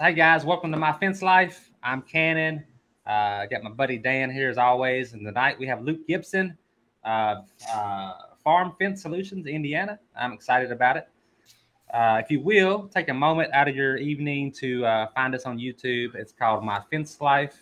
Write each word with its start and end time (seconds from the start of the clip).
So, 0.00 0.06
hey 0.06 0.14
guys, 0.14 0.46
welcome 0.46 0.72
to 0.72 0.78
my 0.78 0.94
fence 0.94 1.20
life. 1.20 1.68
I'm 1.82 2.00
Cannon. 2.00 2.64
Uh, 3.06 3.10
I 3.42 3.46
got 3.50 3.62
my 3.62 3.68
buddy 3.68 3.98
Dan 3.98 4.30
here 4.30 4.48
as 4.48 4.56
always. 4.56 5.12
And 5.12 5.26
tonight 5.26 5.58
we 5.58 5.66
have 5.66 5.82
Luke 5.82 6.06
Gibson, 6.08 6.56
uh, 7.04 7.42
uh, 7.70 8.12
Farm 8.42 8.72
Fence 8.78 9.02
Solutions, 9.02 9.46
Indiana. 9.46 9.98
I'm 10.18 10.32
excited 10.32 10.72
about 10.72 10.96
it. 10.96 11.06
Uh, 11.92 12.18
if 12.24 12.30
you 12.30 12.40
will, 12.40 12.88
take 12.88 13.10
a 13.10 13.14
moment 13.14 13.52
out 13.52 13.68
of 13.68 13.76
your 13.76 13.98
evening 13.98 14.50
to 14.52 14.86
uh, 14.86 15.08
find 15.14 15.34
us 15.34 15.44
on 15.44 15.58
YouTube. 15.58 16.14
It's 16.14 16.32
called 16.32 16.64
My 16.64 16.80
Fence 16.90 17.20
Life. 17.20 17.60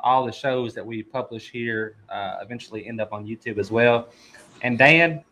All 0.00 0.24
the 0.24 0.32
shows 0.32 0.72
that 0.72 0.86
we 0.86 1.02
publish 1.02 1.50
here 1.50 1.96
uh, 2.08 2.36
eventually 2.40 2.86
end 2.86 2.98
up 2.98 3.12
on 3.12 3.26
YouTube 3.26 3.58
as 3.58 3.70
well. 3.70 4.08
And 4.62 4.78
Dan, 4.78 5.22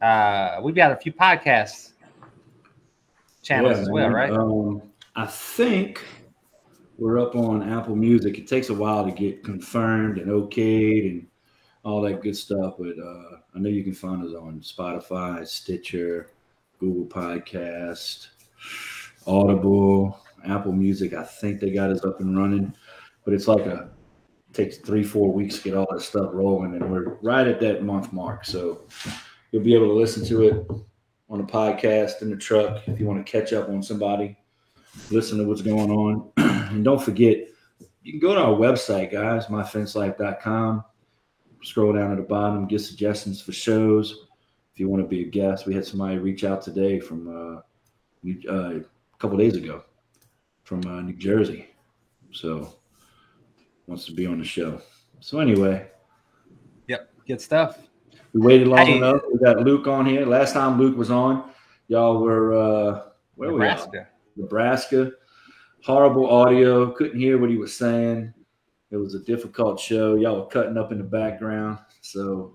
uh, 0.00 0.60
we've 0.62 0.76
got 0.76 0.92
a 0.92 0.96
few 0.96 1.12
podcasts 1.12 1.94
channels 3.42 3.76
Yeah, 3.76 3.82
as 3.82 3.90
well, 3.90 4.10
right? 4.10 4.30
Um, 4.30 4.82
I 5.18 5.26
think 5.26 6.04
we're 6.96 7.18
up 7.18 7.34
on 7.34 7.68
Apple 7.68 7.96
Music. 7.96 8.38
It 8.38 8.46
takes 8.46 8.68
a 8.68 8.74
while 8.74 9.04
to 9.04 9.10
get 9.10 9.42
confirmed 9.42 10.18
and 10.18 10.30
okayed 10.30 11.10
and 11.10 11.26
all 11.82 12.00
that 12.02 12.22
good 12.22 12.36
stuff, 12.36 12.74
but 12.78 12.96
uh, 12.96 13.38
I 13.52 13.58
know 13.58 13.68
you 13.68 13.82
can 13.82 13.94
find 13.94 14.24
us 14.24 14.32
on 14.32 14.60
Spotify, 14.60 15.44
Stitcher, 15.44 16.30
Google 16.78 17.06
Podcast, 17.06 18.28
Audible, 19.26 20.20
Apple 20.46 20.70
Music. 20.70 21.14
I 21.14 21.24
think 21.24 21.58
they 21.58 21.72
got 21.72 21.90
us 21.90 22.04
up 22.04 22.20
and 22.20 22.38
running, 22.38 22.72
but 23.24 23.34
it's 23.34 23.48
like 23.48 23.66
a 23.66 23.90
takes 24.52 24.76
three 24.76 25.02
four 25.02 25.32
weeks 25.32 25.56
to 25.56 25.64
get 25.64 25.74
all 25.74 25.88
that 25.90 26.00
stuff 26.00 26.30
rolling, 26.32 26.74
and 26.74 26.92
we're 26.92 27.14
right 27.22 27.48
at 27.48 27.58
that 27.58 27.82
month 27.82 28.12
mark. 28.12 28.44
So 28.44 28.82
you'll 29.50 29.64
be 29.64 29.74
able 29.74 29.88
to 29.88 29.94
listen 29.94 30.24
to 30.26 30.42
it 30.42 30.66
on 31.28 31.40
a 31.40 31.44
podcast 31.44 32.22
in 32.22 32.30
the 32.30 32.36
truck 32.36 32.86
if 32.86 33.00
you 33.00 33.06
want 33.06 33.26
to 33.26 33.32
catch 33.32 33.52
up 33.52 33.68
on 33.68 33.82
somebody, 33.82 34.36
listen 35.10 35.38
to 35.38 35.44
what's 35.44 35.62
going 35.62 35.90
on. 35.90 36.30
and 36.36 36.84
don't 36.84 37.02
forget, 37.02 37.38
you 38.02 38.12
can 38.12 38.20
go 38.20 38.34
to 38.34 38.40
our 38.40 38.54
website, 38.54 39.10
guys, 39.12 39.46
myfencelife.com. 39.46 40.84
Scroll 41.62 41.92
down 41.92 42.12
at 42.12 42.16
the 42.18 42.22
bottom, 42.22 42.66
get 42.66 42.80
suggestions 42.80 43.40
for 43.42 43.52
shows. 43.52 44.26
If 44.72 44.80
you 44.80 44.88
want 44.88 45.02
to 45.02 45.08
be 45.08 45.22
a 45.22 45.26
guest, 45.26 45.66
we 45.66 45.74
had 45.74 45.84
somebody 45.84 46.18
reach 46.18 46.44
out 46.44 46.62
today 46.62 47.00
from 47.00 47.28
uh, 47.28 48.50
uh, 48.50 48.76
a 48.78 48.82
couple 49.18 49.36
days 49.36 49.56
ago 49.56 49.82
from 50.62 50.86
uh, 50.86 51.00
New 51.00 51.14
Jersey. 51.14 51.66
So 52.30 52.76
wants 53.86 54.04
to 54.06 54.12
be 54.12 54.26
on 54.26 54.38
the 54.38 54.44
show. 54.44 54.80
So 55.20 55.40
anyway, 55.40 55.88
Yep, 56.86 57.10
good 57.26 57.40
stuff. 57.40 57.78
we 58.32 58.40
waited 58.40 58.68
long 58.68 58.86
Hey. 58.86 58.96
enough. 58.98 59.22
We 59.32 59.38
got 59.40 59.58
Luke 59.58 59.86
on 59.88 60.06
here. 60.06 60.24
Last 60.24 60.52
time 60.52 60.78
Luke 60.78 60.96
was 60.96 61.10
on, 61.10 61.50
y'all 61.88 62.20
were 62.20 62.52
uh, 62.54 63.02
where 63.34 63.52
were 63.52 63.64
y'all? 63.66 63.90
Nebraska. 64.38 65.12
Horrible 65.84 66.30
audio. 66.30 66.90
Couldn't 66.92 67.18
hear 67.18 67.38
what 67.38 67.50
he 67.50 67.56
was 67.56 67.76
saying. 67.76 68.32
It 68.90 68.96
was 68.96 69.14
a 69.14 69.20
difficult 69.20 69.78
show. 69.78 70.14
Y'all 70.14 70.40
were 70.40 70.46
cutting 70.46 70.78
up 70.78 70.92
in 70.92 70.98
the 70.98 71.04
background. 71.04 71.78
So 72.00 72.54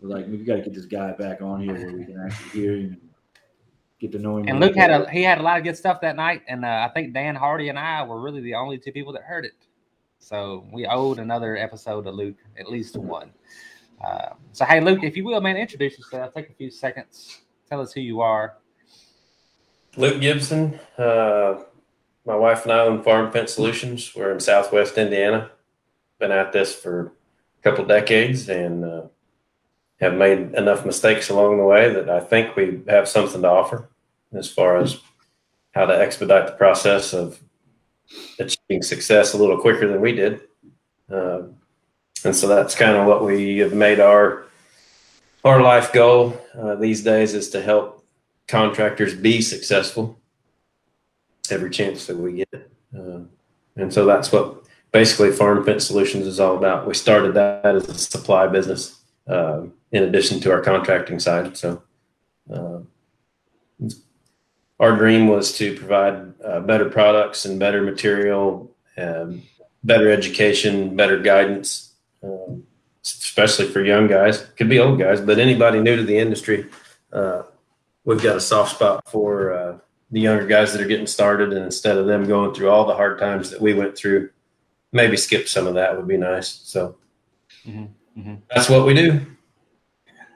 we're 0.00 0.08
like, 0.08 0.26
we 0.26 0.38
got 0.38 0.56
to 0.56 0.62
get 0.62 0.74
this 0.74 0.86
guy 0.86 1.12
back 1.12 1.42
on 1.42 1.60
here 1.60 1.74
where 1.74 1.96
we 1.96 2.04
can 2.04 2.20
actually 2.24 2.60
hear 2.60 2.72
him 2.74 2.84
and 2.84 3.00
get 4.00 4.12
to 4.12 4.18
know 4.18 4.38
him. 4.38 4.48
And 4.48 4.58
Luke 4.58 4.74
had 4.74 4.90
a 4.90 5.08
he 5.10 5.22
had 5.22 5.38
a 5.38 5.42
lot 5.42 5.58
of 5.58 5.64
good 5.64 5.76
stuff 5.76 6.00
that 6.00 6.16
night, 6.16 6.42
and 6.48 6.64
uh, 6.64 6.88
I 6.88 6.92
think 6.92 7.14
Dan 7.14 7.36
Hardy 7.36 7.68
and 7.68 7.78
I 7.78 8.02
were 8.02 8.20
really 8.20 8.40
the 8.40 8.54
only 8.54 8.78
two 8.78 8.92
people 8.92 9.12
that 9.12 9.22
heard 9.22 9.44
it. 9.44 9.52
So 10.18 10.66
we 10.72 10.86
owed 10.86 11.18
another 11.18 11.56
episode 11.56 12.02
to 12.02 12.10
Luke, 12.10 12.36
at 12.58 12.70
least 12.70 12.96
one. 12.96 13.30
Uh, 14.04 14.30
so 14.52 14.64
hey, 14.64 14.80
Luke, 14.80 15.00
if 15.02 15.16
you 15.16 15.24
will, 15.24 15.40
man, 15.40 15.56
introduce 15.56 15.98
yourself. 15.98 16.34
Take 16.34 16.50
a 16.50 16.54
few 16.54 16.70
seconds. 16.70 17.42
Tell 17.68 17.80
us 17.80 17.92
who 17.92 18.00
you 18.00 18.20
are. 18.20 18.56
Luke 19.96 20.20
Gibson. 20.20 20.78
Uh, 20.96 21.62
my 22.24 22.36
wife 22.36 22.64
and 22.64 22.72
I 22.72 22.80
own 22.80 23.02
Farm 23.02 23.30
Fence 23.32 23.54
Solutions. 23.54 24.12
We're 24.14 24.32
in 24.32 24.40
Southwest 24.40 24.96
Indiana. 24.98 25.50
Been 26.18 26.30
at 26.30 26.52
this 26.52 26.74
for 26.74 27.12
a 27.58 27.62
couple 27.62 27.84
decades 27.84 28.48
and 28.48 28.84
uh, 28.84 29.02
have 30.00 30.14
made 30.14 30.54
enough 30.54 30.86
mistakes 30.86 31.30
along 31.30 31.58
the 31.58 31.64
way 31.64 31.92
that 31.92 32.08
I 32.08 32.20
think 32.20 32.56
we 32.56 32.82
have 32.88 33.08
something 33.08 33.42
to 33.42 33.48
offer 33.48 33.88
as 34.32 34.48
far 34.50 34.78
as 34.78 35.00
how 35.72 35.86
to 35.86 35.98
expedite 35.98 36.46
the 36.46 36.52
process 36.52 37.12
of 37.12 37.40
achieving 38.38 38.82
success 38.82 39.34
a 39.34 39.38
little 39.38 39.58
quicker 39.58 39.88
than 39.88 40.00
we 40.00 40.12
did. 40.12 40.40
Uh, 41.10 41.42
and 42.24 42.36
so 42.36 42.46
that's 42.46 42.74
kind 42.74 42.96
of 42.96 43.06
what 43.06 43.24
we 43.24 43.58
have 43.58 43.72
made 43.72 43.98
our 43.98 44.44
our 45.42 45.62
life 45.62 45.92
goal 45.92 46.38
uh, 46.54 46.74
these 46.74 47.02
days 47.02 47.32
is 47.32 47.48
to 47.48 47.62
help 47.62 47.99
contractors 48.50 49.14
be 49.14 49.40
successful 49.40 50.18
every 51.50 51.70
chance 51.70 52.06
that 52.06 52.16
we 52.16 52.32
get. 52.32 52.70
Uh, 52.96 53.20
and 53.76 53.92
so 53.92 54.04
that's 54.04 54.32
what 54.32 54.64
basically 54.92 55.30
Farm 55.30 55.64
Fence 55.64 55.86
Solutions 55.86 56.26
is 56.26 56.40
all 56.40 56.56
about. 56.56 56.86
We 56.86 56.94
started 56.94 57.34
that 57.34 57.64
as 57.64 57.88
a 57.88 57.94
supply 57.94 58.46
business 58.46 59.00
uh, 59.28 59.62
in 59.92 60.04
addition 60.04 60.40
to 60.40 60.52
our 60.52 60.60
contracting 60.60 61.20
side. 61.20 61.56
So 61.56 61.82
uh, 62.52 62.80
our 64.78 64.96
dream 64.96 65.28
was 65.28 65.56
to 65.58 65.76
provide 65.76 66.34
uh, 66.44 66.60
better 66.60 66.88
products 66.88 67.44
and 67.44 67.58
better 67.58 67.82
material, 67.82 68.74
um, 68.96 69.42
better 69.84 70.10
education, 70.10 70.96
better 70.96 71.18
guidance, 71.18 71.92
um, 72.22 72.64
especially 73.04 73.68
for 73.68 73.84
young 73.84 74.06
guys. 74.06 74.40
Could 74.56 74.68
be 74.68 74.78
old 74.78 74.98
guys, 74.98 75.20
but 75.20 75.38
anybody 75.38 75.80
new 75.80 75.96
to 75.96 76.04
the 76.04 76.18
industry. 76.18 76.66
Uh, 77.12 77.42
we've 78.04 78.22
got 78.22 78.36
a 78.36 78.40
soft 78.40 78.74
spot 78.76 79.02
for 79.08 79.52
uh, 79.52 79.78
the 80.10 80.20
younger 80.20 80.46
guys 80.46 80.72
that 80.72 80.80
are 80.82 80.86
getting 80.86 81.06
started, 81.06 81.52
and 81.52 81.64
instead 81.64 81.96
of 81.96 82.06
them 82.06 82.26
going 82.26 82.54
through 82.54 82.70
all 82.70 82.84
the 82.86 82.94
hard 82.94 83.18
times 83.18 83.50
that 83.50 83.60
we 83.60 83.74
went 83.74 83.96
through, 83.96 84.30
maybe 84.92 85.16
skip 85.16 85.48
some 85.48 85.66
of 85.66 85.74
that 85.74 85.96
would 85.96 86.08
be 86.08 86.16
nice. 86.16 86.48
So 86.48 86.96
Mhm, 87.66 87.88
mhm. 88.18 88.42
that's 88.50 88.68
what 88.68 88.86
we 88.86 88.94
do. 88.94 89.20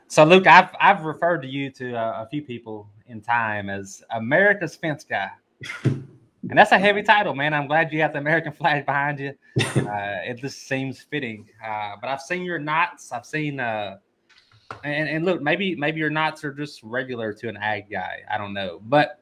So 0.09 0.25
Luke, 0.25 0.47
I've 0.47 0.69
I've 0.81 1.05
referred 1.05 1.43
to 1.43 1.49
you 1.49 1.71
to 1.71 1.95
uh, 1.95 2.25
a 2.25 2.29
few 2.29 2.43
people 2.43 2.89
in 3.07 3.21
time 3.21 3.69
as 3.69 4.03
America's 4.11 4.77
fence 4.77 5.05
guy, 5.05 5.31
and 5.85 6.07
that's 6.59 6.73
a 6.73 6.79
heavy 6.79 7.03
title, 7.03 7.35
man. 7.35 7.53
I'm 7.55 7.67
glad 7.67 7.93
you 7.93 8.01
have 8.03 8.13
the 8.13 8.19
American 8.19 8.53
flag 8.53 8.87
behind 8.87 9.19
you. 9.21 9.35
Uh, 9.77 10.19
it 10.25 10.39
just 10.39 10.67
seems 10.67 11.03
fitting. 11.03 11.47
Uh, 11.65 11.93
but 12.01 12.09
I've 12.09 12.21
seen 12.21 12.43
your 12.43 12.59
knots. 12.59 13.13
I've 13.13 13.27
seen, 13.27 13.61
uh, 13.61 13.99
and 14.83 15.09
and 15.09 15.25
look, 15.25 15.43
maybe 15.43 15.75
maybe 15.75 15.99
your 15.99 16.11
knots 16.11 16.45
are 16.45 16.53
just 16.53 16.83
regular 16.83 17.33
to 17.33 17.49
an 17.49 17.57
ag 17.57 17.91
guy. 17.91 18.23
I 18.31 18.39
don't 18.39 18.55
know, 18.55 18.81
but 18.83 19.21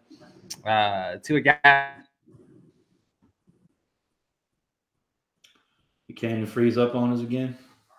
uh, 0.64 1.16
to 1.22 1.36
a 1.36 1.40
guy. 1.40 1.92
You 6.08 6.14
can't 6.14 6.48
freeze 6.48 6.76
up 6.76 6.94
on 6.94 7.12
us 7.12 7.20
again. 7.20 7.56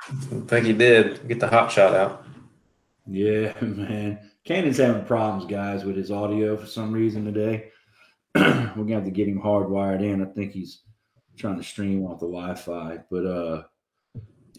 I 0.09 0.14
think 0.48 0.68
you 0.68 0.74
did 0.74 1.28
get 1.28 1.40
the 1.40 1.48
hot 1.48 1.72
shot 1.72 1.96
out. 1.96 2.26
Yeah, 3.08 3.53
man. 3.62 4.20
Cannon's 4.46 4.78
having 4.78 5.06
problems, 5.06 5.50
guys, 5.50 5.86
with 5.86 5.96
his 5.96 6.12
audio 6.12 6.58
for 6.58 6.66
some 6.66 6.92
reason 6.92 7.26
today. 7.26 7.72
We're 8.36 8.74
gonna 8.76 8.96
have 8.96 9.06
to 9.06 9.12
get 9.12 9.28
him 9.28 9.42
hardwired 9.42 10.02
in. 10.02 10.22
I 10.22 10.26
think 10.26 10.52
he's 10.52 10.82
trying 11.38 11.58
to 11.58 11.64
stream 11.64 12.06
off 12.06 12.20
the 12.20 12.28
Wi-Fi. 12.28 13.00
But 13.09 13.26
uh 13.26 13.64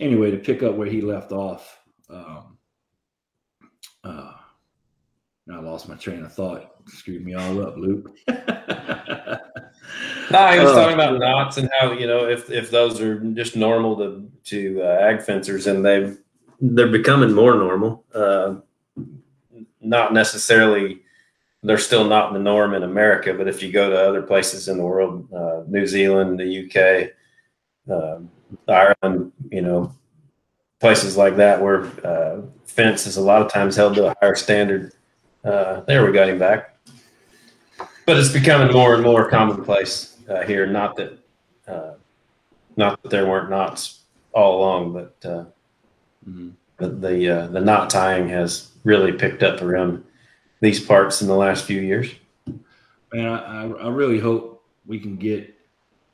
anyway, 0.00 0.30
to 0.30 0.38
pick 0.38 0.62
up 0.62 0.74
where 0.74 0.86
he 0.86 1.00
left 1.00 1.32
off, 1.32 1.78
um 2.08 2.53
uh 4.04 4.32
I 5.52 5.60
lost 5.60 5.88
my 5.88 5.94
train 5.96 6.22
of 6.24 6.32
thought. 6.32 6.70
Screwed 6.86 7.24
me 7.24 7.34
all 7.34 7.60
up, 7.66 7.76
Luke. 7.76 8.10
No, 10.30 10.48
he 10.48 10.58
was 10.58 10.70
Oh, 10.70 10.74
talking 10.74 10.94
about 10.94 11.18
knots 11.20 11.58
and 11.58 11.68
how 11.78 11.92
you 11.92 12.06
know 12.06 12.26
if 12.28 12.50
if 12.50 12.70
those 12.70 13.00
are 13.00 13.20
just 13.34 13.56
normal 13.56 13.96
to 13.98 14.30
to 14.44 14.80
uh, 14.82 14.98
ag 15.02 15.20
fencers 15.22 15.66
and 15.66 15.84
they 15.84 16.14
they're 16.60 16.88
becoming 16.88 17.32
more 17.32 17.54
normal. 17.54 18.04
Uh, 18.14 18.56
not 19.80 20.14
necessarily, 20.14 21.02
they're 21.62 21.76
still 21.76 22.04
not 22.04 22.32
the 22.32 22.38
norm 22.38 22.72
in 22.72 22.82
America, 22.84 23.34
but 23.34 23.46
if 23.46 23.62
you 23.62 23.70
go 23.70 23.90
to 23.90 23.96
other 24.08 24.22
places 24.22 24.66
in 24.68 24.78
the 24.78 24.82
world, 24.84 25.28
uh, 25.32 25.62
New 25.68 25.86
Zealand, 25.86 26.40
the 26.40 26.64
UK, 26.64 27.10
uh, 27.92 28.20
Ireland, 28.66 29.30
you 29.52 29.60
know, 29.60 29.94
places 30.84 31.16
like 31.16 31.34
that 31.36 31.62
where 31.62 31.86
uh, 32.06 32.42
fence 32.66 33.06
is 33.06 33.16
a 33.16 33.20
lot 33.22 33.40
of 33.40 33.50
times 33.50 33.74
held 33.74 33.94
to 33.94 34.04
a 34.04 34.14
higher 34.20 34.34
standard. 34.34 34.92
Uh, 35.42 35.80
there 35.86 36.04
we 36.04 36.12
got 36.12 36.28
him 36.28 36.38
back. 36.38 36.76
But 38.04 38.18
it's 38.18 38.28
becoming 38.30 38.70
more 38.70 38.92
and 38.92 39.02
more 39.02 39.30
commonplace 39.30 40.18
uh, 40.28 40.42
here. 40.42 40.66
Not 40.66 40.94
that, 40.96 41.18
uh, 41.66 41.92
not 42.76 43.02
that 43.02 43.08
there 43.08 43.26
weren't 43.26 43.48
knots 43.48 44.00
all 44.34 44.58
along, 44.58 44.92
but 44.92 45.26
uh, 45.26 45.44
Mhm. 46.28 46.52
the 46.76 46.88
the, 46.88 47.30
uh, 47.30 47.46
the 47.46 47.60
knot 47.62 47.88
tying 47.88 48.28
has 48.28 48.68
really 48.84 49.12
picked 49.12 49.42
up 49.42 49.62
around 49.62 50.04
these 50.60 50.80
parts 50.84 51.22
in 51.22 51.28
the 51.28 51.36
last 51.36 51.64
few 51.64 51.80
years. 51.80 52.10
Man, 53.10 53.26
I, 53.26 53.70
I 53.70 53.88
really 53.88 54.18
hope 54.18 54.62
we 54.84 54.98
can 55.00 55.16
get, 55.16 55.54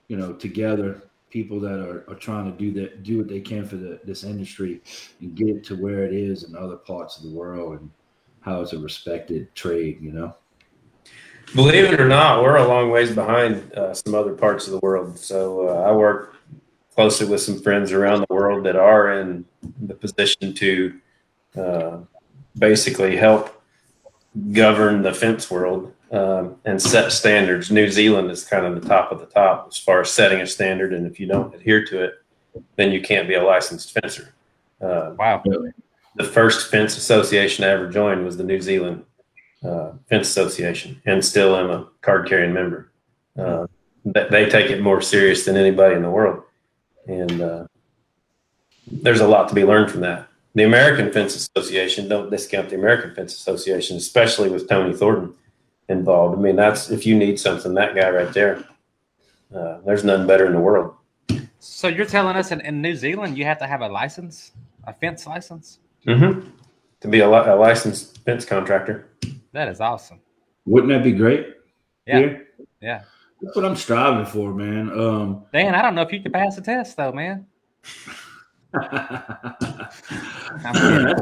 you 0.07 0.17
know, 0.17 0.33
together 0.33 1.03
people 1.31 1.61
that 1.61 1.79
are, 1.79 2.05
are 2.09 2.17
trying 2.17 2.51
to 2.51 2.59
do 2.59 2.73
that, 2.73 3.03
do 3.03 3.19
what 3.19 3.29
they 3.29 3.41
can 3.41 3.67
for 3.67 3.77
the, 3.77 4.01
this 4.05 4.25
industry 4.25 4.83
and 5.21 5.35
get 5.35 5.49
it 5.49 5.65
to 5.65 5.77
where 5.77 6.05
it 6.05 6.13
is 6.13 6.45
in 6.45 6.57
other 6.57 6.77
parts 6.77 7.17
of 7.17 7.23
the 7.23 7.31
world 7.31 7.81
and 7.81 7.91
how 8.41 8.61
it's 8.61 8.73
a 8.73 8.79
respected 8.79 9.55
trade, 9.55 9.99
you 10.01 10.13
know? 10.13 10.35
Believe 11.55 11.85
it 11.85 12.01
or 12.01 12.09
not, 12.09 12.43
we're 12.43 12.57
a 12.57 12.67
long 12.67 12.91
ways 12.91 13.13
behind 13.13 13.73
uh, 13.73 13.93
some 13.93 14.15
other 14.15 14.35
parts 14.35 14.67
of 14.67 14.73
the 14.73 14.79
world. 14.81 15.19
So 15.19 15.69
uh, 15.69 15.83
I 15.83 15.93
work 15.93 16.37
closely 16.95 17.27
with 17.27 17.41
some 17.41 17.61
friends 17.61 17.93
around 17.93 18.21
the 18.21 18.35
world 18.35 18.65
that 18.67 18.77
are 18.77 19.21
in 19.21 19.45
the 19.83 19.95
position 19.95 20.55
to 20.55 21.01
uh, 21.57 21.99
basically 22.59 23.17
help 23.17 23.60
govern 24.53 25.03
the 25.03 25.13
fence 25.13 25.51
world 25.51 25.93
um, 26.13 26.57
and 26.65 26.81
set 26.81 27.13
standards. 27.13 27.71
New 27.71 27.91
Zealand 27.91 28.31
is 28.31 28.45
kind 28.45 28.65
of 28.67 28.81
the 28.81 28.89
top 28.89 29.13
of 29.13 29.21
the 29.21 29.27
top 29.27 29.69
as 29.69 29.79
far 29.79 30.01
as 30.01 30.11
setting 30.11 30.41
a 30.41 30.47
standard, 30.47 30.93
and 30.93 31.07
if 31.07 31.19
you 31.21 31.27
don't 31.27 31.55
adhere 31.55 31.85
to 31.87 32.03
it, 32.05 32.15
then 32.77 32.93
you 32.93 33.01
can't 33.01 33.29
be 33.29 33.35
a 33.35 33.43
licensed 33.43 33.93
fencer. 33.93 34.35
Uh, 34.81 35.15
Wow. 35.19 35.43
the 36.17 36.25
first 36.25 36.71
fence 36.71 36.97
association 36.97 37.65
I 37.65 37.69
ever 37.69 37.89
joined 37.89 38.25
was 38.25 38.37
the 38.37 38.45
New 38.45 38.61
Zealand 38.61 39.05
uh, 39.65 39.93
Fence 40.09 40.29
Association, 40.29 41.01
and 41.05 41.25
still 41.25 41.55
am 41.57 41.71
a 41.71 41.89
card 42.01 42.29
carrying 42.29 42.53
member. 42.55 42.91
Uh, 43.39 43.67
they, 44.05 44.27
they 44.31 44.49
take 44.49 44.71
it 44.71 44.81
more 44.81 45.01
serious 45.03 45.45
than 45.45 45.57
anybody 45.57 45.95
in 45.95 46.03
the 46.03 46.11
world, 46.11 46.43
and 47.07 47.41
uh, 47.41 47.67
there's 48.91 49.21
a 49.21 49.29
lot 49.29 49.49
to 49.49 49.55
be 49.55 49.65
learned 49.65 49.91
from 49.91 50.01
that. 50.01 50.29
The 50.55 50.65
American 50.65 51.13
Fence 51.13 51.37
Association 51.37 52.09
don't 52.09 52.31
discount 52.31 52.71
the 52.71 52.77
American 52.77 53.15
Fence 53.15 53.35
Association, 53.35 53.97
especially 53.97 54.51
with 54.51 54.69
Tony 54.69 54.95
Thornton 54.95 55.35
involved. 55.89 56.39
I 56.39 56.43
mean, 56.43 56.57
that's 56.57 56.91
if 56.91 57.07
you 57.07 57.17
need 57.17 57.39
something, 57.39 57.75
that 57.75 57.95
guy 57.95 58.11
right 58.11 58.33
there. 58.33 58.65
Uh, 59.55 59.79
there's 59.85 60.05
none 60.05 60.27
better 60.27 60.47
in 60.47 60.53
the 60.53 60.61
world. 60.61 60.95
So 61.59 61.89
you're 61.89 62.07
telling 62.07 62.37
us 62.37 62.53
in, 62.53 62.61
in 62.61 62.81
New 62.81 62.95
Zealand 62.95 63.37
you 63.37 63.45
have 63.45 63.59
to 63.59 63.67
have 63.67 63.81
a 63.81 63.89
license, 63.89 64.53
a 64.85 64.93
fence 64.95 65.27
license? 65.27 65.79
Mm-hmm. 66.07 66.49
To 67.01 67.09
be 67.09 67.21
a, 67.21 67.29
li- 67.29 67.49
a 67.49 67.55
licensed 67.55 68.19
fence 68.25 68.45
contractor. 68.45 69.09
That 69.53 69.69
is 69.69 69.81
awesome. 69.81 70.21
Wouldn't 70.67 70.93
that 70.93 71.03
be 71.03 71.13
great? 71.13 71.55
Yeah. 72.07 72.19
Here? 72.19 72.49
Yeah. 72.81 73.03
That's 73.41 73.57
what 73.57 73.65
I'm 73.65 73.77
striving 73.77 74.27
for, 74.27 74.53
man. 74.53 74.91
Um, 74.91 75.45
Dan, 75.53 75.75
I 75.75 75.83
don't 75.83 75.95
know 75.95 76.03
if 76.03 76.13
you 76.13 76.21
can 76.21 76.33
pass 76.33 76.57
the 76.57 76.63
test 76.63 76.97
though, 76.97 77.13
man. 77.13 77.47
That's 78.73 80.03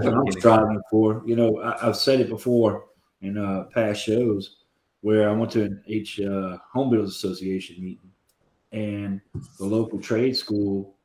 what 0.05 0.15
I'm 0.15 0.33
striving 0.33 0.81
for. 0.91 1.23
You 1.27 1.37
know, 1.37 1.61
I, 1.61 1.89
I've 1.89 1.97
said 1.97 2.21
it 2.21 2.29
before 2.29 2.85
in 3.23 3.39
uh, 3.39 3.65
past 3.73 4.03
shows 4.03 4.57
where 5.01 5.29
I 5.29 5.33
went 5.33 5.53
to 5.53 5.65
an 5.65 5.83
H 5.87 6.21
uh, 6.21 6.59
Home 6.73 6.91
Builders 6.91 7.17
Association 7.17 7.83
meeting, 7.83 8.11
and 8.73 9.21
the 9.59 9.65
local 9.65 10.01
trade 10.01 10.37
school 10.37 10.97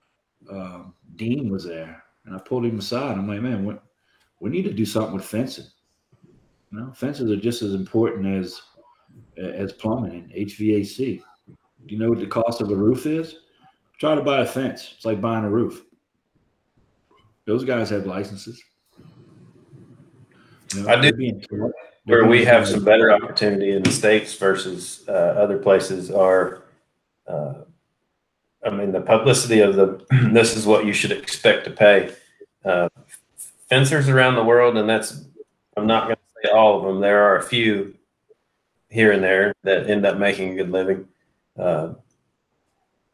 um, 0.49 0.93
dean 1.15 1.49
was 1.49 1.65
there, 1.65 2.03
and 2.25 2.35
I 2.35 2.39
pulled 2.39 2.65
him 2.65 2.79
aside. 2.79 3.17
I'm 3.17 3.27
like, 3.27 3.41
man, 3.41 3.65
we, 3.65 3.75
we 4.39 4.49
need 4.49 4.63
to 4.63 4.73
do 4.73 4.85
something 4.85 5.13
with 5.13 5.25
fencing. 5.25 5.67
You 6.71 6.79
know, 6.79 6.91
fences 6.93 7.31
are 7.31 7.37
just 7.37 7.61
as 7.61 7.73
important 7.73 8.25
as 8.25 8.61
as 9.37 9.73
plumbing 9.73 10.15
and 10.15 10.31
HVAC. 10.31 11.21
Do 11.85 11.93
you 11.93 11.99
know 11.99 12.09
what 12.09 12.19
the 12.19 12.27
cost 12.27 12.61
of 12.61 12.71
a 12.71 12.75
roof 12.75 13.05
is? 13.05 13.35
Try 13.99 14.15
to 14.15 14.21
buy 14.21 14.41
a 14.41 14.45
fence. 14.45 14.93
It's 14.95 15.05
like 15.05 15.21
buying 15.21 15.45
a 15.45 15.49
roof. 15.49 15.83
Those 17.45 17.63
guys 17.65 17.89
have 17.89 18.05
licenses. 18.05 18.61
You 20.73 20.83
know, 20.83 20.89
I 20.89 20.99
do- 21.01 21.13
being- 21.13 21.45
where 22.05 22.25
we 22.25 22.43
have 22.43 22.67
some 22.67 22.83
better 22.83 23.11
opportunity 23.11 23.71
in 23.71 23.83
the 23.83 23.91
states 23.91 24.35
versus 24.35 25.05
uh, 25.07 25.11
other 25.11 25.57
places 25.57 26.11
are 26.11 26.63
uh, 27.27 27.53
i 28.65 28.69
mean 28.69 28.91
the 28.91 28.99
publicity 28.99 29.61
of 29.61 29.75
the 29.77 30.05
this 30.33 30.57
is 30.57 30.65
what 30.65 30.85
you 30.85 30.91
should 30.91 31.11
expect 31.13 31.63
to 31.63 31.71
pay. 31.71 32.13
Uh, 32.65 32.89
fencers 33.69 34.09
around 34.09 34.35
the 34.35 34.43
world 34.43 34.75
and 34.75 34.89
that's 34.89 35.23
i'm 35.77 35.87
not 35.87 36.05
going 36.05 36.17
to 36.17 36.21
say 36.43 36.49
all 36.51 36.77
of 36.77 36.83
them 36.83 36.99
there 36.99 37.23
are 37.23 37.37
a 37.37 37.43
few 37.43 37.93
here 38.89 39.13
and 39.13 39.23
there 39.23 39.53
that 39.63 39.89
end 39.89 40.05
up 40.05 40.17
making 40.17 40.51
a 40.51 40.55
good 40.63 40.71
living. 40.71 41.07
Uh, 41.57 41.93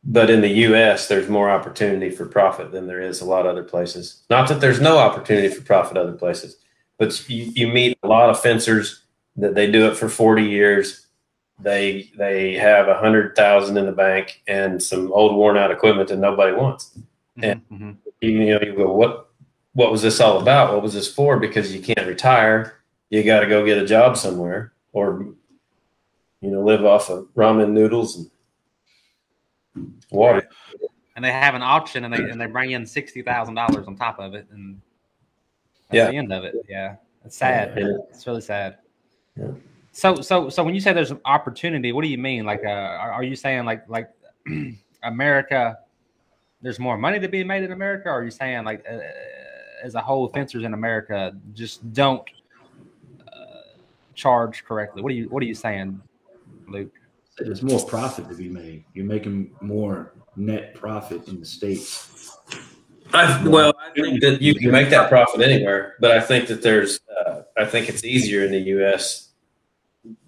but 0.03 0.29
in 0.29 0.41
the 0.41 0.49
us 0.49 1.07
there's 1.07 1.27
more 1.29 1.49
opportunity 1.49 2.09
for 2.09 2.25
profit 2.25 2.71
than 2.71 2.87
there 2.87 3.01
is 3.01 3.21
a 3.21 3.25
lot 3.25 3.45
of 3.45 3.51
other 3.51 3.63
places. 3.63 4.23
Not 4.29 4.47
that 4.49 4.61
there's 4.61 4.81
no 4.81 4.97
opportunity 4.97 5.49
for 5.53 5.61
profit 5.61 5.97
other 5.97 6.13
places 6.13 6.57
but 6.99 7.27
you, 7.27 7.51
you 7.55 7.67
meet 7.67 7.97
a 8.03 8.07
lot 8.07 8.29
of 8.29 8.39
fencers 8.39 9.03
that 9.37 9.55
they 9.55 9.71
do 9.71 9.87
it 9.87 9.95
for 9.97 10.07
40 10.09 10.43
years. 10.43 11.07
They 11.61 12.11
they 12.15 12.53
have 12.53 12.87
a 12.87 12.97
hundred 12.97 13.35
thousand 13.35 13.77
in 13.77 13.85
the 13.85 13.91
bank 13.91 14.43
and 14.47 14.81
some 14.81 15.11
old 15.11 15.35
worn 15.35 15.57
out 15.57 15.71
equipment 15.71 16.09
that 16.09 16.17
nobody 16.17 16.55
wants. 16.55 16.97
Yeah. 17.35 17.55
Mhm. 17.71 17.97
you, 18.21 18.29
you 18.29 18.53
know 18.53 18.59
you 18.61 18.75
go 18.75 18.93
what 18.93 19.29
what 19.73 19.91
was 19.91 20.01
this 20.01 20.21
all 20.21 20.39
about? 20.39 20.73
What 20.73 20.83
was 20.83 20.93
this 20.93 21.13
for? 21.13 21.37
Because 21.39 21.75
you 21.75 21.81
can't 21.81 22.07
retire. 22.07 22.75
You 23.09 23.23
got 23.23 23.41
to 23.41 23.47
go 23.47 23.65
get 23.65 23.77
a 23.77 23.85
job 23.85 24.15
somewhere 24.15 24.71
or 24.93 25.25
you 26.41 26.51
know 26.51 26.61
live 26.61 26.85
off 26.85 27.09
of 27.09 27.27
ramen 27.35 27.71
noodles 27.71 28.17
and 28.17 28.29
water 30.11 30.47
And 31.15 31.23
they 31.25 31.31
have 31.31 31.55
an 31.55 31.61
auction 31.61 32.05
and 32.05 32.13
they 32.13 32.29
and 32.29 32.39
they 32.39 32.45
bring 32.45 32.71
in 32.71 32.85
sixty 32.85 33.21
thousand 33.21 33.55
dollars 33.55 33.87
on 33.87 33.95
top 33.95 34.19
of 34.19 34.33
it, 34.33 34.47
and 34.51 34.79
that's 35.89 35.97
Yeah. 36.05 36.11
the 36.11 36.17
end 36.17 36.31
of 36.31 36.43
it. 36.43 36.55
Yeah, 36.69 36.95
it's 37.25 37.35
sad. 37.37 37.73
Yeah. 37.77 37.97
It's 38.09 38.25
really 38.25 38.41
sad. 38.41 38.77
Yeah. 39.35 39.51
So 39.91 40.21
so 40.21 40.49
so 40.49 40.63
when 40.63 40.73
you 40.75 40.79
say 40.81 40.93
there's 40.93 41.11
an 41.11 41.19
opportunity, 41.25 41.91
what 41.91 42.03
do 42.03 42.07
you 42.07 42.17
mean? 42.17 42.45
Like, 42.45 42.63
uh, 42.63 42.69
are, 42.69 43.23
you 43.23 43.35
saying 43.35 43.65
like 43.65 43.87
like 43.89 44.09
America? 45.03 45.79
There's 46.61 46.79
more 46.79 46.97
money 46.97 47.19
to 47.19 47.27
be 47.27 47.43
made 47.43 47.63
in 47.63 47.71
America, 47.71 48.09
or 48.09 48.19
are 48.19 48.23
you 48.23 48.31
saying 48.31 48.63
like 48.65 48.85
uh, 48.89 48.99
as 49.83 49.95
a 49.95 50.01
whole, 50.01 50.27
fencers 50.29 50.63
in 50.63 50.73
America 50.73 51.35
just 51.53 51.91
don't 51.93 52.23
uh, 53.27 53.75
charge 54.13 54.63
correctly? 54.63 55.01
What 55.01 55.11
are 55.11 55.15
you 55.15 55.29
What 55.29 55.41
are 55.41 55.47
you 55.47 55.55
saying, 55.55 55.99
Luke? 56.67 56.93
There's 57.39 57.61
more 57.61 57.85
profit 57.85 58.27
to 58.29 58.35
be 58.35 58.49
made. 58.49 58.83
You're 58.93 59.05
making 59.05 59.51
more 59.61 60.13
net 60.35 60.73
profit 60.75 61.27
in 61.27 61.39
the 61.39 61.45
states. 61.45 62.35
I, 63.13 63.47
well, 63.47 63.73
I 63.79 63.91
think 63.99 64.21
that 64.21 64.41
you 64.41 64.53
can 64.53 64.71
make 64.71 64.89
that 64.89 65.09
profit 65.09 65.41
anywhere, 65.41 65.95
but 65.99 66.11
I 66.11 66.19
think 66.21 66.47
that 66.47 66.61
there's, 66.61 66.99
uh, 67.25 67.41
I 67.57 67.65
think 67.65 67.89
it's 67.89 68.03
easier 68.03 68.45
in 68.45 68.51
the 68.51 68.59
U.S. 68.77 69.29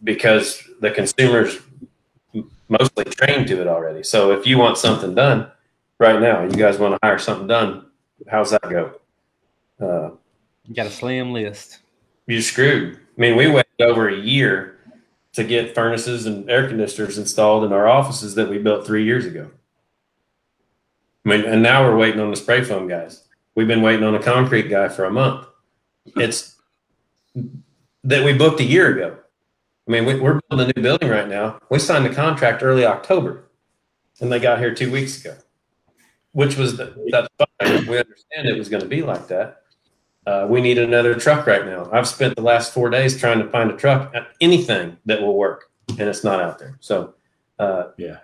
because 0.04 0.64
the 0.80 0.90
consumers 0.90 1.60
mostly 2.70 3.04
trained 3.06 3.48
to 3.48 3.62
it 3.62 3.68
already. 3.68 4.02
So 4.04 4.32
if 4.32 4.48
you 4.48 4.58
want 4.58 4.78
something 4.78 5.14
done 5.14 5.52
right 6.00 6.20
now, 6.20 6.44
you 6.44 6.50
guys 6.52 6.80
want 6.80 6.94
to 6.96 7.00
hire 7.04 7.20
something 7.20 7.48
done, 7.48 7.86
how's 8.28 8.50
that 8.52 8.64
go? 8.64 8.94
Uh, 9.80 10.12
You 10.68 10.74
got 10.74 10.88
a 10.88 10.92
slim 10.92 11.34
list. 11.34 11.80
you're 12.26 12.42
screwed. 12.42 12.96
I 12.96 13.22
mean, 13.22 13.36
we 13.36 13.48
waited 13.48 13.82
over 13.82 14.10
a 14.10 14.18
year 14.18 14.80
to 15.34 15.44
get 15.44 15.74
furnaces 15.74 16.26
and 16.26 16.50
air 16.50 16.68
conditioners 16.68 17.18
installed 17.18 17.64
in 17.64 17.72
our 17.72 17.88
offices 17.88 18.36
that 18.36 18.50
we 18.50 18.58
built 18.58 18.86
three 18.86 19.06
years 19.06 19.26
ago. 19.26 19.50
I 21.26 21.30
mean, 21.30 21.46
and 21.46 21.62
now 21.62 21.84
we're 21.84 21.98
waiting 21.98 22.20
on 22.20 22.32
the 22.32 22.36
spray 22.36 22.64
foam 22.64 22.88
guys. 22.88 23.24
We've 23.56 23.68
been 23.68 23.82
waiting 23.82 24.04
on 24.04 24.16
a 24.16 24.22
concrete 24.22 24.70
guy 24.70 24.90
for 24.90 25.06
a 25.06 25.12
month. 25.12 25.48
It's 26.16 26.56
that 28.04 28.26
we 28.26 28.34
booked 28.34 28.60
a 28.60 28.66
year 28.66 28.94
ago. 28.94 29.18
I 29.88 29.92
mean, 29.92 30.06
we, 30.06 30.20
we're 30.20 30.40
building 30.50 30.70
a 30.70 30.74
new 30.76 30.82
building 30.82 31.10
right 31.10 31.28
now. 31.28 31.60
We 31.70 31.80
signed 31.80 32.06
the 32.06 32.14
contract 32.14 32.64
early 32.64 32.86
October, 32.86 33.44
and 34.20 34.32
they 34.32 34.40
got 34.40 34.60
here 34.60 34.74
two 34.74 34.92
weeks 34.92 35.20
ago, 35.20 35.38
which 36.32 36.58
was 36.58 36.78
the, 36.78 36.94
that's 37.12 37.28
fine. 37.38 37.88
We 37.88 37.98
understand 38.00 38.48
it 38.48 38.58
was 38.58 38.70
going 38.70 38.84
to 38.84 38.90
be 38.90 39.02
like 39.02 39.28
that. 39.28 39.61
Uh, 40.28 40.46
we 40.48 40.62
need 40.62 40.78
another 40.78 41.16
truck 41.16 41.48
right 41.48 41.66
now. 41.66 41.90
I've 41.92 42.08
spent 42.08 42.36
the 42.36 42.44
last 42.44 42.74
four 42.74 42.90
days 42.90 43.20
trying 43.20 43.40
to 43.40 43.50
find 43.50 43.72
a 43.72 43.76
truck, 43.76 44.14
uh, 44.16 44.26
anything 44.40 44.98
that 45.06 45.22
will 45.22 45.36
work, 45.36 45.72
and 45.90 46.02
it's 46.02 46.24
not 46.24 46.40
out 46.40 46.60
there. 46.60 46.78
So, 46.80 47.16
uh, 47.60 47.86
Yeah. 47.98 48.18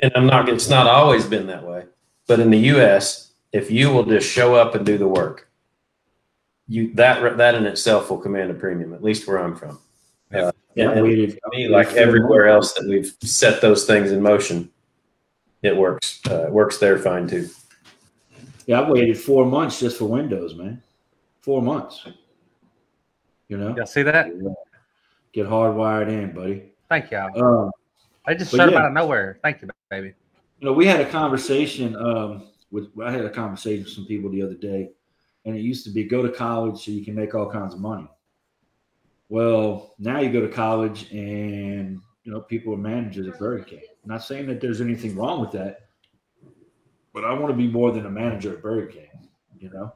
And 0.00 0.10
I'm 0.16 0.26
not. 0.26 0.48
It's 0.48 0.68
not 0.68 0.88
always 0.88 1.24
been 1.26 1.46
that 1.46 1.62
way, 1.62 1.84
but 2.26 2.40
in 2.40 2.50
the 2.50 2.58
U.S., 2.58 3.32
if 3.52 3.70
you 3.70 3.90
will 3.92 4.04
just 4.04 4.28
show 4.28 4.54
up 4.56 4.74
and 4.74 4.84
do 4.84 4.98
the 4.98 5.06
work, 5.06 5.48
you 6.66 6.92
that 6.94 7.36
that 7.36 7.54
in 7.54 7.66
itself 7.66 8.10
will 8.10 8.18
command 8.18 8.50
a 8.50 8.54
premium. 8.54 8.94
At 8.94 9.04
least 9.04 9.28
where 9.28 9.38
I'm 9.38 9.54
from. 9.54 9.78
Uh, 10.34 10.50
Yeah, 10.74 10.90
and 10.90 11.04
me, 11.04 11.68
like 11.68 11.92
everywhere 11.92 12.48
else 12.48 12.72
that 12.72 12.84
we've 12.88 13.14
set 13.22 13.60
those 13.60 13.84
things 13.84 14.10
in 14.10 14.22
motion, 14.22 14.70
it 15.62 15.76
works. 15.76 16.20
Uh, 16.28 16.46
it 16.46 16.52
works 16.52 16.78
there 16.78 16.98
fine 16.98 17.28
too. 17.28 17.48
Yeah, 18.66 18.80
I 18.80 18.90
waited 18.90 19.18
four 19.18 19.44
months 19.46 19.78
just 19.78 19.98
for 19.98 20.06
Windows, 20.06 20.54
man. 20.56 20.82
Four 21.42 21.60
months. 21.62 22.06
You 23.48 23.58
know, 23.58 23.74
Y'all 23.76 23.86
see 23.86 24.02
that? 24.02 24.28
get 25.32 25.46
hardwired 25.46 26.08
in, 26.08 26.32
buddy. 26.32 26.72
Thank 26.88 27.10
y'all. 27.10 27.64
Um, 27.64 27.70
They 28.26 28.34
just 28.36 28.50
showed 28.54 28.70
yeah. 28.72 28.78
out 28.78 28.86
of 28.86 28.92
nowhere. 28.92 29.38
Thank 29.42 29.60
you, 29.62 29.68
baby. 29.90 30.14
you 30.60 30.66
know, 30.66 30.72
we 30.72 30.86
had 30.86 31.00
a 31.00 31.10
conversation 31.10 31.96
um, 31.96 32.48
with. 32.70 32.88
I 33.04 33.10
had 33.10 33.24
a 33.24 33.30
conversation 33.30 33.84
with 33.84 33.92
some 33.92 34.06
people 34.06 34.30
the 34.30 34.42
other 34.42 34.54
day, 34.54 34.90
and 35.44 35.56
it 35.56 35.60
used 35.60 35.84
to 35.84 35.90
be 35.90 36.04
go 36.04 36.22
to 36.22 36.28
college 36.30 36.84
so 36.84 36.90
you 36.92 37.04
can 37.04 37.14
make 37.14 37.34
all 37.34 37.50
kinds 37.50 37.74
of 37.74 37.80
money. 37.80 38.08
Well, 39.28 39.94
now 39.98 40.20
you 40.20 40.30
go 40.30 40.40
to 40.42 40.48
college, 40.48 41.10
and 41.12 42.00
you 42.24 42.32
know 42.32 42.40
people 42.40 42.72
are 42.74 42.78
managers 42.78 43.26
at 43.26 43.38
Burger 43.38 43.64
King. 43.64 43.80
I'm 44.04 44.10
not 44.10 44.22
saying 44.22 44.46
that 44.46 44.60
there's 44.60 44.80
anything 44.80 45.16
wrong 45.16 45.40
with 45.40 45.50
that, 45.52 45.88
but 47.12 47.24
I 47.24 47.32
want 47.34 47.48
to 47.48 47.56
be 47.56 47.66
more 47.66 47.90
than 47.90 48.06
a 48.06 48.10
manager 48.10 48.52
at 48.52 48.62
Burger 48.62 48.86
King. 48.86 49.08
You 49.58 49.70
know, 49.70 49.92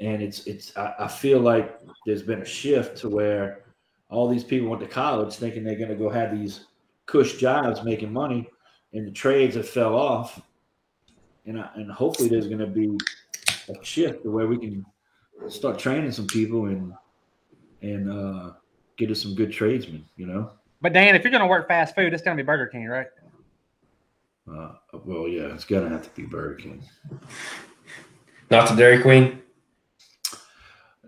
and 0.00 0.22
it's 0.22 0.46
it's. 0.46 0.76
I, 0.76 0.94
I 1.00 1.08
feel 1.08 1.40
like 1.40 1.78
there's 2.06 2.22
been 2.22 2.42
a 2.42 2.46
shift 2.46 2.98
to 2.98 3.08
where 3.08 3.64
all 4.08 4.28
these 4.28 4.44
people 4.44 4.68
went 4.68 4.80
to 4.82 4.88
college 4.88 5.34
thinking 5.34 5.64
they're 5.64 5.76
going 5.76 5.88
to 5.88 5.96
go 5.96 6.08
have 6.08 6.36
these 6.36 6.66
cush 7.06 7.34
jobs 7.34 7.82
making 7.82 8.12
money, 8.12 8.48
and 8.92 9.06
the 9.06 9.10
trades 9.10 9.56
have 9.56 9.68
fell 9.68 9.94
off. 9.96 10.40
And 11.46 11.60
I, 11.60 11.68
and 11.74 11.90
hopefully 11.90 12.28
there's 12.28 12.46
going 12.46 12.58
to 12.58 12.66
be 12.66 12.96
a 13.68 13.84
shift 13.84 14.22
to 14.22 14.30
where 14.30 14.46
we 14.46 14.58
can 14.58 14.84
start 15.48 15.78
training 15.78 16.12
some 16.12 16.26
people 16.26 16.66
and 16.66 16.92
and 17.82 18.10
uh, 18.10 18.52
get 18.96 19.10
us 19.10 19.22
some 19.22 19.34
good 19.34 19.52
tradesmen. 19.52 20.04
You 20.16 20.26
know. 20.26 20.50
But 20.80 20.92
Dan, 20.92 21.14
if 21.14 21.22
you're 21.22 21.32
gonna 21.32 21.46
work 21.46 21.68
fast 21.68 21.94
food, 21.94 22.12
it's 22.12 22.22
gonna 22.22 22.36
be 22.36 22.42
Burger 22.42 22.66
King, 22.66 22.86
right? 22.86 23.06
Uh, 24.50 24.72
well, 25.04 25.26
yeah, 25.26 25.54
it's 25.54 25.64
gonna 25.64 25.88
have 25.88 26.02
to 26.02 26.10
be 26.10 26.26
Burger 26.26 26.56
King. 26.56 26.84
Not 28.50 28.68
the 28.68 28.76
Dairy 28.76 29.00
Queen. 29.00 29.40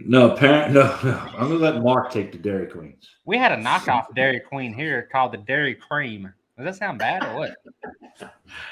No, 0.08 0.30
apparent. 0.30 0.72
No, 0.72 0.82
no. 1.02 1.18
I'm 1.36 1.48
gonna 1.48 1.54
let 1.54 1.82
Mark 1.82 2.10
take 2.10 2.32
the 2.32 2.38
Dairy 2.38 2.66
Queens. 2.66 3.08
We 3.24 3.36
had 3.38 3.52
a 3.52 3.56
knockoff 3.56 4.14
Dairy 4.14 4.40
Queen 4.40 4.72
here 4.72 5.08
called 5.10 5.32
the 5.32 5.38
Dairy 5.38 5.74
Cream. 5.74 6.32
Does 6.56 6.64
that 6.64 6.76
sound 6.76 6.98
bad 6.98 7.24
or 7.24 7.36
what? 7.36 7.56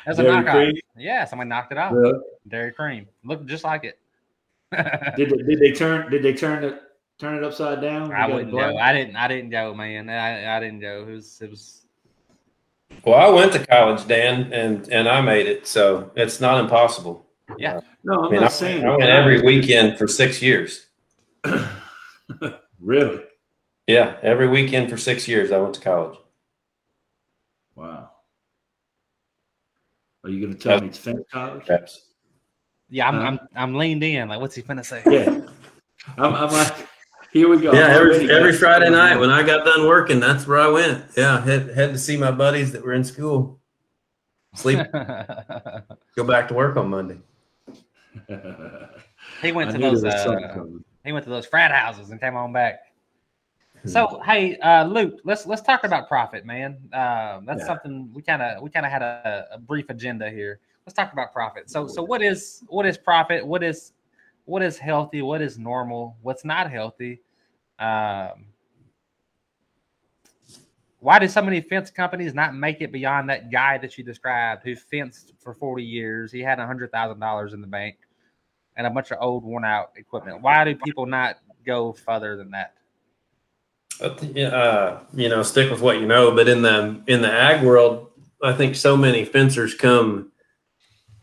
That's 0.07 0.19
a 0.19 0.23
knockoff. 0.23 0.53
Cream? 0.53 0.76
Yeah, 0.97 1.25
somebody 1.25 1.49
knocked 1.49 1.73
it 1.73 1.79
out. 1.79 1.93
Really? 1.93 2.19
Dairy 2.49 2.73
Cream. 2.73 3.07
Looked 3.25 3.47
just 3.47 3.64
like 3.64 3.85
it. 3.85 3.99
Did 5.17 5.31
they, 5.31 5.37
did 5.37 5.61
they 5.61 5.73
turn? 5.73 6.11
Did 6.11 6.23
they 6.23 6.33
turn 6.33 6.64
it 6.64 6.83
turn 7.19 7.37
it 7.37 7.45
upside 7.45 7.81
down? 7.81 8.12
I 8.12 8.26
wouldn't 8.26 8.50
black? 8.50 8.73
go. 8.73 8.79
I 8.79 8.93
didn't. 8.93 9.17
I 9.17 9.29
didn't 9.29 9.50
go, 9.50 9.75
man. 9.75 10.09
I, 10.11 10.57
I 10.57 10.61
didn't 10.61 10.81
go. 10.81 11.07
It 11.09 11.12
was. 11.12 11.41
It 11.41 11.50
was. 11.50 11.83
Well, 13.05 13.14
I 13.14 13.29
went 13.29 13.53
to 13.53 13.64
college, 13.67 14.07
Dan, 14.07 14.53
and 14.53 14.88
and 14.88 15.09
I 15.09 15.21
made 15.21 15.47
it, 15.47 15.67
so 15.67 16.11
it's 16.17 16.41
not 16.41 16.59
impossible. 16.59 17.26
Yeah. 17.57 17.81
No, 18.03 18.21
I'm 18.21 18.25
I 18.25 18.31
mean, 18.31 18.38
I, 18.38 18.43
not 18.43 18.53
saying. 18.53 18.85
I 18.85 18.97
went 18.97 19.11
every 19.11 19.43
weekend 19.43 19.97
for 19.97 20.09
six 20.09 20.43
years. 20.43 20.87
really? 22.81 23.23
Yeah, 23.87 24.17
every 24.23 24.49
weekend 24.49 24.91
for 24.91 24.97
six 24.97 25.29
years, 25.29 25.53
I 25.53 25.59
went 25.59 25.75
to 25.75 25.81
college. 25.81 26.19
Wow. 27.77 28.11
Are 30.23 30.31
you 30.31 30.47
gonna 30.47 30.59
tell 30.59 30.81
me 30.81 30.87
it's 30.89 30.99
fence 30.99 31.21
college? 31.31 31.67
Perhaps. 31.67 32.07
Yeah, 32.89 33.09
I'm. 33.09 33.15
Huh? 33.15 33.21
I'm. 33.27 33.39
I'm 33.55 33.75
leaned 33.75 34.03
in. 34.05 34.29
Like, 34.29 34.41
what's 34.41 34.55
he 34.55 34.63
finna 34.63 34.85
say? 34.85 35.03
Yeah. 35.07 35.41
I'm, 36.17 36.35
I'm 36.35 36.51
like, 36.51 36.89
here 37.33 37.49
we 37.49 37.59
go. 37.61 37.73
Yeah, 37.73 37.89
every 37.89 38.31
every 38.31 38.53
Friday 38.55 38.89
night 38.91 39.17
when 39.17 39.31
I 39.31 39.43
got 39.43 39.65
done 39.65 39.87
working, 39.87 40.21
that's 40.21 40.47
where 40.47 40.59
I 40.61 40.69
went. 40.69 41.05
Yeah, 41.17 41.43
had 41.45 41.71
had 41.75 41.93
to 41.93 41.99
see 41.99 42.17
my 42.17 42.31
buddies 42.31 42.73
that 42.73 42.83
were 42.85 42.95
in 42.95 43.05
school. 43.05 43.61
Sleep, 44.55 44.79
go 44.93 46.25
back 46.25 46.49
to 46.49 46.55
work 46.55 46.77
on 46.77 46.89
Monday. 46.89 47.19
he 49.43 49.51
went 49.53 49.71
I 49.71 49.73
to 49.73 49.79
knew 49.79 49.91
those. 49.91 50.03
there 50.03 50.13
was 50.13 50.23
something 50.23 50.45
Uh, 50.45 50.55
coming. 50.55 50.85
He 51.05 51.13
went 51.13 51.25
to 51.25 51.31
those 51.31 51.47
frat 51.47 51.71
houses 51.71 52.11
and 52.11 52.21
came 52.21 52.37
on 52.37 52.53
back. 52.53 52.81
So 53.87 54.21
hey, 54.25 54.57
uh, 54.59 54.85
Luke, 54.85 55.21
let's 55.25 55.47
let's 55.47 55.61
talk 55.61 55.85
about 55.85 56.09
profit, 56.09 56.47
man. 56.47 56.79
Um, 56.95 57.45
that's 57.45 57.61
Yeah. 57.61 57.67
something 57.67 58.11
we 58.15 58.23
kind 58.23 58.41
of 58.41 58.63
we 58.63 58.71
kind 58.71 58.87
of 58.87 58.93
had 58.93 59.03
a, 59.03 59.47
a 59.53 59.59
brief 59.59 59.91
agenda 59.91 60.31
here. 60.31 60.59
Let's 60.87 60.95
talk 60.95 61.13
about 61.13 61.33
profit. 61.33 61.69
So 61.69 61.87
so 61.87 62.03
what 62.03 62.23
is 62.23 62.65
what 62.69 62.87
is 62.87 62.97
profit? 62.97 63.47
What 63.47 63.63
is 63.63 63.93
what 64.47 64.63
is 64.63 64.79
healthy? 64.79 65.21
What 65.21 65.43
is 65.43 65.59
normal? 65.59 66.17
What's 66.23 66.47
not 66.47 66.71
healthy? 66.71 67.21
Um, 67.79 68.47
why 71.01 71.19
do 71.19 71.29
so 71.29 71.43
many 71.43 71.61
fence 71.61 71.91
companies 71.91 72.33
not 72.33 72.55
make 72.55 72.81
it 72.81 72.91
beyond 72.91 73.29
that 73.29 73.51
guy 73.51 73.77
that 73.77 73.99
you 73.99 74.05
described 74.05 74.63
who 74.65 74.75
fenced 74.75 75.35
for 75.39 75.53
40 75.53 75.85
years? 75.85 76.33
He 76.33 76.41
had 76.41 76.59
a 76.59 76.67
hundred 76.67 76.91
thousand 76.91 77.21
dollars 77.21 77.53
in 77.53 77.61
the 77.61 77.67
bank 77.67 77.97
and 78.76 78.87
a 78.87 78.90
bunch 78.90 79.11
of 79.11 79.19
old 79.21 79.45
worn 79.45 79.64
out 79.64 79.93
equipment. 79.97 80.43
Why 80.43 80.64
do 80.64 80.75
people 80.76 81.07
not 81.07 81.38
go 81.64 81.93
further 81.93 82.37
than 82.37 82.50
that? 82.50 82.75
uh, 84.00 85.00
you 85.12 85.28
know, 85.28 85.43
stick 85.43 85.71
with 85.71 85.81
what 85.81 86.00
you 86.00 86.07
know. 86.07 86.35
But 86.35 86.49
in 86.49 86.62
the 86.62 87.02
in 87.07 87.23
the 87.23 87.33
ag 87.33 87.64
world, 87.64 88.11
I 88.43 88.52
think 88.52 88.75
so 88.75 88.97
many 88.97 89.25
fencers 89.25 89.75
come 89.75 90.33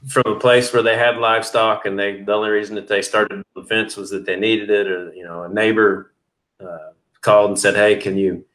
from 0.08 0.24
a 0.26 0.40
place 0.40 0.74
where 0.74 0.84
they 0.84 0.98
had 0.98 1.18
livestock, 1.18 1.86
and 1.86 1.98
they 1.98 2.22
the 2.22 2.34
only 2.34 2.50
reason 2.50 2.76
that 2.76 2.88
they 2.88 3.02
started 3.02 3.44
the 3.56 3.64
fence 3.64 3.98
was 3.98 4.10
that 4.12 4.26
they 4.26 4.36
needed 4.36 4.70
it, 4.70 4.88
or 4.88 5.14
you 5.14 5.24
know, 5.24 5.44
a 5.44 5.50
neighbor 5.50 6.14
uh, 6.60 6.92
called 7.22 7.52
and 7.52 7.60
said, 7.60 7.76
"Hey, 7.76 7.98
can 7.98 8.18
you 8.18 8.46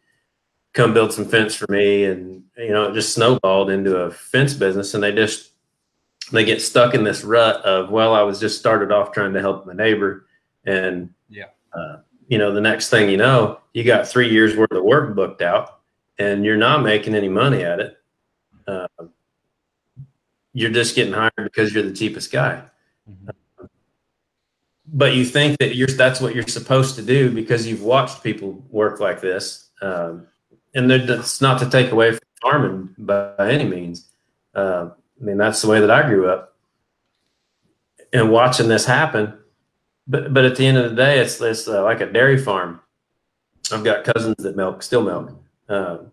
come 0.73 0.95
build 0.95 1.13
some 1.13 1.27
fence 1.27 1.55
for 1.55 1.71
me?" 1.71 2.05
And 2.05 2.45
you 2.57 2.71
know, 2.71 2.91
it 2.91 2.95
just 2.95 3.15
snowballed 3.15 3.71
into 3.71 3.97
a 3.97 4.11
fence 4.11 4.55
business, 4.55 4.95
and 4.95 5.03
they 5.03 5.13
just 5.13 5.53
they 6.33 6.45
get 6.45 6.61
stuck 6.61 6.95
in 6.95 7.05
this 7.05 7.25
rut 7.25 7.57
of, 7.65 7.91
well, 7.91 8.15
I 8.15 8.23
was 8.23 8.41
just 8.41 8.59
started 8.59 8.91
off 8.91 9.13
trying 9.13 9.33
to 9.35 9.41
help 9.41 9.67
my 9.67 9.73
neighbor, 9.73 10.27
and 10.65 11.11
Yeah. 11.29 11.47
uh, 11.73 11.99
you 12.29 12.39
know, 12.39 12.53
the 12.53 12.61
next 12.61 12.91
thing 12.91 13.09
you 13.09 13.17
know, 13.17 13.61
you 13.73 13.85
got 13.85 14.09
three 14.09 14.29
years 14.29 14.57
worth 14.57 14.73
of 14.73 14.83
work 14.83 15.15
booked 15.15 15.43
out, 15.43 15.81
and 16.19 16.45
you're 16.45 16.57
not 16.57 16.83
making 16.83 17.15
any 17.15 17.29
money 17.29 17.63
at 17.63 17.79
it. 17.79 17.99
Uh, 18.67 18.89
you're 20.53 20.71
just 20.71 20.97
getting 20.97 21.13
hired 21.13 21.33
because 21.37 21.73
you're 21.73 21.85
the 21.85 21.93
cheapest 21.93 22.33
guy. 22.33 22.63
But 24.89 25.15
you 25.15 25.25
think 25.25 25.59
that 25.59 25.77
you're 25.77 25.89
that's 25.89 26.21
what 26.21 26.35
you're 26.35 26.47
supposed 26.47 26.97
to 26.97 27.03
do 27.03 27.31
because 27.31 27.67
you've 27.67 27.83
watched 27.83 28.23
people 28.23 28.65
work 28.71 28.99
like 28.99 29.21
this, 29.21 29.69
um, 29.83 30.27
and 30.75 30.91
that's 30.91 31.41
not 31.41 31.59
to 31.61 31.69
take 31.69 31.91
away 31.91 32.13
from 32.13 32.21
farming 32.41 32.95
by, 32.99 33.33
by 33.37 33.51
any 33.53 33.65
means. 33.65 34.09
I 35.21 35.25
mean, 35.25 35.39
that's 35.39 35.63
the 35.63 35.69
way 35.69 35.81
that 35.81 35.91
I 35.91 36.07
grew 36.07 36.29
up, 36.29 36.55
and 38.13 38.31
watching 38.31 38.69
this 38.69 38.87
happen 38.87 39.39
but 40.07 40.33
but 40.33 40.45
at 40.45 40.57
the 40.57 40.67
end 40.67 40.79
of 40.79 40.91
the 40.91 40.97
day, 40.97 41.19
it's 41.19 41.41
it's 41.41 41.67
uh, 41.67 41.83
like 41.83 42.01
a 42.01 42.07
dairy 42.07 42.39
farm. 42.39 42.81
I've 43.73 43.85
got 43.85 44.05
cousins 44.05 44.37
that 44.39 44.57
milk, 44.57 44.83
still 44.83 45.03
milk, 45.03 45.33
um, 45.69 46.13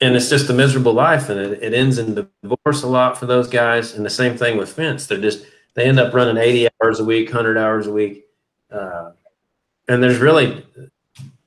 and 0.00 0.16
it's 0.16 0.30
just 0.30 0.48
a 0.48 0.54
miserable 0.54 0.94
life, 0.94 1.28
and 1.28 1.38
it, 1.38 1.62
it 1.62 1.74
ends 1.74 1.98
in 1.98 2.26
divorce 2.42 2.82
a 2.82 2.86
lot 2.86 3.18
for 3.18 3.26
those 3.26 3.48
guys. 3.48 3.94
And 3.94 4.06
the 4.06 4.10
same 4.10 4.38
thing 4.38 4.56
with 4.56 4.72
fence; 4.72 5.06
they're 5.06 5.20
just 5.20 5.44
they 5.74 5.84
end 5.84 6.00
up 6.00 6.14
running 6.14 6.38
eighty 6.38 6.68
hours 6.82 7.00
a 7.00 7.04
week, 7.04 7.30
hundred 7.30 7.58
hours 7.58 7.86
a 7.86 7.92
week, 7.92 8.24
uh, 8.70 9.10
and 9.88 10.02
there's 10.02 10.18
really 10.18 10.64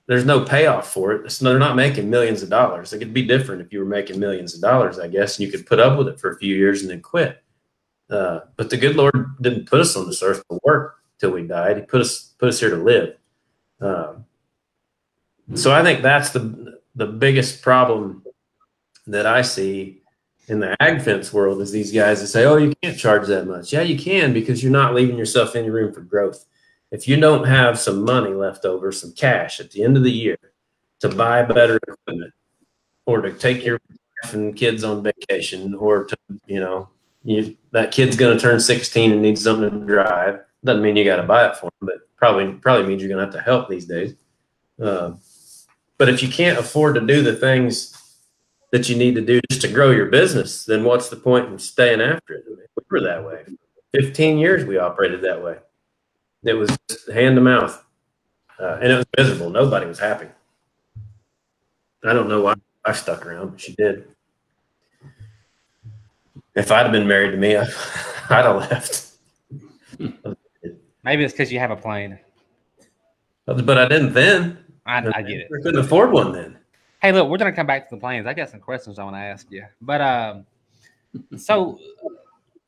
there's 0.07 0.25
no 0.25 0.41
payoff 0.45 0.91
for 0.91 1.13
it. 1.13 1.25
It's, 1.25 1.39
they're 1.39 1.57
not 1.57 1.75
making 1.75 2.09
millions 2.09 2.43
of 2.43 2.49
dollars. 2.49 2.93
It 2.93 2.99
could 2.99 3.13
be 3.13 3.25
different 3.25 3.61
if 3.61 3.73
you 3.73 3.79
were 3.79 3.85
making 3.85 4.19
millions 4.19 4.53
of 4.53 4.61
dollars, 4.61 4.99
I 4.99 5.07
guess, 5.07 5.37
and 5.37 5.45
you 5.45 5.51
could 5.51 5.65
put 5.65 5.79
up 5.79 5.97
with 5.97 6.07
it 6.07 6.19
for 6.19 6.31
a 6.31 6.37
few 6.37 6.55
years 6.55 6.81
and 6.81 6.91
then 6.91 7.01
quit. 7.01 7.41
Uh, 8.09 8.41
but 8.55 8.69
the 8.69 8.77
good 8.77 8.95
Lord 8.95 9.35
didn't 9.41 9.65
put 9.65 9.79
us 9.79 9.95
on 9.95 10.05
this 10.05 10.21
earth 10.21 10.43
to 10.49 10.59
work 10.63 10.97
till 11.19 11.31
we 11.31 11.47
died. 11.47 11.77
He 11.77 11.83
put 11.83 12.01
us 12.01 12.33
put 12.37 12.49
us 12.49 12.59
here 12.59 12.69
to 12.69 12.77
live. 12.77 13.17
Um, 13.81 14.25
so 15.55 15.73
I 15.73 15.81
think 15.81 16.03
that's 16.03 16.29
the 16.29 16.79
the 16.95 17.07
biggest 17.07 17.61
problem 17.61 18.23
that 19.07 19.25
I 19.25 19.41
see 19.41 20.01
in 20.47 20.59
the 20.59 20.75
ag 20.81 21.01
fence 21.01 21.33
world 21.33 21.61
is 21.61 21.71
these 21.71 21.91
guys 21.91 22.21
that 22.21 22.27
say, 22.27 22.45
"Oh, 22.45 22.57
you 22.57 22.73
can't 22.83 22.97
charge 22.97 23.27
that 23.27 23.47
much." 23.47 23.73
Yeah, 23.73 23.81
you 23.81 23.97
can 23.97 24.33
because 24.33 24.61
you're 24.61 24.71
not 24.71 24.93
leaving 24.93 25.17
yourself 25.17 25.55
any 25.55 25.71
room 25.71 25.91
for 25.91 26.01
growth. 26.01 26.45
If 26.95 27.09
you 27.09 27.17
don't 27.19 27.43
have 27.43 27.77
some 27.77 28.05
money 28.05 28.33
left 28.33 28.63
over, 28.63 28.89
some 28.93 29.11
cash 29.11 29.59
at 29.59 29.71
the 29.71 29.83
end 29.83 29.97
of 29.97 30.03
the 30.03 30.11
year 30.11 30.37
to 31.01 31.09
buy 31.09 31.43
better 31.43 31.75
equipment, 31.75 32.33
or 33.05 33.19
to 33.19 33.33
take 33.33 33.65
your 33.65 33.81
wife 33.89 34.33
and 34.33 34.55
kids 34.55 34.85
on 34.85 35.03
vacation, 35.03 35.75
or 35.75 36.05
to 36.05 36.17
you 36.47 36.61
know 36.61 36.87
you, 37.25 37.57
that 37.71 37.91
kid's 37.91 38.15
going 38.15 38.37
to 38.37 38.41
turn 38.41 38.61
16 38.61 39.11
and 39.11 39.21
needs 39.21 39.43
something 39.43 39.69
to 39.77 39.85
drive. 39.85 40.39
Doesn't 40.63 40.81
mean 40.81 40.95
you 40.95 41.03
got 41.03 41.17
to 41.17 41.23
buy 41.23 41.45
it 41.49 41.57
for 41.57 41.65
him, 41.65 41.71
but 41.81 41.95
probably 42.15 42.53
probably 42.53 42.87
means 42.87 43.01
you're 43.01 43.09
going 43.09 43.19
to 43.19 43.25
have 43.25 43.43
to 43.43 43.51
help 43.51 43.67
these 43.67 43.85
days. 43.85 44.15
Uh, 44.81 45.15
but 45.97 46.07
if 46.07 46.23
you 46.23 46.29
can't 46.29 46.57
afford 46.57 46.95
to 46.95 47.01
do 47.01 47.21
the 47.21 47.35
things 47.35 47.91
that 48.71 48.87
you 48.87 48.95
need 48.95 49.15
to 49.15 49.21
do 49.21 49.41
just 49.49 49.63
to 49.63 49.67
grow 49.67 49.91
your 49.91 50.05
business, 50.05 50.63
then 50.63 50.85
what's 50.85 51.09
the 51.09 51.17
point 51.17 51.49
in 51.49 51.59
staying 51.59 51.99
after 51.99 52.35
it? 52.35 52.45
We 52.47 52.83
were 52.89 53.01
that 53.01 53.25
way. 53.25 53.43
15 53.93 54.37
years 54.37 54.63
we 54.63 54.77
operated 54.77 55.21
that 55.23 55.43
way. 55.43 55.57
It 56.45 56.53
was 56.53 56.69
hand 57.11 57.35
to 57.35 57.41
mouth, 57.41 57.83
uh, 58.59 58.77
and 58.81 58.91
it 58.91 58.95
was 58.97 59.05
miserable. 59.17 59.49
Nobody 59.49 59.87
was 59.87 59.99
happy. 59.99 60.27
I 62.03 62.13
don't 62.13 62.29
know 62.29 62.41
why 62.41 62.53
I 62.85 62.91
stuck 62.91 63.25
around, 63.25 63.49
but 63.49 63.61
she 63.61 63.73
did. 63.73 64.07
If 66.53 66.71
I'd 66.71 66.83
have 66.83 66.91
been 66.91 67.07
married 67.07 67.31
to 67.31 67.37
me, 67.37 67.57
I, 67.57 67.63
I'd 68.29 68.45
have 68.45 68.57
left. 68.57 69.11
Maybe 71.03 71.23
it's 71.23 71.33
because 71.33 71.51
you 71.51 71.59
have 71.59 71.71
a 71.71 71.75
plane. 71.75 72.19
But 73.45 73.77
I 73.77 73.87
didn't 73.87 74.13
then. 74.13 74.59
I, 74.85 74.97
I 74.97 75.21
get 75.23 75.39
it. 75.39 75.47
I 75.47 75.61
couldn't 75.63 75.83
afford 75.83 76.11
one 76.11 76.31
then. 76.31 76.59
Hey, 77.01 77.11
look, 77.11 77.27
we're 77.27 77.37
gonna 77.37 77.53
come 77.53 77.67
back 77.67 77.89
to 77.89 77.95
the 77.95 77.99
planes. 77.99 78.27
I 78.27 78.33
got 78.33 78.49
some 78.49 78.59
questions 78.59 78.99
I 78.99 79.03
want 79.03 79.15
to 79.15 79.19
ask 79.19 79.51
you, 79.51 79.65
but 79.81 80.01
um, 80.01 80.45
so 81.37 81.79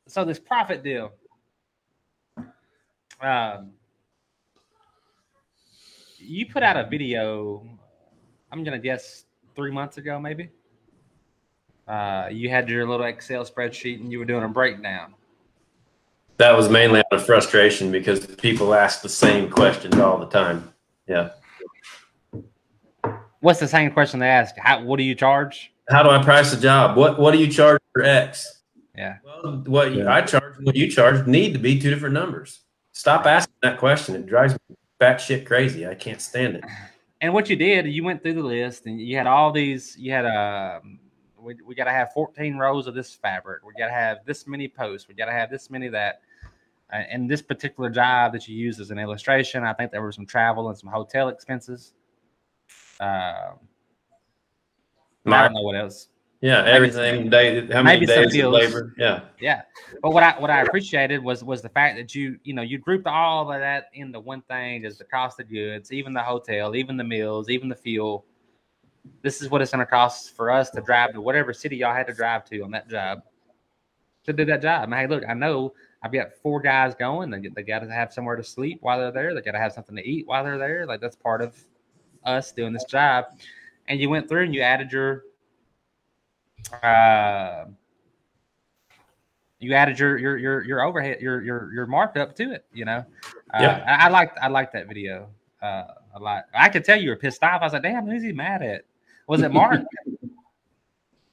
so 0.06 0.24
this 0.24 0.38
profit 0.38 0.82
deal, 0.82 1.12
um, 3.20 3.72
you 6.18 6.46
put 6.46 6.62
out 6.62 6.76
a 6.76 6.88
video. 6.88 7.66
I'm 8.50 8.64
gonna 8.64 8.78
guess 8.78 9.24
three 9.54 9.70
months 9.70 9.98
ago, 9.98 10.18
maybe. 10.18 10.50
Uh, 11.86 12.28
you 12.30 12.50
had 12.50 12.68
your 12.68 12.86
little 12.86 13.06
Excel 13.06 13.44
spreadsheet 13.44 14.00
and 14.00 14.12
you 14.12 14.18
were 14.18 14.24
doing 14.24 14.44
a 14.44 14.48
breakdown. 14.48 15.14
That 16.36 16.56
was 16.56 16.68
mainly 16.68 17.00
out 17.00 17.06
of 17.12 17.24
frustration 17.24 17.90
because 17.90 18.26
people 18.26 18.74
ask 18.74 19.02
the 19.02 19.08
same 19.08 19.50
questions 19.50 19.96
all 19.96 20.18
the 20.18 20.26
time. 20.26 20.72
Yeah. 21.06 21.30
What's 23.40 23.58
the 23.58 23.68
same 23.68 23.90
question 23.90 24.20
they 24.20 24.28
ask? 24.28 24.54
How, 24.58 24.82
what 24.82 24.98
do 24.98 25.02
you 25.02 25.14
charge? 25.14 25.72
How 25.88 26.02
do 26.02 26.10
I 26.10 26.22
price 26.22 26.52
a 26.52 26.60
job? 26.60 26.96
What 26.96 27.18
What 27.18 27.32
do 27.32 27.38
you 27.38 27.48
charge 27.50 27.80
for 27.92 28.02
X? 28.02 28.62
Yeah. 28.96 29.16
Well, 29.24 29.62
what 29.66 29.94
Yeah. 29.94 30.12
I 30.12 30.20
charge 30.22 30.56
and 30.58 30.66
what 30.66 30.76
you 30.76 30.90
charge 30.90 31.26
need 31.26 31.54
to 31.54 31.58
be 31.58 31.80
two 31.80 31.90
different 31.90 32.14
numbers. 32.14 32.60
Stop 32.98 33.26
asking 33.26 33.54
that 33.62 33.78
question. 33.78 34.16
It 34.16 34.26
drives 34.26 34.54
me 34.68 34.74
batshit 35.00 35.46
crazy. 35.46 35.86
I 35.86 35.94
can't 35.94 36.20
stand 36.20 36.56
it. 36.56 36.64
And 37.20 37.32
what 37.32 37.48
you 37.48 37.54
did, 37.54 37.86
you 37.86 38.02
went 38.02 38.24
through 38.24 38.34
the 38.34 38.42
list 38.42 38.86
and 38.86 39.00
you 39.00 39.16
had 39.16 39.28
all 39.28 39.52
these, 39.52 39.96
you 39.96 40.10
had 40.10 40.26
um 40.26 40.98
we, 41.40 41.54
we 41.64 41.76
got 41.76 41.84
to 41.84 41.92
have 41.92 42.12
14 42.12 42.56
rows 42.56 42.88
of 42.88 42.96
this 42.96 43.14
fabric. 43.14 43.64
We 43.64 43.72
got 43.78 43.86
to 43.86 43.92
have 43.92 44.18
this 44.26 44.48
many 44.48 44.66
posts. 44.66 45.06
We 45.06 45.14
got 45.14 45.26
to 45.26 45.32
have 45.32 45.48
this 45.48 45.70
many 45.70 45.86
that. 45.90 46.22
Uh, 46.92 46.96
and 47.08 47.30
this 47.30 47.40
particular 47.40 47.88
job 47.88 48.32
that 48.32 48.48
you 48.48 48.56
used 48.56 48.80
as 48.80 48.90
an 48.90 48.98
illustration, 48.98 49.62
I 49.62 49.74
think 49.74 49.92
there 49.92 50.02
were 50.02 50.10
some 50.10 50.26
travel 50.26 50.68
and 50.68 50.76
some 50.76 50.90
hotel 50.90 51.28
expenses. 51.28 51.94
Um, 52.98 53.60
I 55.24 55.42
don't 55.42 55.52
know 55.52 55.62
what 55.62 55.76
else. 55.76 56.08
Yeah, 56.40 56.64
everything. 56.64 57.30
Day, 57.30 57.66
how 57.66 57.82
many 57.82 58.06
days 58.06 58.38
of 58.38 58.52
labor? 58.52 58.94
Yeah. 58.96 59.22
Yeah, 59.40 59.62
but 60.02 60.12
what 60.12 60.22
I 60.22 60.38
what 60.38 60.50
I 60.50 60.62
appreciated 60.62 61.22
was 61.22 61.42
was 61.42 61.62
the 61.62 61.68
fact 61.68 61.96
that 61.96 62.14
you 62.14 62.38
you 62.44 62.54
know 62.54 62.62
you 62.62 62.78
grouped 62.78 63.06
all 63.08 63.50
of 63.52 63.60
that 63.60 63.86
into 63.92 64.20
one 64.20 64.42
thing 64.42 64.84
as 64.84 64.98
the 64.98 65.04
cost 65.04 65.40
of 65.40 65.48
goods, 65.48 65.92
even 65.92 66.12
the 66.12 66.22
hotel, 66.22 66.76
even 66.76 66.96
the 66.96 67.04
meals, 67.04 67.48
even 67.48 67.68
the 67.68 67.74
fuel. 67.74 68.24
This 69.22 69.42
is 69.42 69.50
what 69.50 69.62
it's 69.62 69.72
going 69.72 69.84
to 69.84 69.90
cost 69.90 70.36
for 70.36 70.50
us 70.50 70.70
to 70.70 70.80
drive 70.80 71.12
to 71.14 71.20
whatever 71.20 71.52
city 71.52 71.78
y'all 71.78 71.94
had 71.94 72.06
to 72.06 72.14
drive 72.14 72.44
to 72.46 72.60
on 72.60 72.70
that 72.70 72.88
job 72.88 73.22
to 74.28 74.32
do 74.32 74.44
that 74.44 74.62
job. 74.62 74.82
I 74.82 74.86
mean, 74.86 75.00
hey, 75.00 75.06
look, 75.06 75.24
I 75.28 75.34
know 75.34 75.72
I've 76.02 76.12
got 76.12 76.34
four 76.42 76.60
guys 76.60 76.94
going. 76.94 77.30
They, 77.30 77.48
they 77.48 77.62
got 77.62 77.80
to 77.80 77.90
have 77.90 78.12
somewhere 78.12 78.36
to 78.36 78.44
sleep 78.44 78.78
while 78.82 78.98
they're 78.98 79.10
there. 79.10 79.34
They 79.34 79.40
got 79.40 79.52
to 79.52 79.58
have 79.58 79.72
something 79.72 79.96
to 79.96 80.06
eat 80.06 80.26
while 80.26 80.44
they're 80.44 80.58
there. 80.58 80.86
Like 80.86 81.00
that's 81.00 81.16
part 81.16 81.42
of 81.42 81.56
us 82.24 82.52
doing 82.52 82.72
this 82.72 82.84
job. 82.84 83.24
And 83.88 83.98
you 83.98 84.10
went 84.10 84.28
through 84.28 84.44
and 84.44 84.54
you 84.54 84.60
added 84.60 84.92
your 84.92 85.24
uh, 86.82 87.64
you 89.60 89.74
added 89.74 89.98
your 89.98 90.18
your 90.18 90.36
your 90.36 90.64
your 90.64 90.82
overhead 90.82 91.20
your 91.20 91.42
your 91.42 91.72
your 91.72 91.86
markup 91.86 92.34
to 92.36 92.52
it. 92.52 92.64
You 92.72 92.84
know, 92.84 93.04
uh, 93.54 93.58
Yeah. 93.60 93.84
I, 93.86 94.06
I 94.06 94.08
liked 94.10 94.38
I 94.40 94.48
liked 94.48 94.72
that 94.74 94.86
video 94.86 95.28
uh, 95.62 95.84
a 96.14 96.20
lot. 96.20 96.44
I 96.54 96.68
could 96.68 96.84
tell 96.84 97.00
you 97.00 97.10
were 97.10 97.16
pissed 97.16 97.42
off. 97.42 97.60
I 97.60 97.64
was 97.66 97.72
like, 97.72 97.82
damn, 97.82 98.06
who's 98.06 98.22
he 98.22 98.32
mad 98.32 98.62
at? 98.62 98.84
Was 99.26 99.42
it 99.42 99.52
Mark? 99.52 99.82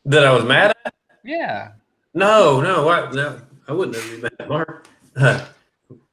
That 0.08 0.24
I 0.24 0.32
was 0.32 0.44
mad 0.44 0.72
at? 0.86 0.94
yeah. 1.24 1.72
No, 2.14 2.62
no, 2.62 2.88
I, 2.90 3.12
no. 3.12 3.42
I 3.68 3.74
wouldn't 3.74 3.98
have 3.98 4.12
been 4.12 4.22
mad 4.22 4.34
at 4.40 4.50
Mark. 4.50 4.88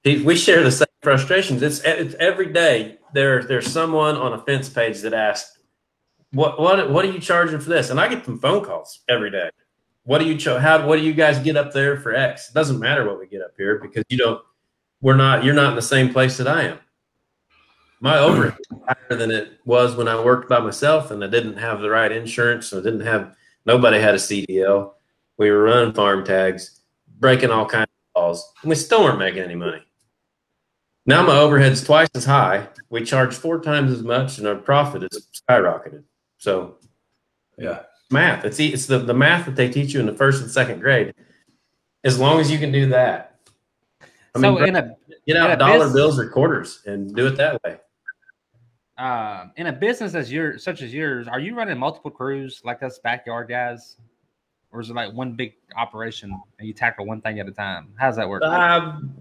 We 0.05 0.35
share 0.35 0.65
the 0.65 0.73
same 0.73 0.87
frustrations. 1.03 1.63
It's, 1.63 1.81
it's 1.85 2.15
every 2.15 2.53
day. 2.53 2.99
There, 3.13 3.45
there's 3.45 3.71
someone 3.71 4.17
on 4.17 4.33
a 4.33 4.39
fence 4.39 4.69
page 4.69 5.01
that 5.03 5.13
asks, 5.15 5.59
"What, 6.33 6.61
what, 6.61 6.91
what 6.91 7.05
are 7.05 7.11
you 7.11 7.19
charging 7.19 7.61
for 7.61 7.69
this?" 7.69 7.91
And 7.91 8.01
I 8.01 8.09
get 8.09 8.25
some 8.25 8.39
phone 8.39 8.65
calls 8.65 9.01
every 9.09 9.31
day. 9.31 9.51
What 10.05 10.19
do 10.19 10.27
you 10.27 10.37
cho- 10.37 10.59
How? 10.59 10.87
What 10.87 10.97
do 10.97 11.03
you 11.05 11.13
guys 11.13 11.39
get 11.39 11.57
up 11.57 11.73
there 11.73 11.97
for 11.99 12.15
X? 12.15 12.49
It 12.51 12.55
doesn't 12.55 12.81
matter 12.81 13.07
what 13.07 13.19
we 13.19 13.27
get 13.27 13.43
up 13.43 13.53
here 13.57 13.79
because 13.79 14.05
you 14.09 14.19
don't. 14.19 14.43
We're 15.01 15.17
not. 15.17 15.45
You're 15.45 15.55
not 15.55 15.71
in 15.71 15.77
the 15.77 15.83
same 15.83 16.13
place 16.13 16.37
that 16.39 16.49
I 16.49 16.63
am. 16.63 16.79
My 18.01 18.19
overhead 18.19 18.59
is 18.59 18.79
higher 18.85 19.17
than 19.17 19.31
it 19.31 19.59
was 19.65 19.95
when 19.95 20.09
I 20.09 20.23
worked 20.23 20.49
by 20.49 20.59
myself, 20.59 21.13
and 21.13 21.23
I 21.23 21.29
didn't 21.29 21.57
have 21.57 21.81
the 21.81 21.91
right 21.91 22.11
insurance. 22.11 22.73
I 22.73 22.77
didn't 22.79 23.01
have. 23.01 23.37
Nobody 23.65 24.01
had 24.01 24.17
a 24.17 24.19
CDL. 24.19 24.95
We 25.39 25.51
were 25.51 25.63
running 25.63 25.95
farm 25.95 26.25
tags, 26.25 26.81
breaking 27.21 27.51
all 27.51 27.65
kinds 27.67 27.91
of 28.17 28.23
laws, 28.23 28.53
and 28.63 28.71
we 28.71 28.75
still 28.75 29.05
weren't 29.05 29.21
making 29.21 29.43
any 29.43 29.55
money. 29.55 29.83
Now 31.07 31.25
my 31.25 31.37
overhead's 31.37 31.83
twice 31.83 32.09
as 32.15 32.25
high. 32.25 32.69
We 32.91 33.05
charge 33.05 33.35
four 33.35 33.61
times 33.61 33.93
as 33.93 34.03
much, 34.03 34.39
and 34.39 34.47
our 34.47 34.57
profit 34.57 35.05
is 35.05 35.29
skyrocketed. 35.49 36.03
So 36.43 36.79
Yeah. 37.57 37.83
math. 38.11 38.45
It's 38.45 38.59
it's 38.59 38.87
the, 38.87 38.99
the 38.99 39.15
math 39.15 39.47
that 39.47 39.55
they 39.55 39.69
teach 39.71 39.95
you 39.95 40.01
in 40.01 40.07
the 40.07 40.13
first 40.15 40.43
and 40.43 40.51
second 40.51 40.81
grade. 40.81 41.15
As 42.03 42.19
long 42.19 42.41
as 42.41 42.51
you 42.51 42.59
can 42.59 42.73
do 42.73 42.87
that, 42.89 43.37
I 44.35 44.41
so 44.41 44.55
mean, 44.57 44.65
in 44.69 44.75
a 44.77 44.97
get 45.25 45.37
in 45.37 45.43
a 45.43 45.47
out 45.51 45.59
dollar 45.61 45.85
bus- 45.87 45.93
bills 45.95 46.19
or 46.19 46.29
quarters 46.31 46.83
and 46.85 47.15
do 47.15 47.29
it 47.29 47.37
that 47.37 47.63
way. 47.63 47.77
uh, 48.99 49.47
in 49.57 49.69
a 49.69 49.73
business 49.73 50.17
as 50.17 50.33
your 50.33 50.59
such 50.59 50.83
as 50.83 50.93
yours, 50.93 51.29
are 51.29 51.39
you 51.39 51.55
running 51.55 51.79
multiple 51.79 52.11
crews 52.11 52.61
like 52.65 52.83
us 52.83 52.99
backyard 52.99 53.49
guys, 53.49 53.99
or 54.73 54.81
is 54.81 54.91
it 54.91 54.95
like 54.97 55.13
one 55.13 55.35
big 55.35 55.55
operation 55.77 56.37
and 56.59 56.67
you 56.67 56.75
tackle 56.75 57.07
one 57.07 57.21
thing 57.21 57.39
at 57.39 57.47
a 57.47 57.53
time? 57.53 57.93
How 57.97 58.09
does 58.09 58.17
that 58.17 58.29
work? 58.29 58.43
Um, 58.43 59.15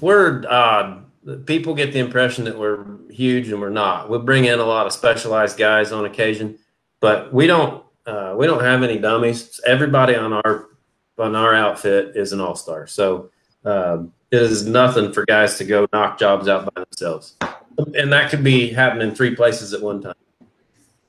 we're 0.00 0.44
uh, 0.48 1.00
people 1.46 1.74
get 1.74 1.92
the 1.92 1.98
impression 1.98 2.44
that 2.44 2.58
we're 2.58 2.84
huge 3.08 3.48
and 3.48 3.60
we're 3.60 3.70
not. 3.70 4.10
We 4.10 4.18
bring 4.18 4.44
in 4.44 4.58
a 4.58 4.64
lot 4.64 4.86
of 4.86 4.92
specialized 4.92 5.58
guys 5.58 5.92
on 5.92 6.04
occasion, 6.04 6.58
but 7.00 7.32
we 7.32 7.46
don't. 7.46 7.84
Uh, 8.04 8.34
we 8.36 8.48
don't 8.48 8.64
have 8.64 8.82
any 8.82 8.98
dummies. 8.98 9.60
Everybody 9.64 10.16
on 10.16 10.32
our 10.32 10.70
on 11.18 11.36
our 11.36 11.54
outfit 11.54 12.16
is 12.16 12.32
an 12.32 12.40
all 12.40 12.56
star. 12.56 12.86
So 12.88 13.30
um, 13.64 14.12
it 14.32 14.42
is 14.42 14.66
nothing 14.66 15.12
for 15.12 15.24
guys 15.26 15.56
to 15.58 15.64
go 15.64 15.86
knock 15.92 16.18
jobs 16.18 16.48
out 16.48 16.74
by 16.74 16.82
themselves, 16.82 17.36
and 17.94 18.12
that 18.12 18.30
could 18.30 18.42
be 18.42 18.70
happening 18.70 19.14
three 19.14 19.36
places 19.36 19.72
at 19.72 19.80
one 19.80 20.02
time. 20.02 20.14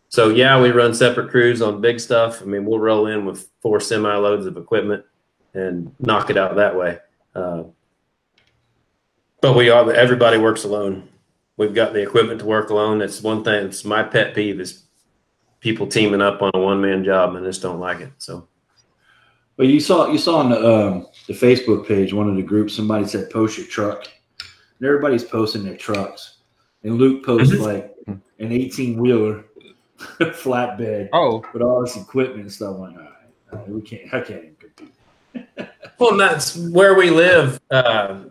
So 0.10 0.30
yeah, 0.30 0.62
we 0.62 0.69
run 0.69 0.93
separate 0.93 1.32
crews 1.32 1.63
on 1.63 1.82
big 1.82 1.99
stuff. 1.99 2.43
I 2.43 2.45
mean, 2.45 2.65
we'll 2.65 2.78
roll 2.78 3.08
in 3.08 3.26
with 3.26 3.49
four 3.62 3.80
semi 3.80 4.15
loads 4.15 4.45
of 4.45 4.58
equipment 4.58 5.04
and 5.56 5.93
knock 5.99 6.30
it 6.30 6.38
out 6.38 6.56
that 6.56 6.76
way. 6.76 6.99
Uh, 7.34 7.63
but 9.44 9.58
we 9.58 9.70
are 9.70 9.92
everybody 9.92 10.38
works 10.38 10.64
alone. 10.64 11.10
We've 11.58 11.76
got 11.76 11.92
the 11.92 12.02
equipment 12.02 12.40
to 12.40 12.46
work 12.46 12.70
alone. 12.70 13.00
That's 13.00 13.22
one 13.22 13.44
thing. 13.44 13.66
It's 13.66 13.84
my 13.84 14.02
pet 14.02 14.34
peeve 14.34 14.62
is 14.62 14.84
people 15.60 15.86
teaming 15.86 16.22
up 16.22 16.42
on 16.42 16.52
a 16.54 16.60
one 16.60 16.80
man 16.80 17.04
job 17.04 17.36
and 17.36 17.46
just 17.46 17.62
don't 17.62 17.82
like 17.82 18.00
it. 18.00 18.14
So 18.20 18.48
But 19.58 19.68
you 19.68 19.82
saw 19.82 20.10
you 20.10 20.18
saw 20.18 20.38
on 20.38 20.50
the 20.50 20.58
um, 20.58 21.08
the 21.28 21.34
Facebook 21.34 21.86
page 21.86 22.14
one 22.14 22.30
of 22.30 22.38
the 22.38 22.42
groups 22.42 22.74
somebody 22.74 23.06
said 23.06 23.30
post 23.32 23.58
your 23.58 23.68
truck, 23.68 24.08
and 24.80 24.88
everybody's 24.88 25.26
posting 25.26 25.66
their 25.66 25.76
trucks, 25.76 26.38
and 26.84 26.98
Luke 26.98 27.26
posts 27.26 27.54
Mhm. 27.54 27.60
like 27.60 27.94
an 28.40 28.52
eighteen 28.54 28.98
wheeler 28.98 29.44
flatbed 30.20 31.10
oh, 31.12 31.44
with 31.52 31.62
all 31.62 31.82
this 31.82 31.98
equipment 31.98 32.44
and 32.44 32.52
stuff. 32.52 32.76
I'm 32.76 32.82
like, 32.82 32.94
all 32.96 33.02
right, 33.02 33.12
all 33.52 33.60
right, 33.60 33.70
we 33.70 33.82
can't. 33.82 34.14
I 34.14 34.22
can't 34.22 34.46
even 34.46 34.56
compete. 34.56 35.70
well, 36.00 36.12
and 36.12 36.20
that's 36.22 36.56
where 36.56 36.96
we 36.96 37.10
live. 37.10 37.60
Uh, 37.70 38.24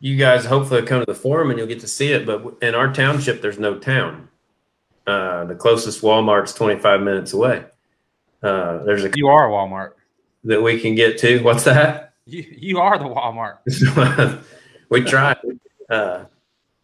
you 0.00 0.16
guys 0.16 0.46
hopefully 0.46 0.82
come 0.82 1.00
to 1.00 1.06
the 1.06 1.14
forum 1.14 1.50
and 1.50 1.58
you'll 1.58 1.68
get 1.68 1.80
to 1.80 1.88
see 1.88 2.12
it. 2.12 2.26
But 2.26 2.56
in 2.62 2.74
our 2.74 2.92
township, 2.92 3.42
there's 3.42 3.58
no 3.58 3.78
town. 3.78 4.28
Uh, 5.06 5.44
the 5.44 5.54
closest 5.54 6.02
Walmart's 6.02 6.54
25 6.54 7.02
minutes 7.02 7.32
away. 7.32 7.64
Uh, 8.42 8.82
there's 8.84 9.04
a 9.04 9.10
you 9.14 9.28
are 9.28 9.48
Walmart. 9.48 9.92
that 10.44 10.62
we 10.62 10.80
can 10.80 10.94
get 10.94 11.18
to. 11.18 11.38
What's 11.42 11.64
that? 11.64 12.14
You 12.26 12.44
you 12.50 12.78
are 12.78 12.98
the 12.98 13.04
Walmart. 13.04 13.58
we 14.88 15.02
try. 15.02 15.36
Uh, 15.88 16.24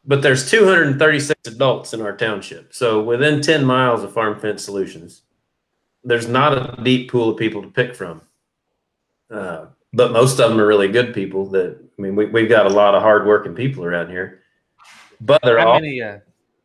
but 0.05 0.23
there's 0.23 0.49
236 0.51 1.49
adults 1.49 1.93
in 1.93 2.01
our 2.01 2.17
township. 2.17 2.73
So 2.73 3.03
within 3.03 3.43
10 3.43 3.65
miles 3.65 4.05
of 4.05 4.13
Farm 4.13 4.39
Fence 4.39 4.63
Solutions, 4.63 5.23
there's 6.05 6.29
not 6.29 6.53
a 6.53 6.83
deep 6.83 7.11
pool 7.11 7.31
of 7.31 7.37
people 7.37 7.63
to 7.63 7.69
pick 7.69 7.95
from. 7.95 8.23
Uh, 9.31 9.67
but 9.93 10.13
most 10.13 10.39
of 10.39 10.51
them 10.51 10.61
are 10.61 10.67
really 10.67 10.89
good 10.89 11.13
people 11.13 11.47
that, 11.51 11.79
I 11.99 12.03
mean, 12.03 12.15
we, 12.15 12.27
we've 12.27 12.49
got 12.49 12.67
a 12.67 12.71
lot 12.71 12.95
of 12.95 13.03
hardworking 13.03 13.55
people 13.55 13.85
around 13.85 14.11
here, 14.11 14.41
but 15.21 15.41
they're 15.43 15.59
How 15.59 15.69
all 15.69 15.81
many? 15.81 16.03
Uh, 16.03 16.19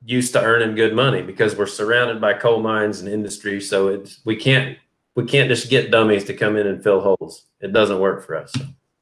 used 0.03 0.33
to 0.33 0.41
earning 0.41 0.75
good 0.75 0.95
money 0.95 1.21
because 1.21 1.55
we're 1.55 1.67
surrounded 1.67 2.19
by 2.19 2.33
coal 2.33 2.61
mines 2.61 2.99
and 2.99 3.09
industry. 3.09 3.61
So 3.61 3.87
it's, 3.89 4.19
we 4.25 4.35
can't, 4.35 4.77
we 5.15 5.25
can't 5.25 5.47
just 5.47 5.69
get 5.69 5.91
dummies 5.91 6.23
to 6.25 6.33
come 6.33 6.57
in 6.57 6.67
and 6.67 6.83
fill 6.83 7.01
holes. 7.01 7.45
It 7.59 7.71
doesn't 7.71 7.99
work 7.99 8.25
for 8.25 8.35
us. 8.35 8.51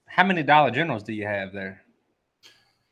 how 0.08 0.24
many 0.24 0.44
Dollar 0.44 0.72
Generals 0.72 1.04
do 1.04 1.14
you 1.14 1.26
have 1.26 1.54
there? 1.54 1.82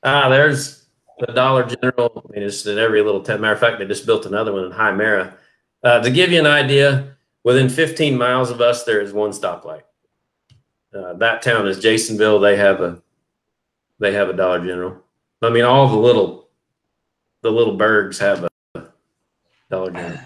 Ah, 0.04 0.30
there's 0.30 0.86
the 1.20 1.28
Dollar 1.34 1.64
General. 1.64 2.24
I 2.30 2.34
mean, 2.34 2.48
it's 2.48 2.66
in 2.66 2.78
every 2.78 3.02
little 3.02 3.22
town. 3.22 3.42
Matter 3.42 3.54
of 3.54 3.60
fact, 3.60 3.80
they 3.80 3.86
just 3.86 4.06
built 4.06 4.26
another 4.26 4.54
one 4.54 4.64
in 4.66 4.72
Hymera. 4.72 5.34
Uh, 5.84 6.00
to 6.02 6.10
give 6.10 6.32
you 6.32 6.40
an 6.40 6.48
idea, 6.48 7.18
within 7.44 7.70
15 7.70 8.18
miles 8.18 8.50
of 8.50 8.62
us, 8.62 8.84
there 8.84 9.02
is 9.02 9.14
one 9.14 9.32
stoplight. 9.32 9.82
Uh, 10.98 11.14
that 11.16 11.42
town 11.42 11.68
is 11.68 11.80
Jasonville. 11.80 12.42
They 12.42 12.56
have 12.56 12.82
a 12.82 13.02
they 14.00 14.14
have 14.14 14.30
a 14.30 14.34
Dollar 14.34 14.60
General. 14.66 15.04
I 15.42 15.50
mean, 15.50 15.64
all 15.64 15.88
the 15.88 15.96
little 15.98 16.50
the 17.42 17.52
little 17.52 17.78
burgs 17.78 18.18
have 18.20 18.44
a 18.76 18.84
Dollar 19.70 19.92
General. 19.92 20.20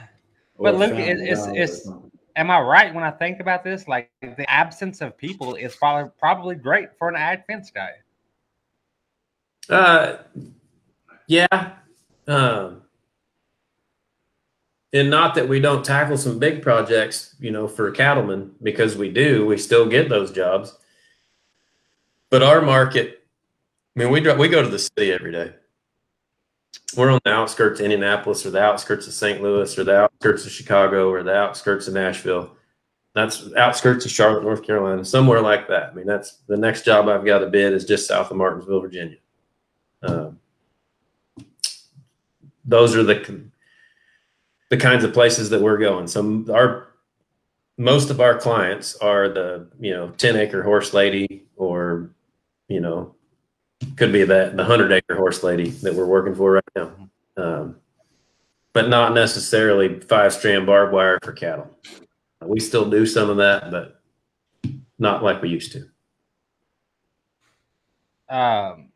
But 0.60 0.76
Or 0.76 0.78
look, 0.78 0.90
Family 0.92 1.04
it- 1.04 1.20
it's- 1.20 1.48
it's- 1.48 1.90
Am 2.38 2.50
I 2.50 2.62
right 2.62 2.94
when 2.96 3.04
I 3.04 3.12
think 3.12 3.42
about 3.42 3.62
this? 3.62 3.90
Like 3.90 4.10
the 4.22 4.50
absence 4.50 5.02
of 5.02 5.18
people 5.18 5.56
is 5.56 5.76
probably 5.76 6.10
probably 6.18 6.56
great 6.56 6.88
for 6.98 7.10
an 7.10 7.16
ag 7.18 7.46
fence 7.46 7.72
guy. 7.72 7.92
Uh, 9.70 10.20
yeah. 11.28 11.74
Um, 12.28 12.84
and 14.94 15.10
not 15.10 15.36
that 15.36 15.50
we 15.50 15.60
don't 15.60 15.84
tackle 15.84 16.18
some 16.18 16.40
big 16.40 16.62
projects, 16.62 17.36
you 17.40 17.52
know, 17.52 17.68
for 17.68 17.92
cattlemen, 17.92 18.56
because 18.64 18.96
we 18.96 19.10
do. 19.10 19.46
We 19.46 19.58
still 19.58 19.88
get 19.90 20.08
those 20.08 20.32
jobs. 20.32 20.78
But 22.30 22.44
our 22.44 22.62
market, 22.62 23.21
I 23.96 24.00
mean, 24.00 24.10
we 24.10 24.22
dri- 24.22 24.36
we 24.36 24.48
go 24.48 24.62
to 24.62 24.70
the 24.70 24.80
city 24.80 25.12
every 25.12 25.32
day. 25.32 25.54
we're 26.96 27.12
on 27.12 27.20
the 27.24 27.32
outskirts 27.32 27.80
of 27.80 27.86
Indianapolis 27.86 28.46
or 28.46 28.52
the 28.52 28.62
outskirts 28.62 29.08
of 29.08 29.14
St. 29.14 29.42
Louis 29.42 29.78
or 29.78 29.84
the 29.84 29.96
outskirts 29.96 30.46
of 30.46 30.52
Chicago 30.52 31.10
or 31.10 31.24
the 31.24 31.36
outskirts 31.36 31.88
of 31.88 31.94
Nashville. 31.94 32.52
That's 33.14 33.54
outskirts 33.58 34.06
of 34.06 34.12
Charlotte, 34.12 34.44
North 34.44 34.64
Carolina, 34.64 35.04
somewhere 35.04 35.42
like 35.42 35.68
that. 35.68 35.92
I 35.92 35.94
mean, 35.94 36.06
that's 36.06 36.38
the 36.48 36.56
next 36.58 36.86
job 36.86 37.10
I've 37.10 37.26
got 37.26 37.40
to 37.40 37.48
bid 37.48 37.74
is 37.74 37.86
just 37.86 38.08
south 38.08 38.32
of 38.32 38.38
Martinsville, 38.38 38.80
Virginia. 38.80 39.18
Um, 40.04 40.40
those 42.64 42.96
are 42.96 43.04
the 43.04 43.42
the 44.70 44.78
kinds 44.78 45.04
of 45.04 45.14
places 45.14 45.50
that 45.50 45.62
we're 45.62 45.78
going. 45.78 46.08
So 46.08 46.46
our 46.54 46.88
most 47.78 48.10
of 48.10 48.22
our 48.22 48.38
clients 48.38 48.96
are 48.98 49.28
the 49.28 49.68
you 49.80 49.92
know 49.92 50.12
10 50.12 50.38
acre 50.38 50.64
horse 50.64 50.94
lady 50.94 51.44
or 51.58 52.12
you 52.70 52.80
know 52.80 53.16
could 53.98 54.12
be 54.12 54.24
that 54.24 54.52
the 54.52 54.64
100 54.64 54.92
acre 54.92 55.16
horse 55.16 55.44
lady 55.44 55.70
that 55.70 55.94
we're 55.94 56.06
working 56.06 56.36
for 56.36 56.52
right 56.54 56.64
now 56.76 56.92
um, 57.38 57.76
but 58.74 58.90
not 58.90 59.14
necessarily 59.14 60.00
five 60.02 60.34
strand 60.34 60.66
barbed 60.66 60.94
wire 60.94 61.20
for 61.24 61.34
cattle 61.34 61.70
we 62.44 62.60
still 62.60 62.90
do 62.90 63.06
some 63.06 63.30
of 63.30 63.38
that 63.38 63.72
but 63.72 64.02
not 65.00 65.24
like 65.24 65.42
we 65.42 65.50
used 65.50 65.72
to 65.72 65.86
Um, 68.30 68.92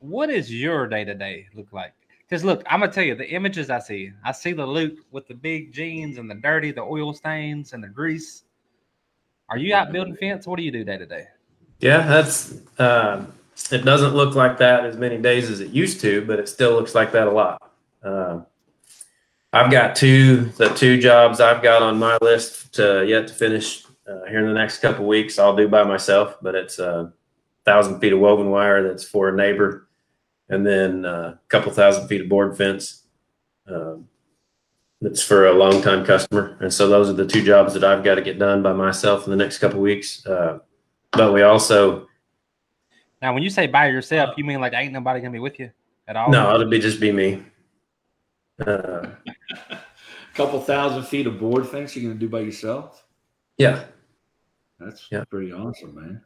what 0.00 0.28
is 0.28 0.52
your 0.52 0.86
day 0.86 1.04
to 1.04 1.14
day 1.14 1.46
look 1.54 1.72
like? 1.72 1.94
Because 2.28 2.44
look, 2.44 2.62
I'm 2.66 2.80
gonna 2.80 2.90
tell 2.90 3.04
you 3.04 3.14
the 3.14 3.30
images 3.30 3.70
I 3.70 3.78
see. 3.78 4.10
I 4.24 4.32
see 4.32 4.52
the 4.52 4.66
Luke 4.66 4.98
with 5.12 5.28
the 5.28 5.34
big 5.34 5.72
jeans 5.72 6.18
and 6.18 6.28
the 6.28 6.34
dirty, 6.34 6.72
the 6.72 6.82
oil 6.82 7.14
stains 7.14 7.72
and 7.72 7.82
the 7.82 7.88
grease. 7.88 8.44
Are 9.48 9.56
you 9.56 9.74
out 9.74 9.92
building 9.92 10.16
fence? 10.16 10.46
What 10.46 10.56
do 10.56 10.62
you 10.62 10.72
do 10.72 10.84
day 10.84 10.98
to 10.98 11.06
day? 11.06 11.26
Yeah 11.84 12.06
that's 12.06 12.54
um, 12.78 13.30
it 13.70 13.84
doesn't 13.84 14.14
look 14.14 14.34
like 14.34 14.56
that 14.58 14.86
as 14.86 14.96
many 14.96 15.18
days 15.18 15.50
as 15.50 15.60
it 15.60 15.70
used 15.70 16.00
to 16.00 16.24
but 16.24 16.38
it 16.38 16.48
still 16.48 16.72
looks 16.72 16.94
like 16.94 17.12
that 17.12 17.28
a 17.28 17.30
lot. 17.30 17.62
Um, 18.02 18.46
i've 19.52 19.70
got 19.70 19.94
two 19.94 20.46
the 20.56 20.68
two 20.70 20.98
jobs 20.98 21.40
i've 21.40 21.62
got 21.62 21.82
on 21.82 21.98
my 21.98 22.18
list 22.20 22.74
to 22.74 23.04
yet 23.06 23.28
to 23.28 23.34
finish 23.34 23.84
uh, 24.08 24.24
here 24.24 24.40
in 24.40 24.46
the 24.46 24.58
next 24.58 24.78
couple 24.78 25.06
weeks 25.06 25.38
i'll 25.38 25.54
do 25.54 25.68
by 25.68 25.84
myself 25.84 26.36
but 26.42 26.54
it's 26.54 26.78
a 26.78 27.12
thousand 27.64 28.00
feet 28.00 28.12
of 28.12 28.18
woven 28.18 28.50
wire 28.50 28.82
that's 28.82 29.04
for 29.04 29.28
a 29.28 29.36
neighbor 29.36 29.86
and 30.48 30.66
then 30.66 31.04
uh, 31.04 31.36
a 31.36 31.48
couple 31.48 31.70
thousand 31.70 32.08
feet 32.08 32.22
of 32.22 32.28
board 32.28 32.56
fence 32.56 33.04
um, 33.68 34.08
that's 35.00 35.22
for 35.22 35.46
a 35.46 35.52
longtime 35.52 36.04
customer 36.04 36.56
and 36.60 36.72
so 36.72 36.88
those 36.88 37.08
are 37.08 37.14
the 37.14 37.26
two 37.26 37.42
jobs 37.42 37.74
that 37.74 37.84
i've 37.84 38.04
got 38.04 38.16
to 38.16 38.22
get 38.22 38.38
done 38.38 38.62
by 38.62 38.72
myself 38.72 39.24
in 39.24 39.30
the 39.30 39.36
next 39.36 39.58
couple 39.58 39.80
weeks. 39.80 40.26
Uh, 40.26 40.58
but 41.16 41.32
we 41.32 41.42
also 41.42 42.08
Now, 43.22 43.32
when 43.34 43.42
you 43.42 43.50
say 43.50 43.66
by 43.66 43.88
yourself, 43.88 44.34
you 44.36 44.44
mean 44.44 44.60
like 44.60 44.72
ain't 44.74 44.92
nobody 44.92 45.20
gonna 45.20 45.32
be 45.32 45.38
with 45.38 45.58
you 45.58 45.70
at 46.08 46.16
all? 46.16 46.30
no 46.30 46.54
it'll 46.54 46.68
be 46.68 46.78
just 46.78 47.00
be 47.00 47.12
me 47.12 47.42
uh, 48.66 49.06
couple 50.34 50.60
thousand 50.60 51.02
feet 51.04 51.26
of 51.26 51.38
board 51.40 51.66
fence 51.66 51.94
you're 51.96 52.04
gonna 52.08 52.18
do 52.20 52.28
by 52.28 52.40
yourself? 52.40 53.04
yeah 53.58 53.84
That's 54.78 55.06
Yeah. 55.10 55.24
pretty 55.30 55.52
awesome, 55.52 55.94
man. 55.94 56.20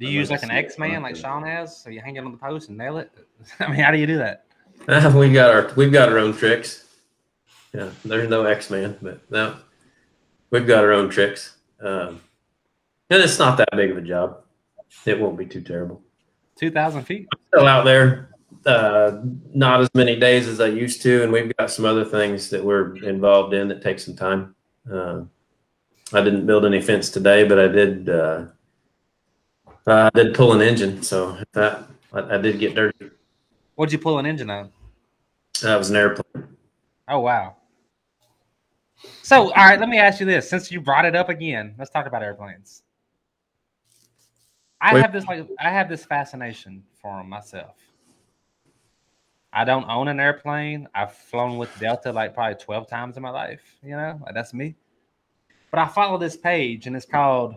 Do 0.00 0.06
I'd 0.06 0.12
you 0.12 0.18
use 0.18 0.30
like 0.30 0.42
like 0.42 0.50
an 0.50 0.56
X 0.56 0.78
Man 0.78 1.02
like 1.02 1.14
Sean 1.16 1.44
has? 1.44 1.76
So 1.76 1.90
you 1.90 2.00
hang 2.00 2.16
it 2.16 2.24
on 2.24 2.32
the 2.32 2.38
post 2.38 2.68
and 2.70 2.78
nail 2.78 2.96
it? 2.98 3.12
I 3.60 3.66
mean, 3.68 3.80
how 3.80 3.90
do 3.92 3.98
you 3.98 4.06
do 4.06 4.18
that? 4.18 4.46
we 5.14 5.32
got 5.32 5.50
our 5.54 5.72
we've 5.76 5.92
got 5.92 6.08
our 6.08 6.18
own 6.18 6.32
tricks 6.36 6.84
yeah 7.72 7.90
there's 8.04 8.28
no 8.28 8.44
x-man 8.44 8.98
but 9.00 9.20
no 9.30 9.56
we've 10.50 10.66
got 10.66 10.82
our 10.82 10.92
own 10.92 11.08
tricks 11.08 11.56
um, 11.80 12.20
and 13.12 13.22
it's 13.22 13.38
not 13.38 13.56
that 13.58 13.68
big 13.76 13.90
of 13.90 13.96
a 13.98 14.00
job 14.00 14.38
it 15.06 15.18
won't 15.20 15.36
be 15.36 15.46
too 15.46 15.60
terrible 15.60 16.02
Two 16.56 16.70
thousand 16.70 17.04
feet. 17.04 17.28
still 17.48 17.66
out 17.66 17.84
there 17.84 18.30
uh, 18.66 19.20
not 19.54 19.80
as 19.80 19.88
many 19.94 20.18
days 20.18 20.48
as 20.48 20.60
i 20.60 20.66
used 20.66 21.02
to 21.02 21.22
and 21.22 21.32
we've 21.32 21.52
got 21.56 21.70
some 21.70 21.84
other 21.84 22.04
things 22.04 22.50
that 22.50 22.64
we're 22.64 22.96
involved 23.04 23.54
in 23.54 23.68
that 23.68 23.82
take 23.82 23.98
some 23.98 24.16
time 24.16 24.54
uh, 24.90 25.22
i 26.12 26.20
didn't 26.22 26.46
build 26.46 26.64
any 26.64 26.80
fence 26.80 27.10
today 27.10 27.46
but 27.46 27.58
i 27.58 27.68
did 27.68 28.08
uh, 28.08 28.46
i 29.86 30.10
did 30.14 30.34
pull 30.34 30.52
an 30.52 30.60
engine 30.60 31.02
so 31.02 31.36
that 31.52 31.84
I, 32.12 32.34
I 32.34 32.38
did 32.38 32.58
get 32.58 32.74
dirty 32.74 33.10
What'd 33.74 33.92
you 33.92 33.98
pull 33.98 34.18
an 34.18 34.26
engine 34.26 34.50
on? 34.50 34.70
that 35.62 35.76
was 35.76 35.90
an 35.90 35.96
airplane 35.96 36.52
Oh 37.08 37.20
wow. 37.20 37.56
So, 39.22 39.52
all 39.52 39.66
right, 39.66 39.78
let 39.78 39.88
me 39.88 39.98
ask 39.98 40.20
you 40.20 40.26
this: 40.26 40.48
since 40.48 40.70
you 40.70 40.80
brought 40.80 41.04
it 41.04 41.16
up 41.16 41.28
again, 41.28 41.74
let's 41.78 41.90
talk 41.90 42.06
about 42.06 42.22
airplanes. 42.22 42.82
I 44.82 44.98
have 44.98 45.12
this 45.12 45.24
like 45.26 45.46
I 45.60 45.70
have 45.70 45.88
this 45.88 46.04
fascination 46.04 46.82
for 47.00 47.16
them 47.16 47.28
myself. 47.28 47.76
I 49.52 49.64
don't 49.64 49.88
own 49.88 50.08
an 50.08 50.18
airplane. 50.18 50.88
I've 50.94 51.12
flown 51.12 51.56
with 51.56 51.70
Delta 51.78 52.10
like 52.12 52.34
probably 52.34 52.56
twelve 52.56 52.88
times 52.88 53.16
in 53.16 53.22
my 53.22 53.30
life. 53.30 53.62
You 53.82 53.96
know, 53.96 54.20
like 54.24 54.34
that's 54.34 54.52
me. 54.52 54.74
But 55.70 55.80
I 55.80 55.86
follow 55.86 56.18
this 56.18 56.36
page, 56.36 56.86
and 56.86 56.96
it's 56.96 57.06
called 57.06 57.54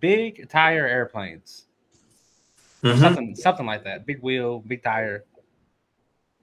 "Big 0.00 0.48
Tire 0.50 0.86
Airplanes." 0.86 1.66
Mhm. 2.82 2.98
Something, 2.98 3.36
something 3.36 3.66
like 3.66 3.84
that. 3.84 4.06
Big 4.06 4.20
wheel, 4.22 4.60
big 4.60 4.82
tire. 4.82 5.24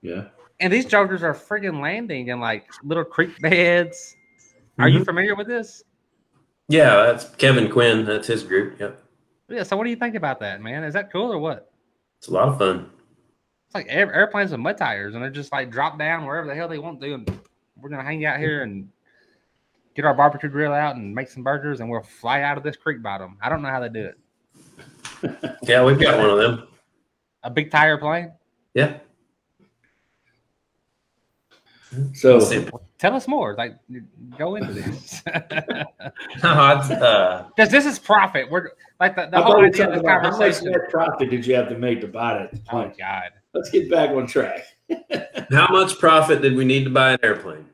Yeah. 0.02 0.26
And 0.60 0.72
these 0.72 0.86
jokers 0.86 1.24
are 1.24 1.34
freaking 1.34 1.82
landing 1.82 2.28
in 2.30 2.40
like 2.40 2.68
little 2.84 3.04
creek 3.04 3.38
beds. 3.42 4.16
Are 4.80 4.88
you 4.88 5.04
familiar 5.04 5.36
with 5.36 5.48
this? 5.48 5.84
Yeah, 6.70 7.08
that's 7.08 7.26
Kevin 7.36 7.70
Quinn. 7.70 8.06
That's 8.06 8.28
his 8.28 8.44
group. 8.44 8.80
Yep. 8.80 9.02
Yeah. 9.50 9.64
So 9.64 9.78
what 9.78 9.84
do 9.86 9.90
you 9.90 9.96
think 9.96 10.16
about 10.16 10.40
that, 10.42 10.62
man? 10.62 10.84
Is 10.84 10.94
that 10.94 11.12
cool 11.12 11.32
or 11.32 11.38
what? 11.40 11.72
It's 12.20 12.28
a 12.28 12.32
lot 12.32 12.48
of 12.48 12.58
fun. 12.58 12.90
It's 13.68 13.76
like 13.76 13.88
air, 13.90 14.14
airplanes 14.14 14.52
with 14.52 14.60
mud 14.60 14.78
tires, 14.78 15.14
and 15.14 15.24
they're 15.24 15.30
just 15.30 15.52
like 15.52 15.70
drop 15.70 16.00
down 16.00 16.26
wherever 16.26 16.48
the 16.48 16.56
hell 16.56 16.68
they 16.68 16.80
want 16.80 17.02
to, 17.02 17.14
and 17.14 17.40
we're 17.76 17.90
gonna 17.90 18.04
hang 18.04 18.26
out 18.26 18.40
here 18.40 18.64
and 18.64 18.90
get 19.96 20.06
our 20.06 20.14
barbecue 20.14 20.50
grill 20.50 20.74
out 20.74 20.96
and 20.96 21.14
make 21.14 21.30
some 21.30 21.44
burgers, 21.44 21.80
and 21.80 21.90
we'll 21.90 22.02
fly 22.02 22.42
out 22.42 22.58
of 22.58 22.64
this 22.64 22.78
creek 22.78 23.02
bottom. 23.02 23.38
I 23.42 23.50
don't 23.50 23.62
know 23.62 23.70
how 23.70 23.80
they 23.80 23.90
do 23.90 24.06
it. 24.06 24.18
Yeah, 25.64 25.84
we've 25.84 26.00
got 26.00 26.20
one 26.20 26.30
of 26.30 26.38
them. 26.38 26.68
A 27.42 27.50
big 27.50 27.72
tire 27.72 27.98
plane. 27.98 28.32
Yeah. 28.76 29.00
So 32.14 32.40
Tell 32.98 33.14
us 33.14 33.28
more. 33.28 33.56
Like, 33.56 33.78
go 34.38 34.56
into 34.56 34.74
this 34.74 35.22
uh, 36.44 37.46
because 37.56 37.70
this 37.70 37.86
is 37.86 38.00
profit. 38.00 38.50
We're 38.50 38.72
like 39.00 39.16
the, 39.16 39.28
the 39.32 39.40
whole 39.40 39.54
thought 39.54 39.58
we 39.58 39.62
were 39.62 39.68
idea 39.68 39.90
of 39.90 39.90
talking 39.90 39.94
this 39.94 40.00
about 40.00 40.26
how 40.26 40.40
much 40.40 40.64
net 40.64 40.90
profit 40.90 41.30
did 41.30 41.46
you 41.46 41.56
have 41.56 41.70
to 41.70 41.78
make 41.78 42.02
to 42.02 42.08
buy 42.08 42.34
that 42.34 42.60
Oh 42.70 42.72
plane? 42.72 42.94
God. 42.98 43.30
Let's 43.54 43.70
get 43.70 43.92
back 43.92 44.10
on 44.12 44.26
track. 44.26 44.66
how 45.52 45.68
much 45.70 46.00
profit 46.00 46.42
did 46.42 46.56
we 46.56 46.66
need 46.66 46.86
to 46.86 46.90
buy 46.90 47.12
an 47.12 47.20
airplane? 47.22 47.68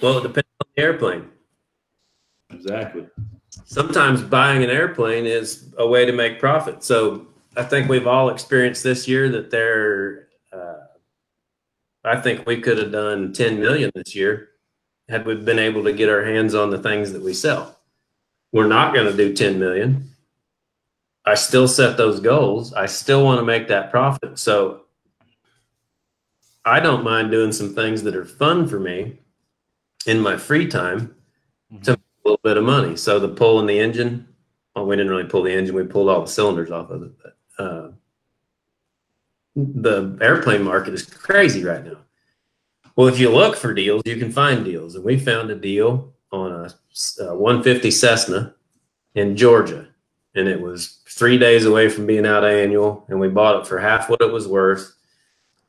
Well, 0.00 0.18
it 0.18 0.22
depends 0.22 0.48
on 0.62 0.70
the 0.74 0.82
airplane. 0.82 1.28
Exactly. 2.50 3.06
Sometimes 3.64 4.22
buying 4.22 4.62
an 4.62 4.70
airplane 4.70 5.26
is 5.26 5.74
a 5.76 5.86
way 5.86 6.06
to 6.06 6.12
make 6.12 6.40
profit. 6.40 6.82
So 6.82 7.26
I 7.56 7.62
think 7.64 7.90
we've 7.90 8.06
all 8.06 8.30
experienced 8.30 8.82
this 8.82 9.06
year 9.06 9.28
that 9.30 9.50
there. 9.50 10.28
Uh, 10.50 10.86
I 12.04 12.20
think 12.20 12.46
we 12.46 12.60
could 12.60 12.78
have 12.78 12.92
done 12.92 13.32
10 13.32 13.60
million 13.60 13.90
this 13.94 14.14
year 14.14 14.50
had 15.08 15.26
we 15.26 15.34
been 15.34 15.58
able 15.58 15.84
to 15.84 15.92
get 15.92 16.08
our 16.08 16.24
hands 16.24 16.54
on 16.54 16.70
the 16.70 16.78
things 16.78 17.12
that 17.12 17.22
we 17.22 17.34
sell. 17.34 17.78
We're 18.52 18.68
not 18.68 18.94
going 18.94 19.06
to 19.06 19.16
do 19.16 19.34
10 19.34 19.58
million. 19.58 20.10
I 21.24 21.34
still 21.34 21.68
set 21.68 21.96
those 21.96 22.20
goals. 22.20 22.72
I 22.72 22.86
still 22.86 23.24
want 23.24 23.40
to 23.40 23.44
make 23.44 23.68
that 23.68 23.90
profit. 23.90 24.38
So 24.38 24.82
I 26.64 26.80
don't 26.80 27.04
mind 27.04 27.30
doing 27.30 27.52
some 27.52 27.74
things 27.74 28.02
that 28.02 28.16
are 28.16 28.24
fun 28.24 28.68
for 28.68 28.78
me 28.78 29.18
in 30.06 30.20
my 30.20 30.36
free 30.36 30.66
time 30.66 31.14
to 31.82 31.92
make 31.92 32.00
a 32.24 32.28
little 32.28 32.40
bit 32.42 32.56
of 32.56 32.64
money. 32.64 32.96
So 32.96 33.18
the 33.18 33.28
pull 33.28 33.60
in 33.60 33.66
the 33.66 33.78
engine, 33.78 34.28
well, 34.74 34.86
we 34.86 34.96
didn't 34.96 35.10
really 35.10 35.28
pull 35.28 35.42
the 35.42 35.52
engine. 35.52 35.74
We 35.74 35.84
pulled 35.84 36.08
all 36.08 36.22
the 36.22 36.26
cylinders 36.26 36.70
off 36.70 36.90
of 36.90 37.02
it. 37.02 37.12
But 37.22 37.62
uh, 37.62 37.90
the 39.58 40.16
airplane 40.20 40.62
market 40.62 40.94
is 40.94 41.04
crazy 41.04 41.64
right 41.64 41.84
now. 41.84 41.98
Well, 42.96 43.08
if 43.08 43.18
you 43.18 43.30
look 43.30 43.56
for 43.56 43.74
deals, 43.74 44.02
you 44.04 44.16
can 44.16 44.32
find 44.32 44.64
deals. 44.64 44.94
And 44.94 45.04
we 45.04 45.18
found 45.18 45.50
a 45.50 45.54
deal 45.54 46.14
on 46.32 46.52
a, 46.52 46.64
uh 47.22 47.34
150 47.34 47.90
Cessna 47.90 48.54
in 49.14 49.36
Georgia. 49.36 49.88
And 50.34 50.48
it 50.48 50.60
was 50.60 51.00
three 51.08 51.38
days 51.38 51.64
away 51.64 51.88
from 51.88 52.06
being 52.06 52.26
out 52.26 52.44
annual. 52.44 53.04
And 53.08 53.18
we 53.18 53.28
bought 53.28 53.60
it 53.60 53.66
for 53.66 53.78
half 53.78 54.08
what 54.08 54.20
it 54.20 54.32
was 54.32 54.46
worth 54.46 54.94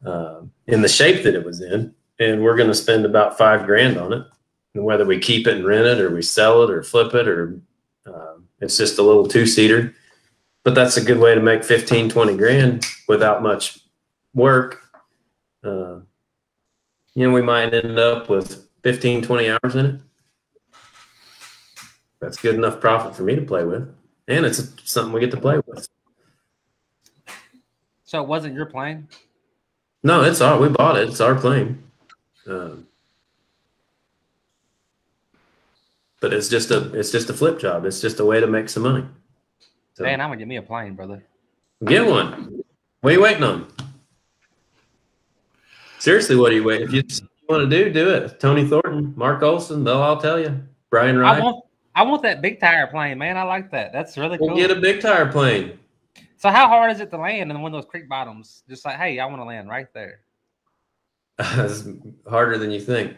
uh, 0.06 0.42
in 0.68 0.82
the 0.82 0.88
shape 0.88 1.24
that 1.24 1.36
it 1.36 1.46
was 1.46 1.62
in. 1.62 1.94
And 2.20 2.44
we're 2.44 2.58
going 2.58 2.68
to 2.68 2.76
spend 2.76 3.06
about 3.06 3.38
five 3.38 3.66
grand 3.66 3.98
on 3.98 4.14
it. 4.14 4.26
And 4.76 4.84
whether 4.84 5.06
we 5.06 5.20
keep 5.20 5.48
it 5.48 5.58
and 5.58 5.66
rent 5.66 5.88
it 5.88 6.02
or 6.02 6.14
we 6.14 6.22
sell 6.22 6.64
it 6.64 6.70
or 6.70 6.84
flip 6.84 7.16
it 7.16 7.28
or 7.28 7.60
uh, 8.06 8.36
it's 8.60 8.78
just 8.78 9.00
a 9.00 9.04
little 9.04 9.28
two 9.28 9.48
seater. 9.48 9.96
But 10.64 10.76
that's 10.76 10.98
a 10.98 11.04
good 11.04 11.20
way 11.20 11.34
to 11.34 11.42
make 11.42 11.64
15, 11.64 12.10
20 12.10 12.38
grand 12.38 12.86
without 13.08 13.42
much 13.42 13.79
work. 14.34 14.82
Uh, 15.64 16.00
you 17.14 17.28
know, 17.28 17.32
we 17.32 17.42
might 17.42 17.74
end 17.74 18.00
up 18.00 18.30
with 18.30 18.68
15, 18.84 19.22
20 19.24 19.50
hours 19.50 19.76
in 19.76 19.86
it. 19.86 20.02
That's 22.20 22.38
good 22.38 22.56
enough 22.56 22.80
profit 22.80 23.16
for 23.16 23.24
me 23.24 23.36
to 23.36 23.42
play 23.42 23.64
with. 23.64 23.94
And 24.28 24.46
it's 24.46 24.62
something 24.84 25.14
we 25.14 25.20
get 25.20 25.32
to 25.32 25.38
play 25.38 25.60
with. 25.66 25.88
So 28.04 28.22
it 28.22 28.28
wasn't 28.28 28.56
your 28.56 28.66
plane? 28.66 29.08
No, 30.04 30.24
it's 30.24 30.42
our. 30.42 30.60
We 30.60 30.70
bought 30.70 30.98
it. 30.98 31.10
It's 31.10 31.22
our 31.22 31.36
plane. 31.36 31.84
Um, 32.48 32.88
but 36.20 36.34
it's 36.34 36.50
just 36.50 36.72
a 36.72 36.92
it's 36.98 37.12
just 37.12 37.30
a 37.30 37.34
flip 37.34 37.60
job. 37.60 37.86
It's 37.86 38.02
just 38.02 38.20
a 38.20 38.26
way 38.26 38.40
to 38.40 38.48
make 38.48 38.70
some 38.70 38.84
money. 38.84 39.06
So 39.94 40.04
Man, 40.04 40.22
I'm 40.22 40.30
gonna 40.30 40.38
get 40.38 40.48
me 40.48 40.56
a 40.58 40.62
plane, 40.62 40.96
brother. 40.96 41.24
get 41.86 42.06
one. 42.08 42.64
What 43.02 43.12
are 43.12 43.14
you 43.14 43.22
waiting 43.22 43.44
on? 43.44 43.68
Seriously, 46.00 46.36
what 46.36 46.50
do 46.50 46.56
you 46.56 46.64
waiting? 46.64 46.88
If 46.88 46.94
you, 46.94 47.04
want 47.50 47.70
to 47.70 47.84
do, 47.84 47.92
do 47.92 48.10
it. 48.10 48.40
Tony 48.40 48.66
Thornton, 48.66 49.14
Mark 49.16 49.42
Olson, 49.44 49.84
they'll 49.84 49.98
all 49.98 50.18
tell 50.18 50.40
you. 50.40 50.62
Brian 50.90 51.20
I 51.22 51.40
want 51.40 51.66
I 51.96 52.04
want 52.04 52.22
that 52.24 52.42
big 52.42 52.60
tire 52.60 52.88
plane, 52.88 53.18
man. 53.18 53.38
I 53.38 53.44
like 53.44 53.72
that. 53.72 53.92
That's 53.92 54.18
really 54.18 54.38
cool. 54.38 54.48
We'll 54.48 54.56
get 54.56 54.72
a 54.72 54.80
big 54.80 55.02
tire 55.02 55.30
plane. 55.32 55.78
so 56.38 56.50
how 56.50 56.68
hard 56.68 56.92
is 56.92 57.02
it 57.02 57.12
to 57.12 57.18
land 57.18 57.52
in 57.52 57.62
one 57.62 57.74
of 57.74 57.82
those 57.82 57.90
creek 57.90 58.08
bottoms? 58.08 58.64
Just 58.70 58.86
like, 58.86 58.96
hey, 58.96 59.20
I 59.20 59.26
want 59.26 59.42
to 59.42 59.46
land 59.46 59.68
right 59.70 59.88
there. 59.94 60.22
it's 61.40 61.84
harder 62.28 62.58
than 62.58 62.72
you 62.72 62.80
think. 62.80 63.16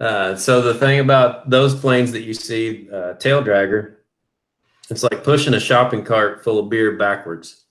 Uh, 0.00 0.34
so 0.34 0.62
the 0.62 0.74
thing 0.74 1.00
about 1.00 1.50
those 1.50 1.74
planes 1.74 2.12
that 2.12 2.22
you 2.22 2.34
see, 2.34 2.88
uh, 2.92 3.14
tail 3.14 3.42
dragger, 3.42 3.96
it's 4.90 5.02
like 5.02 5.22
pushing 5.22 5.54
a 5.54 5.60
shopping 5.60 6.04
cart 6.04 6.42
full 6.42 6.58
of 6.58 6.68
beer 6.68 6.96
backwards. 6.96 7.64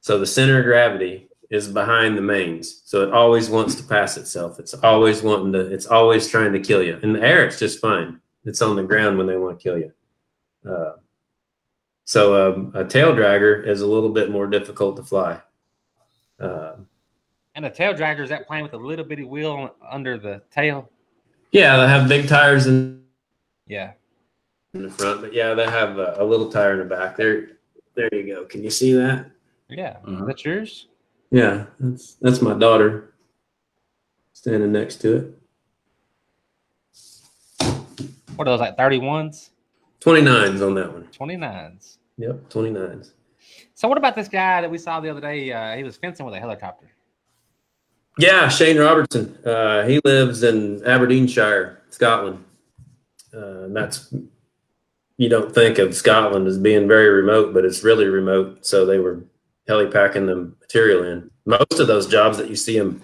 So 0.00 0.18
the 0.18 0.26
center 0.26 0.58
of 0.60 0.64
gravity 0.64 1.29
is 1.50 1.68
behind 1.68 2.16
the 2.16 2.22
mains, 2.22 2.82
so 2.84 3.02
it 3.02 3.12
always 3.12 3.50
wants 3.50 3.74
to 3.74 3.82
pass 3.82 4.16
itself. 4.16 4.58
It's 4.60 4.72
always 4.74 5.22
wanting 5.22 5.52
to. 5.52 5.60
It's 5.60 5.86
always 5.86 6.28
trying 6.28 6.52
to 6.52 6.60
kill 6.60 6.82
you. 6.82 6.98
In 7.02 7.12
the 7.12 7.22
air, 7.22 7.44
it's 7.44 7.58
just 7.58 7.80
fine. 7.80 8.20
It's 8.44 8.62
on 8.62 8.76
the 8.76 8.82
ground 8.84 9.18
when 9.18 9.26
they 9.26 9.36
want 9.36 9.58
to 9.58 9.62
kill 9.62 9.76
you. 9.78 9.92
Uh, 10.68 10.92
so 12.04 12.52
um, 12.52 12.72
a 12.74 12.84
tail 12.84 13.12
dragger 13.14 13.66
is 13.66 13.80
a 13.80 13.86
little 13.86 14.10
bit 14.10 14.30
more 14.30 14.46
difficult 14.46 14.96
to 14.96 15.02
fly. 15.02 15.40
Uh, 16.38 16.72
And 17.54 17.66
a 17.66 17.70
tail 17.70 17.94
dragger 17.94 18.22
is 18.22 18.30
that 18.30 18.46
plane 18.46 18.62
with 18.62 18.72
a 18.72 18.76
little 18.78 19.04
bitty 19.04 19.24
wheel 19.24 19.74
under 19.90 20.18
the 20.18 20.42
tail. 20.50 20.88
yeah, 21.52 21.76
they 21.78 21.88
have 21.88 22.08
big 22.08 22.28
tires 22.28 22.66
in 22.66 23.02
Yeah. 23.66 23.92
in 24.74 24.82
the 24.84 24.90
front, 24.90 25.20
but 25.20 25.32
yeah, 25.34 25.52
they 25.54 25.66
have 25.68 25.98
a, 25.98 26.14
a 26.18 26.24
little 26.24 26.50
tire 26.50 26.72
in 26.74 26.78
the 26.78 26.84
back. 26.96 27.16
There, 27.16 27.48
there 27.94 28.08
you 28.12 28.34
go. 28.34 28.44
Can 28.44 28.62
you 28.62 28.70
see 28.70 28.92
that? 28.94 29.30
Yeah. 29.68 29.96
Uh-huh. 30.06 30.24
That's 30.26 30.44
yours? 30.44 30.86
Yeah, 31.30 31.66
that's 31.78 32.14
that's 32.20 32.42
my 32.42 32.54
daughter 32.54 33.14
standing 34.32 34.72
next 34.72 34.96
to 34.96 35.16
it. 35.16 35.34
What 38.36 38.48
are 38.48 38.52
those 38.52 38.60
like 38.60 38.76
31s? 38.76 39.50
29s 40.00 40.66
on 40.66 40.74
that 40.74 40.92
one. 40.92 41.08
29s. 41.12 41.98
Yep, 42.16 42.48
29s. 42.48 43.12
So 43.74 43.86
what 43.86 43.98
about 43.98 44.16
this 44.16 44.28
guy 44.28 44.62
that 44.62 44.70
we 44.70 44.78
saw 44.78 44.98
the 45.00 45.10
other 45.10 45.20
day? 45.20 45.52
Uh, 45.52 45.76
he 45.76 45.84
was 45.84 45.96
fencing 45.96 46.24
with 46.24 46.34
a 46.34 46.40
helicopter. 46.40 46.90
Yeah, 48.18 48.48
Shane 48.48 48.78
Robertson. 48.78 49.36
Uh, 49.44 49.86
he 49.86 50.00
lives 50.04 50.42
in 50.42 50.84
Aberdeenshire, 50.84 51.82
Scotland. 51.90 52.44
Uh, 53.34 53.68
that's 53.68 54.12
you 55.16 55.28
don't 55.28 55.54
think 55.54 55.78
of 55.78 55.94
Scotland 55.94 56.46
as 56.46 56.58
being 56.58 56.88
very 56.88 57.08
remote, 57.08 57.52
but 57.54 57.64
it's 57.64 57.84
really 57.84 58.06
remote. 58.06 58.66
So 58.66 58.84
they 58.84 58.98
were 58.98 59.22
helipacking 59.68 60.26
the 60.26 60.52
material 60.60 61.04
in. 61.04 61.30
Most 61.46 61.78
of 61.80 61.86
those 61.86 62.06
jobs 62.06 62.36
that 62.38 62.48
you 62.50 62.56
see 62.56 62.78
them 62.78 63.02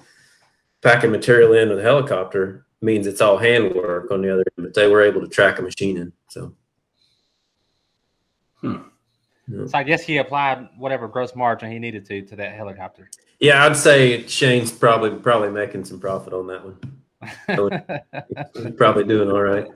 packing 0.82 1.10
material 1.10 1.52
in 1.54 1.68
with 1.68 1.78
a 1.78 1.82
helicopter 1.82 2.66
means 2.82 3.06
it's 3.06 3.20
all 3.20 3.38
handwork 3.38 4.10
on 4.10 4.22
the 4.22 4.32
other 4.32 4.44
end, 4.58 4.66
but 4.66 4.74
they 4.74 4.88
were 4.88 5.02
able 5.02 5.20
to 5.20 5.28
track 5.28 5.58
a 5.58 5.62
machine 5.62 5.96
in. 5.96 6.12
So 6.28 6.52
So 8.62 9.70
I 9.74 9.82
guess 9.84 10.02
he 10.02 10.16
applied 10.18 10.68
whatever 10.76 11.06
gross 11.08 11.34
margin 11.36 11.70
he 11.70 11.78
needed 11.78 12.04
to 12.06 12.22
to 12.22 12.36
that 12.36 12.54
helicopter. 12.54 13.08
yeah, 13.38 13.64
I'd 13.64 13.76
say 13.76 14.26
Shane's 14.26 14.72
probably 14.72 15.10
probably 15.10 15.50
making 15.50 15.84
some 15.84 16.00
profit 16.00 16.32
on 16.32 16.46
that 16.48 16.64
one. 16.64 16.78
He's 18.54 18.72
probably 18.76 19.04
doing 19.04 19.30
all 19.30 19.40
right. 19.42 19.66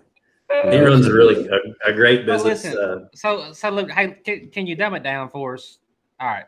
He 0.70 0.78
runs 0.80 1.06
a 1.06 1.12
really 1.12 1.46
a, 1.46 1.58
a 1.90 1.92
great 1.92 2.26
Well, 2.26 2.42
business. 2.42 2.64
listen. 2.74 2.78
uh, 2.78 3.08
so 3.14 3.52
so 3.52 3.70
look, 3.70 3.90
hey, 3.92 4.16
can, 4.24 4.50
can 4.50 4.66
you 4.66 4.74
dumb 4.74 4.94
it 4.94 5.02
down 5.04 5.28
for 5.30 5.54
us? 5.54 5.78
All 6.18 6.26
right. 6.28 6.46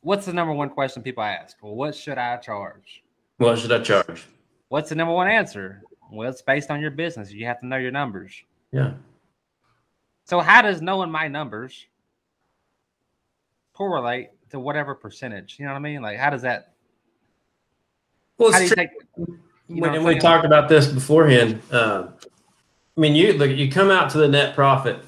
What's 0.00 0.26
the 0.26 0.32
number 0.32 0.52
one 0.52 0.70
question 0.70 1.02
people 1.02 1.22
ask? 1.22 1.56
Well, 1.60 1.74
what 1.74 1.94
should 1.94 2.18
I 2.18 2.36
charge? 2.36 3.02
what 3.38 3.58
should 3.58 3.72
I 3.72 3.80
charge? 3.80 4.26
What's 4.68 4.90
the 4.90 4.94
number 4.94 5.14
one 5.14 5.28
answer? 5.28 5.82
Well, 6.10 6.28
it's 6.28 6.42
based 6.42 6.70
on 6.70 6.80
your 6.80 6.90
business. 6.90 7.32
You 7.32 7.46
have 7.46 7.60
to 7.60 7.66
know 7.66 7.76
your 7.76 7.90
numbers. 7.90 8.32
Yeah. 8.72 8.92
So 10.24 10.40
how 10.40 10.62
does 10.62 10.82
knowing 10.82 11.10
my 11.10 11.28
numbers 11.28 11.86
correlate 13.72 14.30
to 14.50 14.60
whatever 14.60 14.94
percentage? 14.94 15.56
You 15.58 15.64
know 15.64 15.72
what 15.72 15.78
I 15.78 15.82
mean? 15.82 16.02
Like 16.02 16.18
how 16.18 16.30
does 16.30 16.42
that 16.42 16.74
Well, 18.36 18.50
it's 18.54 18.74
take 18.74 18.90
you 19.16 19.80
know 19.80 19.90
When, 19.90 20.04
we 20.04 20.18
talked 20.18 20.44
about 20.44 20.68
this 20.68 20.86
beforehand. 20.86 21.62
Uh, 21.70 22.08
I 22.96 23.00
mean, 23.00 23.14
you 23.14 23.34
look, 23.34 23.50
you 23.50 23.70
come 23.70 23.90
out 23.90 24.10
to 24.10 24.18
the 24.18 24.28
net 24.28 24.54
profit, 24.54 25.04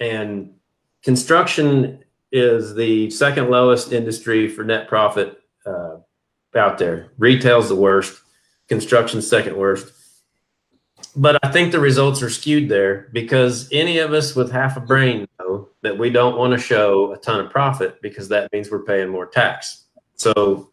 and 0.00 0.54
construction 1.02 2.04
is 2.32 2.74
the 2.74 3.10
second 3.10 3.50
lowest 3.50 3.92
industry 3.92 4.48
for 4.48 4.64
net 4.64 4.88
profit 4.88 5.38
uh, 5.66 5.96
out 6.56 6.78
there. 6.78 7.12
Retail's 7.18 7.68
the 7.68 7.76
worst. 7.76 8.20
Construction's 8.68 9.28
second 9.28 9.56
worst. 9.56 9.92
But 11.14 11.38
I 11.42 11.52
think 11.52 11.72
the 11.72 11.80
results 11.80 12.22
are 12.22 12.30
skewed 12.30 12.70
there 12.70 13.08
because 13.12 13.68
any 13.70 13.98
of 13.98 14.14
us 14.14 14.34
with 14.34 14.50
half 14.50 14.78
a 14.78 14.80
brain 14.80 15.26
know 15.38 15.68
that 15.82 15.98
we 15.98 16.08
don't 16.08 16.38
want 16.38 16.52
to 16.52 16.58
show 16.58 17.12
a 17.12 17.18
ton 17.18 17.40
of 17.44 17.50
profit 17.50 18.00
because 18.00 18.28
that 18.28 18.50
means 18.52 18.70
we're 18.70 18.84
paying 18.84 19.08
more 19.08 19.26
tax. 19.26 19.84
So 20.14 20.70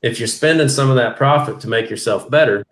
if 0.00 0.18
you're 0.18 0.28
spending 0.28 0.68
some 0.68 0.88
of 0.88 0.96
that 0.96 1.16
profit 1.16 1.60
to 1.60 1.68
make 1.68 1.90
yourself 1.90 2.30
better 2.30 2.64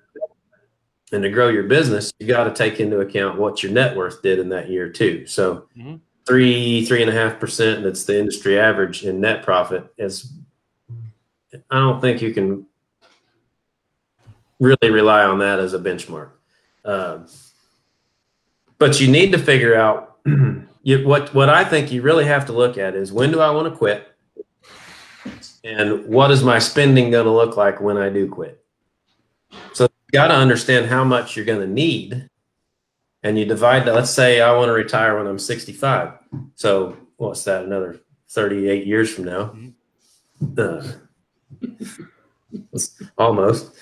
and 1.13 1.23
to 1.23 1.29
grow 1.29 1.49
your 1.49 1.65
business, 1.65 2.11
you 2.19 2.27
got 2.27 2.45
to 2.45 2.55
take 2.55 2.81
into 2.81 3.01
account 3.01 3.39
what 3.39 3.63
your 3.63 3.73
net 3.73 3.95
worth 3.95 4.23
did 4.23 4.39
in 4.39 4.49
that 4.51 4.71
year 4.71 4.89
too. 4.89 5.27
So 5.27 5.67
Mhm. 5.77 6.01
Three, 6.29 6.85
three 6.85 7.01
and 7.01 7.11
a 7.11 7.15
half 7.15 7.41
percent 7.41 7.83
that's 7.83 8.05
the 8.05 8.19
industry 8.19 8.61
average 8.61 9.03
in 9.03 9.19
net 9.19 9.43
profit 9.43 9.91
is 9.97 10.31
I 11.71 11.79
don't 11.79 12.03
think 12.03 12.21
you 12.21 12.35
can 12.35 12.67
really 14.61 14.91
rely 14.91 15.25
on 15.25 15.39
that 15.39 15.59
as 15.59 15.73
a 15.73 15.79
benchmark. 15.79 16.31
Um, 16.85 17.27
but 18.77 19.01
you 19.01 19.11
need 19.11 19.33
to 19.33 19.39
figure 19.39 19.75
out 19.75 20.19
you, 20.83 21.09
what 21.09 21.33
what 21.35 21.49
I 21.49 21.65
think 21.65 21.91
you 21.91 22.03
really 22.03 22.27
have 22.27 22.45
to 22.47 22.53
look 22.53 22.77
at 22.77 22.95
is 22.95 23.11
when 23.11 23.33
do 23.33 23.41
I 23.41 23.51
want 23.51 23.73
to 23.73 23.77
quit, 23.77 24.07
and 25.65 26.05
what 26.07 26.31
is 26.31 26.45
my 26.45 26.59
spending 26.59 27.11
going 27.11 27.25
to 27.25 27.33
look 27.33 27.57
like 27.57 27.81
when 27.81 27.97
I 27.97 28.11
do 28.11 28.29
quit. 28.29 28.63
So 29.73 29.85
you 29.85 30.13
got 30.13 30.29
to 30.29 30.35
understand 30.35 30.87
how 30.87 31.05
much 31.05 31.37
you're 31.37 31.47
going 31.47 31.61
to 31.61 31.67
need, 31.67 32.29
and 33.29 33.39
you 33.39 33.45
divide 33.45 33.85
that. 33.85 33.95
Let's 33.95 34.11
say 34.11 34.41
I 34.41 34.57
want 34.57 34.71
to 34.71 34.73
retire 34.73 35.19
when 35.19 35.27
I'm 35.27 35.39
65. 35.39 36.15
So 36.55 36.97
what's 37.19 37.45
that? 37.45 37.65
Another 37.65 38.01
38 38.31 38.87
years 38.87 39.13
from 39.13 39.25
now. 39.25 39.55
Uh, 40.57 40.93
almost. 43.19 43.75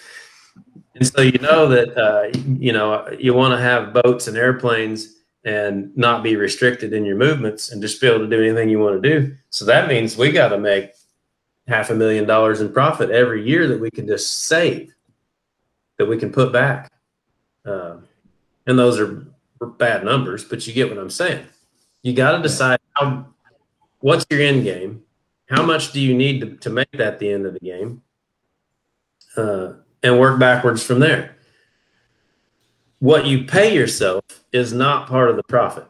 And 0.96 1.06
so 1.06 1.20
you 1.20 1.38
know 1.38 1.68
that 1.68 1.96
uh, 1.96 2.37
you 2.59 2.72
know 2.72 3.06
you 3.18 3.35
want 3.35 3.52
to 3.52 3.62
have 3.62 3.92
boats 3.92 4.26
and 4.26 4.37
airplanes 4.37 5.14
and 5.44 5.96
not 5.96 6.24
be 6.24 6.35
restricted 6.35 6.92
in 6.92 7.04
your 7.04 7.16
movements 7.16 7.70
and 7.70 7.80
just 7.80 8.00
be 8.00 8.09
able 8.09 8.18
to 8.18 8.28
do 8.28 8.42
anything 8.42 8.68
you 8.68 8.80
want 8.80 9.00
to 9.00 9.09
do. 9.09 9.37
So 9.50 9.64
that 9.66 9.88
means 9.88 10.16
we 10.16 10.32
got 10.32 10.48
to 10.48 10.59
make 10.59 10.90
half 11.68 11.90
a 11.90 11.94
million 11.94 12.26
dollars 12.26 12.61
in 12.61 12.72
profit 12.72 13.11
every 13.11 13.46
year 13.46 13.68
that 13.68 13.78
we 13.78 13.90
can 13.90 14.09
just 14.09 14.44
save, 14.44 14.92
that 15.98 16.06
we 16.06 16.16
can 16.16 16.32
put 16.32 16.52
back. 16.52 16.90
Uh, 17.64 17.98
and 18.66 18.76
those 18.76 18.98
are 18.98 19.26
bad 19.60 20.04
numbers, 20.04 20.44
but 20.44 20.66
you 20.66 20.72
get 20.72 20.88
what 20.88 20.98
I'm 20.98 21.10
saying. 21.10 21.46
You 22.02 22.12
got 22.12 22.36
to 22.36 22.42
decide 22.42 22.78
how, 22.94 23.26
what's 24.00 24.26
your 24.30 24.40
end 24.40 24.64
game, 24.64 25.02
how 25.48 25.62
much 25.62 25.92
do 25.92 26.00
you 26.00 26.14
need 26.14 26.40
to, 26.40 26.56
to 26.56 26.70
make 26.70 26.90
that 26.92 27.18
the 27.18 27.30
end 27.30 27.46
of 27.46 27.54
the 27.54 27.60
game, 27.60 28.02
uh, 29.36 29.72
and 30.02 30.18
work 30.18 30.38
backwards 30.38 30.82
from 30.82 31.00
there. 31.00 31.36
What 32.98 33.26
you 33.26 33.44
pay 33.44 33.74
yourself 33.74 34.22
is 34.52 34.72
not 34.72 35.08
part 35.08 35.30
of 35.30 35.36
the 35.36 35.42
profit. 35.42 35.86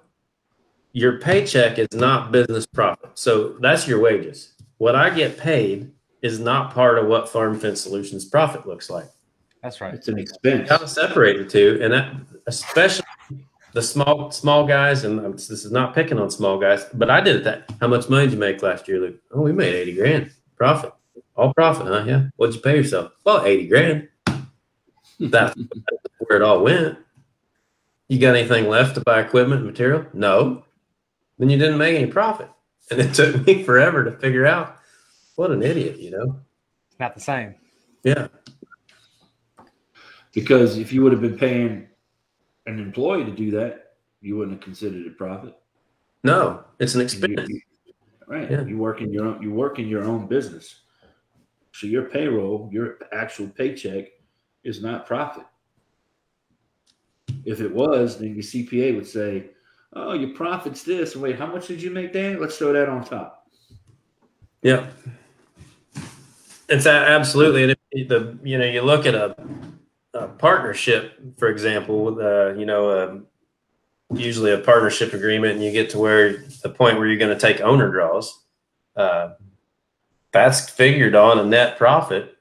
Your 0.93 1.19
paycheck 1.21 1.79
is 1.79 1.89
not 1.93 2.33
business 2.33 2.67
profit. 2.67 3.11
So 3.19 3.51
that's 3.61 3.87
your 3.87 4.01
wages. 4.01 4.55
What 4.79 4.97
I 4.97 5.11
get 5.11 5.39
paid 5.39 5.93
is 6.23 6.41
not 6.41 6.73
part 6.73 6.99
of 6.99 7.07
what 7.07 7.29
Farm 7.29 7.59
Fence 7.61 7.81
Solutions 7.81 8.25
profit 8.25 8.67
looks 8.67 8.91
like. 8.91 9.09
That's 9.63 9.81
right. 9.81 9.95
It's 9.95 10.09
an 10.09 10.19
expense. 10.19 10.69
Got 10.69 10.81
to 10.81 10.89
separate 10.89 11.39
the 11.39 11.45
two, 11.45 11.79
and 11.83 11.93
that 11.93 12.15
especially 12.47 13.05
the 13.77 13.83
small 13.83 14.31
small 14.31 14.67
guys. 14.67 15.05
And 15.05 15.35
this 15.35 15.51
is 15.51 15.71
not 15.71 15.95
picking 15.95 16.19
on 16.19 16.31
small 16.31 16.59
guys, 16.59 16.87
but 16.95 17.11
I 17.11 17.21
did 17.21 17.37
it. 17.37 17.45
That 17.45 17.71
how 17.79 17.89
much 17.89 18.09
money 18.09 18.25
did 18.25 18.33
you 18.33 18.39
make 18.39 18.63
last 18.63 18.89
year, 18.89 18.99
Luke? 18.99 19.21
Oh, 19.31 19.43
we 19.43 19.53
made 19.53 19.75
eighty 19.75 19.95
grand 19.95 20.33
profit. 20.57 20.93
All 21.37 21.53
profit, 21.53 21.87
huh? 21.87 22.05
Yeah. 22.07 22.29
What'd 22.37 22.55
you 22.55 22.63
pay 22.63 22.77
yourself? 22.77 23.13
Well, 23.23 23.45
eighty 23.45 23.69
grand. 23.69 24.09
Hmm. 24.27 25.29
That's 25.29 25.55
where 26.19 26.39
it 26.39 26.43
all 26.43 26.65
went. 26.65 26.97
You 28.09 28.19
got 28.19 28.35
anything 28.35 28.67
left 28.67 28.95
to 28.95 29.03
buy 29.03 29.21
equipment 29.21 29.61
and 29.61 29.67
material? 29.67 30.07
No. 30.15 30.65
Then 31.39 31.51
you 31.51 31.59
didn't 31.59 31.77
make 31.77 31.97
any 31.97 32.11
profit. 32.11 32.49
And 32.91 33.01
it 33.01 33.13
took 33.13 33.47
me 33.47 33.63
forever 33.65 34.05
to 34.05 34.13
figure 34.13 34.47
out 34.47 34.79
what 35.35 35.51
an 35.51 35.63
idiot, 35.63 35.99
you 35.99 36.13
know? 36.13 36.41
It's 36.89 37.01
not 37.01 37.15
the 37.15 37.21
same. 37.21 37.57
Yeah. 38.05 38.29
Because 40.33 40.79
if 40.79 40.93
you 40.93 41.03
would 41.03 41.13
have 41.13 41.21
been 41.21 41.37
paying 41.37 41.89
an 42.67 42.79
employee 42.79 43.25
to 43.25 43.31
do 43.31 43.51
that, 43.53 43.95
you 44.21 44.37
wouldn't 44.37 44.57
have 44.57 44.65
considered 44.65 45.07
it 45.07 45.17
profit. 45.17 45.55
No, 46.25 46.65
it's 46.79 46.95
an 46.95 47.01
expense. 47.03 47.49
you- 47.49 47.61
right. 48.27 48.51
Yeah. 48.51 48.65
You 48.65 48.79
work 48.79 49.01
in 49.01 49.13
your 49.13 49.27
own 49.27 49.43
you 49.43 49.53
work 49.53 49.79
in 49.79 49.87
your 49.87 50.05
own 50.05 50.27
business. 50.27 50.83
So 51.73 51.87
your 51.87 52.05
payroll, 52.05 52.69
your 52.73 52.99
actual 53.13 53.49
paycheck 53.49 54.07
is 54.65 54.83
not 54.83 55.07
profit. 55.07 55.45
If 57.45 57.61
it 57.61 57.73
was, 57.73 58.19
then 58.19 58.35
your 58.35 58.43
CPA 58.43 58.97
would 58.97 59.07
say, 59.07 59.51
Oh, 59.93 60.13
your 60.15 60.31
profit's 60.31 60.83
this. 60.83 61.15
And 61.15 61.23
wait, 61.23 61.39
how 61.39 61.47
much 61.47 61.69
did 61.69 61.81
you 61.81 61.91
make, 61.91 62.13
Dan? 62.13 62.41
Let's 62.41 62.59
throw 62.59 62.73
that 62.73 62.89
on 62.89 63.05
top. 63.05 63.47
Yeah. 64.63 64.89
It's 66.69 66.87
absolutely. 66.87 67.63
And 67.63 67.77
if 67.93 68.09
the, 68.09 68.37
you 68.43 68.59
know, 68.59 68.65
you 68.65 68.83
look 68.83 69.07
at 69.07 69.15
a, 69.15 69.37
a 70.17 70.29
partnership, 70.29 71.19
for 71.39 71.49
example, 71.49 72.05
with, 72.05 72.19
uh, 72.19 72.55
you 72.55 72.67
know, 72.67 72.91
um, 72.99 73.27
usually 74.15 74.53
a 74.53 74.59
partnership 74.59 75.13
agreement 75.13 75.55
and 75.55 75.65
you 75.65 75.73
get 75.73 75.91
to 75.91 75.99
where 75.99 76.45
the 76.63 76.71
point 76.71 76.99
where 76.99 77.07
you're 77.07 77.19
going 77.19 77.37
to 77.37 77.41
take 77.41 77.61
owner 77.61 77.91
draws, 77.91 78.45
uh, 78.97 79.31
that's 80.33 80.69
figured 80.69 81.15
on 81.15 81.39
a 81.39 81.45
net 81.45 81.77
profit 81.77 82.37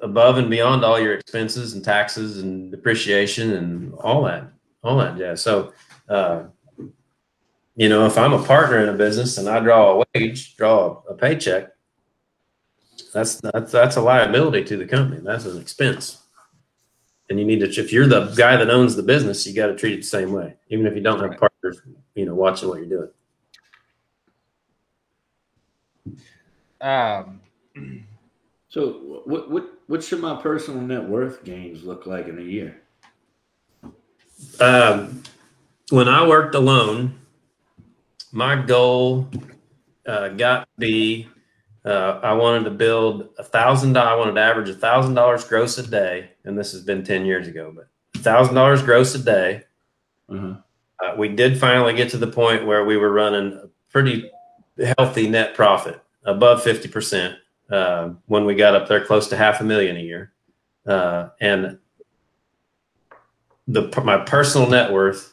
above 0.00 0.36
and 0.38 0.50
beyond 0.50 0.84
all 0.84 0.98
your 0.98 1.14
expenses 1.14 1.74
and 1.74 1.84
taxes 1.84 2.38
and 2.38 2.70
depreciation 2.70 3.52
and 3.52 3.94
all 3.94 4.24
that, 4.24 4.44
all 4.82 4.98
that 4.98 5.16
jazz. 5.16 5.40
So, 5.40 5.72
uh, 6.08 6.44
you 7.76 7.88
know, 7.88 8.04
if 8.06 8.18
I'm 8.18 8.32
a 8.32 8.42
partner 8.42 8.82
in 8.82 8.88
a 8.88 8.94
business 8.94 9.38
and 9.38 9.48
I 9.48 9.60
draw 9.60 9.92
a 9.92 10.04
wage, 10.14 10.56
draw 10.56 11.02
a 11.08 11.14
paycheck, 11.14 11.70
that's 13.14 13.36
that's 13.36 13.72
that's 13.72 13.96
a 13.96 14.00
liability 14.00 14.64
to 14.64 14.76
the 14.76 14.86
company. 14.86 15.20
That's 15.22 15.44
an 15.44 15.60
expense. 15.60 16.21
And 17.30 17.38
you 17.38 17.46
need 17.46 17.60
to, 17.60 17.68
if 17.80 17.92
you're 17.92 18.06
the 18.06 18.26
guy 18.36 18.56
that 18.56 18.68
owns 18.68 18.94
the 18.96 19.02
business, 19.02 19.46
you 19.46 19.54
got 19.54 19.68
to 19.68 19.76
treat 19.76 19.94
it 19.94 19.98
the 19.98 20.02
same 20.02 20.32
way, 20.32 20.54
even 20.68 20.86
if 20.86 20.94
you 20.94 21.00
don't 21.00 21.20
have 21.20 21.30
Right. 21.30 21.40
partners, 21.40 21.80
you 22.14 22.26
know, 22.26 22.34
watching 22.34 22.68
what 22.68 22.78
you're 22.78 22.88
doing. 22.88 23.08
Um, 26.80 27.40
So 28.68 29.22
what 29.26 29.50
what 29.50 29.68
what 29.86 30.02
should 30.02 30.20
my 30.20 30.40
personal 30.40 30.80
net 30.80 31.06
worth 31.06 31.44
gains 31.44 31.84
look 31.84 32.06
like 32.06 32.26
in 32.26 32.38
a 32.38 32.42
year? 32.42 32.80
Um, 34.60 35.22
when 35.90 36.08
I 36.08 36.26
worked 36.26 36.54
alone, 36.54 37.18
my 38.32 38.56
goal 38.56 39.28
uh, 40.06 40.28
got 40.28 40.60
to 40.60 40.66
be 40.78 41.28
uh, 41.84 42.20
I 42.22 42.32
wanted 42.32 42.64
to 42.64 42.70
build 42.70 43.28
a 43.38 43.44
thousand. 43.44 43.96
I 43.96 44.14
wanted 44.14 44.34
to 44.34 44.40
average 44.40 44.68
a 44.70 44.74
thousand 44.74 45.14
dollars 45.14 45.44
gross 45.44 45.78
a 45.78 45.86
day, 45.86 46.30
and 46.44 46.58
this 46.58 46.72
has 46.72 46.82
been 46.82 47.04
ten 47.04 47.24
years 47.24 47.48
ago, 47.48 47.72
but 47.74 47.88
thousand 48.22 48.54
dollars 48.54 48.82
gross 48.82 49.14
a 49.14 49.18
day. 49.18 49.64
Uh-huh. 50.28 50.54
Uh, 51.02 51.14
we 51.16 51.28
did 51.28 51.58
finally 51.58 51.94
get 51.94 52.10
to 52.10 52.18
the 52.18 52.26
point 52.26 52.66
where 52.66 52.84
we 52.84 52.96
were 52.96 53.12
running 53.12 53.52
a 53.52 53.68
pretty 53.90 54.30
healthy 54.98 55.28
net 55.28 55.54
profit, 55.54 56.00
above 56.24 56.62
fifty 56.62 56.88
percent, 56.88 57.36
uh, 57.70 58.10
when 58.26 58.44
we 58.44 58.54
got 58.54 58.74
up 58.74 58.88
there 58.88 59.04
close 59.04 59.28
to 59.28 59.36
half 59.36 59.60
a 59.60 59.64
million 59.64 59.96
a 59.96 60.00
year, 60.00 60.32
uh, 60.86 61.28
and 61.40 61.78
the 63.66 64.02
my 64.04 64.18
personal 64.18 64.68
net 64.68 64.92
worth 64.92 65.32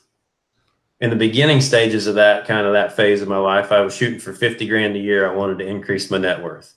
in 1.01 1.09
the 1.09 1.15
beginning 1.15 1.61
stages 1.61 2.07
of 2.07 2.15
that 2.15 2.45
kind 2.45 2.67
of 2.67 2.73
that 2.73 2.95
phase 2.95 3.21
of 3.21 3.27
my 3.27 3.37
life, 3.37 3.71
I 3.71 3.81
was 3.81 3.95
shooting 3.95 4.19
for 4.19 4.33
50 4.33 4.67
grand 4.67 4.95
a 4.95 4.99
year. 4.99 5.29
I 5.29 5.33
wanted 5.33 5.59
to 5.59 5.65
increase 5.65 6.11
my 6.11 6.17
net 6.17 6.43
worth. 6.43 6.73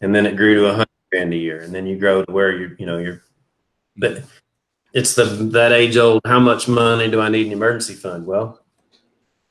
And 0.00 0.14
then 0.14 0.26
it 0.26 0.36
grew 0.36 0.54
to 0.54 0.62
100 0.62 0.88
grand 1.12 1.34
a 1.34 1.36
year. 1.36 1.60
And 1.60 1.74
then 1.74 1.86
you 1.86 1.98
grow 1.98 2.24
to 2.24 2.32
where 2.32 2.56
you're, 2.56 2.74
you 2.78 2.86
know, 2.86 2.98
you're, 2.98 3.22
but 3.96 4.22
it's 4.92 5.14
the, 5.14 5.24
that 5.24 5.72
age 5.72 5.96
old, 5.96 6.20
how 6.26 6.40
much 6.40 6.68
money 6.68 7.10
do 7.10 7.20
I 7.20 7.28
need 7.28 7.46
in 7.46 7.52
emergency 7.52 7.94
fund? 7.94 8.26
Well, 8.26 8.60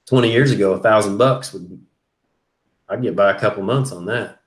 20 0.07 0.31
years 0.31 0.51
ago, 0.51 0.73
a 0.73 0.79
thousand 0.79 1.17
bucks 1.17 1.53
would, 1.53 1.81
I'd 2.89 3.01
get 3.01 3.15
by 3.15 3.31
a 3.31 3.39
couple 3.39 3.63
months 3.63 3.91
on 3.91 4.05
that. 4.05 4.39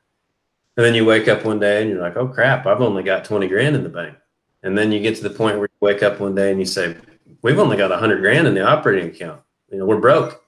And 0.77 0.85
then 0.85 0.95
you 0.95 1.05
wake 1.05 1.29
up 1.29 1.45
one 1.45 1.61
day 1.61 1.83
and 1.83 1.91
you're 1.91 2.01
like, 2.01 2.17
oh 2.17 2.29
crap, 2.29 2.67
I've 2.67 2.81
only 2.81 3.03
got 3.03 3.25
20 3.25 3.49
grand 3.49 3.77
in 3.77 3.83
the 3.83 3.89
bank. 3.89 4.17
And 4.63 4.77
then 4.77 4.91
you 4.93 5.01
get 5.01 5.17
to 5.17 5.23
the 5.23 5.31
point 5.31 5.57
where 5.59 5.69
you 5.69 5.87
wake 5.87 6.03
up 6.03 6.21
one 6.21 6.35
day 6.35 6.51
and 6.51 6.59
you 6.59 6.67
say, 6.67 6.97
we've 7.43 7.59
only 7.59 7.77
got 7.77 7.91
100 7.91 8.21
grand 8.21 8.47
in 8.49 8.55
the 8.55 8.67
operating 8.67 9.11
account. 9.11 9.41
You 9.71 9.79
know, 9.79 9.87
we're 9.87 10.01
broke. 10.01 10.43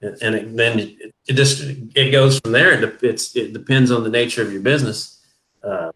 And, 0.00 0.34
it, 0.34 0.56
then 0.56 0.78
it, 0.78 1.14
it 1.26 1.34
just 1.34 1.62
it 1.62 2.10
goes 2.10 2.40
from 2.40 2.52
there. 2.52 2.72
It, 2.72 3.02
it's 3.02 3.36
it 3.36 3.52
depends 3.52 3.90
on 3.90 4.02
the 4.02 4.08
nature 4.08 4.40
of 4.40 4.50
your 4.50 4.62
business 4.62 5.20
uh, 5.62 5.92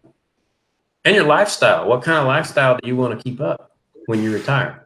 and 1.05 1.15
your 1.15 1.23
lifestyle. 1.25 1.87
What 1.87 2.03
kind 2.03 2.17
of 2.17 2.25
lifestyle 2.25 2.77
do 2.81 2.87
you 2.87 2.97
want 2.97 3.17
to 3.17 3.23
keep 3.23 3.39
up 3.39 3.77
when 4.07 4.21
you 4.21 4.33
retire? 4.33 4.85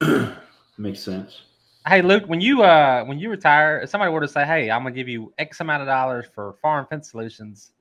Makes 0.78 1.00
sense. 1.00 1.42
hey, 1.86 2.02
Luke, 2.02 2.24
when 2.26 2.40
you 2.40 2.62
uh 2.62 3.04
when 3.04 3.18
you 3.18 3.30
retire, 3.30 3.80
if 3.80 3.88
somebody 3.88 4.12
were 4.12 4.20
to 4.20 4.28
say, 4.28 4.44
"Hey, 4.44 4.70
I'm 4.70 4.82
gonna 4.82 4.94
give 4.94 5.08
you 5.08 5.32
X 5.38 5.60
amount 5.60 5.82
of 5.82 5.86
dollars 5.86 6.26
for 6.34 6.56
Farm 6.60 6.86
Fence 6.90 7.10
Solutions," 7.10 7.72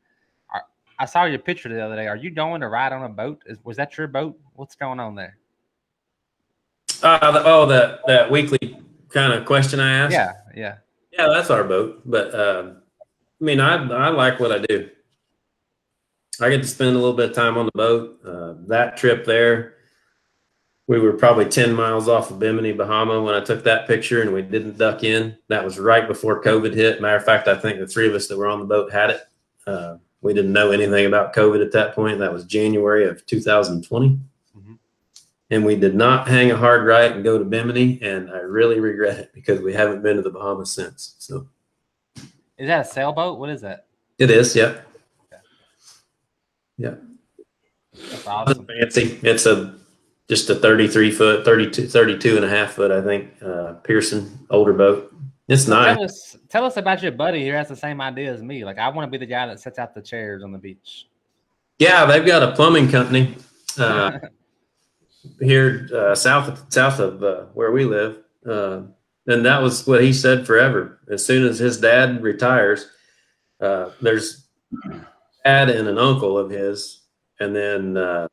are, 0.53 0.63
I 0.97 1.05
saw 1.05 1.25
your 1.25 1.39
picture 1.39 1.67
the 1.67 1.83
other 1.83 1.95
day. 1.95 2.07
Are 2.07 2.15
you 2.15 2.29
going 2.29 2.61
to 2.61 2.69
ride 2.69 2.93
on 2.93 3.03
a 3.03 3.09
boat? 3.09 3.41
Is, 3.47 3.57
was 3.65 3.75
that 3.77 3.97
your 3.97 4.07
boat? 4.07 4.39
What's 4.53 4.75
going 4.75 5.01
on 5.01 5.15
there? 5.15 5.37
Uh, 7.03 7.31
the, 7.31 7.43
oh, 7.43 7.65
that 7.65 7.99
that 8.07 8.31
weekly 8.31 8.79
kind 9.09 9.33
of 9.33 9.45
question 9.45 9.81
I 9.81 9.91
asked. 9.91 10.13
Yeah, 10.13 10.33
yeah. 10.55 10.75
Yeah, 11.11 11.27
that's 11.27 11.49
our 11.49 11.63
boat. 11.63 12.01
But 12.05 12.33
um, 12.33 12.77
I 12.77 12.84
mean, 13.45 13.59
I 13.59 13.75
I 13.75 14.09
like 14.09 14.39
what 14.39 14.51
I 14.51 14.59
do. 14.59 14.89
I 16.41 16.49
get 16.49 16.61
to 16.61 16.67
spend 16.67 16.95
a 16.95 16.99
little 16.99 17.13
bit 17.13 17.29
of 17.29 17.35
time 17.35 17.57
on 17.57 17.65
the 17.65 17.71
boat. 17.73 18.19
Uh, 18.25 18.55
that 18.67 18.97
trip 18.97 19.23
there, 19.23 19.75
we 20.87 20.99
were 20.99 21.13
probably 21.13 21.45
ten 21.45 21.73
miles 21.73 22.09
off 22.09 22.31
of 22.31 22.39
Bimini, 22.39 22.73
Bahama, 22.73 23.21
when 23.21 23.35
I 23.35 23.39
took 23.39 23.63
that 23.63 23.87
picture, 23.87 24.21
and 24.21 24.33
we 24.33 24.41
didn't 24.41 24.77
duck 24.77 25.03
in. 25.03 25.37
That 25.47 25.63
was 25.63 25.79
right 25.79 26.07
before 26.07 26.43
COVID 26.43 26.73
hit. 26.73 27.01
Matter 27.01 27.15
of 27.17 27.23
fact, 27.23 27.47
I 27.47 27.55
think 27.55 27.79
the 27.79 27.87
three 27.87 28.07
of 28.09 28.15
us 28.15 28.27
that 28.27 28.37
were 28.37 28.47
on 28.47 28.59
the 28.59 28.65
boat 28.65 28.91
had 28.91 29.11
it. 29.11 29.21
Uh, 29.65 29.97
we 30.21 30.33
didn't 30.33 30.53
know 30.53 30.71
anything 30.71 31.05
about 31.05 31.33
COVID 31.33 31.63
at 31.63 31.71
that 31.73 31.93
point. 31.95 32.19
That 32.19 32.33
was 32.33 32.45
January 32.45 33.07
of 33.07 33.23
2020. 33.27 34.19
Mhm. 34.57 34.77
And 35.51 35.63
we 35.63 35.75
did 35.75 35.95
not 35.95 36.27
hang 36.27 36.51
a 36.51 36.57
hard 36.57 36.85
right 36.85 37.11
and 37.11 37.23
go 37.23 37.37
to 37.37 37.45
Bimini, 37.45 37.99
and 38.01 38.31
I 38.31 38.39
really 38.39 38.79
regret 38.79 39.19
it 39.19 39.31
because 39.33 39.61
we 39.61 39.71
haven't 39.73 40.01
been 40.01 40.17
to 40.17 40.23
the 40.23 40.31
Bahamas 40.31 40.71
since. 40.71 41.15
So 41.19 41.47
Is 42.57 42.67
that 42.67 42.85
a 42.85 42.89
sailboat? 42.89 43.39
What 43.39 43.49
is 43.49 43.61
that? 43.61 43.85
it 44.17 44.31
is, 44.31 44.55
yep. 44.55 44.87
Yeah. 46.77 46.95
That's 47.93 48.27
awesome. 48.27 48.65
Fancy. 48.65 49.19
It's 49.23 49.45
a 49.45 49.75
just 50.27 50.49
a 50.49 50.55
33 50.55 51.11
foot, 51.11 51.45
32, 51.45 51.87
32 51.87 52.35
and 52.35 52.45
a 52.45 52.49
half 52.49 52.71
foot, 52.73 52.91
I 52.91 53.01
think, 53.01 53.31
uh, 53.43 53.73
Pearson 53.83 54.47
older 54.49 54.73
boat. 54.73 55.13
It's 55.47 55.67
nice. 55.67 55.95
Tell 55.95 56.03
us, 56.03 56.37
tell 56.49 56.65
us 56.65 56.77
about 56.77 57.03
your 57.03 57.11
buddy 57.11 57.47
who 57.47 57.53
has 57.53 57.69
the 57.69 57.75
same 57.75 58.01
idea 58.01 58.33
as 58.33 58.41
me. 58.41 58.65
Like, 58.65 58.79
I 58.79 58.89
want 58.89 59.07
to 59.07 59.11
be 59.11 59.23
the 59.23 59.29
guy 59.29 59.45
that 59.45 59.59
sets 59.59 59.77
out 59.77 59.93
the 59.93 60.01
chairs 60.01 60.43
on 60.43 60.51
the 60.51 60.57
beach. 60.57 61.07
Yeah, 61.77 62.05
they've 62.05 62.25
got 62.25 62.41
a 62.41 62.53
plumbing 62.53 62.89
company 62.89 63.35
uh, 63.77 64.19
here 65.39 65.87
uh, 65.93 66.15
south 66.15 66.47
of, 66.47 66.73
south 66.73 66.99
of 66.99 67.23
uh, 67.23 67.43
where 67.53 67.71
we 67.71 67.85
live, 67.85 68.23
uh, 68.49 68.81
and 69.27 69.45
that 69.45 69.61
was 69.61 69.85
what 69.87 70.03
he 70.03 70.13
said 70.13 70.45
forever. 70.45 70.99
As 71.09 71.25
soon 71.25 71.47
as 71.47 71.59
his 71.59 71.79
dad 71.79 72.21
retires, 72.21 72.89
uh, 73.59 73.89
there's 74.01 74.47
dad 75.43 75.69
and 75.69 75.87
an 75.87 75.97
uncle 75.97 76.37
of 76.37 76.49
his, 76.49 77.01
and 77.39 77.55
then 77.55 77.97
uh, 77.97 78.27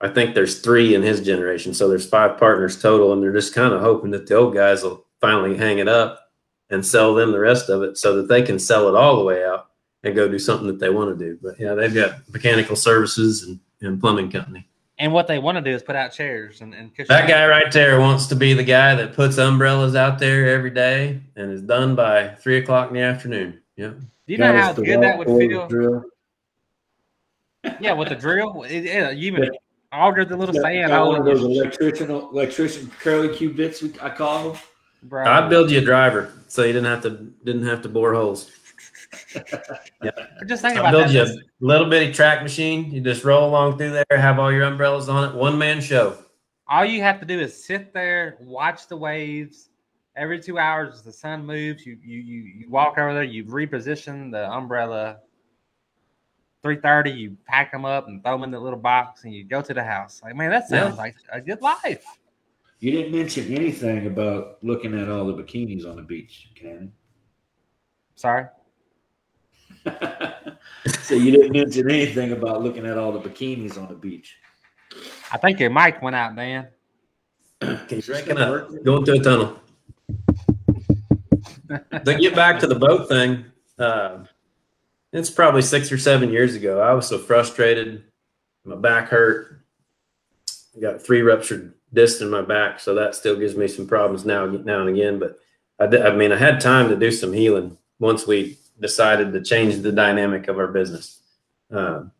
I 0.00 0.08
think 0.08 0.34
there's 0.34 0.60
three 0.60 0.94
in 0.94 1.02
his 1.02 1.20
generation. 1.20 1.74
So 1.74 1.88
there's 1.88 2.08
five 2.08 2.38
partners 2.38 2.80
total, 2.80 3.12
and 3.12 3.22
they're 3.22 3.32
just 3.32 3.54
kind 3.54 3.72
of 3.72 3.80
hoping 3.80 4.10
that 4.12 4.26
the 4.26 4.36
old 4.36 4.54
guys 4.54 4.82
will 4.82 5.06
finally 5.20 5.56
hang 5.56 5.78
it 5.78 5.88
up 5.88 6.20
and 6.70 6.84
sell 6.84 7.14
them 7.14 7.32
the 7.32 7.38
rest 7.38 7.68
of 7.68 7.82
it, 7.82 7.98
so 7.98 8.16
that 8.16 8.28
they 8.28 8.42
can 8.42 8.58
sell 8.58 8.88
it 8.88 8.94
all 8.94 9.16
the 9.16 9.24
way 9.24 9.44
out 9.44 9.68
and 10.02 10.14
go 10.14 10.28
do 10.28 10.38
something 10.38 10.66
that 10.66 10.78
they 10.78 10.90
want 10.90 11.16
to 11.16 11.24
do. 11.24 11.38
But 11.42 11.58
yeah, 11.58 11.74
they've 11.74 11.94
got 11.94 12.28
mechanical 12.32 12.76
services 12.76 13.42
and, 13.42 13.60
and 13.80 14.00
plumbing 14.00 14.30
company. 14.30 14.68
And 14.98 15.12
what 15.12 15.26
they 15.26 15.38
want 15.38 15.56
to 15.56 15.62
do 15.62 15.70
is 15.70 15.82
put 15.82 15.96
out 15.96 16.12
chairs 16.12 16.60
and, 16.60 16.72
and 16.74 16.90
cushions. 16.90 17.08
That 17.08 17.28
guy 17.28 17.46
right 17.48 17.70
there 17.72 17.98
wants 18.00 18.26
to 18.28 18.36
be 18.36 18.52
the 18.54 18.62
guy 18.64 18.94
that 18.94 19.12
puts 19.14 19.38
umbrellas 19.38 19.94
out 19.96 20.18
there 20.18 20.48
every 20.48 20.70
day 20.70 21.20
and 21.36 21.50
is 21.50 21.62
done 21.62 21.94
by 21.94 22.28
three 22.36 22.58
o'clock 22.58 22.88
in 22.88 22.94
the 22.94 23.00
afternoon. 23.00 23.60
Yeah. 23.76 23.88
Do 23.88 24.32
you 24.32 24.38
know 24.38 24.52
how 24.56 24.72
the 24.72 24.82
good 24.82 25.02
that 25.02 25.18
would 25.18 25.26
feel? 25.26 25.66
drill. 25.68 26.04
Yeah, 27.80 27.92
with 27.94 28.10
the 28.10 28.14
drill, 28.14 28.62
it, 28.64 28.84
it, 28.84 29.16
you 29.16 29.32
even 29.32 29.50
auger 29.92 30.24
the 30.24 30.36
little 30.36 30.54
Yeah, 30.54 30.60
sand 30.62 30.88
got 30.90 30.98
hole 30.98 31.08
one 31.12 31.20
of 31.20 31.24
those 31.26 31.40
your- 31.40 31.50
electrician 31.64 32.10
electrician 32.10 32.90
curly 33.00 33.34
Q 33.34 33.50
bits 33.50 33.82
I 34.02 34.10
call 34.10 34.50
them. 34.52 34.62
bro. 35.04 35.24
I'd 35.24 35.48
build 35.48 35.70
you 35.70 35.78
a 35.78 35.84
driver 35.84 36.32
so 36.48 36.62
you 36.62 36.72
didn't 36.72 36.86
have 36.86 37.02
to 37.02 37.10
didn't 37.44 37.66
have 37.66 37.82
to 37.82 37.88
bore 37.88 38.14
holes. 38.14 38.50
Just 40.46 40.62
think 40.62 40.76
I'll 40.76 40.80
about 40.86 40.90
build 40.92 41.08
that. 41.08 41.12
you 41.14 41.22
a 41.22 41.36
little 41.60 41.88
bitty 41.88 42.12
track 42.12 42.42
machine. 42.42 42.90
You 42.90 43.00
just 43.00 43.24
roll 43.24 43.48
along 43.48 43.78
through 43.78 43.90
there, 43.92 44.04
have 44.18 44.38
all 44.38 44.52
your 44.52 44.64
umbrellas 44.64 45.08
on 45.08 45.30
it, 45.30 45.34
one 45.36 45.56
man 45.58 45.80
show. 45.80 46.16
All 46.68 46.84
you 46.84 47.02
have 47.02 47.20
to 47.20 47.26
do 47.26 47.38
is 47.38 47.64
sit 47.64 47.92
there, 47.92 48.36
watch 48.40 48.88
the 48.88 48.96
waves, 48.96 49.68
every 50.16 50.40
two 50.40 50.58
hours 50.58 50.94
as 50.94 51.02
the 51.02 51.12
sun 51.12 51.44
moves, 51.44 51.84
you 51.84 51.98
you 52.02 52.20
you, 52.20 52.42
you 52.42 52.70
walk 52.70 52.96
over 52.98 53.12
there, 53.14 53.22
you 53.22 53.44
reposition 53.44 54.30
the 54.30 54.50
umbrella. 54.50 55.18
Three 56.62 56.76
thirty, 56.80 57.10
you 57.10 57.36
pack 57.46 57.70
them 57.72 57.84
up 57.84 58.08
and 58.08 58.22
throw 58.22 58.32
them 58.32 58.44
in 58.44 58.50
the 58.50 58.58
little 58.58 58.78
box, 58.78 59.24
and 59.24 59.34
you 59.34 59.44
go 59.44 59.60
to 59.60 59.74
the 59.74 59.84
house. 59.84 60.22
Like, 60.24 60.34
man, 60.34 60.48
that 60.50 60.64
Yeah. 60.70 60.84
sounds 60.84 60.96
like 60.96 61.14
a 61.30 61.40
good 61.40 61.60
life. 61.60 62.04
You 62.80 62.90
didn't 62.90 63.12
mention 63.12 63.52
anything 63.54 64.06
about 64.06 64.58
looking 64.62 64.98
at 64.98 65.08
all 65.10 65.26
the 65.26 65.34
bikinis 65.34 65.86
on 65.88 65.96
the 65.96 66.02
beach, 66.02 66.48
Cannon. 66.54 66.92
Sorry. 68.14 68.46
so 71.02 71.14
you 71.14 71.30
didn't 71.30 71.52
mention 71.52 71.90
anything 71.90 72.32
about 72.32 72.62
looking 72.62 72.86
at 72.86 72.98
all 72.98 73.12
the 73.12 73.20
bikinis 73.20 73.78
on 73.78 73.88
the 73.88 73.94
beach. 73.94 74.36
I 75.32 75.36
think 75.36 75.60
your 75.60 75.70
mic 75.70 76.00
went 76.02 76.16
out, 76.16 76.36
Dan. 76.36 76.68
Keep 77.88 78.06
breaking 78.06 78.38
up. 78.38 78.70
Going 78.84 79.04
to 79.04 79.12
a 79.12 79.18
tunnel. 79.18 79.60
to 82.04 82.14
get 82.18 82.34
back 82.34 82.58
to 82.60 82.66
the 82.66 82.74
boat 82.74 83.08
thing, 83.08 83.44
uh, 83.78 84.24
it's 85.12 85.30
probably 85.30 85.62
six 85.62 85.90
or 85.90 85.98
seven 85.98 86.30
years 86.30 86.54
ago. 86.54 86.80
I 86.80 86.92
was 86.92 87.08
so 87.08 87.18
frustrated. 87.18 88.04
My 88.64 88.76
back 88.76 89.08
hurt. 89.08 89.60
I 90.76 90.80
got 90.80 91.02
three 91.02 91.22
ruptured 91.22 91.74
discs 91.92 92.20
in 92.20 92.30
my 92.30 92.42
back, 92.42 92.80
so 92.80 92.94
that 92.94 93.14
still 93.14 93.36
gives 93.36 93.56
me 93.56 93.68
some 93.68 93.86
problems 93.86 94.24
now, 94.24 94.46
now 94.46 94.80
and 94.80 94.90
again. 94.90 95.18
But 95.18 95.38
I, 95.78 95.86
did, 95.86 96.04
I 96.04 96.14
mean, 96.14 96.32
I 96.32 96.36
had 96.36 96.60
time 96.60 96.88
to 96.88 96.96
do 96.96 97.10
some 97.10 97.32
healing 97.32 97.78
once 97.98 98.26
we 98.26 98.58
decided 98.80 99.32
to 99.32 99.42
change 99.42 99.76
the 99.78 99.92
dynamic 99.92 100.48
of 100.48 100.58
our 100.58 100.68
business. 100.68 101.20
Um, 101.70 102.12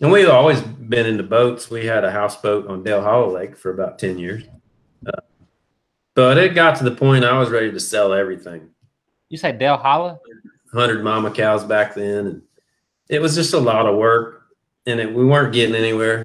and 0.00 0.12
we've 0.12 0.28
always 0.28 0.60
been 0.60 1.06
into 1.06 1.22
boats. 1.22 1.70
We 1.70 1.86
had 1.86 2.04
a 2.04 2.10
houseboat 2.10 2.68
on 2.68 2.82
Dale 2.82 3.02
Hollow 3.02 3.34
Lake 3.34 3.56
for 3.56 3.70
about 3.70 3.98
10 3.98 4.18
years. 4.18 4.44
Uh, 5.06 5.20
but 6.14 6.36
it 6.38 6.54
got 6.54 6.76
to 6.76 6.84
the 6.84 6.90
point 6.90 7.24
I 7.24 7.38
was 7.38 7.50
ready 7.50 7.72
to 7.72 7.80
sell 7.80 8.12
everything. 8.12 8.70
You 9.28 9.38
say 9.38 9.52
Del 9.52 9.78
Holla? 9.78 10.18
100 10.72 11.02
mama 11.02 11.30
cows 11.30 11.64
back 11.64 11.94
then. 11.94 12.26
And 12.26 12.42
it 13.08 13.20
was 13.20 13.34
just 13.34 13.54
a 13.54 13.58
lot 13.58 13.86
of 13.86 13.96
work 13.96 14.46
and 14.86 15.00
it, 15.00 15.12
we 15.12 15.24
weren't 15.24 15.52
getting 15.52 15.74
anywhere. 15.74 16.24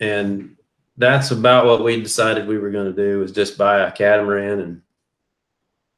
And 0.00 0.56
that's 0.96 1.30
about 1.30 1.66
what 1.66 1.84
we 1.84 2.02
decided 2.02 2.46
we 2.46 2.58
were 2.58 2.70
going 2.70 2.94
to 2.94 3.10
do 3.10 3.20
was 3.20 3.32
just 3.32 3.58
buy 3.58 3.80
a 3.80 3.92
catamaran 3.92 4.60
and 4.60 4.82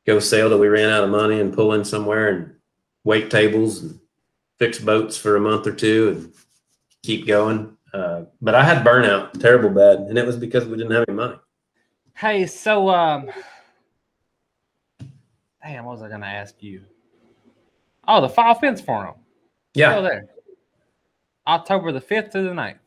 go 0.06 0.18
sail 0.18 0.48
till 0.48 0.58
we 0.58 0.68
ran 0.68 0.90
out 0.90 1.04
of 1.04 1.10
money 1.10 1.40
and 1.40 1.54
pull 1.54 1.72
in 1.72 1.84
somewhere 1.84 2.28
and 2.28 2.54
wait 3.04 3.30
tables 3.30 3.82
and 3.82 3.98
fix 4.58 4.78
boats 4.78 5.16
for 5.16 5.36
a 5.36 5.40
month 5.40 5.66
or 5.66 5.72
two 5.72 6.08
and 6.08 6.32
keep 7.02 7.26
going. 7.26 7.76
Uh, 7.92 8.24
but 8.42 8.54
I 8.54 8.64
had 8.64 8.84
burnout 8.84 9.38
terrible 9.40 9.70
bad. 9.70 9.98
And 10.00 10.18
it 10.18 10.26
was 10.26 10.36
because 10.36 10.64
we 10.64 10.76
didn't 10.76 10.92
have 10.92 11.04
any 11.08 11.16
money. 11.16 11.36
Hey, 12.16 12.46
so 12.46 12.88
um, 12.88 13.30
damn, 15.62 15.84
what 15.84 15.92
was 15.92 16.02
I 16.02 16.08
gonna 16.08 16.26
ask 16.26 16.62
you? 16.62 16.82
Oh, 18.06 18.20
the 18.20 18.28
Fall 18.28 18.54
Fence 18.54 18.80
Forum. 18.80 19.14
Yeah. 19.74 19.92
Still 19.92 20.02
there. 20.02 20.26
October 21.46 21.92
the 21.92 22.00
fifth 22.00 22.30
to 22.30 22.42
the 22.42 22.50
9th. 22.50 22.78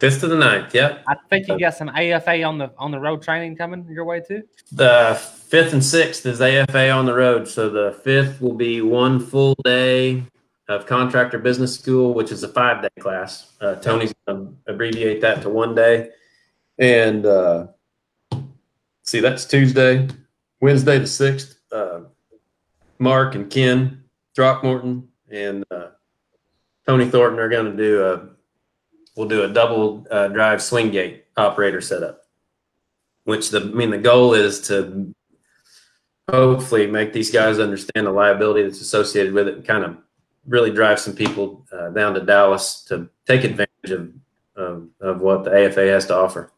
Fifth 0.00 0.20
to 0.20 0.28
the 0.28 0.36
ninth. 0.36 0.74
Yeah. 0.74 0.98
I 1.06 1.16
think 1.30 1.48
you 1.48 1.58
got 1.58 1.74
some 1.74 1.88
AFA 1.88 2.42
on 2.42 2.58
the 2.58 2.72
on 2.78 2.90
the 2.90 2.98
road 2.98 3.22
training 3.22 3.56
coming 3.56 3.86
your 3.88 4.04
way 4.04 4.20
too. 4.20 4.42
The 4.72 5.14
fifth 5.54 5.72
and 5.72 5.84
sixth 5.84 6.26
is 6.26 6.40
AFA 6.40 6.90
on 6.90 7.06
the 7.06 7.14
road. 7.14 7.46
So 7.46 7.70
the 7.70 7.96
fifth 8.02 8.40
will 8.40 8.56
be 8.56 8.80
one 8.80 9.20
full 9.20 9.54
day 9.64 10.24
of 10.66 10.84
contractor 10.84 11.38
business 11.38 11.78
school, 11.78 12.12
which 12.12 12.32
is 12.32 12.42
a 12.42 12.48
five 12.48 12.82
day 12.82 12.88
class. 12.98 13.52
Uh, 13.60 13.76
Tony's 13.76 14.12
going 14.26 14.48
to 14.66 14.72
abbreviate 14.72 15.20
that 15.20 15.42
to 15.42 15.50
one 15.50 15.76
day. 15.76 16.10
And 16.80 17.24
uh, 17.24 17.68
see, 19.02 19.20
that's 19.20 19.44
Tuesday, 19.44 20.08
Wednesday 20.60 20.98
the 20.98 21.06
sixth. 21.06 21.60
Uh, 21.70 22.00
Mark 22.98 23.36
and 23.36 23.48
Ken 23.48 24.02
Throckmorton 24.34 25.06
and 25.30 25.64
uh, 25.70 25.90
Tony 26.84 27.08
Thornton 27.08 27.38
are 27.38 27.48
going 27.48 27.66
to 27.66 27.76
do 27.76 28.04
a. 28.04 28.28
We'll 29.16 29.28
do 29.28 29.44
a 29.44 29.48
double 29.48 30.04
uh, 30.10 30.26
drive 30.26 30.60
swing 30.60 30.90
gate 30.90 31.26
operator 31.36 31.80
setup 31.80 32.24
which 33.24 33.50
the 33.50 33.60
I 33.60 33.64
mean 33.64 33.90
the 33.90 33.98
goal 33.98 34.34
is 34.34 34.60
to 34.68 35.14
hopefully 36.30 36.86
make 36.86 37.12
these 37.12 37.30
guys 37.30 37.58
understand 37.58 38.06
the 38.06 38.10
liability 38.10 38.62
that's 38.62 38.80
associated 38.80 39.32
with 39.32 39.48
it 39.48 39.56
and 39.56 39.66
kind 39.66 39.84
of 39.84 39.96
really 40.46 40.70
drive 40.70 40.98
some 40.98 41.14
people 41.14 41.64
uh, 41.72 41.90
down 41.90 42.14
to 42.14 42.20
Dallas 42.20 42.82
to 42.84 43.08
take 43.26 43.44
advantage 43.44 43.90
of, 43.90 44.12
of 44.56 44.88
of 45.00 45.20
what 45.20 45.44
the 45.44 45.50
AFA 45.52 45.86
has 45.88 46.06
to 46.06 46.14
offer. 46.16 46.50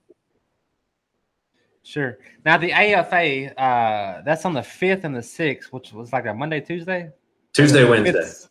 Sure. 1.83 2.19
Now 2.45 2.59
the 2.59 2.73
AFA, 2.73 3.61
uh, 3.61 4.23
that's 4.23 4.45
on 4.45 4.55
the 4.55 4.63
fifth 4.63 5.05
and 5.05 5.15
the 5.15 5.23
sixth, 5.23 5.73
which 5.73 5.93
was 5.93 6.13
like 6.13 6.27
a 6.27 6.35
Monday, 6.35 6.61
Tuesday, 6.61 7.11
Tuesday, 7.53 7.81
Fifth- 7.81 7.91
Wednesday. 7.91 8.49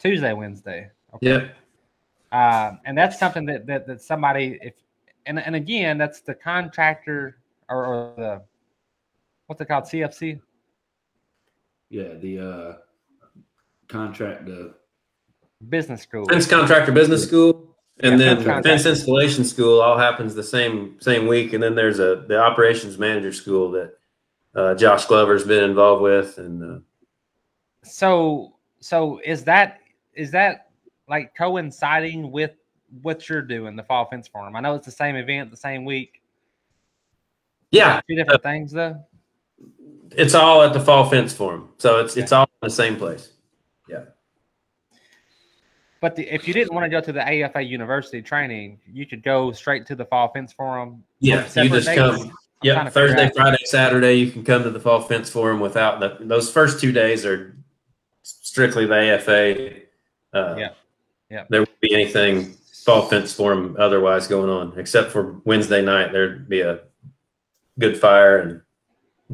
Tuesday, 0.00 0.32
Wednesday. 0.32 0.90
Okay. 1.14 1.28
Yep. 1.28 1.56
Uh, 2.32 2.72
and 2.84 2.98
that's 2.98 3.18
something 3.18 3.44
that, 3.46 3.66
that 3.66 3.86
that 3.86 4.02
somebody 4.02 4.58
if 4.62 4.74
and 5.26 5.38
and 5.38 5.54
again 5.54 5.98
that's 5.98 6.22
the 6.22 6.34
contractor 6.34 7.38
or, 7.68 7.86
or 7.86 8.14
the 8.16 8.42
what's 9.46 9.60
it 9.60 9.66
called 9.66 9.84
CFC 9.84 10.40
Yeah, 11.92 12.14
the 12.14 12.38
uh 12.38 12.72
contract 13.88 14.46
the 14.46 14.72
business 15.68 16.00
school. 16.00 16.24
Fence 16.24 16.46
contractor 16.46 16.90
business 16.90 17.22
school, 17.22 17.76
and 18.00 18.18
Yeah, 18.18 18.34
then 18.34 18.42
fence 18.42 18.66
fence, 18.66 18.86
installation 18.86 19.44
school 19.44 19.82
all 19.82 19.98
happens 19.98 20.34
the 20.34 20.42
same 20.42 20.96
same 21.00 21.26
week, 21.26 21.52
and 21.52 21.62
then 21.62 21.74
there's 21.74 21.98
a 21.98 22.24
the 22.26 22.40
operations 22.40 22.96
manager 22.96 23.30
school 23.30 23.70
that 23.72 23.92
uh, 24.54 24.74
Josh 24.74 25.04
Glover's 25.04 25.44
been 25.44 25.64
involved 25.64 26.02
with, 26.02 26.38
and 26.38 26.62
uh, 26.62 26.80
So 27.84 28.54
so 28.80 29.20
is 29.22 29.44
that 29.44 29.80
is 30.14 30.30
that 30.30 30.70
like 31.08 31.34
coinciding 31.36 32.32
with 32.32 32.52
what 33.02 33.28
you're 33.28 33.42
doing, 33.42 33.76
the 33.76 33.82
fall 33.82 34.06
fence 34.06 34.28
forum? 34.28 34.56
I 34.56 34.60
know 34.60 34.76
it's 34.76 34.86
the 34.86 34.92
same 34.92 35.16
event, 35.16 35.50
the 35.50 35.58
same 35.58 35.84
week. 35.84 36.22
yeah, 37.70 38.00
Two 38.08 38.16
different 38.16 38.42
things 38.42 38.72
though. 38.72 38.96
It's 40.16 40.34
all 40.34 40.62
at 40.62 40.72
the 40.72 40.80
fall 40.80 41.08
fence 41.08 41.32
forum, 41.32 41.68
so 41.78 42.00
it's 42.00 42.16
it's 42.16 42.32
all 42.32 42.44
in 42.44 42.68
the 42.68 42.70
same 42.70 42.96
place. 42.96 43.32
Yeah. 43.88 44.04
But 46.00 46.16
the, 46.16 46.26
if 46.34 46.48
you 46.48 46.54
didn't 46.54 46.74
want 46.74 46.84
to 46.84 46.90
go 46.90 47.00
to 47.00 47.12
the 47.12 47.22
AFA 47.22 47.62
University 47.62 48.22
training, 48.22 48.80
you 48.92 49.06
could 49.06 49.22
go 49.22 49.52
straight 49.52 49.86
to 49.86 49.94
the 49.94 50.04
fall 50.04 50.32
fence 50.32 50.52
forum. 50.52 51.04
Yeah, 51.20 51.46
you 51.56 51.68
just 51.68 51.86
dates? 51.86 51.98
come. 51.98 52.14
I'm 52.14 52.18
trying 52.20 52.32
Yep, 52.62 52.84
to 52.84 52.90
figure 52.92 53.08
Thursday, 53.08 53.30
Friday, 53.34 53.64
Saturday, 53.64 54.14
you 54.14 54.30
can 54.30 54.44
come 54.44 54.62
to 54.62 54.70
the 54.70 54.78
fall 54.78 55.00
fence 55.00 55.28
forum 55.28 55.58
without 55.58 55.98
the 56.00 56.16
those 56.20 56.50
first 56.50 56.80
two 56.80 56.92
days 56.92 57.26
are 57.26 57.56
strictly 58.22 58.86
the 58.86 58.94
AFA. 58.94 59.74
Uh, 60.32 60.54
Yeah. 60.56 60.68
Yeah. 61.28 61.44
There 61.48 61.60
won't 61.60 61.80
be 61.80 61.92
anything 61.94 62.54
fall 62.84 63.02
fence 63.02 63.32
forum 63.32 63.76
otherwise 63.78 64.26
going 64.28 64.50
on, 64.50 64.78
except 64.78 65.10
for 65.10 65.40
Wednesday 65.44 65.82
night. 65.82 66.12
There'd 66.12 66.48
be 66.48 66.60
a 66.60 66.80
good 67.78 67.98
fire, 67.98 68.38
and 68.38 68.60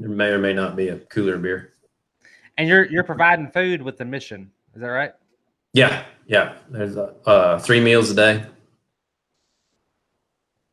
there 0.01 0.09
may 0.11 0.29
or 0.29 0.39
may 0.39 0.53
not 0.53 0.77
be 0.77 0.89
a 0.89 0.97
cooler 0.97 1.39
beer. 1.39 1.73
And 2.57 2.69
you're 2.69 2.87
you're 2.91 3.05
providing 3.05 3.51
food 3.51 3.83
with 3.83 3.97
the 3.99 4.05
mission. 4.05 4.51
Is 4.75 4.81
that 4.81 4.89
right? 4.89 5.13
Yeah, 5.73 6.05
yeah. 6.27 6.55
There's 6.71 6.97
uh, 6.97 7.13
uh, 7.27 7.59
three 7.59 7.81
meals 7.81 8.11
a 8.11 8.15
day. 8.15 8.45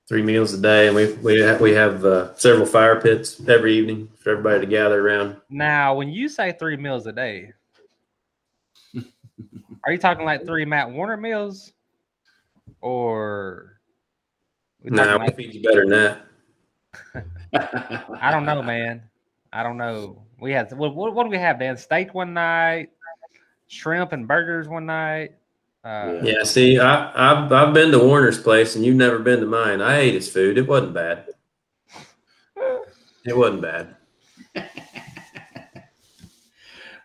Three 0.07 0.21
meals 0.21 0.53
a 0.53 0.61
day, 0.61 0.87
and 0.87 0.95
we 0.95 1.13
we 1.13 1.39
have, 1.39 1.59
we 1.61 1.71
have 1.73 2.05
uh, 2.05 2.35
several 2.35 2.65
fire 2.67 3.01
pits 3.01 3.41
every 3.47 3.75
evening 3.77 4.07
for 4.17 4.31
everybody 4.31 4.59
to 4.61 4.65
gather 4.67 5.01
around. 5.07 5.37
Now, 5.49 5.95
when 5.95 6.09
you 6.09 6.29
say 6.29 6.51
three 6.59 6.77
meals 6.77 7.07
a 7.07 7.11
day, 7.11 7.53
are 9.83 9.91
you 9.91 9.97
talking 9.97 10.23
like 10.25 10.45
three 10.45 10.63
Matt 10.65 10.91
Warner 10.91 11.17
meals, 11.17 11.73
or 12.81 13.79
we 14.83 14.91
talking 14.91 15.05
Nah, 15.05 15.17
we 15.17 15.25
like- 15.25 15.35
feed 15.35 15.53
you 15.55 15.63
better 15.63 15.87
than 15.87 16.17
that. 17.53 18.11
I 18.21 18.29
don't 18.31 18.45
know, 18.45 18.61
man. 18.61 19.01
I 19.55 19.63
don't 19.63 19.77
know. 19.77 20.21
We 20.41 20.51
had 20.51 20.69
what, 20.73 20.93
what, 20.95 21.15
what 21.15 21.23
do 21.23 21.29
we 21.29 21.37
have, 21.37 21.59
Dan? 21.59 21.77
Steak 21.77 22.13
one 22.13 22.33
night, 22.33 22.89
shrimp 23.67 24.11
and 24.11 24.27
burgers 24.27 24.67
one 24.67 24.85
night. 24.85 25.31
Uh, 25.81 26.19
Yeah, 26.23 26.43
see, 26.43 26.77
I, 26.77 27.11
I've 27.45 27.49
I've 27.53 27.73
been 27.73 27.91
to 27.91 27.99
Warner's 27.99 28.37
place, 28.37 28.75
and 28.75 28.83
you've 28.83 28.97
never 28.97 29.17
been 29.17 29.39
to 29.39 29.45
mine. 29.45 29.79
I 29.81 29.99
ate 29.99 30.13
his 30.13 30.29
food; 30.29 30.57
it 30.57 30.67
wasn't 30.67 30.93
bad. 30.93 31.29
It 33.25 33.37
wasn't 33.37 33.61
bad. 33.61 33.95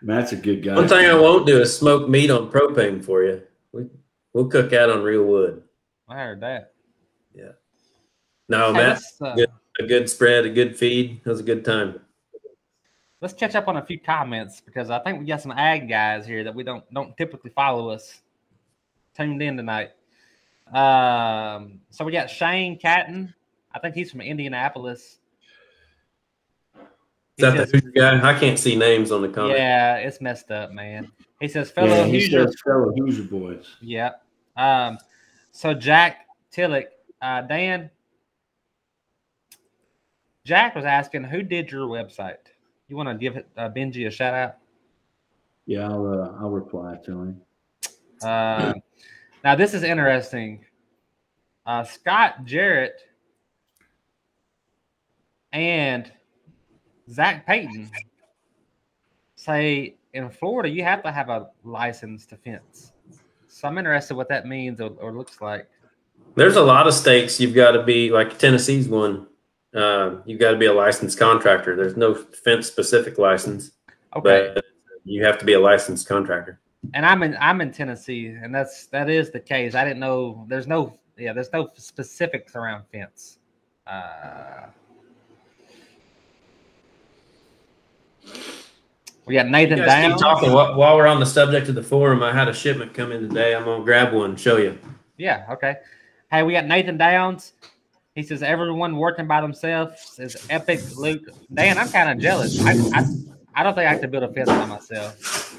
Matt's 0.02 0.32
a 0.32 0.36
good 0.36 0.64
guy. 0.64 0.74
One 0.74 0.88
thing 0.88 1.06
I 1.06 1.14
won't 1.14 1.46
do 1.46 1.60
is 1.60 1.76
smoke 1.76 2.08
meat 2.08 2.30
on 2.30 2.50
propane 2.50 3.04
for 3.04 3.22
you. 3.22 3.42
We 3.72 3.86
we'll 4.32 4.48
cook 4.48 4.72
out 4.72 4.90
on 4.90 5.02
real 5.04 5.22
wood. 5.24 5.62
I 6.08 6.16
heard 6.16 6.40
that. 6.40 6.72
Yeah. 7.32 7.52
No, 8.48 8.72
Hey, 8.72 8.80
Matt, 8.80 9.02
uh, 9.20 9.34
good. 9.36 9.50
a 9.78 9.86
good 9.86 10.10
spread, 10.10 10.46
a 10.46 10.50
good 10.50 10.76
feed. 10.76 11.20
It 11.24 11.28
was 11.28 11.38
a 11.38 11.44
good 11.44 11.64
time. 11.64 12.00
Let's 13.20 13.34
catch 13.34 13.54
up 13.54 13.68
on 13.68 13.76
a 13.76 13.84
few 13.84 13.98
comments 13.98 14.60
because 14.60 14.90
I 14.90 14.98
think 15.00 15.20
we 15.20 15.26
got 15.26 15.40
some 15.42 15.52
ag 15.52 15.88
guys 15.88 16.26
here 16.26 16.44
that 16.44 16.54
we 16.54 16.62
don't 16.62 16.84
don't 16.92 17.16
typically 17.16 17.50
follow 17.50 17.90
us. 17.90 18.20
Tuned 19.16 19.42
in 19.42 19.56
tonight. 19.56 19.90
Um, 20.72 21.80
so 21.90 22.04
we 22.04 22.12
got 22.12 22.30
Shane 22.30 22.78
Catton. 22.78 23.34
I 23.74 23.78
think 23.80 23.94
he's 23.94 24.10
from 24.10 24.20
Indianapolis. 24.20 25.18
Is 26.74 26.78
that 27.38 27.56
says- 27.56 27.72
the 27.72 27.78
Hoosier 27.78 27.90
guy? 28.20 28.30
I 28.36 28.38
can't 28.38 28.58
see 28.58 28.76
names 28.76 29.10
on 29.10 29.22
the 29.22 29.28
comment. 29.28 29.58
Yeah, 29.58 29.96
it's 29.96 30.20
messed 30.20 30.50
up, 30.50 30.72
man. 30.72 31.10
He 31.40 31.48
says, 31.48 31.70
fellow 31.70 31.88
Yeah, 31.88 32.04
he 32.04 32.12
Hoosier. 32.20 32.46
says 32.46 32.56
fellow 32.64 32.92
Hoosier 32.96 33.24
boys. 33.24 33.66
Yeah. 33.80 34.10
Um, 34.56 34.98
so 35.52 35.72
Jack 35.74 36.26
Tillich, 36.52 36.86
uh, 37.22 37.40
Dan, 37.42 37.90
Jack 40.44 40.74
was 40.74 40.84
asking, 40.84 41.24
who 41.24 41.42
did 41.42 41.70
your 41.70 41.86
website? 41.86 42.36
You 42.90 42.96
want 42.96 43.08
to 43.08 43.14
give 43.14 43.36
uh, 43.36 43.68
Benji 43.70 44.08
a 44.08 44.10
shout 44.10 44.34
out? 44.34 44.56
Yeah, 45.64 45.88
I'll 45.88 46.06
uh, 46.06 46.42
I'll 46.42 46.50
reply 46.50 46.96
to 47.04 47.12
him. 47.12 47.40
Uh, 48.20 48.74
now 49.44 49.54
this 49.54 49.74
is 49.74 49.84
interesting. 49.84 50.64
Uh, 51.64 51.84
Scott 51.84 52.44
Jarrett 52.44 53.00
and 55.52 56.10
Zach 57.08 57.46
Payton 57.46 57.88
say 59.36 59.94
in 60.12 60.28
Florida 60.28 60.68
you 60.68 60.82
have 60.82 61.04
to 61.04 61.12
have 61.12 61.28
a 61.28 61.48
license 61.62 62.26
to 62.26 62.36
fence. 62.36 62.92
So 63.46 63.68
I'm 63.68 63.78
interested 63.78 64.16
what 64.16 64.28
that 64.30 64.46
means 64.46 64.80
or, 64.80 64.90
or 64.98 65.12
looks 65.12 65.40
like. 65.40 65.68
There's 66.34 66.56
a 66.56 66.62
lot 66.62 66.88
of 66.88 66.94
states 66.94 67.38
you've 67.38 67.54
got 67.54 67.72
to 67.72 67.84
be 67.84 68.10
like 68.10 68.36
Tennessee's 68.36 68.88
one. 68.88 69.28
Uh, 69.74 70.16
you've 70.24 70.40
got 70.40 70.50
to 70.52 70.56
be 70.56 70.66
a 70.66 70.72
licensed 70.72 71.18
contractor. 71.18 71.76
There's 71.76 71.96
no 71.96 72.14
fence 72.14 72.66
specific 72.66 73.18
license, 73.18 73.70
Okay. 74.16 74.52
but 74.54 74.64
you 75.04 75.24
have 75.24 75.38
to 75.38 75.44
be 75.44 75.52
a 75.52 75.60
licensed 75.60 76.08
contractor. 76.08 76.58
and 76.94 77.06
I'm 77.06 77.22
in 77.22 77.36
I'm 77.40 77.60
in 77.60 77.70
Tennessee, 77.72 78.26
and 78.28 78.52
that's 78.54 78.86
that 78.86 79.08
is 79.08 79.30
the 79.30 79.38
case. 79.40 79.74
I 79.74 79.84
didn't 79.84 80.00
know 80.00 80.44
there's 80.48 80.66
no 80.66 80.98
yeah 81.16 81.32
there's 81.32 81.52
no 81.52 81.68
specifics 81.76 82.56
around 82.56 82.84
fence. 82.90 83.38
Uh, 83.86 84.66
we 89.26 89.34
got 89.34 89.48
Nathan 89.48 89.78
You 89.78 89.84
guys 89.84 90.02
keep 90.02 90.10
Downs. 90.10 90.20
talking 90.20 90.52
while, 90.52 90.74
while 90.76 90.96
we're 90.96 91.06
on 91.06 91.20
the 91.20 91.26
subject 91.26 91.68
of 91.68 91.74
the 91.74 91.82
forum. 91.82 92.22
I 92.22 92.32
had 92.32 92.48
a 92.48 92.52
shipment 92.54 92.92
come 92.94 93.12
in 93.12 93.20
today. 93.28 93.54
I'm 93.54 93.64
gonna 93.64 93.84
grab 93.84 94.12
one, 94.12 94.30
and 94.30 94.40
show 94.40 94.56
you. 94.56 94.76
Yeah, 95.16 95.44
okay. 95.50 95.76
Hey, 96.30 96.42
we 96.42 96.52
got 96.52 96.66
Nathan 96.66 96.96
Downs. 96.96 97.52
He 98.14 98.22
says 98.22 98.42
everyone 98.42 98.96
working 98.96 99.26
by 99.26 99.40
themselves 99.40 100.18
is 100.18 100.36
epic 100.50 100.80
Luke, 100.96 101.22
Dan, 101.52 101.78
I'm 101.78 101.88
kind 101.88 102.10
of 102.10 102.18
jealous. 102.18 102.60
I, 102.64 102.72
I 102.98 103.06
I 103.54 103.62
don't 103.62 103.74
think 103.74 103.88
I 103.88 103.98
could 103.98 104.10
build 104.10 104.24
a 104.24 104.32
fence 104.32 104.48
by 104.48 104.64
myself. 104.64 105.58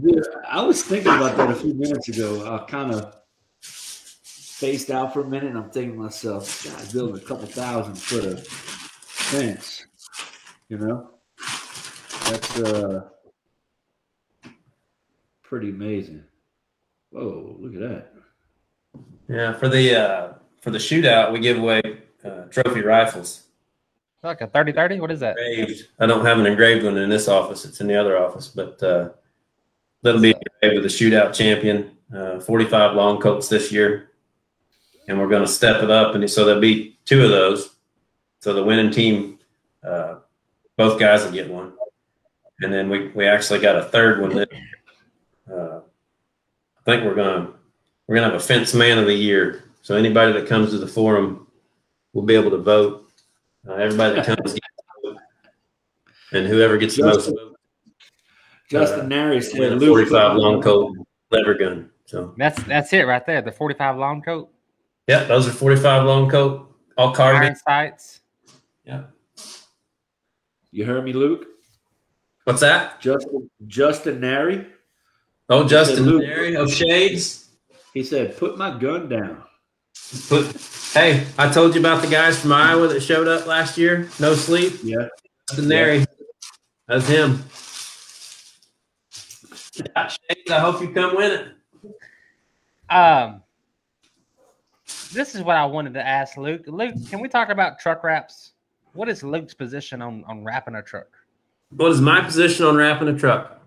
Dude, 0.00 0.26
I 0.48 0.62
was 0.62 0.82
thinking 0.82 1.12
about 1.12 1.36
that 1.36 1.50
a 1.50 1.54
few 1.54 1.74
minutes 1.74 2.08
ago. 2.08 2.54
I 2.54 2.70
kind 2.70 2.92
of 2.92 3.14
spaced 3.60 4.90
out 4.90 5.12
for 5.12 5.20
a 5.20 5.28
minute, 5.28 5.50
and 5.50 5.58
I'm 5.58 5.70
thinking 5.70 5.94
to 5.94 5.98
myself, 5.98 6.64
God, 6.64 6.92
building 6.92 7.16
a 7.22 7.24
couple 7.24 7.46
thousand 7.46 7.96
foot 7.96 8.24
of 8.24 8.46
fence, 8.46 9.84
you 10.68 10.78
know, 10.78 11.10
that's 12.24 12.58
uh 12.60 13.02
pretty 15.42 15.70
amazing. 15.70 16.24
Whoa, 17.10 17.56
look 17.58 17.74
at 17.74 17.80
that! 17.80 18.12
Yeah, 19.28 19.52
for 19.52 19.68
the 19.68 19.94
uh, 19.94 20.32
for 20.62 20.70
the 20.70 20.78
shootout, 20.78 21.32
we 21.32 21.40
give 21.40 21.58
away 21.58 21.82
uh, 22.24 22.44
trophy 22.44 22.80
rifles. 22.80 23.42
Like 24.22 24.40
a 24.40 24.46
30 24.46 24.72
30? 24.72 25.00
What 25.00 25.10
is 25.10 25.20
that? 25.20 25.36
Engraved. 25.36 25.88
I 25.98 26.06
don't 26.06 26.24
have 26.24 26.38
an 26.38 26.46
engraved 26.46 26.84
one 26.84 26.96
in 26.96 27.10
this 27.10 27.26
office. 27.26 27.64
It's 27.64 27.80
in 27.80 27.88
the 27.88 27.96
other 27.96 28.16
office, 28.16 28.46
but 28.46 28.80
uh, 28.80 29.10
that'll 30.02 30.20
be 30.20 30.32
engraved 30.62 30.82
with 30.82 30.84
the 30.84 30.96
shootout 30.96 31.34
champion. 31.34 31.90
Uh, 32.14 32.38
45 32.38 32.94
Long 32.94 33.20
Colts 33.20 33.48
this 33.48 33.72
year, 33.72 34.10
and 35.08 35.18
we're 35.18 35.28
going 35.28 35.42
to 35.42 35.48
step 35.48 35.82
it 35.82 35.90
up, 35.90 36.14
and 36.14 36.30
so 36.30 36.44
there'll 36.44 36.60
be 36.60 36.98
two 37.04 37.24
of 37.24 37.30
those. 37.30 37.70
So 38.40 38.52
the 38.52 38.62
winning 38.62 38.90
team, 38.90 39.38
uh, 39.82 40.16
both 40.76 41.00
guys 41.00 41.24
will 41.24 41.32
get 41.32 41.50
one, 41.50 41.72
and 42.60 42.72
then 42.72 42.88
we 42.88 43.08
we 43.08 43.26
actually 43.26 43.60
got 43.60 43.76
a 43.76 43.84
third 43.84 44.20
one. 44.20 44.32
Year. 44.32 44.46
Uh, 45.50 45.80
I 46.78 46.84
think 46.84 47.04
we're 47.04 47.14
gonna 47.14 47.54
we're 48.06 48.16
gonna 48.16 48.30
have 48.30 48.40
a 48.40 48.44
fence 48.44 48.74
man 48.74 48.98
of 48.98 49.06
the 49.06 49.14
year. 49.14 49.64
So 49.82 49.96
anybody 49.96 50.32
that 50.32 50.46
comes 50.48 50.70
to 50.70 50.78
the 50.78 50.86
forum 50.86 51.46
will 52.12 52.22
be 52.22 52.34
able 52.34 52.50
to 52.52 52.58
vote. 52.58 53.10
Uh, 53.68 53.74
everybody 53.74 54.14
that 54.16 54.26
comes, 54.26 54.52
gets 54.52 54.54
to 54.54 55.10
vote. 55.10 55.16
and 56.32 56.46
whoever 56.46 56.76
gets 56.78 56.96
the 56.96 57.02
most 57.04 57.16
Justin- 57.26 57.34
votes, 57.36 57.48
Justin 58.70 59.08
Nary 59.08 59.36
win 59.36 59.42
said, 59.42 59.72
a 59.72 59.76
Luke, 59.76 59.88
45 60.08 60.36
Long 60.36 60.62
Colt 60.62 60.96
lever 61.30 61.54
gun. 61.54 61.90
So 62.06 62.34
That's 62.38 62.62
that's 62.64 62.92
it 62.92 63.06
right 63.06 63.24
there. 63.26 63.42
The 63.42 63.52
45 63.52 63.96
Long 63.98 64.22
Colt, 64.22 64.50
yeah, 65.06 65.24
those 65.24 65.46
are 65.46 65.52
45 65.52 66.04
Long 66.06 66.30
Colt, 66.30 66.74
all 66.96 67.08
iron 67.08 67.14
carbon. 67.14 67.56
sights. 67.56 68.20
Yeah. 68.84 69.04
You 70.70 70.84
heard 70.86 71.04
me, 71.04 71.12
Luke. 71.12 71.46
What's 72.44 72.60
that? 72.60 73.00
Justin 73.00 73.50
Justin 73.66 74.20
Nary. 74.20 74.66
Oh, 75.48 75.66
Justin 75.68 76.04
Luke. 76.04 76.22
Derry 76.22 76.54
of 76.56 76.72
Shades. 76.72 77.50
He 77.92 78.02
said, 78.02 78.36
"Put 78.38 78.56
my 78.56 78.76
gun 78.78 79.08
down." 79.08 79.42
Put, 80.28 80.56
hey, 80.92 81.26
I 81.38 81.50
told 81.50 81.74
you 81.74 81.80
about 81.80 82.02
the 82.02 82.08
guys 82.08 82.40
from 82.40 82.52
Iowa 82.52 82.88
that 82.88 83.00
showed 83.00 83.28
up 83.28 83.46
last 83.46 83.78
year. 83.78 84.08
No 84.20 84.34
sleep. 84.34 84.74
Yeah. 84.82 85.08
Justin 85.48 85.68
Derry. 85.68 86.04
That's 86.86 87.06
him. 87.08 87.42
I 89.96 90.58
hope 90.58 90.82
you 90.82 90.90
come 90.90 91.16
win 91.16 91.32
it. 91.32 91.48
Um, 92.90 93.42
this 95.12 95.34
is 95.34 95.42
what 95.42 95.56
I 95.56 95.64
wanted 95.64 95.94
to 95.94 96.06
ask 96.06 96.36
Luke. 96.36 96.62
Luke, 96.66 96.94
can 97.08 97.20
we 97.20 97.28
talk 97.28 97.48
about 97.48 97.78
truck 97.78 98.04
wraps? 98.04 98.52
What 98.92 99.08
is 99.08 99.22
Luke's 99.22 99.54
position 99.54 100.02
on 100.02 100.24
on 100.24 100.44
wrapping 100.44 100.74
a 100.74 100.82
truck? 100.82 101.08
What 101.70 101.90
is 101.90 102.00
my 102.02 102.20
position 102.20 102.66
on 102.66 102.76
wrapping 102.76 103.08
a 103.08 103.18
truck? 103.18 103.60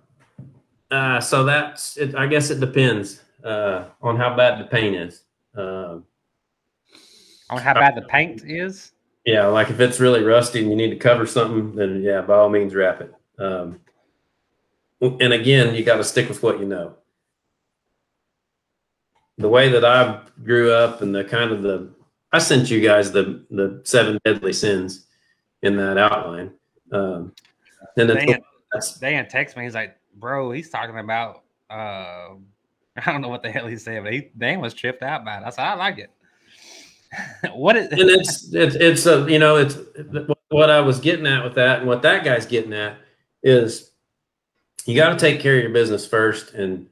Uh, 0.92 1.20
so 1.20 1.44
that's 1.44 1.98
it. 1.98 2.14
I 2.16 2.28
guess 2.28 2.52
it 2.52 2.60
depends 2.60 3.22
uh, 3.44 3.86
on 4.02 4.18
how 4.18 4.36
bad 4.36 4.60
the 4.60 4.66
paint 4.66 4.96
is. 4.96 5.24
Uh, 5.58 6.00
On 7.50 7.60
how 7.60 7.74
bad 7.74 7.96
the 7.96 8.02
paint 8.04 8.44
is? 8.46 8.92
yeah, 9.26 9.48
like 9.48 9.70
if 9.70 9.80
it's 9.80 10.00
really 10.00 10.24
rusty 10.24 10.62
and 10.62 10.70
you 10.70 10.76
need 10.76 10.92
to 10.92 10.96
cover 10.96 11.26
something, 11.26 11.76
then 11.76 12.02
yeah, 12.04 12.22
by 12.22 12.36
all 12.36 12.50
means 12.50 12.76
wrap 12.76 13.02
it. 13.02 13.14
Um, 13.40 13.80
and 15.02 15.34
again, 15.34 15.74
you 15.74 15.84
got 15.84 15.98
to 15.98 16.04
stick 16.04 16.30
with 16.30 16.44
what 16.44 16.60
you 16.60 16.66
know. 16.66 16.96
The 19.38 19.50
way 19.50 19.70
that 19.70 19.84
I 19.84 20.22
grew 20.44 20.72
up 20.72 21.02
and 21.02 21.14
the 21.14 21.24
kind 21.24 21.52
of 21.52 21.64
the 21.64 21.90
I 22.32 22.40
sent 22.40 22.70
you 22.70 22.82
guys 22.82 23.12
the 23.12 23.44
the 23.50 23.82
seven 23.84 24.20
deadly 24.24 24.54
sins 24.54 25.08
in 25.64 25.76
that 25.78 25.98
outline. 25.98 26.52
Um, 26.92 27.34
and 27.98 28.10
Dan, 28.10 28.42
that's 28.72 29.00
Dan 29.00 29.28
texts 29.28 29.58
me. 29.58 29.64
He's 29.64 29.74
like, 29.74 29.98
"Bro, 30.16 30.52
he's 30.52 30.70
talking 30.70 31.00
about 31.00 31.44
uh, 31.70 32.36
I 32.96 33.12
don't 33.12 33.22
know 33.22 33.30
what 33.30 33.42
the 33.42 33.52
hell 33.52 33.68
he 33.68 33.78
said, 33.78 34.04
but 34.04 34.14
he 34.14 34.30
Dan 34.38 34.62
was 34.62 34.76
tripped 34.76 35.02
out 35.02 35.26
by 35.26 35.38
it." 35.38 35.44
I 35.44 35.50
said, 35.50 35.66
"I 35.66 35.74
like 35.74 35.98
it." 35.98 36.12
What 37.54 37.78
is? 37.78 37.88
and 37.92 38.10
it's 38.10 38.54
it's 38.54 38.76
it's 38.76 39.06
a 39.06 39.30
you 39.32 39.40
know 39.40 39.58
it's 39.58 39.78
what 40.50 40.70
I 40.70 40.82
was 40.82 41.00
getting 41.00 41.28
at 41.28 41.44
with 41.44 41.56
that 41.56 41.80
and 41.80 41.88
what 41.88 42.02
that 42.02 42.24
guy's 42.24 42.46
getting 42.46 42.74
at 42.74 42.98
is 43.44 43.92
you 44.86 44.96
got 44.96 45.10
to 45.10 45.18
take 45.18 45.40
care 45.40 45.56
of 45.56 45.64
your 45.64 45.72
business 45.72 46.08
first 46.08 46.54
and 46.54 46.88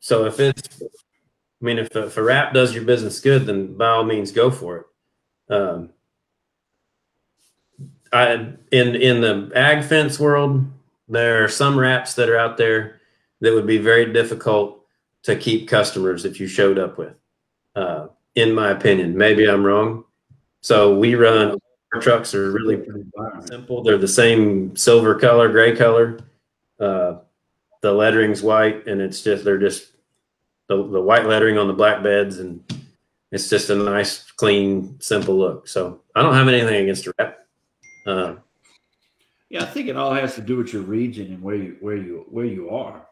so 0.00 0.26
if 0.26 0.38
it's 0.38 0.82
I 0.82 1.64
mean 1.64 1.78
if 1.78 1.94
if 1.96 2.16
a 2.16 2.22
wrap 2.22 2.52
does 2.52 2.74
your 2.74 2.84
business 2.84 3.20
good 3.20 3.46
then 3.46 3.76
by 3.76 3.88
all 3.88 4.04
means 4.04 4.32
go 4.32 4.50
for 4.50 4.76
it. 4.78 5.54
Um, 5.54 5.90
I 8.12 8.32
in 8.70 8.94
in 8.96 9.20
the 9.20 9.50
ag 9.54 9.84
fence 9.84 10.20
world 10.20 10.66
there 11.08 11.44
are 11.44 11.48
some 11.48 11.78
wraps 11.78 12.14
that 12.14 12.28
are 12.28 12.38
out 12.38 12.56
there 12.56 13.00
that 13.40 13.54
would 13.54 13.66
be 13.66 13.78
very 13.78 14.12
difficult 14.12 14.84
to 15.22 15.36
keep 15.36 15.68
customers 15.68 16.24
if 16.24 16.40
you 16.40 16.46
showed 16.46 16.78
up 16.78 16.98
with. 16.98 17.14
Uh, 17.74 18.08
in 18.36 18.54
my 18.54 18.70
opinion. 18.70 19.16
Maybe 19.16 19.48
I'm 19.48 19.64
wrong. 19.64 20.04
So 20.60 20.96
we 20.96 21.14
run 21.14 21.58
our 21.94 22.00
trucks 22.00 22.34
are 22.34 22.50
really 22.52 22.84
simple. 23.46 23.82
They're 23.82 23.98
the 23.98 24.08
same 24.08 24.76
silver 24.76 25.14
color, 25.14 25.48
gray 25.48 25.74
color. 25.74 26.18
Uh, 26.78 27.18
the 27.80 27.92
lettering's 27.92 28.42
white, 28.42 28.86
and 28.86 29.00
it's 29.00 29.22
just 29.22 29.44
they're 29.44 29.58
just 29.58 29.92
the, 30.68 30.76
the 30.76 31.00
white 31.00 31.26
lettering 31.26 31.58
on 31.58 31.68
the 31.68 31.72
black 31.72 32.02
beds, 32.02 32.38
and 32.38 32.62
it's 33.32 33.48
just 33.48 33.70
a 33.70 33.74
nice, 33.74 34.30
clean, 34.32 34.96
simple 35.00 35.38
look. 35.38 35.68
So 35.68 36.02
I 36.14 36.22
don't 36.22 36.34
have 36.34 36.48
anything 36.48 36.82
against 36.82 37.06
a 37.06 37.14
wrap. 37.18 37.38
Uh, 38.06 38.34
Yeah, 39.48 39.62
I 39.62 39.66
think 39.66 39.88
it 39.88 39.96
all 39.96 40.12
has 40.12 40.34
to 40.34 40.42
do 40.42 40.56
with 40.56 40.72
your 40.72 40.82
region 40.82 41.28
and 41.28 41.42
where 41.42 41.56
you 41.56 41.76
where 41.80 41.96
you 41.96 42.26
where 42.28 42.44
you 42.44 42.70
are. 42.70 43.06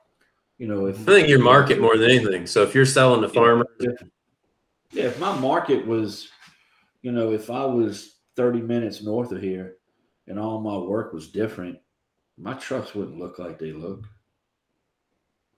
You 0.59 0.67
know, 0.67 0.87
if 0.87 1.01
I 1.01 1.05
think 1.05 1.29
your 1.29 1.43
market 1.43 1.81
more 1.81 1.97
than 1.97 2.11
anything. 2.11 2.47
So 2.47 2.63
if 2.63 2.75
you're 2.75 2.87
selling 2.87 3.23
to 3.23 3.29
farmers, 3.29 3.67
Yeah, 4.93 5.05
if 5.05 5.19
my 5.19 5.37
market 5.39 5.87
was, 5.87 6.29
you 7.03 7.13
know, 7.13 7.33
if 7.33 7.51
I 7.51 7.65
was 7.65 8.17
30 8.37 8.61
minutes 8.61 9.03
north 9.03 9.33
of 9.33 9.43
here 9.43 9.77
and 10.27 10.39
all 10.39 10.61
my 10.61 10.77
work 10.77 11.13
was 11.13 11.29
different, 11.29 11.79
my 12.39 12.55
trucks 12.55 12.95
wouldn't 12.95 13.19
look 13.19 13.39
like 13.39 13.59
they 13.59 13.73
look. 13.73 14.07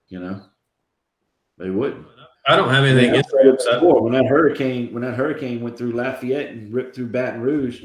You 0.08 0.20
know? 0.20 0.42
They 1.58 1.70
wouldn't. 1.70 2.06
I 2.46 2.54
don't 2.56 2.68
have 2.68 2.84
anything 2.84 3.10
against. 3.10 3.34
I- 3.68 3.74
before, 3.74 4.02
when 4.02 4.12
that 4.12 4.26
hurricane 4.26 4.92
when 4.92 5.02
that 5.02 5.14
hurricane 5.14 5.62
went 5.62 5.76
through 5.76 5.92
Lafayette 5.92 6.50
and 6.50 6.72
ripped 6.72 6.94
through 6.94 7.08
Baton 7.08 7.40
Rouge, 7.40 7.84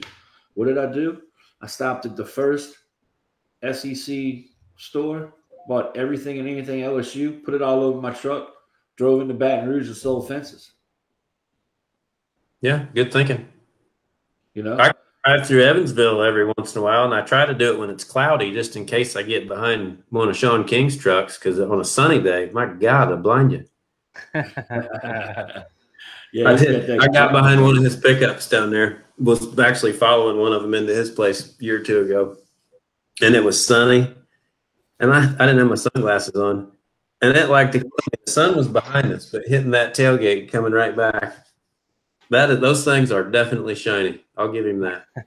what 0.54 0.66
did 0.66 0.78
I 0.78 0.92
do? 0.92 1.22
I 1.62 1.68
stopped 1.68 2.06
at 2.06 2.16
the 2.16 2.26
first 2.26 2.76
SEC 3.64 4.46
store, 4.78 5.34
bought 5.68 5.96
everything 5.96 6.40
and 6.40 6.48
anything 6.48 6.82
LSU, 6.82 7.44
put 7.44 7.54
it 7.54 7.62
all 7.62 7.82
over 7.82 8.02
my 8.02 8.12
truck, 8.12 8.54
drove 8.98 9.22
into 9.22 9.34
Baton 9.34 9.70
Rouge 9.70 9.88
and 9.88 9.96
sold 9.96 10.28
fences. 10.28 10.74
Yeah, 12.62 12.86
good 12.94 13.12
thinking. 13.12 13.48
You 14.54 14.64
know, 14.64 14.78
I- 14.78 14.94
Drive 15.24 15.46
through 15.48 15.62
Evansville 15.64 16.24
every 16.24 16.52
once 16.58 16.76
in 16.76 16.82
a 16.82 16.84
while, 16.84 17.06
and 17.06 17.14
I 17.14 17.22
try 17.22 17.46
to 17.46 17.54
do 17.54 17.72
it 17.72 17.78
when 17.78 17.92
it's 17.92 18.04
cloudy, 18.04 18.52
just 18.52 18.76
in 18.76 18.88
case 18.88 19.16
I 19.16 19.22
get 19.22 19.48
behind 19.48 20.02
one 20.10 20.30
of 20.30 20.36
Sean 20.36 20.64
King's 20.64 20.98
trucks. 20.98 21.38
Because 21.38 21.60
on 21.60 21.80
a 21.80 21.86
sunny 21.86 22.20
day, 22.20 22.50
my 22.54 22.66
God, 22.66 23.10
they'll 23.10 23.18
blind 23.18 23.52
you. 23.52 23.66
yeah, 24.34 25.64
I 26.48 26.56
did. 26.56 27.00
I 27.00 27.08
got 27.08 27.32
behind 27.32 27.62
one 27.62 27.78
of 27.78 27.84
his 27.84 27.96
pickups 27.96 28.50
down 28.50 28.72
there. 28.72 29.06
Was 29.20 29.60
actually 29.60 29.94
following 29.94 30.40
one 30.40 30.54
of 30.54 30.64
them 30.64 30.74
into 30.74 30.96
his 30.96 31.12
place 31.12 31.56
a 31.60 31.64
year 31.64 31.80
or 31.80 31.84
two 31.84 32.00
ago, 32.00 32.38
and 33.22 33.36
it 33.36 33.44
was 33.44 33.64
sunny, 33.64 34.12
and 35.00 35.14
I, 35.14 35.26
I 35.26 35.46
didn't 35.46 35.60
have 35.60 35.68
my 35.68 35.76
sunglasses 35.76 36.34
on, 36.34 36.72
and 37.22 37.38
it 37.38 37.50
like 37.50 37.74
the 37.74 37.88
sun 38.28 38.58
was 38.58 38.68
behind 38.68 39.12
us, 39.14 39.30
but 39.30 39.44
hitting 39.46 39.70
that 39.72 39.94
tailgate 39.94 40.52
coming 40.52 40.72
right 40.74 40.98
back. 40.98 41.36
That 42.32 42.50
is, 42.50 42.60
those 42.60 42.84
things 42.86 43.12
are 43.12 43.24
definitely 43.24 43.76
shiny. 43.76 44.24
I'll 44.38 44.52
give 44.52 44.66
him 44.66 44.80
that. 44.80 45.06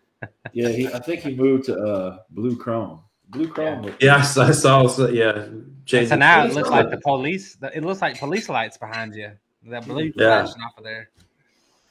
Yeah, 0.55 0.68
he, 0.68 0.86
I 0.88 1.00
think 1.00 1.20
he 1.20 1.34
moved 1.34 1.64
to 1.64 1.76
uh, 1.76 2.18
blue 2.30 2.57
chrome. 2.57 3.00
Blue 3.28 3.46
chrome. 3.48 3.82
was- 3.82 3.94
Yeah, 4.00 4.16
I 4.16 4.22
saw. 4.22 4.44
I 4.46 4.52
saw 4.52 4.86
so, 4.86 5.09
yeah, 5.09 5.46
changing- 5.84 6.09
so 6.09 6.16
now 6.16 6.46
it 6.46 6.55
looks 6.55 6.70
light. 6.70 6.82
like 6.86 6.90
the 6.90 7.00
police. 7.00 7.59
It 7.74 7.84
looks 7.84 8.00
like 8.00 8.18
police 8.18 8.48
lights 8.48 8.78
behind 8.78 9.14
you. 9.14 9.32
That 9.64 9.84
blue 9.84 10.12
Yeah. 10.16 10.44
flashing 10.44 10.62
off 10.62 10.78
of 10.78 10.84
there. 10.84 11.11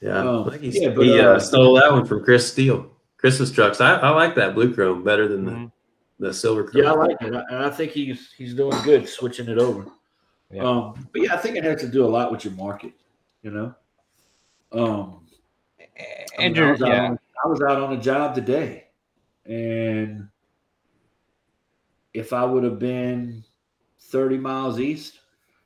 Yeah, 0.01 0.23
Oh, 0.23 0.45
I 0.47 0.57
think 0.57 0.73
he, 0.73 0.81
yeah, 0.81 0.89
but, 0.89 1.05
he 1.05 1.19
uh, 1.19 1.33
uh, 1.33 1.39
stole 1.39 1.73
that 1.75 1.91
one 1.91 2.05
from 2.05 2.23
Chris 2.23 2.49
Steele. 2.51 2.89
Chris's 3.17 3.51
trucks. 3.51 3.81
I, 3.81 3.95
I 3.95 4.09
like 4.09 4.33
that 4.35 4.55
blue 4.55 4.73
chrome 4.73 5.03
better 5.03 5.27
than 5.27 5.45
Mhm. 5.45 5.71
the, 6.19 6.27
the 6.29 6.33
silver 6.33 6.63
chrome. 6.63 6.83
Yeah, 6.85 6.91
I 6.91 6.95
like 6.95 7.11
it, 7.21 7.27
and 7.27 7.37
I- 7.37 7.43
and 7.51 7.57
I 7.65 7.69
think 7.69 7.91
he's 7.91 8.31
he's 8.37 8.53
doing 8.55 8.75
good 8.83 9.07
switching 9.07 9.47
it 9.49 9.57
over. 9.59 9.85
Yeah. 10.49 10.63
Um, 10.63 11.07
but 11.11 11.21
yeah, 11.21 11.33
I 11.35 11.37
think 11.37 11.55
it 11.57 11.65
has 11.65 11.81
to 11.81 11.87
do 11.87 12.03
a 12.05 12.07
lot 12.07 12.31
with 12.31 12.45
your 12.45 12.53
market. 12.53 12.93
You 13.43 13.51
know, 13.51 13.75
um, 14.73 15.25
I, 16.39 16.49
mean, 16.49 16.57
I 16.57 16.71
was 16.71 16.81
out 16.81 16.87
yeah, 16.89 17.05
on, 17.05 17.19
I 17.43 17.47
was 17.47 17.61
out 17.61 17.81
on 17.81 17.93
a 17.93 18.01
job 18.01 18.33
today, 18.33 18.85
and 19.45 20.27
if 22.13 22.33
I 22.33 22.43
would 22.43 22.63
have 22.63 22.79
been 22.79 23.43
thirty 23.99 24.37
miles 24.37 24.79
east, 24.79 25.19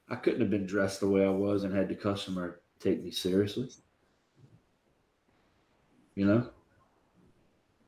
I 0.10 0.16
couldn't 0.16 0.42
have 0.42 0.50
been 0.50 0.66
dressed 0.66 1.00
the 1.00 1.08
way 1.08 1.26
I 1.26 1.30
was 1.30 1.64
and 1.64 1.74
had 1.74 1.88
the 1.88 1.96
customer 1.96 2.62
take 2.80 3.04
me 3.04 3.12
seriously. 3.12 3.70
You 6.16 6.26
know, 6.26 6.50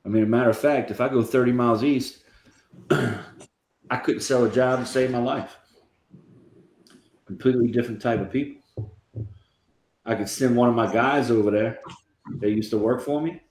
I 0.06 0.10
mean, 0.10 0.24
a 0.24 0.28
matter 0.28 0.50
of 0.50 0.58
fact, 0.58 0.92
if 0.92 1.02
I 1.02 1.10
go 1.10 1.22
thirty 1.22 1.52
miles 1.52 1.84
east, 1.84 2.24
I 2.92 3.98
couldn't 3.98 4.22
sell 4.22 4.46
a 4.46 4.52
job 4.52 4.80
to 4.80 4.86
save 4.86 5.12
my 5.12 5.20
life. 5.20 5.58
Completely 7.26 7.68
different 7.68 8.02
type 8.02 8.22
of 8.22 8.32
people. 8.32 8.59
I 10.10 10.16
could 10.16 10.28
send 10.28 10.56
one 10.56 10.68
of 10.68 10.76
my 10.76 10.92
guys 10.92 11.30
over 11.30 11.52
there. 11.52 11.82
They 12.38 12.50
used 12.50 12.72
to 12.72 12.80
work 12.80 13.00
for 13.00 13.22
me. 13.22 13.42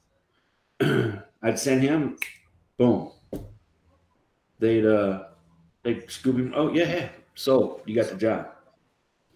I'd 1.43 1.57
send 1.57 1.83
him, 1.83 2.17
boom. 2.77 3.13
They'd 4.59 4.85
uh 4.85 5.27
they'd 5.85 6.11
scoop 6.11 6.37
him. 6.37 6.53
Oh 6.57 6.73
yeah, 6.73 6.89
yeah. 6.89 7.09
So 7.37 7.81
you 7.87 7.95
got 7.95 8.11
the 8.11 8.17
job. 8.17 8.49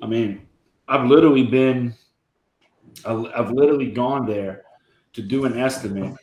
I 0.03 0.07
mean, 0.07 0.49
I've 0.89 1.07
literally 1.09 1.45
been 1.45 1.95
I've 3.07 3.53
literally 3.53 3.93
gone 3.93 4.27
there 4.27 4.65
to 5.13 5.23
do 5.23 5.45
an 5.45 5.57
estimate, 5.57 6.17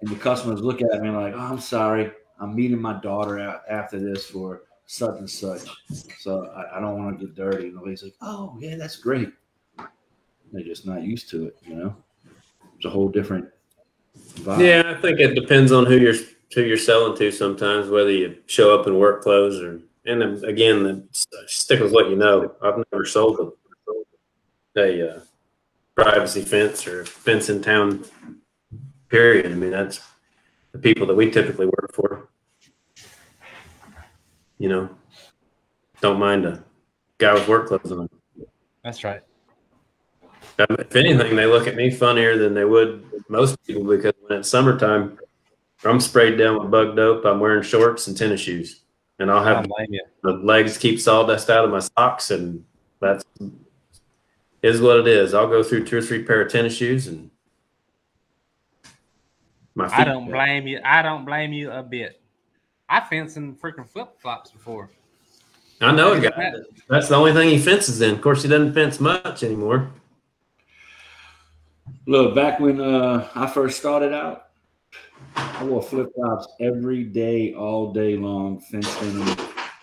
and 0.00 0.10
the 0.10 0.14
customers 0.14 0.60
look 0.60 0.80
at 0.80 1.02
me 1.02 1.10
like, 1.10 1.34
"Oh, 1.34 1.40
I'm 1.40 1.58
sorry, 1.58 2.12
I'm 2.38 2.54
meeting 2.54 2.80
my 2.80 3.00
daughter 3.00 3.40
out 3.40 3.62
after 3.68 3.98
this 3.98 4.26
for 4.26 4.62
such 4.86 5.18
and 5.18 5.28
such, 5.28 5.62
so 6.20 6.46
I, 6.54 6.78
I 6.78 6.80
don't 6.80 7.04
want 7.04 7.18
to 7.18 7.26
get 7.26 7.34
dirty." 7.34 7.66
And 7.66 7.78
the 7.78 7.82
lady's 7.82 8.04
like, 8.04 8.14
"Oh 8.20 8.56
yeah, 8.60 8.76
that's 8.76 8.96
great." 8.96 9.32
They're 10.56 10.64
just 10.64 10.86
not 10.86 11.02
used 11.02 11.28
to 11.30 11.48
it, 11.48 11.58
you 11.66 11.74
know. 11.74 11.94
It's 12.76 12.86
a 12.86 12.90
whole 12.90 13.10
different 13.10 13.46
vibe. 14.36 14.66
Yeah, 14.66 14.90
I 14.90 14.98
think 14.98 15.20
it 15.20 15.34
depends 15.34 15.70
on 15.70 15.84
who 15.84 15.98
you're 15.98 16.14
who 16.54 16.62
you're 16.62 16.78
selling 16.78 17.14
to. 17.18 17.30
Sometimes 17.30 17.90
whether 17.90 18.10
you 18.10 18.38
show 18.46 18.78
up 18.78 18.86
in 18.86 18.98
work 18.98 19.22
clothes 19.22 19.60
or 19.60 19.80
and 20.06 20.22
then 20.22 20.44
again, 20.46 20.82
the, 20.82 21.06
stick 21.46 21.80
with 21.80 21.92
what 21.92 22.08
you 22.08 22.16
know. 22.16 22.54
I've 22.62 22.82
never 22.90 23.04
sold 23.04 23.52
a, 24.76 24.80
a 24.80 25.16
uh, 25.16 25.20
privacy 25.94 26.40
fence 26.40 26.86
or 26.86 27.04
fence 27.04 27.50
in 27.50 27.60
town. 27.60 28.06
Period. 29.10 29.52
I 29.52 29.56
mean, 29.56 29.72
that's 29.72 30.00
the 30.72 30.78
people 30.78 31.06
that 31.06 31.16
we 31.16 31.30
typically 31.30 31.66
work 31.66 31.92
for. 31.92 32.30
You 34.56 34.70
know, 34.70 34.88
don't 36.00 36.18
mind 36.18 36.46
a 36.46 36.64
guy 37.18 37.34
with 37.34 37.46
work 37.46 37.68
clothes 37.68 37.92
on. 37.92 38.08
that's 38.82 39.04
right. 39.04 39.20
Um, 40.58 40.76
If 40.78 40.96
anything, 40.96 41.36
they 41.36 41.46
look 41.46 41.66
at 41.66 41.76
me 41.76 41.90
funnier 41.90 42.36
than 42.38 42.54
they 42.54 42.64
would 42.64 43.04
most 43.28 43.62
people 43.64 43.84
because 43.84 44.12
when 44.20 44.38
it's 44.38 44.48
summertime, 44.48 45.18
I'm 45.84 46.00
sprayed 46.00 46.38
down 46.38 46.58
with 46.58 46.70
bug 46.70 46.96
dope. 46.96 47.24
I'm 47.24 47.40
wearing 47.40 47.62
shorts 47.62 48.06
and 48.06 48.16
tennis 48.16 48.40
shoes, 48.40 48.82
and 49.18 49.30
I'll 49.30 49.44
have 49.44 49.64
don't 49.64 49.68
blame 49.68 49.92
you. 49.92 50.02
the 50.22 50.32
legs 50.32 50.78
keep 50.78 51.00
sawdust 51.00 51.50
out 51.50 51.64
of 51.64 51.70
my 51.70 51.80
socks, 51.80 52.30
and 52.30 52.64
that's 53.00 53.24
is 54.62 54.80
what 54.80 54.98
it 54.98 55.06
is. 55.06 55.34
I'll 55.34 55.48
go 55.48 55.62
through 55.62 55.84
two 55.84 55.98
or 55.98 56.02
three 56.02 56.22
pair 56.24 56.40
of 56.40 56.50
tennis 56.50 56.74
shoes, 56.74 57.06
and 57.08 57.30
my 59.74 59.88
feet. 59.88 59.98
I 59.98 60.04
don't 60.04 60.30
blame 60.30 60.66
you. 60.66 60.80
I 60.84 61.02
don't 61.02 61.24
blame 61.24 61.52
you 61.52 61.70
a 61.70 61.82
bit. 61.82 62.20
I 62.88 63.00
fenced 63.00 63.36
in 63.36 63.54
freaking 63.56 63.88
flip 63.88 64.20
flops 64.20 64.50
before. 64.50 64.90
I 65.80 65.92
know 65.92 66.14
a 66.14 66.20
guy. 66.20 66.54
That's 66.88 67.08
the 67.08 67.16
only 67.16 67.34
thing 67.34 67.50
he 67.50 67.58
fences 67.58 68.00
in. 68.00 68.14
Of 68.14 68.22
course, 68.22 68.42
he 68.42 68.48
doesn't 68.48 68.72
fence 68.72 68.98
much 68.98 69.42
anymore. 69.42 69.90
Look, 72.08 72.36
back 72.36 72.60
when 72.60 72.80
uh, 72.80 73.28
I 73.34 73.48
first 73.48 73.78
started 73.78 74.14
out, 74.14 74.50
I 75.34 75.64
wore 75.64 75.82
flip 75.82 76.14
flops 76.14 76.46
every 76.60 77.02
day, 77.02 77.52
all 77.52 77.92
day 77.92 78.16
long, 78.16 78.60
fenced 78.60 79.02
in 79.02 79.18
them. 79.18 79.36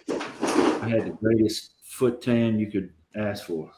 I 0.07 0.88
had 0.88 1.05
the 1.05 1.17
greatest 1.21 1.74
foot 1.84 2.21
tan 2.21 2.59
you 2.59 2.71
could 2.71 2.91
ask 3.13 3.45
for. 3.45 3.69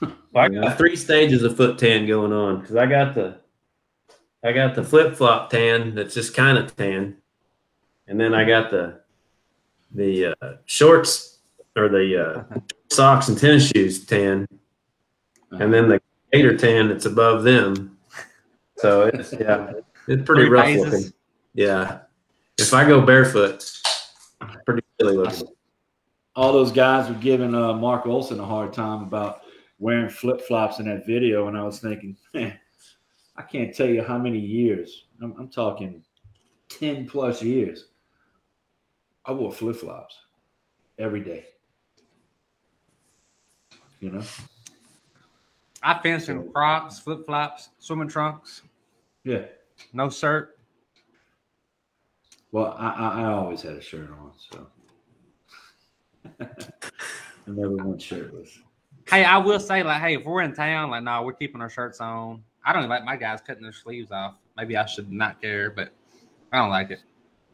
Well, 0.00 0.14
I 0.34 0.48
got 0.48 0.78
three 0.78 0.96
stages 0.96 1.42
of 1.42 1.58
foot 1.58 1.76
tan 1.76 2.06
going 2.06 2.32
on 2.32 2.60
because 2.60 2.76
I 2.76 2.86
got 2.86 3.14
the 3.14 3.38
I 4.42 4.52
got 4.52 4.74
the 4.74 4.84
flip 4.84 5.14
flop 5.16 5.50
tan 5.50 5.94
that's 5.94 6.14
just 6.14 6.34
kind 6.34 6.56
of 6.56 6.74
tan, 6.74 7.16
and 8.06 8.18
then 8.18 8.32
I 8.32 8.44
got 8.44 8.70
the 8.70 9.00
the 9.90 10.36
uh, 10.40 10.52
shorts 10.64 11.40
or 11.76 11.88
the 11.88 12.24
uh, 12.52 12.58
socks 12.90 13.28
and 13.28 13.36
tennis 13.36 13.68
shoes 13.68 14.06
tan, 14.06 14.46
and 15.50 15.74
then 15.74 15.88
the 15.88 16.00
gator 16.32 16.56
ten 16.56 16.88
that's 16.88 17.06
above 17.06 17.44
them. 17.44 17.96
So 18.76 19.06
it's 19.06 19.32
yeah, 19.32 19.72
it's 20.06 20.22
pretty 20.24 20.42
Three 20.42 20.48
rough 20.48 20.64
phases. 20.66 20.92
looking. 20.92 21.12
Yeah, 21.54 22.00
if 22.58 22.72
I 22.72 22.86
go 22.86 23.00
barefoot, 23.00 23.70
pretty 24.64 24.82
silly 25.00 25.16
looking. 25.16 25.48
all 26.36 26.52
those 26.52 26.70
guys 26.70 27.08
were 27.08 27.16
giving 27.16 27.54
uh, 27.54 27.72
Mark 27.72 28.06
Olson 28.06 28.38
a 28.38 28.44
hard 28.44 28.72
time 28.72 29.02
about 29.02 29.40
wearing 29.80 30.08
flip 30.08 30.40
flops 30.42 30.78
in 30.78 30.86
that 30.86 31.06
video, 31.06 31.48
and 31.48 31.56
I 31.56 31.64
was 31.64 31.80
thinking, 31.80 32.16
man, 32.34 32.56
I 33.36 33.42
can't 33.42 33.74
tell 33.74 33.88
you 33.88 34.02
how 34.02 34.18
many 34.18 34.38
years. 34.38 35.06
I'm, 35.20 35.34
I'm 35.38 35.48
talking 35.48 36.04
ten 36.68 37.08
plus 37.08 37.42
years. 37.42 37.86
I 39.24 39.32
wore 39.32 39.52
flip 39.52 39.76
flops 39.76 40.16
every 40.98 41.20
day. 41.20 41.46
You 44.00 44.10
know, 44.12 44.22
I 45.82 45.98
fenced 46.00 46.28
in 46.28 46.50
Crocs, 46.52 46.98
flip 46.98 47.24
flops, 47.26 47.70
swimming 47.78 48.08
trunks, 48.08 48.62
yeah. 49.24 49.44
no 49.92 50.10
shirt. 50.10 50.58
Well, 52.50 52.74
I, 52.78 52.88
I, 52.90 53.20
I 53.22 53.24
always 53.32 53.62
had 53.62 53.74
a 53.74 53.80
shirt 53.80 54.10
on, 54.10 54.32
so 54.50 54.66
I 56.40 56.46
never 57.50 57.76
went 57.76 58.00
shirtless. 58.02 58.58
Hey, 59.08 59.24
I 59.24 59.38
will 59.38 59.60
say, 59.60 59.82
like, 59.82 60.00
hey, 60.00 60.14
if 60.16 60.24
we're 60.24 60.42
in 60.42 60.54
town, 60.54 60.90
like, 60.90 61.02
no, 61.02 61.22
we're 61.22 61.32
keeping 61.32 61.60
our 61.60 61.70
shirts 61.70 62.00
on. 62.00 62.42
I 62.64 62.72
don't 62.72 62.82
even 62.82 62.90
like 62.90 63.04
my 63.04 63.16
guys 63.16 63.40
cutting 63.46 63.62
their 63.62 63.72
sleeves 63.72 64.10
off. 64.10 64.34
Maybe 64.56 64.76
I 64.76 64.84
should 64.86 65.10
not 65.10 65.40
care, 65.40 65.70
but 65.70 65.90
I 66.52 66.58
don't 66.58 66.70
like 66.70 66.90
it. 66.90 67.00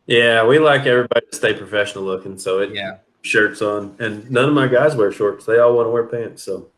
Yeah, 0.06 0.44
we 0.46 0.58
like 0.58 0.86
everybody 0.86 1.26
to 1.30 1.36
stay 1.36 1.54
professional 1.54 2.04
looking, 2.04 2.38
so 2.38 2.60
it 2.60 2.74
Yeah. 2.74 2.98
shirts 3.22 3.62
on, 3.62 3.94
and 4.00 4.28
none 4.30 4.48
of 4.48 4.54
my 4.54 4.66
guys 4.66 4.96
wear 4.96 5.12
shorts. 5.12 5.44
They 5.46 5.58
all 5.58 5.74
want 5.76 5.86
to 5.86 5.90
wear 5.90 6.04
pants. 6.06 6.42
So 6.42 6.70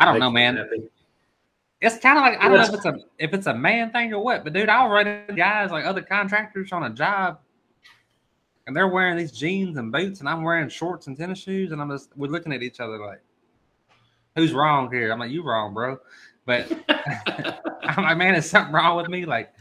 I 0.00 0.06
don't 0.06 0.18
know, 0.18 0.30
man. 0.30 0.56
happy. 0.56 0.82
It's 1.80 1.98
kind 1.98 2.18
of 2.18 2.22
like 2.22 2.38
I 2.40 2.48
don't 2.48 2.58
know 2.58 2.64
if 2.64 2.74
it's 2.74 2.84
a 2.84 2.98
if 3.18 3.32
it's 3.34 3.46
a 3.46 3.54
man 3.54 3.90
thing 3.90 4.12
or 4.12 4.22
what, 4.22 4.44
but 4.44 4.52
dude, 4.52 4.68
I'll 4.68 4.88
run 4.88 5.06
into 5.06 5.34
guys 5.34 5.70
like 5.70 5.84
other 5.84 6.02
contractors 6.02 6.72
on 6.72 6.84
a 6.84 6.90
job, 6.90 7.38
and 8.66 8.76
they're 8.76 8.88
wearing 8.88 9.16
these 9.16 9.32
jeans 9.32 9.76
and 9.76 9.92
boots, 9.92 10.20
and 10.20 10.28
I'm 10.28 10.42
wearing 10.42 10.68
shorts 10.68 11.06
and 11.06 11.16
tennis 11.16 11.38
shoes, 11.38 11.72
and 11.72 11.80
I'm 11.80 11.90
just 11.90 12.10
we're 12.16 12.30
looking 12.30 12.52
at 12.52 12.62
each 12.62 12.80
other 12.80 12.98
like, 12.98 13.22
who's 14.36 14.52
wrong 14.52 14.92
here? 14.92 15.12
I'm 15.12 15.18
like, 15.18 15.30
you 15.30 15.42
wrong, 15.42 15.72
bro. 15.72 15.98
But 16.44 16.70
I'm 17.82 18.04
like, 18.04 18.16
man, 18.16 18.34
is 18.34 18.48
something 18.48 18.74
wrong 18.74 18.96
with 18.96 19.08
me? 19.08 19.24
Like, 19.24 19.52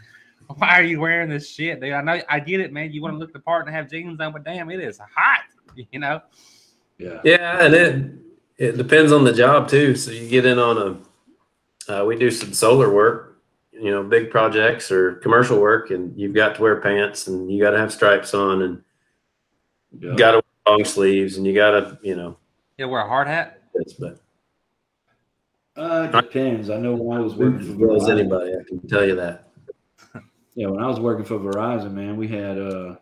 Why 0.58 0.80
are 0.80 0.84
you 0.84 1.00
wearing 1.00 1.30
this 1.30 1.50
shit, 1.50 1.80
dude? 1.80 1.94
I 1.94 2.02
know 2.02 2.22
I 2.28 2.40
get 2.40 2.60
it, 2.60 2.74
man. 2.74 2.92
You 2.92 3.02
want 3.02 3.14
to 3.14 3.18
look 3.18 3.32
the 3.32 3.40
part 3.40 3.66
and 3.68 3.76
have 3.76 3.90
jeans 3.90 4.20
on, 4.20 4.34
but 4.34 4.44
damn, 4.44 4.70
it 4.72 4.80
is 4.80 5.00
hot. 5.16 5.42
You 5.92 6.00
know. 6.00 6.20
Yeah. 6.98 7.22
Yeah, 7.24 7.64
and 7.64 7.74
it 7.74 8.12
it 8.60 8.78
depends 8.78 9.12
on 9.12 9.24
the 9.24 9.34
job 9.34 9.68
too. 9.70 9.96
So 9.96 10.12
you 10.12 10.28
get 10.30 10.46
in 10.46 10.60
on 10.60 10.78
a, 11.88 12.02
uh, 12.02 12.06
we 12.06 12.16
do 12.18 12.30
some 12.30 12.54
solar 12.54 12.94
work, 12.94 13.38
you 13.72 13.90
know, 13.90 14.04
big 14.04 14.30
projects 14.30 14.92
or 14.92 15.16
commercial 15.16 15.60
work, 15.60 15.90
and 15.92 16.16
you've 16.20 16.36
got 16.36 16.56
to 16.56 16.62
wear 16.62 16.80
pants 16.82 17.28
and 17.28 17.50
you 17.52 17.62
got 17.64 17.72
to 17.72 17.78
have 17.80 17.92
stripes 17.92 18.34
on 18.34 18.62
and 18.62 18.84
Yeah. 20.00 20.12
you 20.12 20.18
got 20.18 20.32
to 20.32 20.38
wear 20.68 20.78
long 20.78 20.86
sleeves 20.86 21.38
and 21.38 21.48
you 21.48 21.56
got 21.56 21.72
to, 21.72 21.98
you 22.04 22.16
know, 22.16 22.38
You 22.78 22.88
wear 22.90 23.02
a 23.02 23.08
hard 23.08 23.28
hat. 23.28 23.64
this, 23.74 23.94
but 23.94 24.20
Uh, 25.78 26.10
it 26.12 26.22
depends. 26.22 26.70
I 26.70 26.78
know 26.78 26.94
when 26.96 27.18
I 27.18 27.22
was 27.22 27.36
working 27.36 27.60
for 27.60 27.96
as 27.96 28.04
as 28.04 28.10
Verizon, 28.10 28.20
anybody, 28.20 28.52
I 28.54 28.64
can 28.68 28.86
tell 28.88 29.06
you 29.06 29.16
that. 29.16 29.48
yeah, 30.56 30.68
when 30.68 30.84
I 30.84 30.88
was 30.88 31.00
working 31.00 31.24
for 31.24 31.40
Verizon, 31.40 31.94
man, 31.94 32.18
we 32.18 32.28
had 32.28 32.60
uh 32.60 32.96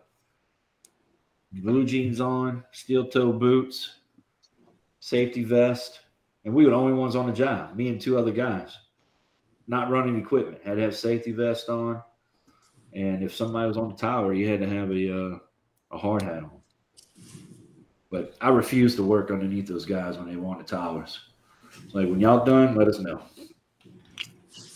blue 1.52 1.84
jeans 1.86 2.22
on, 2.22 2.64
steel 2.72 3.06
toe 3.08 3.32
boots, 3.34 3.96
safety 5.08 5.42
vest, 5.42 6.02
and 6.44 6.54
we 6.54 6.66
were 6.66 6.72
the 6.72 6.76
only 6.76 6.92
ones 6.92 7.16
on 7.16 7.28
the 7.28 7.32
job. 7.32 7.74
Me 7.78 7.88
and 7.88 8.02
two 8.02 8.18
other 8.18 8.32
guys, 8.32 8.78
not 9.66 9.90
running 9.90 10.20
equipment, 10.20 10.62
had 10.66 10.76
to 10.76 10.82
have 10.82 10.98
safety 10.98 11.32
vest 11.32 11.70
on, 11.70 12.02
and 12.92 13.24
if 13.24 13.34
somebody 13.34 13.70
was 13.70 13.78
on 13.78 13.88
the 13.88 13.96
tower, 13.96 14.34
you 14.34 14.50
had 14.50 14.60
to 14.60 14.68
have 14.68 14.92
a 14.92 15.36
uh, 15.36 15.38
a 15.92 15.98
hard 15.98 16.24
hat 16.24 16.44
on. 16.44 16.60
But 18.12 18.36
I 18.42 18.50
refused 18.50 18.98
to 18.98 19.04
work 19.04 19.32
underneath 19.32 19.68
those 19.68 19.86
guys 19.86 20.18
when 20.18 20.28
they 20.28 20.36
wanted 20.36 20.68
towers. 20.68 21.18
Like 21.94 22.10
when 22.10 22.20
y'all 22.20 22.44
done, 22.44 22.76
let 22.76 22.90
us 22.90 23.00
know. 23.00 23.22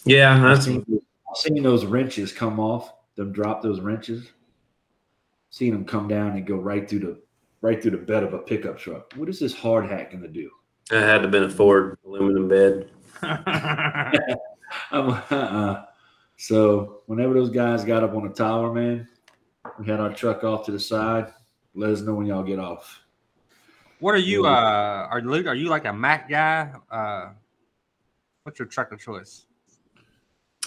Yeah, 0.05 0.33
I've 0.33 0.41
that's 0.41 0.65
seen, 0.65 0.85
I've 1.29 1.37
seen 1.37 1.61
those 1.61 1.83
wrenches 1.83 2.31
come 2.31 2.57
off, 2.57 2.93
them 3.17 3.33
drop 3.33 3.61
those 3.61 3.81
wrenches. 3.81 4.29
Seen 5.49 5.73
them 5.73 5.83
come 5.83 6.07
down 6.07 6.37
and 6.37 6.47
go 6.47 6.55
right 6.55 6.89
through 6.89 6.99
the 6.99 7.21
right 7.61 7.81
through 7.81 7.91
the 7.91 7.97
bed 7.97 8.23
of 8.23 8.33
a 8.33 8.39
pickup 8.39 8.77
truck. 8.77 9.13
What 9.15 9.29
is 9.29 9.39
this 9.39 9.53
hard 9.53 9.89
hat 9.89 10.11
gonna 10.11 10.27
do? 10.27 10.49
that 10.89 11.03
had 11.03 11.21
to 11.21 11.27
been 11.27 11.43
a 11.43 11.49
Ford 11.49 11.97
aluminum 12.05 12.47
bed. 12.47 12.89
I'm, 13.21 15.09
uh-uh. 15.09 15.85
So 16.37 17.01
whenever 17.05 17.33
those 17.33 17.49
guys 17.49 17.85
got 17.85 18.03
up 18.03 18.13
on 18.13 18.27
the 18.27 18.33
tower, 18.33 18.73
man, 18.73 19.07
we 19.79 19.85
had 19.85 19.99
our 19.99 20.13
truck 20.13 20.43
off 20.43 20.65
to 20.65 20.71
the 20.71 20.79
side. 20.79 21.31
Let 21.75 21.91
us 21.91 22.01
know 22.01 22.15
when 22.15 22.25
y'all 22.25 22.43
get 22.43 22.59
off. 22.59 23.01
what 23.99 24.15
are 24.15 24.17
you? 24.17 24.45
Uh, 24.45 25.07
are 25.09 25.21
Luke? 25.21 25.45
Are 25.47 25.55
you 25.55 25.69
like 25.69 25.85
a 25.85 25.93
Mack 25.93 26.29
guy? 26.29 26.71
Uh, 26.89 27.29
what's 28.43 28.59
your 28.59 28.67
truck 28.67 28.91
of 28.91 28.99
choice? 28.99 29.45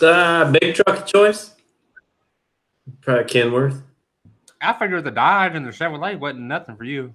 Uh, 0.00 0.50
big 0.52 0.74
truck 0.74 1.00
of 1.00 1.06
choice, 1.06 1.54
probably 3.02 3.24
Kenworth. 3.24 3.82
I 4.64 4.72
figured 4.78 5.04
the 5.04 5.10
Dodge 5.10 5.54
and 5.54 5.66
the 5.66 5.70
Chevrolet 5.70 6.18
wasn't 6.18 6.42
nothing 6.42 6.76
for 6.76 6.84
you. 6.84 7.14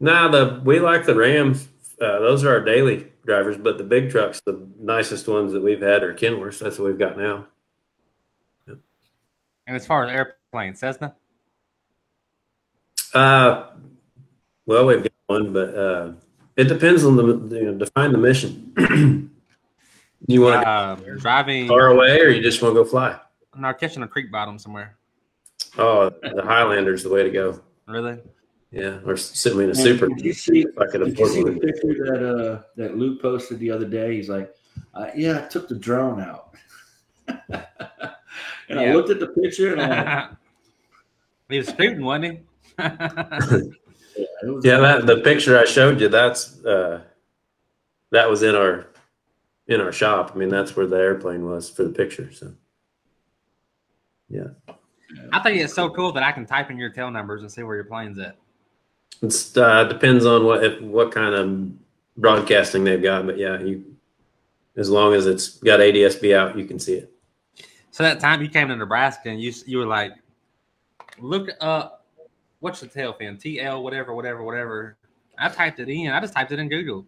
Nah, 0.00 0.28
the 0.28 0.60
we 0.64 0.80
like 0.80 1.04
the 1.06 1.14
Rams. 1.14 1.68
Uh, 2.00 2.18
those 2.18 2.42
are 2.44 2.50
our 2.50 2.64
daily 2.64 3.06
drivers, 3.24 3.56
but 3.56 3.78
the 3.78 3.84
big 3.84 4.10
trucks, 4.10 4.40
the 4.40 4.66
nicest 4.80 5.28
ones 5.28 5.52
that 5.52 5.62
we've 5.62 5.80
had 5.82 6.02
are 6.02 6.12
Kenworths. 6.14 6.58
That's 6.58 6.78
what 6.78 6.88
we've 6.88 6.98
got 6.98 7.16
now. 7.16 7.46
And 8.66 9.76
as 9.76 9.86
far 9.86 10.04
as 10.04 10.10
airplanes, 10.10 10.80
Cessna. 10.80 11.14
Uh, 13.14 13.68
well, 14.66 14.86
we've 14.86 15.02
got 15.02 15.12
one, 15.26 15.52
but 15.52 15.74
uh, 15.76 16.12
it 16.56 16.64
depends 16.64 17.04
on 17.04 17.16
the 17.16 17.24
you 17.56 17.64
know, 17.66 17.74
define 17.74 18.10
the 18.12 18.18
mission. 18.18 18.72
you 20.26 20.40
want 20.40 20.62
to 20.62 20.68
Uh, 20.68 20.94
driving. 21.18 21.68
far 21.68 21.88
away, 21.88 22.20
or 22.20 22.28
you 22.30 22.42
just 22.42 22.60
want 22.62 22.74
to 22.74 22.82
go 22.82 22.88
fly? 22.88 23.18
No, 23.56 23.72
catching 23.74 24.02
a 24.02 24.08
creek 24.08 24.32
bottom 24.32 24.58
somewhere. 24.58 24.96
Oh, 25.78 26.10
the 26.10 26.42
Highlander's 26.42 27.02
the 27.02 27.08
way 27.10 27.22
to 27.22 27.30
go. 27.30 27.60
Really? 27.86 28.18
Yeah, 28.70 28.98
or 29.04 29.16
sitting 29.16 29.60
in 29.60 29.70
a 29.70 29.74
super. 29.74 30.08
Did 30.08 30.24
you 30.24 30.32
see? 30.32 30.62
If 30.62 30.78
I 30.78 30.86
could 30.86 31.04
Did 31.04 31.18
you 31.18 31.26
see 31.28 31.42
the 31.44 31.52
picture 31.60 31.94
that 32.06 32.22
uh 32.26 32.62
that 32.76 32.96
Luke 32.96 33.20
posted 33.20 33.58
the 33.58 33.70
other 33.70 33.86
day? 33.86 34.16
He's 34.16 34.30
like, 34.30 34.54
uh, 34.94 35.08
"Yeah, 35.14 35.44
I 35.44 35.48
took 35.48 35.68
the 35.68 35.74
drone 35.74 36.20
out." 36.20 36.54
and 37.28 38.80
I 38.80 38.94
looked 38.94 39.10
at 39.10 39.20
the 39.20 39.28
picture 39.28 39.72
and 39.72 39.82
I'm 39.82 39.90
like, 40.06 40.30
he 41.50 41.58
was 41.58 41.68
scooting, 41.68 42.02
wasn't 42.02 42.24
he? 42.24 42.40
yeah, 42.78 42.96
was- 44.44 44.64
Yeah, 44.64 44.78
that 44.78 45.06
the 45.06 45.18
picture 45.18 45.58
I 45.58 45.66
showed 45.66 46.00
you, 46.00 46.08
that's 46.08 46.64
uh, 46.64 47.02
that 48.10 48.30
was 48.30 48.42
in 48.42 48.54
our 48.54 48.86
in 49.66 49.80
our 49.82 49.92
shop. 49.92 50.32
I 50.34 50.38
mean, 50.38 50.48
that's 50.48 50.74
where 50.76 50.86
the 50.86 50.96
airplane 50.96 51.44
was 51.44 51.68
for 51.68 51.84
the 51.84 51.90
picture. 51.90 52.32
So 52.32 52.54
I 55.32 55.38
think 55.40 55.60
it's 55.60 55.74
so 55.74 55.90
cool 55.90 56.12
that 56.12 56.22
I 56.22 56.32
can 56.32 56.46
type 56.46 56.70
in 56.70 56.78
your 56.78 56.90
tail 56.90 57.10
numbers 57.10 57.42
and 57.42 57.50
see 57.50 57.62
where 57.62 57.76
your 57.76 57.84
plane's 57.84 58.18
at. 58.18 58.36
it's 59.22 59.56
uh, 59.56 59.84
depends 59.84 60.24
on 60.26 60.44
what 60.44 60.64
if, 60.64 60.80
what 60.80 61.12
kind 61.12 61.34
of 61.34 61.72
broadcasting 62.16 62.84
they've 62.84 63.02
got. 63.02 63.26
But 63.26 63.38
yeah, 63.38 63.60
you 63.60 63.96
as 64.76 64.90
long 64.90 65.14
as 65.14 65.26
it's 65.26 65.58
got 65.58 65.80
ADSB 65.80 66.34
out, 66.34 66.56
you 66.56 66.64
can 66.64 66.78
see 66.78 66.94
it. 66.94 67.12
So 67.90 68.02
that 68.02 68.20
time 68.20 68.42
you 68.42 68.48
came 68.48 68.68
to 68.68 68.76
Nebraska 68.76 69.28
and 69.28 69.40
you 69.40 69.52
you 69.66 69.78
were 69.78 69.86
like, 69.86 70.12
look 71.18 71.50
up 71.60 72.06
what's 72.60 72.80
the 72.80 72.86
tail 72.86 73.12
fin? 73.12 73.36
TL 73.36 73.82
whatever 73.82 74.14
whatever 74.14 74.42
whatever. 74.42 74.96
I 75.38 75.48
typed 75.48 75.80
it 75.80 75.88
in. 75.88 76.10
I 76.10 76.20
just 76.20 76.34
typed 76.34 76.52
it 76.52 76.58
in 76.58 76.68
Google. 76.68 77.04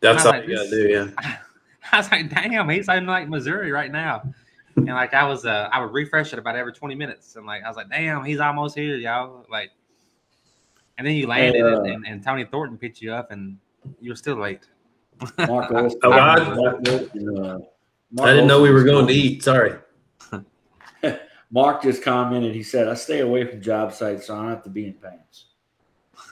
That's 0.00 0.24
all 0.24 0.32
like 0.32 0.46
you 0.46 0.56
gotta 0.56 0.70
do. 0.70 0.88
Yeah. 0.88 1.38
I 1.92 1.96
was 1.96 2.10
like, 2.10 2.28
damn, 2.28 2.68
he's 2.68 2.88
in 2.88 3.06
like 3.06 3.28
Missouri 3.28 3.72
right 3.72 3.90
now. 3.90 4.22
And 4.78 4.94
like 4.94 5.14
I 5.14 5.24
was 5.24 5.44
uh 5.44 5.68
I 5.72 5.80
would 5.80 5.92
refresh 5.92 6.32
it 6.32 6.38
about 6.38 6.56
every 6.56 6.72
20 6.72 6.94
minutes. 6.94 7.36
And 7.36 7.46
like 7.46 7.62
I 7.64 7.68
was 7.68 7.76
like, 7.76 7.90
damn, 7.90 8.24
he's 8.24 8.40
almost 8.40 8.76
here, 8.76 8.96
y'all. 8.96 9.46
Like 9.50 9.70
and 10.98 11.06
then 11.06 11.14
you 11.14 11.26
landed 11.26 11.62
uh, 11.62 11.82
and, 11.82 12.06
and 12.06 12.22
Tony 12.22 12.44
Thornton 12.44 12.76
picked 12.76 13.00
you 13.00 13.12
up 13.12 13.30
and 13.30 13.56
you 14.00 14.10
were 14.10 14.16
still 14.16 14.36
late. 14.36 14.66
Mark 15.38 15.70
Olson. 15.72 16.00
Oh, 16.02 16.10
God. 16.10 16.56
Mark 16.56 16.88
Olson, 16.88 17.38
uh, 17.38 17.58
I 18.22 18.30
didn't 18.30 18.48
know 18.48 18.60
we 18.60 18.70
were 18.70 18.84
going 18.84 19.06
to 19.06 19.12
eat. 19.12 19.42
Sorry. 19.42 19.78
Mark 21.50 21.82
just 21.82 22.02
commented. 22.02 22.54
He 22.54 22.62
said, 22.62 22.88
"I 22.88 22.94
stay 22.94 23.20
away 23.20 23.44
from 23.44 23.62
job 23.62 23.92
sites, 23.92 24.26
so 24.26 24.34
I 24.34 24.38
don't 24.38 24.48
have 24.48 24.64
to 24.64 24.70
be 24.70 24.86
in 24.86 24.94
pants." 24.94 25.44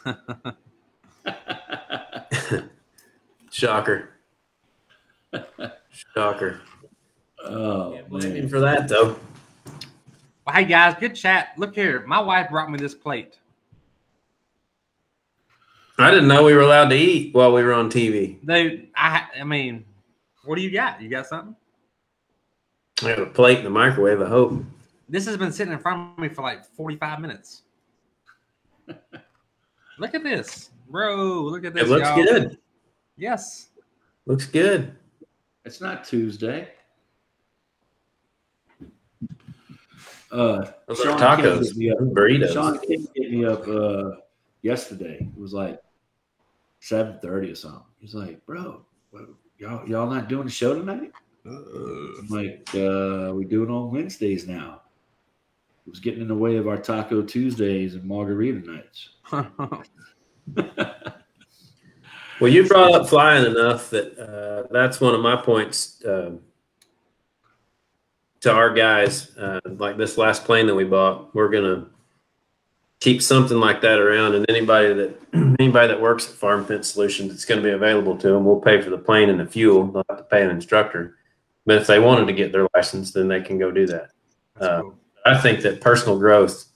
Shocker. 3.50 4.10
Shocker. 5.90 6.60
Oh 7.48 7.92
Can't 7.94 8.08
blame 8.08 8.34
him 8.34 8.48
for 8.48 8.60
that 8.60 8.88
though. 8.88 9.18
Well, 10.46 10.54
hey 10.54 10.64
guys, 10.64 10.96
good 11.00 11.14
chat. 11.14 11.48
Look 11.56 11.74
here. 11.74 12.04
My 12.06 12.20
wife 12.20 12.50
brought 12.50 12.70
me 12.70 12.78
this 12.78 12.94
plate. 12.94 13.38
I 15.98 16.10
didn't 16.10 16.28
know 16.28 16.44
we 16.44 16.54
were 16.54 16.60
allowed 16.60 16.90
to 16.90 16.96
eat 16.96 17.34
while 17.34 17.52
we 17.52 17.62
were 17.62 17.72
on 17.72 17.90
TV. 17.90 18.38
Dude, 18.46 18.88
I 18.94 19.26
I 19.40 19.44
mean, 19.44 19.84
what 20.44 20.56
do 20.56 20.62
you 20.62 20.70
got? 20.70 21.00
You 21.00 21.08
got 21.08 21.26
something? 21.26 21.56
I 23.02 23.08
have 23.08 23.18
a 23.18 23.26
plate 23.26 23.58
in 23.58 23.64
the 23.64 23.70
microwave. 23.70 24.20
I 24.20 24.28
hope. 24.28 24.62
This 25.08 25.26
has 25.26 25.36
been 25.36 25.52
sitting 25.52 25.72
in 25.72 25.78
front 25.78 26.12
of 26.12 26.18
me 26.18 26.28
for 26.28 26.42
like 26.42 26.64
45 26.64 27.20
minutes. 27.20 27.62
look 29.98 30.14
at 30.14 30.22
this. 30.22 30.70
Bro, 30.88 31.42
look 31.42 31.64
at 31.64 31.74
this. 31.74 31.84
It 31.84 31.88
looks 31.88 32.08
y'all. 32.08 32.16
good. 32.16 32.58
Yes. 33.16 33.68
Looks 34.26 34.46
good. 34.46 34.94
It's 35.64 35.80
not 35.80 36.04
Tuesday. 36.04 36.68
Uh, 40.36 40.70
Those 40.86 41.00
are 41.00 41.04
Sean 41.04 41.18
King 41.18 41.46
tacos, 41.46 41.66
hit 41.68 41.76
me 41.76 41.90
up- 41.90 41.98
burritos. 41.98 42.52
Sean 42.52 42.78
King 42.80 43.06
hit 43.14 43.30
me 43.32 43.44
up 43.44 43.66
uh, 43.66 44.10
yesterday. 44.62 45.18
It 45.34 45.40
was 45.40 45.52
like 45.54 45.80
seven 46.80 47.18
thirty 47.22 47.50
or 47.50 47.54
something. 47.54 47.82
He's 47.98 48.14
like, 48.14 48.44
"Bro, 48.44 48.84
what, 49.10 49.22
y'all 49.58 49.88
y'all 49.88 50.10
not 50.10 50.28
doing 50.28 50.44
the 50.44 50.50
show 50.50 50.74
tonight?" 50.74 51.12
I'm 51.46 52.26
like, 52.28 52.68
uh, 52.74 53.32
"We 53.34 53.44
do 53.44 53.62
it 53.62 53.70
on 53.70 53.90
Wednesdays 53.92 54.46
now." 54.46 54.82
It 55.86 55.90
was 55.90 56.00
getting 56.00 56.20
in 56.20 56.28
the 56.28 56.34
way 56.34 56.56
of 56.56 56.66
our 56.68 56.76
Taco 56.76 57.22
Tuesdays 57.22 57.94
and 57.94 58.04
Margarita 58.04 58.60
nights. 58.70 59.10
Well, 62.38 62.52
you 62.52 62.66
brought 62.68 62.92
up 62.92 63.08
flying 63.08 63.46
enough 63.46 63.88
that 63.90 64.18
uh, 64.18 64.68
that's 64.70 65.00
one 65.00 65.14
of 65.14 65.22
my 65.22 65.36
points 65.36 66.02
um 66.06 66.40
to 68.46 68.52
our 68.52 68.72
guys. 68.72 69.36
Uh, 69.36 69.60
like 69.64 69.96
this 69.96 70.16
last 70.16 70.44
plane 70.44 70.66
that 70.66 70.74
we 70.74 70.84
bought, 70.84 71.34
we're 71.34 71.48
gonna 71.48 71.86
keep 73.00 73.20
something 73.20 73.58
like 73.58 73.80
that 73.80 73.98
around, 73.98 74.34
and 74.34 74.46
anybody 74.48 74.92
that 74.94 75.18
anybody 75.58 75.88
that 75.88 76.00
works 76.00 76.28
at 76.28 76.34
Farm 76.34 76.64
Fence 76.64 76.88
Solutions, 76.88 77.32
it's 77.32 77.44
going 77.44 77.60
to 77.60 77.66
be 77.66 77.72
available 77.72 78.16
to 78.16 78.28
them. 78.28 78.44
We'll 78.44 78.60
pay 78.60 78.80
for 78.80 78.90
the 78.90 78.98
plane 78.98 79.28
and 79.28 79.40
the 79.40 79.46
fuel. 79.46 79.86
They'll 79.86 80.04
have 80.08 80.18
to 80.18 80.24
pay 80.24 80.42
an 80.42 80.50
instructor, 80.50 81.16
but 81.66 81.76
if 81.76 81.86
they 81.86 81.98
wanted 81.98 82.26
to 82.26 82.32
get 82.32 82.52
their 82.52 82.66
license, 82.74 83.12
then 83.12 83.28
they 83.28 83.40
can 83.40 83.58
go 83.58 83.70
do 83.70 83.86
that. 83.86 84.10
Uh, 84.60 84.80
cool. 84.82 84.94
I 85.24 85.36
think 85.38 85.60
that 85.62 85.80
personal 85.80 86.18
growth, 86.18 86.66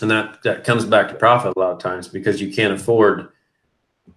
and 0.00 0.10
that 0.10 0.42
that 0.42 0.64
comes 0.64 0.84
back 0.84 1.08
to 1.08 1.14
profit 1.14 1.54
a 1.56 1.58
lot 1.58 1.72
of 1.72 1.78
times 1.78 2.08
because 2.08 2.40
you 2.40 2.52
can't 2.52 2.74
afford 2.74 3.28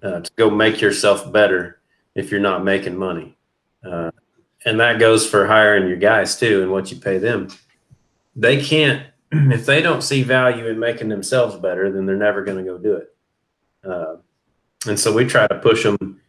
uh, 0.01 0.21
to 0.21 0.31
go 0.35 0.49
make 0.49 0.81
yourself 0.81 1.31
better 1.31 1.79
if 2.15 2.31
you're 2.31 2.39
not 2.39 2.63
making 2.63 2.97
money, 2.97 3.37
uh, 3.83 4.09
and 4.65 4.79
that 4.79 4.99
goes 4.99 5.29
for 5.29 5.45
hiring 5.45 5.87
your 5.87 5.97
guys 5.97 6.37
too 6.37 6.63
and 6.63 6.71
what 6.71 6.91
you 6.91 6.97
pay 6.97 7.17
them. 7.17 7.47
they 8.35 8.61
can't 8.61 9.05
if 9.31 9.65
they 9.65 9.81
don't 9.81 10.01
see 10.01 10.23
value 10.23 10.67
in 10.67 10.79
making 10.79 11.09
themselves 11.09 11.55
better, 11.55 11.91
then 11.91 12.05
they're 12.05 12.15
never 12.15 12.43
going 12.43 12.57
to 12.57 12.63
go 12.63 12.77
do 12.77 12.93
it. 12.95 13.15
Uh, 13.83 14.15
and 14.87 14.99
so 14.99 15.11
we 15.11 15.25
try 15.25 15.47
to 15.47 15.55
push 15.59 15.83
them. 15.83 16.21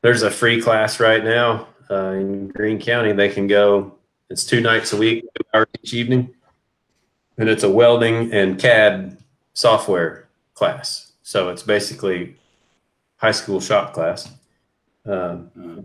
There's 0.00 0.22
a 0.22 0.30
free 0.30 0.60
class 0.60 0.98
right 1.00 1.22
now 1.22 1.68
uh, 1.90 2.10
in 2.12 2.48
Greene 2.48 2.80
County. 2.80 3.12
They 3.12 3.28
can 3.28 3.46
go. 3.46 3.94
It's 4.28 4.44
two 4.44 4.60
nights 4.60 4.92
a 4.92 4.96
week, 4.96 5.24
two 5.34 5.44
hours 5.54 5.68
each 5.82 5.94
evening, 5.94 6.34
and 7.38 7.48
it's 7.48 7.62
a 7.62 7.70
welding 7.70 8.32
and 8.32 8.58
CAD 8.58 9.18
software 9.52 10.28
class. 10.54 11.12
So 11.22 11.50
it's 11.50 11.62
basically 11.62 12.36
high 13.16 13.30
school 13.30 13.60
shop 13.60 13.92
class. 13.92 14.30
Um, 15.04 15.84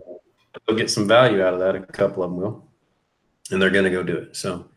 get 0.76 0.90
some 0.90 1.08
value 1.08 1.42
out 1.42 1.54
of 1.54 1.60
that. 1.60 1.74
A 1.74 1.80
couple 1.80 2.22
of 2.22 2.30
them 2.30 2.40
will, 2.40 2.68
and 3.50 3.60
they're 3.60 3.70
going 3.70 3.84
to 3.84 3.90
go 3.90 4.02
do 4.02 4.16
it. 4.16 4.36
So 4.36 4.68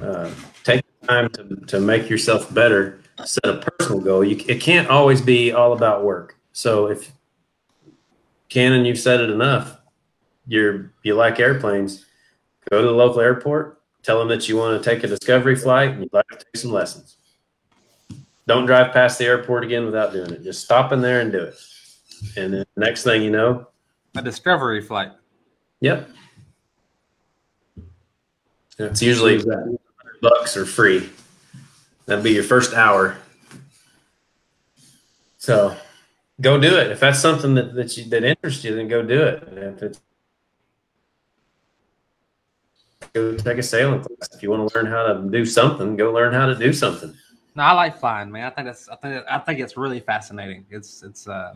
uh, 0.00 0.30
take 0.64 0.82
time 1.06 1.28
to, 1.30 1.56
to 1.66 1.80
make 1.80 2.08
yourself 2.08 2.52
better. 2.52 3.00
Set 3.24 3.44
a 3.44 3.56
personal 3.56 4.00
goal. 4.00 4.24
You, 4.24 4.42
it 4.48 4.60
can't 4.60 4.88
always 4.88 5.20
be 5.20 5.52
all 5.52 5.72
about 5.72 6.04
work. 6.04 6.36
So 6.52 6.86
if 6.86 7.12
Canon, 8.48 8.84
you've 8.84 8.98
said 8.98 9.20
it 9.20 9.30
enough. 9.30 9.78
You're 10.46 10.92
you 11.02 11.14
like 11.14 11.38
airplanes. 11.40 12.06
Go 12.70 12.80
to 12.80 12.86
the 12.86 12.92
local 12.92 13.20
airport. 13.20 13.82
Tell 14.02 14.18
them 14.18 14.28
that 14.28 14.48
you 14.48 14.56
want 14.56 14.82
to 14.82 14.90
take 14.90 15.04
a 15.04 15.06
discovery 15.06 15.56
flight 15.56 15.90
and 15.90 16.00
you'd 16.02 16.12
like 16.12 16.26
to 16.28 16.36
take 16.36 16.56
some 16.56 16.70
lessons. 16.70 17.16
Don't 18.46 18.66
drive 18.66 18.92
past 18.92 19.18
the 19.18 19.26
airport 19.26 19.64
again 19.64 19.84
without 19.84 20.12
doing 20.12 20.30
it. 20.30 20.42
Just 20.42 20.64
stop 20.64 20.92
in 20.92 21.02
there 21.02 21.20
and 21.20 21.30
do 21.30 21.40
it. 21.40 21.54
And 22.36 22.54
then 22.54 22.64
next 22.76 23.02
thing 23.02 23.22
you 23.22 23.30
know, 23.30 23.67
A 24.16 24.22
discovery 24.22 24.80
flight. 24.80 25.12
yep. 25.80 26.08
It's 28.78 29.02
usually 29.02 29.44
bucks 30.22 30.56
or 30.56 30.64
free. 30.64 31.10
That'd 32.06 32.24
be 32.24 32.32
your 32.32 32.44
first 32.44 32.74
hour. 32.74 33.18
So 35.38 35.76
go 36.40 36.60
do 36.60 36.78
it. 36.78 36.90
If 36.90 37.00
that's 37.00 37.18
something 37.18 37.54
that, 37.54 37.74
that 37.74 37.96
you 37.96 38.04
that 38.10 38.24
interests 38.24 38.64
you, 38.64 38.74
then 38.74 38.88
go 38.88 39.02
do 39.02 39.22
it. 39.22 39.48
And 39.48 39.58
if 39.58 39.82
it's 39.82 40.00
go 43.12 43.36
take 43.36 43.58
a 43.58 43.62
sailing 43.62 44.00
class. 44.00 44.28
If 44.34 44.42
you 44.42 44.50
want 44.50 44.68
to 44.68 44.78
learn 44.78 44.86
how 44.86 45.12
to 45.12 45.28
do 45.30 45.44
something, 45.44 45.96
go 45.96 46.12
learn 46.12 46.32
how 46.32 46.46
to 46.46 46.54
do 46.54 46.72
something. 46.72 47.14
No, 47.54 47.62
I 47.62 47.72
like 47.72 47.98
flying, 47.98 48.30
man. 48.30 48.44
I 48.44 48.50
think 48.50 48.66
that's 48.66 48.88
I 48.88 48.96
think 48.96 49.24
I 49.28 49.38
think 49.38 49.60
it's 49.60 49.76
really 49.76 50.00
fascinating. 50.00 50.64
It's 50.70 51.02
it's 51.02 51.26
uh 51.26 51.54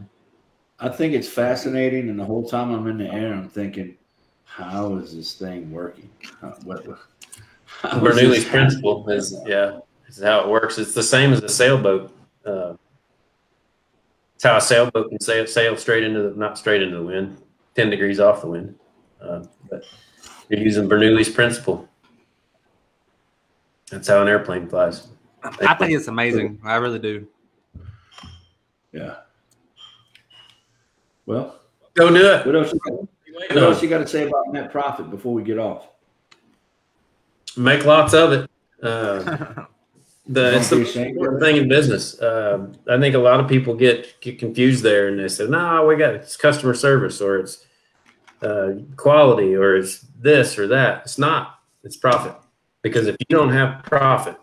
I 0.83 0.89
think 0.89 1.15
it's 1.15 1.29
fascinating, 1.29 2.09
and 2.09 2.19
the 2.19 2.25
whole 2.25 2.47
time 2.47 2.73
I'm 2.73 2.89
in 2.89 2.99
the 2.99 3.07
air, 3.07 3.33
I'm 3.33 3.49
thinking, 3.49 3.97
how 4.45 4.97
is 4.97 5.15
this 5.15 5.35
thing 5.35 5.71
working? 5.71 6.11
How- 6.41 6.57
what, 6.65 6.85
how 7.67 8.05
is 8.05 8.17
Bernoulli's 8.17 8.45
principle 8.45 9.09
is 9.09 9.41
yeah, 9.47 9.79
is 10.09 10.21
how 10.21 10.41
it 10.41 10.49
works. 10.49 10.79
It's 10.79 10.93
the 10.93 11.03
same 11.03 11.33
as 11.33 11.41
a 11.43 11.49
sailboat. 11.49 12.13
Uh, 12.45 12.75
it's 14.35 14.43
how 14.43 14.57
a 14.57 14.61
sailboat 14.61 15.11
can 15.11 15.21
sail, 15.21 15.47
sail 15.47 15.77
straight 15.77 16.03
into 16.03 16.21
the 16.23 16.37
not 16.37 16.59
straight 16.59 16.83
into 16.83 16.97
the 16.97 17.05
wind, 17.05 17.39
ten 17.77 17.89
degrees 17.89 18.19
off 18.19 18.41
the 18.41 18.49
wind. 18.49 18.75
Uh, 19.21 19.45
but 19.71 19.85
you're 20.49 20.61
using 20.61 20.89
Bernoulli's 20.89 21.29
principle. 21.29 21.89
That's 23.89 24.09
how 24.09 24.21
an 24.21 24.27
airplane 24.27 24.69
flies. 24.69 25.07
I 25.45 25.75
think 25.75 25.93
it's 25.93 26.09
amazing. 26.09 26.61
I 26.65 26.75
really 26.77 26.99
do. 26.99 27.27
Yeah. 28.93 29.19
Well, 31.27 31.57
Go 31.95 32.09
do 32.09 32.17
it. 32.17 32.47
what 32.47 32.57
else? 32.57 32.73
You 32.73 32.81
got, 32.81 32.93
what 32.95 33.55
No, 33.55 33.71
else 33.71 33.83
you 33.83 33.89
got 33.89 33.99
to 33.99 34.07
say 34.07 34.27
about 34.27 34.53
net 34.53 34.71
profit 34.73 35.11
before 35.11 35.35
we 35.35 35.43
get 35.43 35.59
off? 35.59 35.89
make 37.57 37.85
lots 37.85 38.15
of 38.15 38.33
it. 38.33 38.51
Uh, 38.83 39.19
the 40.27 40.57
it's 40.57 40.71
the 40.71 40.77
be 40.77 40.83
ashamed 40.83 41.07
of 41.11 41.17
important 41.17 41.43
thing 41.43 41.57
in 41.57 41.69
business. 41.69 42.21
Um, 42.23 42.73
I 42.89 42.99
think 42.99 43.15
a 43.15 43.19
lot 43.19 43.41
of 43.41 43.49
people 43.49 43.75
get 43.75 44.21
get 44.21 44.39
confused 44.39 44.83
there, 44.83 45.09
and 45.09 45.19
they 45.19 45.29
say, 45.29 45.47
"No, 45.47 45.85
we 45.87 45.97
got 45.97 46.15
it's 46.15 46.37
customer 46.37 46.73
service, 46.75 47.21
or 47.21 47.39
it's 47.39 47.67
uh, 48.41 48.73
quality, 48.97 49.55
or 49.55 49.77
it's 49.77 50.01
this 50.19 50.59
or 50.59 50.67
that." 50.69 51.03
It's 51.05 51.19
not. 51.19 51.59
It's 51.85 51.97
profit. 51.97 52.35
Because 52.81 53.07
if 53.07 53.17
you 53.21 53.27
don't 53.37 53.51
have 53.53 53.85
profit, 53.85 54.37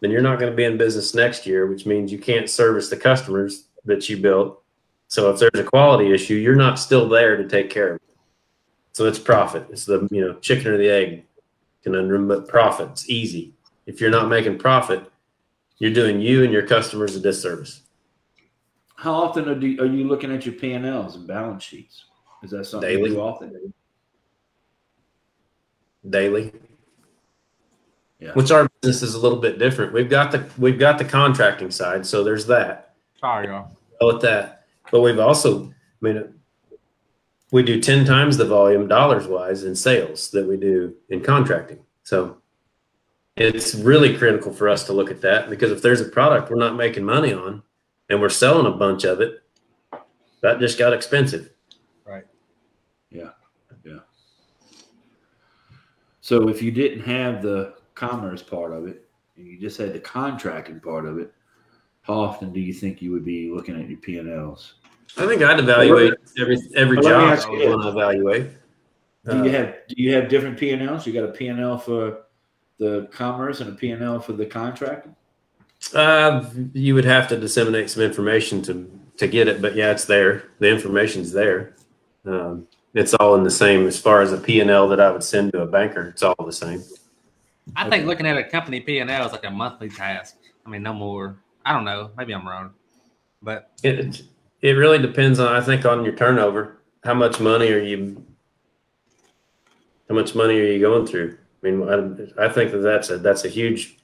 then 0.00 0.10
you're 0.12 0.22
not 0.22 0.38
going 0.38 0.50
to 0.52 0.56
be 0.56 0.64
in 0.64 0.78
business 0.78 1.14
next 1.14 1.46
year, 1.46 1.66
which 1.66 1.84
means 1.84 2.12
you 2.12 2.18
can't 2.18 2.48
service 2.48 2.88
the 2.88 2.96
customers 2.96 3.64
that 3.84 4.08
you 4.08 4.16
built. 4.18 4.61
So 5.12 5.28
if 5.28 5.38
there's 5.38 5.62
a 5.62 5.62
quality 5.62 6.10
issue, 6.10 6.36
you're 6.36 6.56
not 6.56 6.78
still 6.78 7.06
there 7.06 7.36
to 7.36 7.46
take 7.46 7.68
care 7.68 7.90
of 7.90 7.96
it. 7.96 8.16
So 8.92 9.04
it's 9.04 9.18
profit. 9.18 9.66
It's 9.68 9.84
the 9.84 10.08
you 10.10 10.22
know 10.22 10.38
chicken 10.38 10.68
or 10.68 10.78
the 10.78 10.88
egg 10.88 11.26
conundrum, 11.82 12.28
but 12.28 12.48
profit. 12.48 12.88
It's 12.92 13.10
easy. 13.10 13.52
If 13.84 14.00
you're 14.00 14.08
not 14.08 14.30
making 14.30 14.56
profit, 14.56 15.12
you're 15.76 15.92
doing 15.92 16.22
you 16.22 16.44
and 16.44 16.50
your 16.50 16.66
customers 16.66 17.14
a 17.14 17.20
disservice. 17.20 17.82
How 18.96 19.12
often 19.12 19.50
are, 19.50 19.54
do, 19.54 19.66
are 19.82 19.86
you 19.86 20.08
looking 20.08 20.32
at 20.32 20.46
your 20.46 20.54
P 20.54 20.72
and 20.72 20.86
Ls 20.86 21.14
and 21.16 21.26
balance 21.26 21.62
sheets? 21.62 22.06
Is 22.42 22.52
that 22.52 22.64
something 22.64 22.88
Daily. 22.88 23.10
you 23.10 23.16
do 23.16 23.20
often? 23.20 23.74
daily. 26.08 26.54
Yeah. 28.18 28.32
Which 28.32 28.50
our 28.50 28.66
business 28.80 29.02
is 29.02 29.14
a 29.14 29.20
little 29.20 29.40
bit 29.40 29.58
different. 29.58 29.92
We've 29.92 30.08
got 30.08 30.32
the 30.32 30.48
we've 30.56 30.78
got 30.78 30.96
the 30.96 31.04
contracting 31.04 31.70
side, 31.70 32.06
so 32.06 32.24
there's 32.24 32.46
that. 32.46 32.94
Sorry, 33.20 33.48
y'all. 33.48 33.76
Well, 34.00 34.14
with 34.14 34.22
that, 34.22 34.61
but 34.92 35.00
we've 35.00 35.18
also, 35.18 35.64
I 35.64 35.72
mean, 36.00 36.34
we 37.50 37.62
do 37.64 37.80
ten 37.80 38.04
times 38.04 38.36
the 38.36 38.44
volume 38.44 38.86
dollars 38.86 39.26
wise 39.26 39.64
in 39.64 39.74
sales 39.74 40.30
that 40.30 40.46
we 40.46 40.56
do 40.56 40.94
in 41.08 41.22
contracting. 41.22 41.80
So 42.04 42.36
it's 43.36 43.74
really 43.74 44.16
critical 44.16 44.52
for 44.52 44.68
us 44.68 44.84
to 44.84 44.92
look 44.92 45.10
at 45.10 45.22
that 45.22 45.48
because 45.50 45.72
if 45.72 45.82
there's 45.82 46.02
a 46.02 46.08
product 46.08 46.50
we're 46.50 46.56
not 46.56 46.76
making 46.76 47.04
money 47.04 47.32
on 47.32 47.62
and 48.10 48.20
we're 48.20 48.28
selling 48.28 48.66
a 48.66 48.76
bunch 48.76 49.04
of 49.04 49.20
it, 49.20 49.42
that 50.42 50.60
just 50.60 50.78
got 50.78 50.92
expensive. 50.92 51.50
Right. 52.04 52.24
Yeah. 53.10 53.30
Yeah. 53.84 54.00
So 56.20 56.48
if 56.48 56.60
you 56.62 56.70
didn't 56.70 57.04
have 57.04 57.42
the 57.42 57.74
commerce 57.94 58.42
part 58.42 58.72
of 58.72 58.86
it 58.86 59.08
and 59.36 59.46
you 59.46 59.58
just 59.58 59.78
had 59.78 59.94
the 59.94 60.00
contracting 60.00 60.80
part 60.80 61.06
of 61.06 61.18
it, 61.18 61.32
how 62.02 62.14
often 62.14 62.52
do 62.52 62.60
you 62.60 62.72
think 62.72 63.00
you 63.00 63.12
would 63.12 63.24
be 63.24 63.50
looking 63.50 63.80
at 63.80 63.88
your 63.88 63.98
P 63.98 64.18
and 64.18 64.28
Ls? 64.28 64.74
I 65.18 65.26
think 65.26 65.42
I'd 65.42 65.58
evaluate 65.58 66.14
every 66.38 66.58
every 66.74 66.96
Well, 66.98 67.36
job 67.36 67.38
I 67.46 67.50
would 67.50 67.68
want 67.68 67.82
to 67.82 67.88
evaluate. 67.88 68.50
Do 69.28 69.36
you 69.36 69.42
Uh, 69.44 69.48
have 69.50 69.74
do 69.88 69.94
you 69.96 70.14
have 70.14 70.28
different 70.28 70.58
P 70.58 70.70
and 70.70 70.82
Ls? 70.82 71.06
You 71.06 71.12
got 71.12 71.24
a 71.24 71.32
P 71.32 71.48
and 71.48 71.60
L 71.60 71.78
for 71.78 72.22
the 72.78 73.08
commerce 73.12 73.60
and 73.60 73.70
a 73.70 73.74
P 73.74 73.90
and 73.90 74.02
L 74.02 74.20
for 74.20 74.32
the 74.32 74.46
contracting? 74.46 75.14
Uh, 75.94 76.48
you 76.72 76.94
would 76.94 77.04
have 77.04 77.28
to 77.28 77.36
disseminate 77.38 77.90
some 77.90 78.02
information 78.02 78.62
to 78.62 78.90
to 79.18 79.28
get 79.28 79.48
it, 79.48 79.60
but 79.60 79.76
yeah, 79.76 79.90
it's 79.90 80.06
there. 80.06 80.44
The 80.58 80.68
information's 80.70 81.32
there. 81.32 81.76
Um, 82.24 82.66
it's 82.94 83.14
all 83.14 83.34
in 83.34 83.44
the 83.44 83.50
same 83.50 83.86
as 83.86 83.98
far 83.98 84.22
as 84.22 84.32
a 84.32 84.38
P 84.38 84.60
and 84.60 84.70
L 84.70 84.88
that 84.88 85.00
I 85.00 85.10
would 85.10 85.22
send 85.22 85.52
to 85.52 85.62
a 85.62 85.66
banker. 85.66 86.08
It's 86.08 86.22
all 86.22 86.34
the 86.44 86.52
same. 86.52 86.82
I 87.76 87.88
think 87.88 88.06
looking 88.06 88.26
at 88.26 88.36
a 88.36 88.44
company 88.44 88.80
P 88.80 88.98
and 88.98 89.10
L 89.10 89.26
is 89.26 89.32
like 89.32 89.44
a 89.44 89.50
monthly 89.50 89.88
task. 89.88 90.36
I 90.66 90.70
mean, 90.70 90.82
no 90.82 90.94
more. 90.94 91.36
I 91.64 91.72
don't 91.72 91.84
know. 91.84 92.10
Maybe 92.16 92.32
I'm 92.32 92.48
wrong, 92.48 92.70
but 93.40 93.70
It 93.82 94.22
it 94.62 94.72
really 94.72 94.98
depends 94.98 95.40
on 95.40 95.52
I 95.52 95.60
think 95.60 95.84
on 95.84 96.04
your 96.04 96.14
turnover. 96.14 96.78
How 97.04 97.14
much 97.14 97.40
money 97.40 97.70
are 97.72 97.80
you? 97.80 98.24
How 100.08 100.14
much 100.14 100.34
money 100.34 100.58
are 100.58 100.72
you 100.72 100.80
going 100.80 101.06
through? 101.06 101.36
I 101.62 101.70
mean, 101.70 102.30
I, 102.38 102.44
I 102.44 102.48
think 102.48 102.70
that 102.70 102.78
that's 102.78 103.10
a 103.10 103.18
that's 103.18 103.44
a 103.44 103.48
huge. 103.48 103.98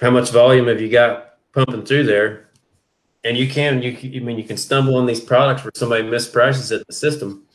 How 0.00 0.10
much 0.10 0.30
volume 0.30 0.68
have 0.68 0.80
you 0.80 0.90
got 0.90 1.38
pumping 1.52 1.84
through 1.84 2.04
there? 2.04 2.50
And 3.24 3.36
you 3.36 3.48
can 3.48 3.82
you 3.82 3.96
I 4.20 4.24
mean 4.24 4.38
you 4.38 4.44
can 4.44 4.56
stumble 4.56 4.96
on 4.96 5.06
these 5.06 5.20
products 5.20 5.64
where 5.64 5.72
somebody 5.74 6.04
misprices 6.04 6.70
it 6.70 6.76
in 6.76 6.84
the 6.86 6.94
system, 6.94 7.46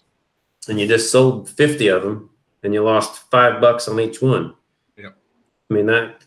and 0.67 0.79
you 0.79 0.87
just 0.87 1.11
sold 1.11 1.49
fifty 1.49 1.87
of 1.87 2.01
them, 2.01 2.31
and 2.63 2.73
you 2.73 2.83
lost 2.83 3.29
five 3.29 3.61
bucks 3.61 3.87
on 3.87 3.99
each 3.99 4.21
one. 4.21 4.55
Yep. 4.97 5.15
I 5.69 5.73
mean 5.73 5.85
that. 5.85 6.23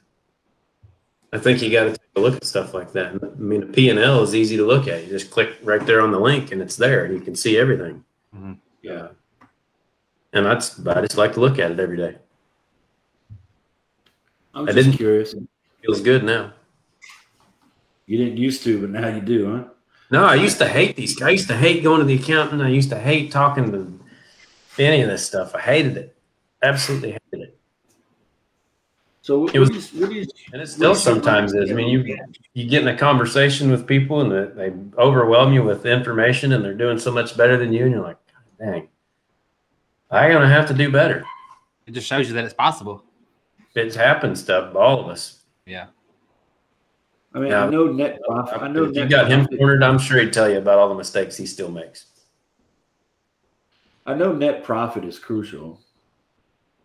I 1.32 1.38
think 1.38 1.60
you 1.60 1.70
got 1.70 1.84
to 1.84 2.00
look 2.20 2.36
at 2.36 2.44
stuff 2.44 2.74
like 2.74 2.92
that. 2.92 3.14
I 3.22 3.26
mean, 3.40 3.62
a 3.62 3.66
P 3.66 3.90
and 3.90 3.98
L 3.98 4.22
is 4.22 4.34
easy 4.34 4.56
to 4.56 4.64
look 4.66 4.88
at. 4.88 5.04
You 5.04 5.10
just 5.10 5.30
click 5.30 5.56
right 5.62 5.84
there 5.84 6.00
on 6.00 6.10
the 6.10 6.18
link, 6.20 6.52
and 6.52 6.62
it's 6.62 6.76
there, 6.76 7.04
and 7.04 7.14
you 7.14 7.20
can 7.20 7.34
see 7.36 7.58
everything. 7.58 8.04
Mhm. 8.34 8.58
Yeah. 8.82 9.08
And 10.32 10.44
that's 10.46 10.84
I 10.86 11.00
just 11.02 11.16
like 11.16 11.34
to 11.34 11.40
look 11.40 11.58
at 11.58 11.70
it 11.70 11.80
every 11.80 11.96
day. 11.96 12.16
I 14.54 14.60
was 14.60 14.70
I 14.70 14.72
just 14.72 14.86
didn't- 14.86 14.96
curious. 14.98 15.34
Feels 15.82 16.00
good 16.00 16.24
now. 16.24 16.52
You 18.06 18.18
didn't 18.18 18.38
used 18.38 18.62
to, 18.64 18.80
but 18.80 18.90
now 18.90 19.08
you 19.08 19.20
do, 19.20 19.50
huh? 19.56 19.64
No, 20.10 20.24
I 20.24 20.34
used 20.36 20.58
to 20.58 20.68
hate 20.68 20.96
these. 20.96 21.20
I 21.20 21.30
used 21.30 21.48
to 21.48 21.56
hate 21.56 21.82
going 21.82 21.98
to 22.00 22.06
the 22.06 22.14
accountant. 22.14 22.62
I 22.62 22.68
used 22.68 22.90
to 22.90 22.98
hate 22.98 23.30
talking 23.32 23.72
to 23.72 24.00
any 24.78 25.02
of 25.02 25.08
this 25.08 25.26
stuff. 25.26 25.54
I 25.54 25.60
hated 25.60 25.96
it. 25.96 26.16
Absolutely 26.62 27.10
hated 27.12 27.48
it. 27.48 27.55
So 29.26 29.40
what, 29.40 29.56
It 29.56 29.58
was- 29.58 29.70
what 29.70 29.78
is, 29.78 29.92
what 29.94 30.12
is, 30.16 30.28
And 30.52 30.62
it 30.62 30.68
still 30.68 30.94
sometimes 30.94 31.52
is. 31.52 31.68
I 31.68 31.74
mean, 31.74 31.88
you 31.88 32.16
you 32.54 32.68
get 32.70 32.82
in 32.82 32.86
a 32.88 32.96
conversation 32.96 33.72
with 33.72 33.84
people 33.84 34.20
and 34.20 34.30
they, 34.30 34.68
they 34.70 34.76
overwhelm 35.02 35.52
you 35.52 35.64
with 35.64 35.84
information 35.84 36.52
and 36.52 36.64
they're 36.64 36.74
doing 36.74 36.96
so 36.96 37.10
much 37.10 37.36
better 37.36 37.56
than 37.56 37.72
you, 37.72 37.82
and 37.86 37.92
you're 37.92 38.04
like, 38.04 38.18
dang, 38.60 38.86
I'm 40.12 40.30
gonna 40.30 40.46
have 40.48 40.68
to 40.68 40.74
do 40.74 40.92
better. 40.92 41.24
it 41.88 41.90
just 41.90 42.06
shows 42.06 42.28
you 42.28 42.34
that 42.34 42.44
it's 42.44 42.54
possible. 42.54 43.02
it 43.74 43.92
happens 43.96 44.44
to 44.44 44.70
all 44.78 45.00
of 45.00 45.08
us. 45.08 45.42
Yeah. 45.66 45.86
I 47.34 47.40
mean, 47.40 47.50
Yeah. 47.50 47.64
I 47.66 47.68
know 47.68 47.86
net 47.92 48.20
profit. 48.28 48.62
I 48.62 48.68
know 48.68 48.84
if 48.84 48.94
you 48.94 49.00
net 49.02 49.10
got 49.10 49.28
him 49.28 49.40
profit- 49.40 49.58
cornered, 49.58 49.82
I'm 49.82 49.98
sure 49.98 50.20
he'd 50.20 50.32
tell 50.32 50.48
you 50.48 50.58
about 50.58 50.78
all 50.78 50.88
the 50.88 50.94
mistakes 50.94 51.36
he 51.36 51.46
still 51.46 51.72
makes. 51.72 52.06
I 54.06 54.14
know 54.14 54.32
net 54.32 54.62
profit 54.62 55.04
is 55.04 55.18
crucial, 55.18 55.80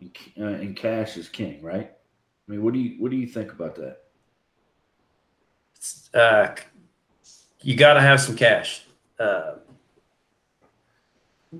uh, 0.04 0.42
and 0.44 0.76
cash 0.76 1.16
is 1.16 1.28
king, 1.28 1.62
right? 1.62 1.92
I 2.48 2.52
mean, 2.52 2.62
what 2.62 2.74
do 2.74 2.80
you 2.80 2.96
what 3.00 3.10
do 3.10 3.16
you 3.16 3.26
think 3.26 3.52
about 3.52 3.76
that? 3.76 3.98
Uh, 6.14 6.54
you 7.60 7.76
got 7.76 7.94
to 7.94 8.00
have 8.00 8.20
some 8.20 8.36
cash. 8.36 8.82
Uh, 9.18 9.54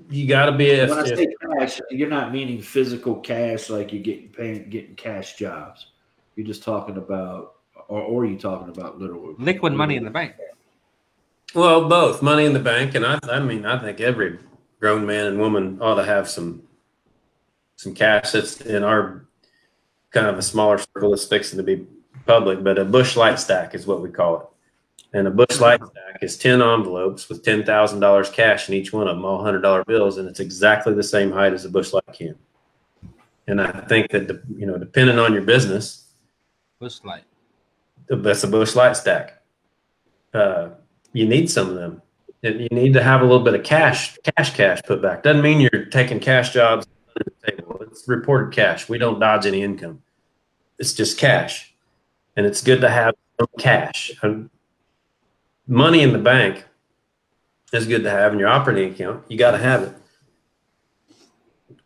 you 0.09 0.27
got 0.27 0.47
to 0.47 0.51
be 0.51 0.67
if, 0.67 0.89
when 0.89 0.99
I 0.99 1.01
if- 1.03 1.17
say 1.17 1.27
cash, 1.59 1.81
you're 1.91 2.09
not 2.09 2.31
meaning 2.31 2.61
physical 2.61 3.15
cash 3.15 3.69
like 3.69 3.93
you're 3.93 4.03
getting 4.03 4.29
paying 4.29 4.69
getting 4.69 4.95
cash 4.95 5.35
jobs. 5.35 5.87
You're 6.35 6.47
just 6.47 6.63
talking 6.63 6.97
about, 6.97 7.55
or, 7.87 8.01
or 8.01 8.23
are 8.23 8.25
you 8.25 8.37
talking 8.37 8.69
about 8.69 8.99
literal 8.99 9.35
Liquid 9.37 9.73
money 9.73 9.95
in 9.97 10.03
the 10.03 10.09
bank. 10.09 10.33
well 11.53 11.87
both 11.87 12.23
money 12.23 12.45
in 12.45 12.53
the 12.53 12.59
bank 12.59 12.95
and 12.95 13.05
I, 13.05 13.19
I 13.23 13.39
mean 13.39 13.65
I 13.65 13.79
think 13.79 14.01
every 14.01 14.39
grown 14.79 15.05
man 15.05 15.27
and 15.27 15.39
woman 15.39 15.77
ought 15.79 15.95
to 15.95 16.03
have 16.03 16.27
some 16.27 16.63
some 17.75 17.93
cash 17.93 18.31
that's 18.31 18.61
in 18.61 18.83
our 18.83 19.25
kind 20.13 20.27
of 20.27 20.37
a 20.37 20.41
smaller 20.41 20.77
circle 20.77 21.11
that's 21.11 21.25
fixing 21.25 21.57
to 21.57 21.63
be 21.63 21.85
public, 22.25 22.63
but 22.63 22.77
a 22.77 22.85
Busch 22.85 23.17
Light 23.17 23.39
stack 23.39 23.75
is 23.75 23.85
what 23.85 24.01
we 24.01 24.09
call 24.09 24.39
it. 24.39 24.47
And 25.13 25.27
a 25.27 25.31
Busch 25.31 25.59
Light 25.59 25.81
stack 25.83 26.23
is 26.23 26.37
10 26.37 26.61
envelopes 26.61 27.27
with 27.29 27.43
$10,000 27.43 28.33
cash 28.33 28.69
in 28.69 28.75
each 28.75 28.93
one 28.93 29.07
of 29.07 29.15
them, 29.15 29.25
all 29.25 29.43
$100 29.43 29.85
bills, 29.85 30.17
and 30.17 30.27
it's 30.27 30.39
exactly 30.39 30.93
the 30.93 31.03
same 31.03 31.31
height 31.31 31.53
as 31.53 31.65
a 31.65 31.69
Busch 31.69 31.93
Light 31.93 32.03
can. 32.13 32.35
And 33.47 33.61
I 33.61 33.71
think 33.87 34.09
that, 34.11 34.27
the, 34.27 34.41
you 34.55 34.65
know, 34.65 34.77
depending 34.77 35.19
on 35.19 35.33
your 35.33 35.41
business, 35.41 36.05
Busch 36.79 36.99
Light. 37.03 37.23
that's 38.07 38.43
a 38.43 38.47
Busch 38.47 38.75
Light 38.75 38.95
stack. 38.95 39.41
Uh, 40.33 40.69
you 41.11 41.27
need 41.27 41.49
some 41.49 41.69
of 41.69 41.75
them. 41.75 42.01
And 42.41 42.59
You 42.59 42.69
need 42.71 42.93
to 42.93 43.03
have 43.03 43.21
a 43.21 43.23
little 43.23 43.43
bit 43.43 43.53
of 43.53 43.63
cash, 43.63 44.17
cash, 44.23 44.53
cash 44.55 44.81
put 44.83 45.01
back. 45.01 45.23
Doesn't 45.23 45.41
mean 45.41 45.61
you're 45.61 45.85
taking 45.85 46.19
cash 46.19 46.51
jobs 46.51 46.87
under 47.15 47.31
the 47.41 47.51
table. 47.51 47.62
It's 47.93 48.07
reported 48.07 48.51
cash. 48.51 48.89
We 48.89 48.97
don't 48.97 49.19
dodge 49.19 49.45
any 49.45 49.61
income. 49.61 50.01
It's 50.79 50.93
just 50.93 51.19
cash, 51.19 51.75
and 52.35 52.43
it's 52.43 52.63
good 52.63 52.81
to 52.81 52.89
have 52.89 53.13
cash. 53.59 54.11
Money 55.67 56.01
in 56.01 56.11
the 56.11 56.17
bank 56.17 56.65
is 57.71 57.85
good 57.85 58.01
to 58.01 58.09
have 58.09 58.33
in 58.33 58.39
your 58.39 58.47
operating 58.47 58.91
account. 58.91 59.23
You 59.29 59.37
got 59.37 59.51
to 59.51 59.59
have 59.59 59.83
it. 59.83 59.93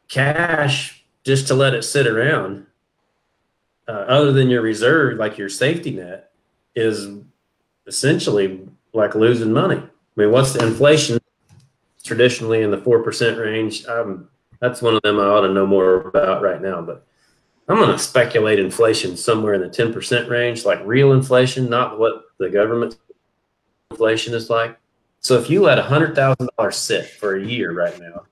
Cash, 0.07 1.03
just 1.25 1.45
to 1.47 1.55
let 1.55 1.73
it 1.73 1.83
sit 1.83 2.07
around, 2.07 2.67
uh, 3.85 4.05
other 4.07 4.31
than 4.31 4.49
your 4.49 4.61
reserve, 4.61 5.17
like 5.17 5.37
your 5.37 5.49
safety 5.49 5.91
net, 5.91 6.31
is 6.73 7.09
essentially 7.85 8.65
like 8.93 9.13
losing 9.13 9.51
money. 9.51 9.75
I 9.75 9.89
mean, 10.15 10.31
what's 10.31 10.53
the 10.53 10.65
inflation 10.65 11.19
traditionally 12.01 12.61
in 12.61 12.71
the 12.71 12.77
four 12.77 13.03
percent 13.03 13.37
range? 13.37 13.85
Um, 13.87 14.29
that's 14.59 14.81
one 14.81 14.95
of 14.95 15.01
them 15.03 15.19
I 15.19 15.23
ought 15.23 15.41
to 15.41 15.53
know 15.53 15.65
more 15.65 16.01
about 16.01 16.41
right 16.41 16.61
now. 16.61 16.81
But 16.81 17.05
I'm 17.67 17.77
going 17.77 17.91
to 17.91 17.99
speculate 17.99 18.59
inflation 18.59 19.17
somewhere 19.17 19.53
in 19.53 19.61
the 19.61 19.69
ten 19.69 19.93
percent 19.93 20.29
range, 20.29 20.65
like 20.65 20.79
real 20.85 21.13
inflation, 21.13 21.69
not 21.69 21.99
what 21.99 22.23
the 22.37 22.49
government 22.49 22.97
inflation 23.91 24.33
is 24.33 24.49
like. 24.49 24.77
So 25.19 25.37
if 25.39 25.49
you 25.49 25.61
let 25.61 25.79
a 25.79 25.83
hundred 25.83 26.15
thousand 26.15 26.49
dollars 26.57 26.77
sit 26.77 27.07
for 27.07 27.35
a 27.35 27.43
year 27.43 27.73
right 27.73 27.99
now, 27.99 28.23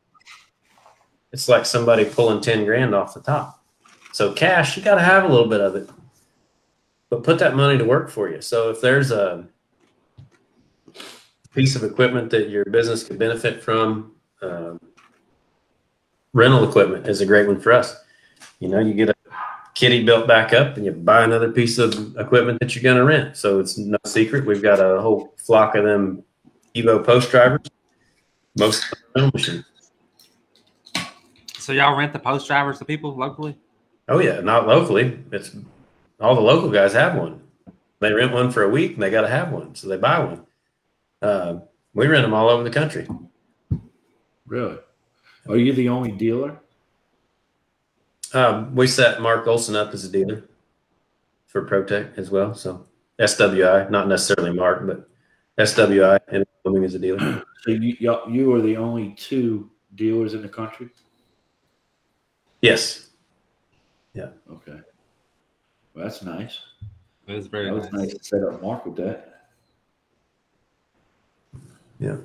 it's 1.32 1.49
like 1.49 1.65
somebody 1.65 2.05
pulling 2.05 2.41
ten 2.41 2.65
grand 2.65 2.95
off 2.95 3.13
the 3.13 3.21
top. 3.21 3.61
So 4.13 4.32
cash, 4.32 4.78
you 4.78 4.84
got 4.84 4.95
to 4.95 5.01
have 5.01 5.26
a 5.26 5.28
little 5.28 5.49
bit 5.49 5.59
of 5.59 5.76
it, 5.76 5.89
but 7.09 7.23
put 7.23 7.39
that 7.39 7.55
money 7.55 7.78
to 7.78 7.84
work 7.84 8.09
for 8.09 8.30
you. 8.30 8.41
So 8.41 8.69
if 8.69 8.80
there's 8.80 9.11
a 9.11 9.45
piece 11.53 11.76
of 11.76 11.84
equipment 11.84 12.30
that 12.30 12.49
your 12.49 12.63
business 12.65 13.03
could 13.03 13.19
benefit 13.19 13.61
from, 13.61 14.13
um, 14.41 14.80
rental 16.36 16.68
equipment 16.68 17.08
is 17.08 17.22
a 17.22 17.26
great 17.26 17.48
one 17.48 17.60
for 17.60 17.72
us. 17.72 17.96
You 18.60 18.68
know, 18.68 18.80
you 18.80 18.94
get 18.94 19.10
a 19.10 19.16
kitty 19.74 20.04
built 20.04 20.28
back 20.28 20.54
up 20.54 20.76
and 20.78 20.86
you 20.86 20.92
buy 20.92 21.24
another 21.24 21.52
piece 21.52 21.78
of 21.80 22.16
equipment 22.18 22.60
that 22.60 22.76
you're 22.76 22.84
going 22.84 22.98
to 22.98 23.06
rent. 23.06 23.38
So 23.38 23.60
it's 23.60 23.78
no 23.78 23.98
secret. 24.06 24.46
We've 24.46 24.62
got 24.62 24.80
a 24.80 25.02
whole 25.02 25.34
flock 25.38 25.76
of 25.76 25.86
them 25.86 26.24
Evo 26.76 27.04
post 27.04 27.32
drivers, 27.32 27.62
most 28.60 28.84
of 28.84 28.90
them 28.92 29.00
rental 29.16 29.32
machines. 29.34 29.66
So 31.58 31.72
y'all 31.72 31.98
rent 31.98 32.14
the 32.14 32.20
post 32.20 32.48
drivers 32.48 32.78
to 32.80 32.86
people 32.86 33.16
locally? 33.16 33.58
Oh 34.08 34.20
yeah, 34.20 34.42
not 34.42 34.68
locally. 34.68 35.20
It's 35.32 35.56
all 36.20 36.36
the 36.36 36.42
local 36.42 36.70
guys 36.70 36.94
have 36.94 37.16
one. 37.16 37.42
They 38.02 38.12
rent 38.12 38.34
one 38.34 38.52
for 38.52 38.64
a 38.64 38.70
week 38.70 38.94
and 38.94 39.02
they 39.02 39.10
got 39.10 39.22
to 39.22 39.30
have 39.30 39.52
one, 39.52 39.74
so 39.74 39.88
they 39.88 39.98
buy 39.98 40.20
one. 40.20 40.46
Uh, 41.22 41.60
we 41.94 42.08
rent 42.08 42.24
them 42.24 42.34
all 42.34 42.50
over 42.50 42.64
the 42.64 42.70
country. 42.70 43.08
Really? 44.46 44.78
Are 45.48 45.58
you 45.58 45.74
the 45.74 45.89
only 45.89 46.12
dealer? 46.12 46.60
Um, 48.34 48.76
we 48.76 48.88
set 48.88 49.22
Mark 49.22 49.48
Olson 49.48 49.76
up 49.76 49.93
as 49.93 50.04
a 50.04 50.10
dealer 50.12 50.43
for 51.48 51.66
ProTech 51.66 52.18
as 52.18 52.32
well. 52.32 52.54
So 52.54 52.86
SWI, 53.20 53.89
not 53.89 54.08
necessarily 54.08 54.52
Mark, 54.54 54.86
but 54.88 55.08
SWI 55.58 56.20
and 56.30 56.46
Wyoming 56.64 56.84
is 56.84 56.96
a 56.96 57.00
dealer. 57.00 57.43
So 57.66 57.72
you 57.72 57.98
y'all- 58.00 58.30
you 58.30 58.54
are 58.54 58.62
the 58.62 58.78
only 58.78 59.16
two 59.18 59.72
dealers 59.96 60.36
in 60.36 60.43
the 60.43 60.48
country? 60.50 60.89
Yes. 62.62 63.08
Yeah. 64.14 64.30
Okay. 64.52 64.80
Well, 65.96 66.04
that's 66.06 66.22
nice. 66.22 66.60
It 67.26 67.34
was 67.34 67.48
very 67.48 67.66
That 67.66 67.74
was 67.74 67.91
nice. 67.91 67.93
nice 67.93 68.14
to 68.14 68.24
set 68.24 68.43
up 68.43 68.62
Mark 68.62 68.86
with 68.86 68.98
that. 68.98 69.48
Yeah. 72.00 72.18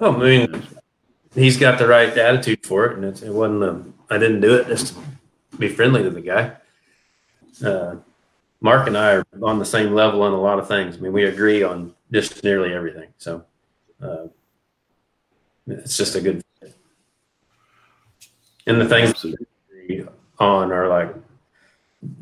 Oh, 0.00 0.14
I 0.14 0.18
mean, 0.18 0.62
he's 1.34 1.56
got 1.56 1.78
the 1.78 1.86
right 1.86 2.16
attitude 2.16 2.64
for 2.64 2.86
it, 2.86 2.96
and 2.96 3.04
it's, 3.04 3.22
it 3.22 3.32
wasn't. 3.32 3.62
Um, 3.62 3.94
I 4.10 4.18
didn't 4.18 4.40
do 4.40 4.54
it 4.56 4.66
just 4.66 4.94
to 5.52 5.56
be 5.58 5.68
friendly 5.68 6.02
to 6.02 6.10
the 6.10 6.20
guy. 6.20 6.56
Uh, 7.64 7.96
Mark 8.60 8.86
and 8.86 8.96
I 8.96 9.14
are 9.14 9.24
on 9.42 9.58
the 9.58 9.64
same 9.64 9.94
level 9.94 10.22
on 10.22 10.32
a 10.32 10.40
lot 10.40 10.58
of 10.58 10.68
things. 10.68 10.96
I 10.96 11.00
mean, 11.00 11.12
we 11.12 11.24
agree 11.24 11.62
on 11.62 11.94
just 12.12 12.42
nearly 12.42 12.74
everything. 12.74 13.08
So 13.18 13.44
uh, 14.02 14.26
it's 15.66 15.96
just 15.96 16.14
a 16.16 16.20
good. 16.20 16.42
Fit. 16.60 16.74
And 18.66 18.80
the 18.80 18.88
things 18.88 19.24
on 20.38 20.72
are 20.72 20.88
like, 20.88 21.14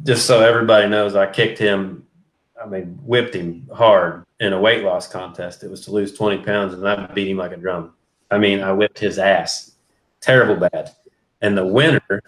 just 0.05 0.27
so 0.27 0.41
everybody 0.41 0.89
knows, 0.89 1.15
I 1.15 1.31
kicked 1.31 1.59
him. 1.59 2.05
I 2.61 2.67
mean, 2.67 2.99
whipped 3.03 3.35
him 3.35 3.69
hard 3.73 4.25
in 4.41 4.53
a 4.53 4.61
weight 4.61 4.83
loss 4.83 5.07
contest. 5.07 5.63
It 5.63 5.71
was 5.71 5.83
to 5.83 5.93
lose 5.93 6.13
20 6.17 6.45
pounds, 6.45 6.75
and 6.75 6.89
I 6.89 7.07
beat 7.07 7.29
him 7.29 7.37
like 7.37 7.53
a 7.53 7.57
drum. 7.57 7.95
I 8.31 8.39
mean, 8.39 8.61
I 8.61 8.73
whipped 8.73 8.99
his 8.99 9.19
ass, 9.19 9.73
terrible 10.21 10.57
bad. 10.57 10.93
And 11.41 11.57
the 11.57 11.67
winner 11.67 12.23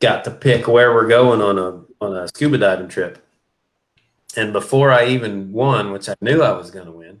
got 0.00 0.24
to 0.24 0.30
pick 0.30 0.68
where 0.68 0.92
we're 0.94 1.08
going 1.08 1.40
on 1.40 1.58
a 1.58 2.04
on 2.04 2.16
a 2.16 2.28
scuba 2.28 2.58
diving 2.58 2.88
trip. 2.88 3.24
And 4.36 4.52
before 4.52 4.90
I 4.90 5.06
even 5.08 5.52
won, 5.52 5.92
which 5.92 6.08
I 6.08 6.14
knew 6.20 6.42
I 6.42 6.52
was 6.52 6.70
going 6.70 6.86
to 6.86 6.92
win, 6.92 7.20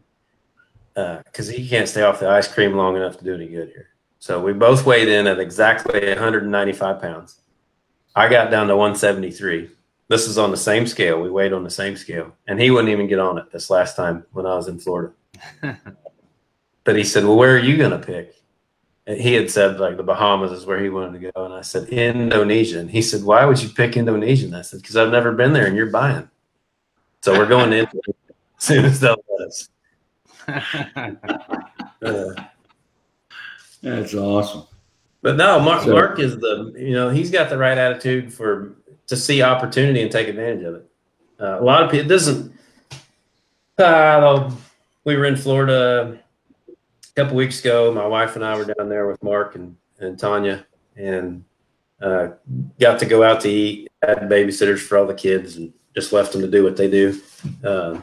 uh, 0.96 1.18
because 1.24 1.48
he 1.48 1.68
can't 1.68 1.88
stay 1.88 2.02
off 2.02 2.20
the 2.20 2.28
ice 2.28 2.48
cream 2.48 2.74
long 2.74 2.96
enough 2.96 3.18
to 3.18 3.24
do 3.24 3.34
any 3.34 3.46
good 3.46 3.68
here. 3.68 3.88
So 4.18 4.40
we 4.40 4.52
both 4.52 4.86
weighed 4.86 5.08
in 5.08 5.26
at 5.26 5.38
exactly 5.38 6.08
195 6.08 7.00
pounds. 7.00 7.40
I 8.14 8.28
got 8.28 8.50
down 8.50 8.68
to 8.68 8.76
173. 8.76 9.70
This 10.08 10.28
is 10.28 10.38
on 10.38 10.50
the 10.50 10.56
same 10.56 10.86
scale. 10.86 11.20
We 11.20 11.30
weighed 11.30 11.52
on 11.52 11.64
the 11.64 11.70
same 11.70 11.96
scale, 11.96 12.32
and 12.46 12.60
he 12.60 12.70
wouldn't 12.70 12.90
even 12.90 13.06
get 13.08 13.18
on 13.18 13.38
it 13.38 13.50
this 13.50 13.70
last 13.70 13.96
time 13.96 14.24
when 14.32 14.46
I 14.46 14.54
was 14.54 14.68
in 14.68 14.78
Florida. 14.78 15.12
but 16.84 16.96
he 16.96 17.04
said, 17.04 17.24
"Well, 17.24 17.36
where 17.36 17.54
are 17.54 17.58
you 17.58 17.76
going 17.76 17.90
to 17.92 17.98
pick?" 18.04 18.34
And 19.06 19.20
he 19.20 19.34
had 19.34 19.50
said 19.50 19.80
like 19.80 19.96
the 19.96 20.02
Bahamas 20.02 20.52
is 20.52 20.64
where 20.66 20.80
he 20.82 20.88
wanted 20.88 21.20
to 21.20 21.30
go, 21.32 21.44
and 21.44 21.54
I 21.54 21.62
said 21.62 21.88
Indonesia. 21.88 22.78
And 22.78 22.90
he 22.90 23.02
said, 23.02 23.22
"Why 23.24 23.44
would 23.44 23.62
you 23.62 23.68
pick 23.68 23.96
Indonesia?" 23.96 24.46
And 24.46 24.56
I 24.56 24.62
said, 24.62 24.80
"Because 24.80 24.96
I've 24.96 25.10
never 25.10 25.32
been 25.32 25.52
there, 25.52 25.66
and 25.66 25.76
you're 25.76 25.90
buying." 25.90 26.28
So 27.22 27.36
we're 27.38 27.46
going 27.46 27.70
to 27.70 27.78
Indonesia 27.78 28.12
as 28.58 28.64
soon 28.64 28.84
as 28.84 29.00
they'll 29.00 29.24
let 29.38 29.48
us. 29.48 29.68
Uh, 32.02 32.34
That's 33.82 34.14
awesome. 34.14 34.64
But 35.22 35.36
no, 35.36 35.60
Mark, 35.60 35.82
So- 35.84 35.92
Mark 35.92 36.18
is 36.18 36.36
the 36.38 36.72
you 36.76 36.92
know 36.92 37.08
he's 37.10 37.30
got 37.30 37.48
the 37.50 37.58
right 37.58 37.78
attitude 37.78 38.32
for 38.32 38.74
to 39.06 39.16
see 39.16 39.42
opportunity 39.42 40.02
and 40.02 40.10
take 40.10 40.28
advantage 40.28 40.64
of 40.64 40.74
it. 40.76 40.86
Uh, 41.40 41.58
a 41.60 41.64
lot 41.64 41.82
of 41.82 41.90
people 41.90 42.06
it 42.06 42.08
doesn't. 42.08 42.52
Uh, 43.78 44.50
we 45.04 45.16
were 45.16 45.24
in 45.24 45.36
Florida 45.36 46.21
a 47.14 47.20
couple 47.20 47.36
weeks 47.36 47.60
ago. 47.60 47.92
My 47.92 48.06
wife 48.06 48.36
and 48.36 48.44
I 48.44 48.56
were 48.56 48.64
down 48.64 48.88
there 48.88 49.06
with 49.06 49.22
Mark 49.22 49.54
and 49.54 49.76
and 49.98 50.18
Tanya, 50.18 50.66
and 50.96 51.44
uh, 52.00 52.28
got 52.80 52.98
to 53.00 53.06
go 53.06 53.22
out 53.22 53.40
to 53.42 53.48
eat. 53.48 53.88
Had 54.02 54.28
babysitters 54.28 54.80
for 54.80 54.98
all 54.98 55.06
the 55.06 55.14
kids, 55.14 55.56
and 55.56 55.72
just 55.94 56.12
left 56.12 56.32
them 56.32 56.40
to 56.42 56.48
do 56.48 56.64
what 56.64 56.76
they 56.76 56.90
do. 56.90 57.20
Uh, 57.64 58.00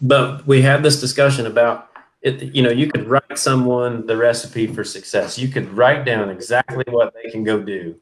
but 0.00 0.46
we 0.46 0.62
had 0.62 0.82
this 0.82 1.00
discussion 1.00 1.46
about 1.46 1.90
it, 2.26 2.54
you 2.54 2.62
know, 2.62 2.70
you 2.70 2.90
could 2.90 3.06
write 3.06 3.38
someone 3.38 4.04
the 4.06 4.16
recipe 4.16 4.66
for 4.66 4.82
success. 4.82 5.38
You 5.38 5.48
could 5.48 5.70
write 5.70 6.04
down 6.04 6.28
exactly 6.28 6.84
what 6.88 7.14
they 7.14 7.30
can 7.30 7.44
go 7.44 7.62
do 7.62 7.94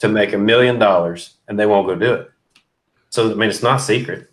to 0.00 0.08
make 0.08 0.34
a 0.34 0.38
million 0.38 0.78
dollars 0.78 1.36
and 1.48 1.58
they 1.58 1.66
won't 1.66 1.86
go 1.86 1.94
do 1.94 2.12
it. 2.12 2.30
So 3.08 3.30
I 3.30 3.34
mean, 3.34 3.48
it's 3.48 3.62
not 3.62 3.78
secret. 3.78 4.29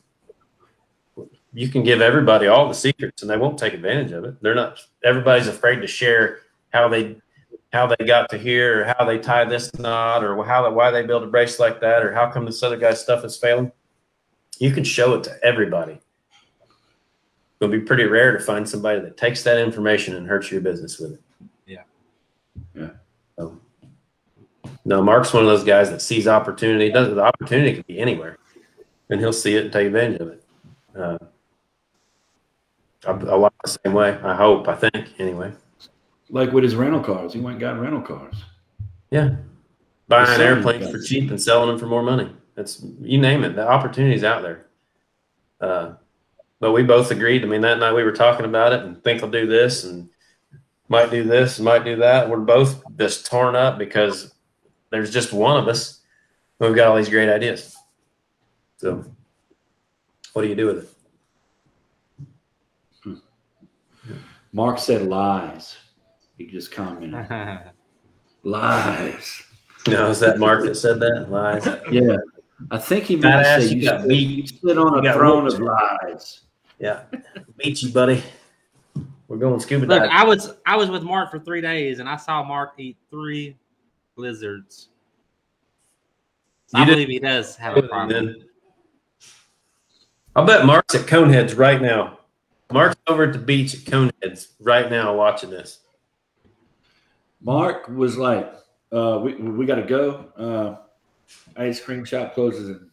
You 1.53 1.69
can 1.69 1.83
give 1.83 2.01
everybody 2.01 2.47
all 2.47 2.67
the 2.67 2.73
secrets 2.73 3.21
and 3.21 3.31
they 3.31 3.37
won't 3.37 3.57
take 3.57 3.73
advantage 3.73 4.11
of 4.11 4.25
it. 4.25 4.41
They're 4.41 4.55
not. 4.55 4.79
Everybody's 5.03 5.47
afraid 5.47 5.81
to 5.81 5.87
share 5.87 6.39
how 6.71 6.87
they 6.87 7.17
how 7.73 7.87
they 7.87 8.05
got 8.05 8.29
to 8.29 8.37
here 8.37 8.81
or 8.81 8.93
how 8.97 9.05
they 9.05 9.17
tie 9.17 9.45
this 9.45 9.73
knot 9.77 10.23
or 10.23 10.43
how 10.45 10.69
why 10.71 10.91
they 10.91 11.05
build 11.05 11.23
a 11.23 11.27
brace 11.27 11.59
like 11.59 11.81
that 11.81 12.03
or 12.03 12.13
how 12.13 12.29
come 12.29 12.45
this 12.45 12.63
other 12.63 12.77
guy's 12.77 13.01
stuff 13.01 13.23
is 13.23 13.37
failing. 13.37 13.71
You 14.59 14.71
can 14.71 14.83
show 14.83 15.13
it 15.15 15.23
to 15.25 15.43
everybody. 15.43 15.99
It'll 17.59 17.71
be 17.71 17.79
pretty 17.79 18.05
rare 18.05 18.37
to 18.37 18.43
find 18.43 18.67
somebody 18.67 18.99
that 19.01 19.17
takes 19.17 19.43
that 19.43 19.59
information 19.59 20.15
and 20.15 20.27
hurts 20.27 20.51
your 20.51 20.61
business 20.61 20.99
with 20.99 21.13
it. 21.13 21.21
Yeah. 21.65 21.83
Yeah. 22.75 22.89
So, 23.37 23.59
no, 24.85 25.01
Mark's 25.01 25.33
one 25.33 25.43
of 25.43 25.49
those 25.49 25.63
guys 25.63 25.89
that 25.89 26.01
sees 26.01 26.27
opportunity. 26.27 26.91
Does 26.91 27.13
the 27.13 27.21
opportunity 27.21 27.73
can 27.73 27.83
be 27.87 27.99
anywhere, 27.99 28.37
and 29.09 29.19
he'll 29.19 29.33
see 29.33 29.55
it 29.55 29.65
and 29.65 29.73
take 29.73 29.87
advantage 29.87 30.21
of 30.21 30.27
it. 30.29 30.43
Uh, 30.95 31.17
I, 33.07 33.11
I 33.11 33.35
like 33.35 33.53
the 33.63 33.77
same 33.83 33.93
way. 33.93 34.19
I 34.23 34.35
hope. 34.35 34.67
I 34.67 34.75
think 34.75 35.19
anyway. 35.19 35.51
Like 36.29 36.51
with 36.51 36.63
his 36.63 36.75
rental 36.75 36.99
cars, 36.99 37.33
he 37.33 37.39
went 37.39 37.55
and 37.55 37.61
got 37.61 37.79
rental 37.79 38.01
cars. 38.01 38.43
Yeah. 39.11 39.35
Buying 40.07 40.41
airplanes 40.41 40.89
for 40.89 40.99
cheap 40.99 41.29
and 41.29 41.41
selling 41.41 41.69
them 41.69 41.79
for 41.79 41.85
more 41.85 42.03
money. 42.03 42.31
That's 42.55 42.83
you 43.01 43.19
name 43.19 43.43
it. 43.43 43.55
The 43.55 43.67
opportunity's 43.67 44.23
out 44.23 44.41
there. 44.41 44.67
Uh, 45.59 45.93
but 46.59 46.71
we 46.71 46.83
both 46.83 47.11
agreed. 47.11 47.43
I 47.43 47.47
mean, 47.47 47.61
that 47.61 47.79
night 47.79 47.93
we 47.93 48.03
were 48.03 48.11
talking 48.11 48.45
about 48.45 48.73
it 48.73 48.83
and 48.83 49.01
think 49.03 49.23
I'll 49.23 49.29
do 49.29 49.47
this 49.47 49.83
and 49.83 50.09
might 50.89 51.11
do 51.11 51.23
this 51.23 51.57
and 51.57 51.65
might 51.65 51.85
do 51.85 51.97
that. 51.97 52.29
We're 52.29 52.39
both 52.39 52.81
just 52.97 53.25
torn 53.25 53.55
up 53.55 53.77
because 53.77 54.33
there's 54.89 55.11
just 55.11 55.33
one 55.33 55.57
of 55.57 55.67
us. 55.67 56.01
We've 56.59 56.75
got 56.75 56.87
all 56.87 56.95
these 56.95 57.09
great 57.09 57.29
ideas. 57.29 57.75
So 58.77 59.05
what 60.33 60.41
do 60.41 60.47
you 60.47 60.55
do 60.55 60.67
with 60.67 60.77
it? 60.79 60.96
Mark 64.57 64.79
said 64.79 65.03
lies. 65.03 65.77
He 66.35 66.47
just 66.47 66.71
commented 66.71 67.13
lies. 68.43 69.43
No, 69.87 70.09
is 70.09 70.19
that 70.19 70.39
Mark 70.39 70.63
that 70.65 70.73
said 70.73 70.99
that? 70.99 71.27
Lies. 71.29 71.63
Yeah, 71.91 72.17
I 72.71 72.79
think 72.79 73.03
he 73.03 73.21
Fat 73.21 73.43
meant 73.43 73.61
to 73.61 73.67
say 73.67 73.75
you 73.75 73.81
you, 73.81 73.87
got 73.87 74.01
sit- 74.01 74.09
beat. 74.09 74.29
you 74.29 74.47
sit 74.47 74.77
on 74.79 74.93
You 74.93 74.99
a 74.99 75.03
got 75.03 75.15
throne 75.15 75.43
whooped. 75.43 75.57
of 75.57 75.61
lies. 75.61 76.41
Yeah. 76.79 77.03
Beat 77.57 77.83
you, 77.83 77.91
buddy. 77.91 78.23
We're 79.27 79.37
going 79.37 79.59
scuba 79.59 79.85
Look, 79.85 79.99
diving. 79.99 80.11
I 80.11 80.23
was 80.23 80.53
I 80.65 80.75
was 80.75 80.89
with 80.89 81.03
Mark 81.03 81.29
for 81.29 81.37
three 81.37 81.61
days, 81.61 81.99
and 81.99 82.09
I 82.09 82.15
saw 82.15 82.41
Mark 82.41 82.71
eat 82.79 82.97
three 83.11 83.55
lizards. 84.15 84.89
So 86.65 86.79
You 86.79 86.83
I 86.83 86.85
did- 86.87 86.91
believe 86.93 87.09
he 87.09 87.19
does 87.19 87.55
have 87.57 87.77
a 87.77 87.83
problem. 87.83 88.37
I'll 90.35 90.45
bet 90.45 90.65
Mark's 90.65 90.95
at 90.95 91.05
Coneheads 91.05 91.55
right 91.55 91.79
now. 91.79 92.16
Mark's 92.71 92.95
over 93.07 93.23
at 93.23 93.33
the 93.33 93.39
beach 93.39 93.73
at 93.75 93.79
Coneheads 93.81 94.47
right 94.59 94.89
now 94.89 95.15
watching 95.15 95.49
this. 95.49 95.79
Mark 97.41 97.87
was 97.87 98.17
like, 98.17 98.51
uh, 98.91 99.19
"We 99.23 99.35
we 99.35 99.65
got 99.65 99.75
to 99.75 99.83
go. 99.83 100.25
Uh, 100.37 100.75
ice 101.55 101.79
cream 101.79 102.03
shop 102.03 102.33
closes 102.33 102.69
in 102.69 102.89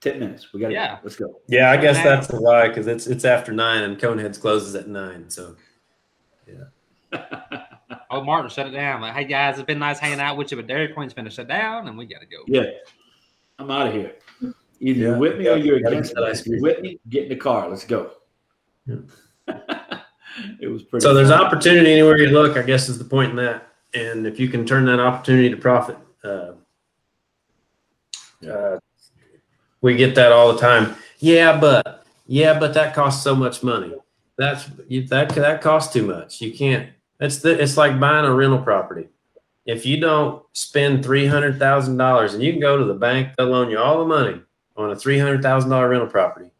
ten 0.00 0.18
minutes. 0.20 0.52
We 0.52 0.60
got 0.60 0.68
to 0.68 0.74
Yeah. 0.74 0.94
go. 0.96 1.00
Let's 1.02 1.16
go." 1.16 1.40
Yeah, 1.48 1.70
I 1.70 1.76
guess 1.76 1.96
that's 1.96 2.26
the 2.28 2.40
why 2.40 2.68
because 2.68 2.86
it's 2.86 3.06
it's 3.06 3.24
after 3.24 3.52
nine 3.52 3.82
and 3.82 3.98
Coneheads 3.98 4.40
closes 4.40 4.74
at 4.74 4.88
nine. 4.88 5.28
So 5.30 5.56
yeah. 6.46 6.64
Oh, 8.10 8.22
Martin 8.24 8.48
shut 8.50 8.66
it 8.66 8.70
down. 8.70 9.02
Like, 9.02 9.14
hey 9.14 9.24
guys, 9.24 9.58
it's 9.58 9.66
been 9.66 9.78
nice 9.78 9.98
hanging 9.98 10.18
out 10.20 10.38
with 10.38 10.50
you, 10.50 10.56
but 10.56 10.66
Dairy 10.66 10.88
Queen's 10.88 11.12
finna 11.12 11.30
shut 11.30 11.46
down, 11.46 11.88
and 11.88 11.96
we 11.98 12.06
gotta 12.06 12.24
go. 12.24 12.38
yeah, 12.46 12.64
I'm 13.58 13.70
out 13.70 13.88
of 13.88 13.92
here. 13.92 14.14
Either 14.42 14.54
Yeah. 14.80 14.94
you're 15.08 15.18
with 15.18 15.38
me 15.38 15.46
or 15.48 15.56
you're 15.56 15.76
against 15.76 16.14
get 16.14 16.22
me. 16.22 16.30
ice 16.30 16.40
If 16.40 16.46
you're 16.46 16.60
with 16.62 16.80
me, 16.80 16.98
get 17.10 17.24
in 17.24 17.28
the 17.28 17.36
car. 17.36 17.68
Let's 17.68 17.84
go. 17.84 18.12
Yeah. 18.88 18.96
it 20.60 20.68
was 20.68 20.82
pretty. 20.82 21.02
so 21.02 21.14
there's 21.14 21.28
fun. 21.28 21.44
opportunity 21.44 21.92
anywhere 21.92 22.18
you 22.18 22.28
look. 22.28 22.56
I 22.56 22.62
guess 22.62 22.88
is 22.88 22.98
the 22.98 23.04
point 23.04 23.30
in 23.30 23.36
that. 23.36 23.68
And 23.94 24.26
if 24.26 24.38
you 24.38 24.48
can 24.48 24.66
turn 24.66 24.84
that 24.86 25.00
opportunity 25.00 25.50
to 25.50 25.56
profit, 25.56 25.96
uh, 26.22 26.52
uh, 28.48 28.78
we 29.80 29.96
get 29.96 30.14
that 30.16 30.32
all 30.32 30.52
the 30.52 30.60
time. 30.60 30.94
Yeah, 31.18 31.58
but 31.58 32.04
yeah, 32.26 32.58
but 32.58 32.74
that 32.74 32.94
costs 32.94 33.22
so 33.22 33.34
much 33.34 33.62
money. 33.62 33.94
That's 34.36 34.70
you, 34.88 35.06
that 35.08 35.30
that 35.30 35.62
costs 35.62 35.92
too 35.92 36.06
much. 36.06 36.40
You 36.40 36.52
can't. 36.52 36.90
It's 37.20 37.38
the 37.38 37.60
it's 37.60 37.76
like 37.76 37.98
buying 37.98 38.24
a 38.24 38.32
rental 38.32 38.60
property. 38.62 39.08
If 39.66 39.84
you 39.84 40.00
don't 40.00 40.42
spend 40.52 41.04
three 41.04 41.26
hundred 41.26 41.58
thousand 41.58 41.96
dollars, 41.96 42.34
and 42.34 42.42
you 42.42 42.52
can 42.52 42.60
go 42.60 42.76
to 42.76 42.84
the 42.84 42.94
bank, 42.94 43.32
they'll 43.36 43.48
loan 43.48 43.70
you 43.70 43.78
all 43.78 43.98
the 43.98 44.06
money 44.06 44.40
on 44.76 44.90
a 44.90 44.96
three 44.96 45.18
hundred 45.18 45.42
thousand 45.42 45.70
dollar 45.70 45.88
rental 45.88 46.08
property. 46.08 46.50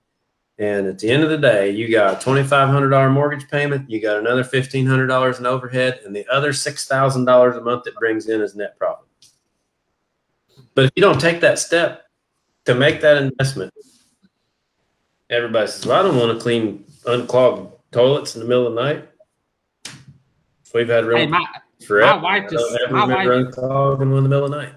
And 0.60 0.88
at 0.88 0.98
the 0.98 1.08
end 1.08 1.22
of 1.22 1.30
the 1.30 1.38
day, 1.38 1.70
you 1.70 1.88
got 1.88 2.20
a 2.20 2.24
twenty 2.24 2.42
five 2.42 2.68
hundred 2.68 2.90
dollar 2.90 3.08
mortgage 3.10 3.48
payment, 3.48 3.88
you 3.88 4.00
got 4.00 4.16
another 4.18 4.42
fifteen 4.42 4.86
hundred 4.86 5.06
dollars 5.06 5.38
in 5.38 5.46
overhead, 5.46 6.00
and 6.04 6.14
the 6.14 6.26
other 6.28 6.52
six 6.52 6.86
thousand 6.86 7.26
dollars 7.26 7.56
a 7.56 7.60
month 7.60 7.86
it 7.86 7.94
brings 7.94 8.28
in 8.28 8.40
is 8.40 8.56
net 8.56 8.76
profit. 8.76 9.06
But 10.74 10.86
if 10.86 10.90
you 10.96 11.00
don't 11.02 11.20
take 11.20 11.40
that 11.42 11.58
step 11.60 12.06
to 12.64 12.74
make 12.74 13.00
that 13.02 13.18
investment, 13.18 13.72
everybody 15.30 15.68
says, 15.68 15.86
"Well, 15.86 16.00
I 16.00 16.02
don't 16.02 16.16
want 16.18 16.36
to 16.36 16.42
clean 16.42 16.84
unclogged 17.06 17.72
toilets 17.92 18.34
in 18.34 18.42
the 18.42 18.48
middle 18.48 18.66
of 18.66 18.74
the 18.74 18.82
night." 18.82 19.08
We've 20.74 20.88
had 20.88 21.04
Hey, 21.04 21.26
my 21.26 21.46
forever. 21.86 22.16
my 22.16 22.22
wife 22.22 22.50
just- 22.50 22.64
I 22.74 22.78
don't 22.78 22.92
my 22.92 23.02
ever 23.02 23.12
remember 23.30 23.44
wife- 23.46 23.54
unclogging 23.54 24.02
in 24.18 24.22
the 24.24 24.28
middle 24.28 24.44
of 24.46 24.50
the 24.50 24.56
night. 24.56 24.74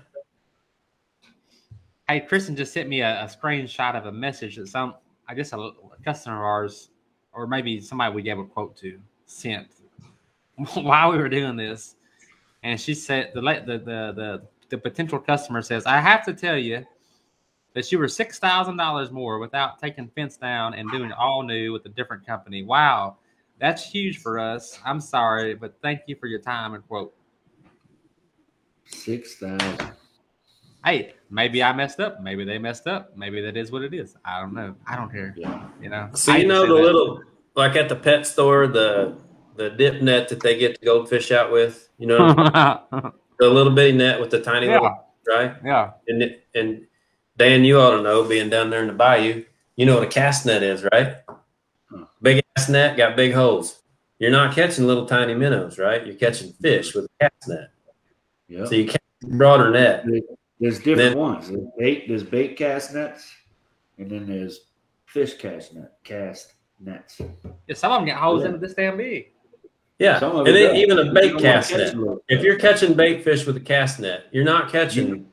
hey 2.08 2.20
Kristen 2.22 2.56
just 2.56 2.72
sent 2.72 2.88
me 2.88 3.02
a, 3.02 3.24
a 3.24 3.26
screenshot 3.26 3.96
of 3.96 4.06
a 4.06 4.12
message 4.12 4.56
that 4.58 4.68
some 4.68 4.94
I 5.32 5.34
guess 5.34 5.54
a, 5.54 5.58
a 5.58 5.74
customer 6.04 6.36
of 6.36 6.44
ours, 6.44 6.90
or 7.32 7.48
maybe 7.48 7.80
somebody 7.80 8.14
we 8.14 8.22
gave 8.22 8.38
a 8.38 8.44
quote 8.44 8.76
to, 8.78 9.00
sent 9.26 9.68
while 10.74 11.10
we 11.10 11.18
were 11.18 11.30
doing 11.30 11.56
this, 11.56 11.96
and 12.64 12.80
she 12.80 12.94
said 12.94 13.32
the 13.34 13.40
the 13.40 13.78
the 13.78 14.12
the, 14.14 14.42
the 14.68 14.78
potential 14.78 15.18
customer 15.20 15.62
says, 15.62 15.86
"I 15.86 16.02
have 16.02 16.26
to 16.26 16.34
tell 16.34 16.58
you." 16.58 16.86
That 17.74 17.90
you 17.90 18.00
were 18.00 18.10
six 18.10 18.38
thousand 18.38 18.76
dollars 18.76 19.12
more 19.12 19.40
without 19.40 19.80
taking 19.80 20.10
fence 20.10 20.36
down 20.36 20.74
and 20.74 20.92
doing 20.92 21.14
all 21.14 21.42
new 21.42 21.72
with 21.72 21.86
a 21.86 21.90
different 21.90 22.28
company. 22.28 22.64
Wow, 22.64 23.16
that's 23.62 23.90
huge 23.90 24.18
for 24.18 24.38
us. 24.40 24.78
I'm 24.84 25.00
sorry, 25.00 25.56
but 25.56 25.76
thank 25.82 26.02
you 26.06 26.18
for 26.18 26.28
your 26.28 26.42
time 26.42 26.74
and 26.74 26.86
quote. 26.86 27.14
six 28.88 29.36
thousand. 29.36 29.94
hey, 30.84 31.14
maybe 31.32 31.64
I 31.64 31.74
messed 31.74 32.00
up. 32.00 32.22
Maybe 32.22 32.44
they 32.44 32.60
messed 32.60 32.86
up. 32.86 33.18
Maybe 33.18 33.42
that 33.42 33.58
is 33.58 33.72
what 33.72 33.82
it 33.82 33.94
is. 33.94 34.16
I 34.24 34.40
don't 34.40 34.54
know. 34.54 34.76
I 34.86 34.96
don't 34.96 35.12
care. 35.12 35.34
Yeah. 35.36 35.68
You 35.82 35.90
know. 35.90 36.10
So 36.14 36.36
you 36.36 36.46
know 36.46 36.68
the 36.68 36.76
that. 36.76 36.82
little 36.82 37.22
like 37.56 37.76
at 37.76 37.90
the 37.90 37.96
pet 37.96 38.28
store, 38.28 38.68
the 38.68 39.18
the 39.56 39.72
dip 39.72 40.02
net 40.02 40.30
that 40.30 40.42
they 40.42 40.58
get 40.58 40.80
the 40.80 40.86
goldfish 40.86 41.32
out 41.32 41.52
with. 41.52 41.90
You 41.98 42.08
know, 42.08 42.28
the 43.40 43.50
little 43.50 43.74
bitty 43.74 43.98
net 43.98 44.20
with 44.20 44.30
the 44.30 44.42
tiny 44.42 44.68
yeah, 44.68 44.74
little 44.74 45.06
right. 45.28 45.56
yeah. 45.64 45.92
And 46.08 46.36
and 46.54 46.86
Dan, 47.38 47.64
you 47.64 47.80
ought 47.80 47.96
to 47.96 48.02
know, 48.04 48.24
being 48.24 48.50
down 48.50 48.70
there 48.70 48.82
in 48.82 48.88
the 48.88 48.94
bayou, 48.94 49.44
you 49.76 49.86
know 49.86 49.96
what 49.96 50.04
a 50.04 50.08
cast 50.08 50.46
net 50.46 50.62
is, 50.62 50.84
right? 50.92 51.16
Huh. 51.90 52.06
Big 52.22 52.44
ass 52.56 52.70
net, 52.70 52.98
got 52.98 53.16
big 53.16 53.34
holes. 53.34 53.80
You're 54.20 54.32
not 54.32 54.54
catching 54.54 54.86
little 54.86 55.08
tiny 55.08 55.34
minnows, 55.34 55.80
right? 55.80 56.06
You're 56.06 56.16
catching 56.16 56.52
fish 56.54 56.92
hmm. 56.92 57.00
with 57.00 57.10
a 57.20 57.24
cast 57.24 57.50
net. 57.50 57.72
Yeah. 58.48 58.66
So 58.66 58.76
you 58.76 58.86
catch 58.86 59.02
a 59.24 59.28
broader 59.28 59.72
net. 59.72 60.06
There's 60.62 60.78
different 60.78 60.98
Then- 61.16 61.18
ones. 61.18 61.50
There's 61.50 61.68
bait, 61.78 62.08
there's 62.08 62.24
bait 62.24 62.56
cast 62.56 62.94
nets, 62.94 63.34
and 63.98 64.10
then 64.10 64.28
there's 64.28 64.62
fish 65.08 65.34
cast 65.34 65.74
net 65.74 65.94
cast 66.04 66.54
nets. 66.80 67.20
Yeah, 67.68 67.76
some 67.76 67.92
of 67.92 67.98
them 68.00 68.06
get 68.06 68.18
holes 68.18 68.42
Yeah. 68.44 68.48
into 68.50 68.60
this 68.60 68.76
damn 68.76 68.96
big. 68.96 69.32
Yeah, 69.98 70.20
Some 70.20 70.36
of 70.36 70.48
and 70.48 70.56
then 70.56 70.76
even 70.76 70.98
a 71.00 71.12
bait 71.12 71.38
cast 71.40 71.72
net. 71.74 71.94
If 72.30 72.44
you're 72.44 72.58
catching 72.58 72.94
bait 72.94 73.24
fish 73.24 73.46
with 73.46 73.58
a 73.58 73.60
cast 73.60 74.00
net, 74.00 74.26
you're 74.32 74.44
not 74.46 74.72
catching 74.72 75.28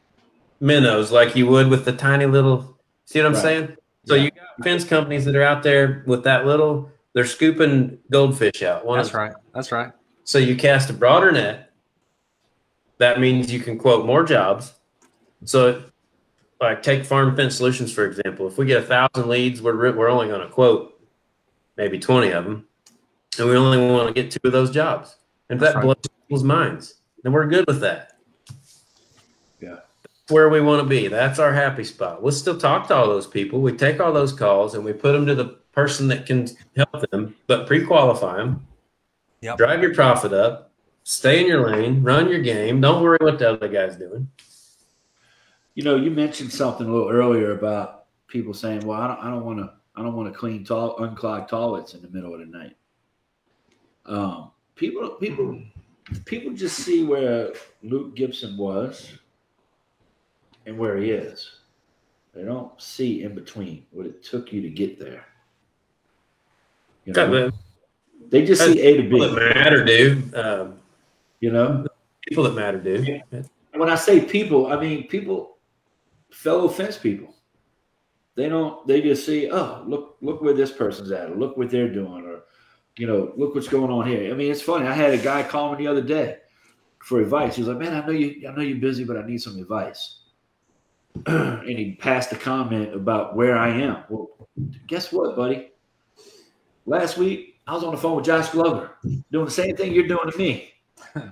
minnows 0.61 1.13
like 1.13 1.37
you 1.37 1.47
would 1.47 1.69
with 1.69 1.85
the 1.85 1.93
tiny 1.93 2.27
little. 2.27 2.77
See 3.05 3.19
what 3.21 3.27
I'm 3.27 3.33
Right. 3.35 3.43
saying? 3.43 3.77
So 4.07 4.15
Yeah. 4.15 4.25
you 4.25 4.31
got 4.31 4.65
fence 4.65 4.85
companies 4.85 5.25
that 5.27 5.37
are 5.37 5.43
out 5.43 5.63
there 5.63 6.03
with 6.07 6.25
that 6.25 6.47
little. 6.47 6.91
They're 7.15 7.25
scooping 7.27 7.99
goldfish 8.11 8.63
out. 8.63 8.85
One 8.85 8.99
That's 8.99 9.13
right. 9.15 9.33
That's 9.55 9.73
right. 9.73 9.93
So 10.25 10.39
you 10.39 10.57
cast 10.57 10.89
a 10.91 10.93
broader 10.95 11.33
net. 11.33 11.71
That 12.99 13.21
means 13.21 13.53
you 13.53 13.61
can 13.61 13.79
quote 13.79 14.05
more 14.05 14.25
jobs. 14.25 14.75
So, 15.45 15.85
like 16.61 16.83
take 16.83 17.05
Farm 17.05 17.35
Fence 17.37 17.57
Solutions 17.57 17.93
for 17.93 18.07
example. 18.07 18.47
If 18.47 18.59
we 18.59 18.67
get 18.67 18.83
a 18.83 18.87
thousand 18.87 19.29
leads, 19.29 19.63
we're 19.63 19.93
we're 19.93 20.09
only 20.09 20.29
going 20.29 20.41
to 20.41 20.49
quote 20.49 21.01
maybe 21.77 21.99
twenty 21.99 22.31
of 22.31 22.45
them, 22.45 22.67
and 23.39 23.49
we 23.49 23.57
only 23.57 23.79
want 23.79 24.09
to 24.09 24.15
get 24.15 24.31
two 24.31 24.41
of 24.45 24.53
those 24.53 24.71
jobs. 24.71 25.17
And 25.51 25.59
that 25.61 25.77
right. 25.77 25.85
blows 25.85 25.97
people's 26.27 26.45
minds, 26.45 26.95
then 27.23 27.33
we're 27.33 27.47
good 27.47 27.67
with 27.67 27.81
that. 27.81 28.19
Yeah. 29.61 29.77
That's 30.03 30.31
where 30.31 30.49
we 30.51 30.61
want 30.61 30.83
to 30.83 30.89
be. 30.89 31.09
That's 31.09 31.39
our 31.39 31.55
happy 31.55 31.85
spot. 31.85 32.23
We'll 32.23 32.33
still 32.33 32.59
talk 32.59 32.89
to 32.89 32.95
all 32.95 33.07
those 33.07 33.27
people. 33.27 33.63
We 33.63 33.73
take 33.73 33.99
all 33.99 34.13
those 34.13 34.33
calls 34.33 34.75
and 34.75 34.85
we 34.85 34.93
put 34.93 35.13
them 35.13 35.25
to 35.25 35.35
the 35.35 35.57
person 35.73 36.09
that 36.09 36.27
can 36.27 36.49
help 36.77 37.11
them, 37.11 37.35
but 37.47 37.67
pre-qualify 37.67 38.37
them 38.37 38.67
Yep. 39.41 39.57
drive 39.57 39.83
your 39.83 39.95
profit 39.95 40.33
up, 40.33 40.73
stay 41.05 41.41
in 41.41 41.47
your 41.47 41.71
lane, 41.71 42.03
run 42.03 42.29
your 42.29 42.41
game. 42.41 42.81
Don't 42.81 43.03
worry 43.03 43.19
what 43.21 43.39
the 43.39 43.51
other 43.51 43.69
guy's 43.69 43.97
doing. 43.97 44.29
You 45.79 45.85
know, 45.85 45.95
you 45.95 46.11
mentioned 46.11 46.53
something 46.53 46.89
a 46.89 46.93
little 46.93 47.09
earlier 47.09 47.53
about 47.53 48.07
people 48.27 48.53
saying, 48.53 48.85
"Well, 48.85 49.01
I 49.01 49.07
don't, 49.07 49.21
I 49.21 49.31
don't 49.31 49.45
want 49.45 49.61
to, 49.61 49.73
I 49.95 50.03
don't 50.03 50.17
want 50.17 50.33
to 50.33 50.37
clean 50.37 50.65
tall, 50.65 50.97
unclog 50.99 51.47
toilets 51.47 51.95
in 51.95 52.03
the 52.03 52.09
middle 52.09 52.35
of 52.35 52.41
the 52.41 52.47
night." 52.47 52.77
Um, 54.05 54.51
people, 54.75 55.09
people, 55.11 55.63
people 56.25 56.53
just 56.53 56.79
see 56.79 57.05
where 57.05 57.53
Luke 57.85 58.17
Gibson 58.17 58.57
was 58.57 59.13
and 60.67 60.77
where 60.77 60.97
he 60.97 61.13
is. 61.13 61.49
They 62.35 62.43
don't 62.43 62.73
see 62.83 63.23
in 63.23 63.37
between 63.37 63.87
what 63.93 64.05
it 64.05 64.25
took 64.25 64.53
you 64.53 64.61
to 64.63 64.71
get 64.71 64.99
there. 64.99 65.27
You 67.05 67.13
know, 67.13 67.53
they 68.31 68.45
just 68.45 68.65
see 68.65 68.81
A 68.81 68.97
to 68.97 69.03
people 69.05 69.21
that 69.21 69.55
B. 69.55 69.61
matter, 69.61 69.85
dude. 69.85 70.35
Um, 70.35 70.81
You 71.39 71.53
know, 71.53 71.87
people 72.29 72.43
that 72.43 72.57
matter, 72.57 72.81
dude. 72.81 73.23
when 73.73 73.89
I 73.89 73.95
say 73.95 74.21
people, 74.21 74.73
I 74.73 74.81
mean 74.81 75.07
people, 75.07 75.58
fellow 76.31 76.69
fence 76.69 76.97
people. 76.97 77.35
They 78.35 78.49
don't. 78.49 78.87
They 78.87 79.03
just 79.03 79.27
see, 79.27 79.51
oh, 79.51 79.83
look, 79.87 80.17
look 80.21 80.41
where 80.41 80.55
this 80.55 80.71
person's 80.71 81.11
at, 81.11 81.31
or 81.31 81.35
look 81.35 81.57
what 81.57 81.71
they're 81.71 81.93
doing, 81.93 82.25
or 82.25 82.43
you 82.97 83.07
know, 83.07 83.33
look 83.37 83.55
what's 83.55 83.69
going 83.69 83.91
on 83.91 84.07
here. 84.07 84.33
I 84.33 84.37
mean, 84.37 84.51
it's 84.51 84.63
funny. 84.63 84.87
I 84.87 84.93
had 84.93 85.13
a 85.13 85.19
guy 85.19 85.43
call 85.43 85.73
me 85.73 85.79
the 85.79 85.91
other 85.91 86.03
day 86.03 86.39
for 87.01 87.21
advice. 87.21 87.57
He 87.57 87.63
was 87.63 87.69
like, 87.69 87.79
"Man, 87.79 88.01
I 88.01 88.07
know 88.07 88.13
you, 88.13 88.49
I 88.49 88.53
know 88.53 88.63
you're 88.63 88.79
busy, 88.79 89.05
but 89.05 89.17
I 89.17 89.27
need 89.27 89.43
some 89.43 89.59
advice." 89.59 90.21
and 91.27 91.69
he 91.69 91.97
passed 92.01 92.33
a 92.33 92.37
comment 92.37 92.95
about 92.95 93.35
where 93.35 93.57
I 93.57 93.71
am. 93.71 94.05
Well, 94.09 94.31
guess 94.87 95.13
what, 95.13 95.37
buddy? 95.37 95.71
Last 96.87 97.19
week 97.19 97.61
I 97.67 97.75
was 97.75 97.85
on 97.85 97.95
the 97.95 98.01
phone 98.01 98.17
with 98.17 98.25
Josh 98.25 98.51
Glover 98.51 98.97
doing 99.31 99.45
the 99.45 99.51
same 99.51 99.77
thing 99.77 99.93
you're 99.93 100.07
doing 100.07 100.31
to 100.31 100.39
me. 100.39 100.73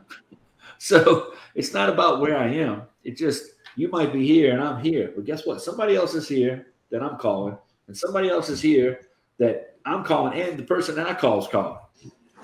so 0.79 1.35
it's 1.55 1.73
not 1.73 1.89
about 1.89 2.21
where 2.21 2.37
I 2.37 2.49
am. 2.49 2.83
It 3.05 3.17
just 3.17 3.53
you 3.77 3.89
might 3.89 4.13
be 4.13 4.27
here 4.27 4.53
and 4.53 4.63
I'm 4.63 4.83
here, 4.83 5.13
but 5.15 5.25
guess 5.25 5.47
what? 5.47 5.63
Somebody 5.63 5.97
else 5.97 6.15
is 6.15 6.29
here 6.29 6.67
that 6.91 7.03
I'm 7.03 7.17
calling, 7.19 7.57
and 7.89 7.97
somebody 7.97 8.29
else 8.29 8.49
is 8.49 8.61
here 8.61 9.03
that 9.39 9.77
I'm 9.85 10.03
calling, 10.05 10.41
and 10.41 10.59
the 10.59 10.63
person 10.63 10.95
that 10.97 11.07
I 11.07 11.15
call 11.15 11.39
is 11.41 11.47
calling. 11.49 11.79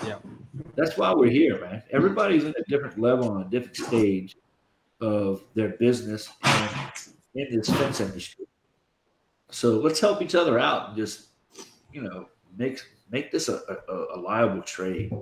Yeah. 0.07 0.17
That's 0.77 0.97
why 0.97 1.13
we're 1.15 1.31
here, 1.31 1.61
man. 1.61 1.83
Everybody's 1.91 2.45
in 2.45 2.55
a 2.59 2.63
different 2.69 2.99
level 2.99 3.31
on 3.31 3.43
a 3.43 3.45
different 3.47 3.77
stage 3.77 4.37
of 5.01 5.43
their 5.55 5.71
business 5.71 6.31
and 6.45 6.71
in 7.35 7.57
this 7.59 7.71
fence 7.71 8.01
industry. 8.01 8.47
So 9.51 9.79
let's 9.79 10.01
help 10.01 10.23
each 10.23 10.35
other 10.35 10.59
out 10.59 10.89
and 10.89 10.97
just, 10.97 11.29
you 11.93 12.03
know, 12.03 12.27
make 12.57 12.81
make 13.11 13.31
this 13.31 13.49
a, 13.49 13.61
a, 13.89 14.17
a 14.17 14.19
liable 14.19 14.63
trade. 14.63 15.13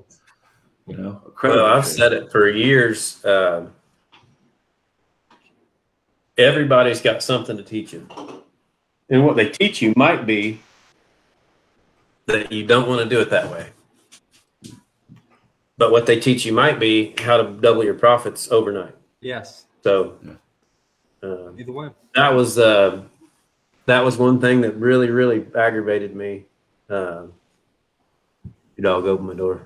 You 0.87 0.97
know, 0.97 1.23
a 1.27 1.31
credible 1.31 1.65
Well, 1.65 1.77
I've 1.77 1.85
trade. 1.85 1.97
said 1.97 2.13
it 2.13 2.33
for 2.33 2.49
years. 2.49 3.25
Um, 3.25 3.73
everybody's 6.41 7.01
got 7.01 7.23
something 7.23 7.57
to 7.57 7.63
teach 7.63 7.93
you, 7.93 8.07
and 9.09 9.25
what 9.25 9.37
they 9.37 9.49
teach 9.49 9.81
you 9.83 9.93
might 9.97 10.27
be 10.27 10.61
that 12.27 12.51
you 12.51 12.67
don't 12.67 12.89
want 12.89 13.03
to 13.03 13.09
do 13.09 13.21
it 13.21 13.31
that 13.31 13.51
way. 13.51 13.67
But 15.77 15.91
what 15.93 16.07
they 16.07 16.21
teach 16.21 16.45
you 16.45 16.53
might 16.53 16.79
be 16.79 17.15
how 17.19 17.37
to 17.39 17.45
double 17.53 17.83
your 17.85 17.95
profits 17.95 18.51
overnight. 18.53 18.95
Yes. 19.21 19.65
So 19.83 20.19
Yeah. 20.23 20.33
um, 21.23 21.57
Either 21.59 21.73
way. 21.73 21.89
that 22.15 22.35
was 22.35 22.59
uh, 22.59 23.03
that 23.87 24.05
was 24.05 24.17
one 24.19 24.41
thing 24.41 24.61
that 24.63 24.77
really 24.77 25.11
really 25.11 25.47
aggravated 25.55 26.15
me. 26.15 26.45
Um, 26.89 27.33
your 28.77 28.83
dog 28.83 29.05
opened 29.07 29.29
my 29.29 29.35
door. 29.35 29.63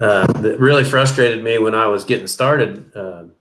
Uh, 0.00 0.26
that 0.42 0.60
really 0.60 0.84
frustrated 0.84 1.42
me 1.42 1.58
when 1.58 1.74
I 1.74 1.86
was 1.88 2.04
getting 2.04 2.26
started. 2.28 2.90
Um 2.96 3.32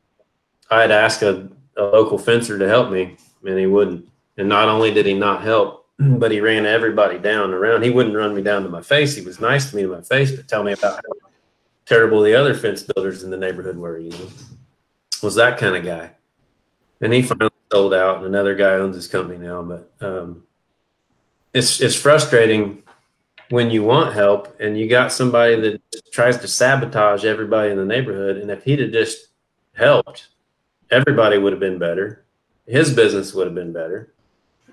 I 0.69 0.81
had 0.81 0.91
asked 0.91 1.21
a, 1.21 1.47
a 1.77 1.83
local 1.83 2.17
fencer 2.17 2.57
to 2.57 2.67
help 2.67 2.91
me, 2.91 3.17
and 3.45 3.59
he 3.59 3.67
wouldn't. 3.67 4.07
And 4.37 4.49
not 4.49 4.69
only 4.69 4.93
did 4.93 5.05
he 5.05 5.13
not 5.13 5.41
help, 5.43 5.85
but 5.99 6.31
he 6.31 6.41
ran 6.41 6.65
everybody 6.65 7.17
down 7.19 7.53
around. 7.53 7.83
He 7.83 7.89
wouldn't 7.89 8.15
run 8.15 8.35
me 8.35 8.41
down 8.41 8.63
to 8.63 8.69
my 8.69 8.81
face. 8.81 9.15
He 9.15 9.25
was 9.25 9.39
nice 9.39 9.69
to 9.69 9.75
me 9.75 9.83
to 9.83 9.89
my 9.89 10.01
face, 10.01 10.31
but 10.31 10.47
tell 10.47 10.63
me 10.63 10.73
about 10.73 10.95
how 10.95 11.29
terrible 11.85 12.21
the 12.21 12.35
other 12.35 12.53
fence 12.53 12.83
builders 12.83 13.23
in 13.23 13.29
the 13.29 13.37
neighborhood 13.37 13.77
were. 13.77 13.97
You 13.97 14.11
know, 14.11 14.27
was 15.23 15.35
that 15.35 15.57
kind 15.57 15.75
of 15.75 15.83
guy. 15.83 16.11
And 16.99 17.13
he 17.13 17.21
finally 17.21 17.51
sold 17.71 17.93
out, 17.93 18.17
and 18.17 18.25
another 18.25 18.55
guy 18.55 18.73
owns 18.73 18.95
his 18.95 19.07
company 19.07 19.37
now. 19.37 19.61
But 19.61 19.91
um, 20.01 20.43
it's 21.53 21.79
it's 21.81 21.95
frustrating 21.95 22.83
when 23.49 23.69
you 23.69 23.83
want 23.83 24.13
help 24.13 24.59
and 24.59 24.77
you 24.77 24.89
got 24.89 25.11
somebody 25.11 25.55
that 25.59 25.81
tries 26.11 26.37
to 26.37 26.47
sabotage 26.47 27.23
everybody 27.23 27.71
in 27.71 27.77
the 27.77 27.85
neighborhood. 27.85 28.37
And 28.37 28.51
if 28.51 28.63
he'd 28.63 28.79
have 28.79 28.91
just 28.91 29.27
helped, 29.73 30.27
everybody 30.91 31.37
would 31.37 31.53
have 31.53 31.59
been 31.59 31.79
better. 31.79 32.25
His 32.65 32.93
business 32.93 33.33
would 33.33 33.47
have 33.47 33.55
been 33.55 33.73
better. 33.73 34.13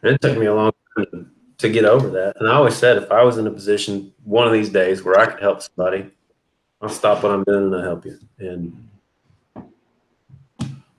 And 0.03 0.15
it 0.15 0.21
took 0.21 0.37
me 0.37 0.47
a 0.47 0.55
long 0.55 0.73
time 0.97 1.31
to, 1.59 1.69
get 1.69 1.85
over 1.87 2.11
that. 2.11 2.37
And 2.39 2.49
I 2.49 2.55
always 2.55 2.77
said, 2.77 2.99
if 2.99 3.11
I 3.11 3.23
was 3.23 3.39
in 3.39 3.47
a 3.47 3.51
position 3.51 4.13
one 4.25 4.47
of 4.47 4.53
these 4.53 4.69
days 4.69 5.03
where 5.03 5.19
I 5.19 5.25
could 5.25 5.41
help 5.41 5.63
somebody, 5.63 6.11
I'll 6.83 6.91
stop 6.91 7.23
what 7.23 7.33
I'm 7.33 7.43
doing 7.45 7.65
and 7.65 7.75
I'll 7.75 7.83
help 7.83 8.05
you. 8.05 8.19
And 8.39 8.89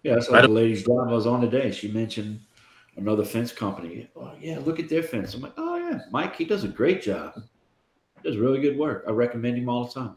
Yeah, 0.01 0.15
that's 0.15 0.29
like 0.29 0.41
the 0.41 0.47
lady's 0.47 0.83
job 0.83 1.07
I 1.09 1.13
was 1.13 1.27
on 1.27 1.41
today. 1.41 1.71
She 1.71 1.91
mentioned 1.91 2.39
another 2.95 3.23
fence 3.23 3.51
company. 3.51 4.09
Oh, 4.15 4.31
yeah, 4.41 4.57
look 4.57 4.79
at 4.79 4.89
their 4.89 5.03
fence. 5.03 5.35
I'm 5.35 5.41
like, 5.41 5.53
oh, 5.57 5.77
yeah, 5.77 5.99
Mike, 6.09 6.35
he 6.35 6.45
does 6.45 6.63
a 6.63 6.69
great 6.69 7.03
job. 7.03 7.33
He 8.23 8.29
does 8.29 8.37
really 8.37 8.59
good 8.59 8.77
work. 8.77 9.03
I 9.07 9.11
recommend 9.11 9.57
him 9.57 9.69
all 9.69 9.85
the 9.85 9.93
time. 9.93 10.15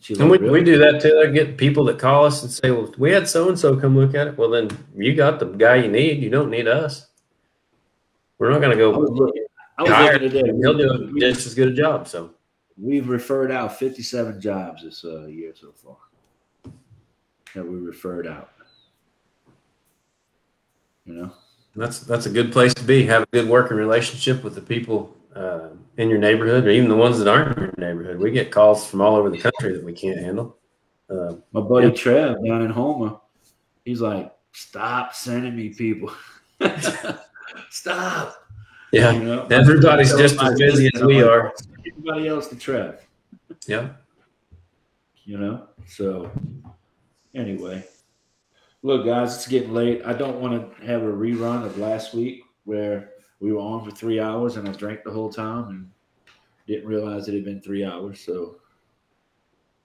She's 0.00 0.20
And 0.20 0.30
we, 0.30 0.38
like, 0.38 0.50
we 0.50 0.62
do 0.62 0.78
that 0.78 1.00
too. 1.00 1.22
I 1.26 1.30
get 1.30 1.56
people 1.56 1.84
that 1.84 1.98
call 1.98 2.26
us 2.26 2.42
and 2.42 2.50
say, 2.52 2.70
"Well, 2.70 2.92
we 2.98 3.10
had 3.10 3.26
so 3.28 3.48
and 3.48 3.58
so 3.58 3.76
come 3.76 3.96
look 3.96 4.14
at 4.14 4.28
it." 4.28 4.38
Well, 4.38 4.50
then 4.50 4.68
you 4.94 5.14
got 5.14 5.40
the 5.40 5.46
guy 5.46 5.76
you 5.76 5.90
need. 5.90 6.22
You 6.22 6.30
don't 6.30 6.50
need 6.50 6.68
us. 6.68 7.06
We're 8.38 8.50
not 8.50 8.60
going 8.60 8.76
to 8.76 8.84
I 8.84 8.86
was 8.88 9.08
go. 9.08 9.14
looking, 9.14 9.44
I 9.78 9.82
was 9.82 9.90
hire 9.90 10.12
looking 10.12 10.30
today. 10.30 10.52
He'll 10.60 10.76
do 10.76 11.10
We- 11.12 11.20
just 11.20 11.46
as 11.46 11.54
good 11.54 11.68
a 11.68 11.74
job. 11.74 12.06
So 12.08 12.30
We've 12.78 13.08
referred 13.08 13.50
out 13.50 13.78
57 13.78 14.38
jobs 14.38 14.82
this 14.82 15.02
uh, 15.02 15.24
year 15.28 15.54
so 15.58 15.72
far 15.72 15.96
that 17.54 17.66
we 17.66 17.78
referred 17.78 18.26
out. 18.26 18.50
You 21.06 21.14
know, 21.14 21.32
that's 21.74 22.00
that's 22.00 22.26
a 22.26 22.30
good 22.30 22.52
place 22.52 22.74
to 22.74 22.84
be. 22.84 23.04
Have 23.06 23.22
a 23.22 23.26
good 23.32 23.48
working 23.48 23.76
relationship 23.78 24.44
with 24.44 24.54
the 24.54 24.60
people 24.60 25.16
uh, 25.36 25.68
in 25.98 26.08
your 26.08 26.18
neighborhood, 26.18 26.66
or 26.66 26.70
even 26.70 26.88
the 26.88 26.96
ones 26.96 27.18
that 27.18 27.28
aren't 27.28 27.56
in 27.58 27.64
your 27.64 27.74
neighborhood. 27.78 28.18
We 28.18 28.30
get 28.30 28.50
calls 28.50 28.88
from 28.88 29.00
all 29.00 29.16
over 29.16 29.30
the 29.30 29.38
country 29.38 29.74
that 29.74 29.84
we 29.84 29.92
can't 29.92 30.18
handle. 30.18 30.56
Uh, 31.08 31.34
my 31.52 31.60
buddy 31.60 31.88
Yeah. 31.88 31.94
Trev 31.94 32.44
down 32.44 32.62
in 32.62 32.70
Homer, 32.70 33.18
he's 33.84 34.00
like, 34.00 34.32
stop 34.52 35.14
sending 35.14 35.54
me 35.54 35.68
people. 35.68 36.10
stop. 37.70 38.34
yeah, 38.92 39.12
You 39.12 39.24
know? 39.24 39.46
Everybody's 39.50 40.14
just 40.16 40.42
as 40.42 40.58
busy 40.58 40.90
as 40.94 41.02
we 41.02 41.22
are. 41.22 41.52
Everybody 41.86 42.28
else 42.28 42.48
to 42.48 42.56
Trev. 42.56 43.06
yeah. 43.66 43.90
you 45.24 45.38
know. 45.38 45.68
So 45.86 46.30
anyway, 47.34 47.84
look, 48.82 49.04
guys, 49.06 49.36
it's 49.36 49.46
getting 49.46 49.72
late. 49.72 50.02
I 50.04 50.12
don't 50.12 50.40
want 50.40 50.78
to 50.78 50.86
have 50.86 51.02
a 51.02 51.06
rerun 51.06 51.64
of 51.64 51.78
last 51.78 52.14
week 52.14 52.42
where 52.64 53.10
we 53.40 53.52
were 53.52 53.60
on 53.60 53.84
for 53.84 53.90
three 53.90 54.20
hours 54.20 54.56
and 54.56 54.68
I 54.68 54.72
drank 54.72 55.04
the 55.04 55.10
whole 55.10 55.30
time 55.30 55.68
and 55.68 55.90
didn't 56.66 56.88
realize 56.88 57.28
it 57.28 57.34
had 57.34 57.44
been 57.44 57.60
three 57.60 57.84
hours. 57.84 58.20
So 58.20 58.56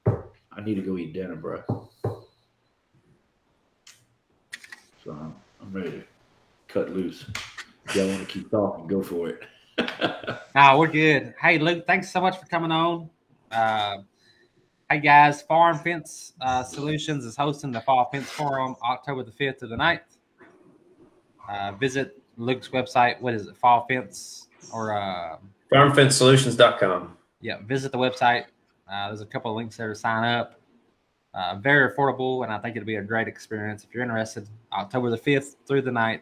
I 0.05 0.61
need 0.63 0.75
to 0.75 0.81
go 0.81 0.97
eat 0.97 1.13
dinner, 1.13 1.35
bro. 1.35 1.63
So 5.03 5.11
I'm, 5.11 5.35
I'm 5.61 5.73
ready 5.73 5.91
to 5.91 6.03
cut 6.67 6.91
loose. 6.91 7.25
If 7.85 7.95
y'all 7.95 8.07
want 8.07 8.19
to 8.19 8.25
keep 8.25 8.49
talking, 8.51 8.87
go 8.87 9.03
for 9.03 9.29
it. 9.29 9.43
No, 10.53 10.77
we're 10.77 10.87
good. 10.87 11.33
Hey, 11.41 11.57
Luke, 11.59 11.87
thanks 11.87 12.11
so 12.11 12.19
much 12.19 12.37
for 12.37 12.45
coming 12.45 12.71
on. 12.71 13.09
Uh, 13.49 13.99
hey, 14.89 14.99
guys, 14.99 15.41
Farm 15.43 15.77
Fence 15.77 16.33
uh, 16.41 16.61
Solutions 16.61 17.23
is 17.23 17.37
hosting 17.37 17.71
the 17.71 17.79
Fall 17.79 18.09
Fence 18.11 18.29
Forum 18.29 18.75
October 18.83 19.23
the 19.23 19.31
5th 19.31 19.59
to 19.59 19.67
the 19.67 19.77
9th. 19.77 20.01
Uh, 21.47 21.71
visit 21.79 22.20
Luke's 22.41 22.69
website. 22.69 23.21
What 23.21 23.33
is 23.33 23.47
it? 23.47 23.55
Fall 23.55 23.85
Fence 23.87 24.47
or, 24.73 24.97
uh, 24.97 25.37
FarmFenceSolutions.com. 25.71 27.15
yeah, 27.39 27.57
visit 27.65 27.91
the 27.91 27.97
website. 27.97 28.45
Uh, 28.91 29.07
there's 29.07 29.21
a 29.21 29.25
couple 29.25 29.51
of 29.51 29.57
links 29.57 29.77
there 29.77 29.87
to 29.89 29.95
sign 29.95 30.23
up. 30.23 30.59
Uh, 31.33 31.55
very 31.55 31.89
affordable, 31.89 32.43
and 32.43 32.51
I 32.51 32.57
think 32.57 32.75
it'll 32.75 32.85
be 32.85 32.97
a 32.97 33.01
great 33.01 33.27
experience 33.29 33.85
if 33.85 33.93
you're 33.93 34.03
interested. 34.03 34.49
October 34.73 35.09
the 35.09 35.17
5th 35.17 35.55
through 35.65 35.83
the 35.83 35.91
9th, 35.91 36.21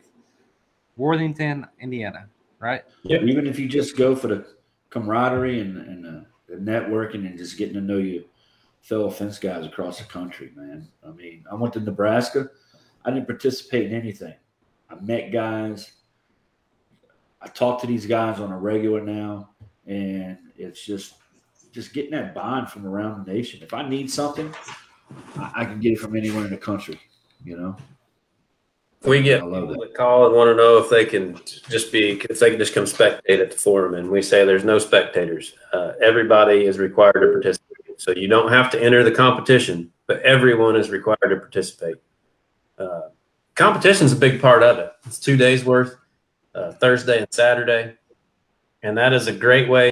Worthington, 0.97 1.65
Indiana, 1.79 2.27
right? 2.59 2.83
Yeah, 3.03 3.17
even 3.21 3.47
if 3.47 3.57
you 3.57 3.67
just 3.67 3.97
go 3.97 4.15
for 4.15 4.27
the 4.27 4.45
camaraderie 4.91 5.61
and, 5.61 5.77
and 5.77 6.05
the, 6.05 6.25
the 6.47 6.55
networking 6.57 7.25
and 7.25 7.37
just 7.37 7.57
getting 7.57 7.73
to 7.73 7.81
know 7.81 7.97
your 7.97 8.23
fellow 8.81 9.09
fence 9.09 9.39
guys 9.39 9.65
across 9.65 9.97
the 9.97 10.05
country, 10.05 10.51
man. 10.55 10.87
I 11.03 11.09
mean, 11.09 11.43
I 11.51 11.55
went 11.55 11.73
to 11.73 11.79
Nebraska. 11.79 12.49
I 13.03 13.09
didn't 13.09 13.25
participate 13.25 13.87
in 13.91 13.99
anything. 13.99 14.35
I 14.91 14.95
met 15.01 15.31
guys. 15.31 15.91
I 17.41 17.47
talk 17.47 17.81
to 17.81 17.87
these 17.87 18.05
guys 18.05 18.39
on 18.39 18.51
a 18.51 18.57
regular 18.57 19.01
now, 19.01 19.49
and 19.85 20.37
it's 20.57 20.85
just 20.85 21.15
just 21.71 21.93
getting 21.93 22.11
that 22.11 22.33
bond 22.33 22.69
from 22.69 22.85
around 22.85 23.25
the 23.25 23.31
nation. 23.31 23.61
If 23.61 23.73
I 23.73 23.87
need 23.87 24.11
something, 24.11 24.53
I, 25.37 25.51
I 25.57 25.65
can 25.65 25.79
get 25.79 25.93
it 25.93 25.99
from 25.99 26.15
anywhere 26.15 26.45
in 26.45 26.49
the 26.49 26.57
country. 26.57 26.99
You 27.43 27.57
know. 27.57 27.77
We 29.05 29.21
get 29.21 29.41
people 29.41 29.67
that 29.67 29.93
call 29.95 30.25
and 30.25 30.35
want 30.35 30.49
to 30.49 30.55
know 30.55 30.77
if 30.77 30.89
they 30.89 31.05
can 31.05 31.39
just 31.45 31.89
be, 31.89 32.19
if 32.29 32.39
they 32.39 32.49
can 32.49 32.59
just 32.59 32.73
come 32.73 32.83
spectate 32.83 33.39
at 33.39 33.49
the 33.49 33.57
forum, 33.57 33.93
and 33.93 34.09
we 34.09 34.21
say 34.21 34.43
there's 34.43 34.65
no 34.65 34.77
spectators. 34.77 35.53
Uh, 35.71 35.93
everybody 36.01 36.65
is 36.65 36.77
required 36.77 37.21
to 37.21 37.31
participate, 37.31 38.01
so 38.01 38.11
you 38.11 38.27
don't 38.27 38.51
have 38.51 38.69
to 38.71 38.83
enter 38.83 39.01
the 39.03 39.11
competition, 39.11 39.89
but 40.05 40.21
everyone 40.23 40.75
is 40.75 40.89
required 40.89 41.29
to 41.29 41.37
participate. 41.37 41.95
Uh, 42.77 43.03
competition's 43.55 44.11
a 44.11 44.17
big 44.17 44.41
part 44.41 44.63
of 44.63 44.79
it. 44.79 44.91
It's 45.05 45.17
two 45.17 45.37
days 45.37 45.63
worth, 45.63 45.95
uh, 46.55 46.71
Thursday 46.73 47.19
and 47.19 47.27
Saturday, 47.31 47.93
and 48.83 48.97
that 48.97 49.13
is 49.13 49.27
a 49.27 49.33
great 49.33 49.69
way. 49.69 49.91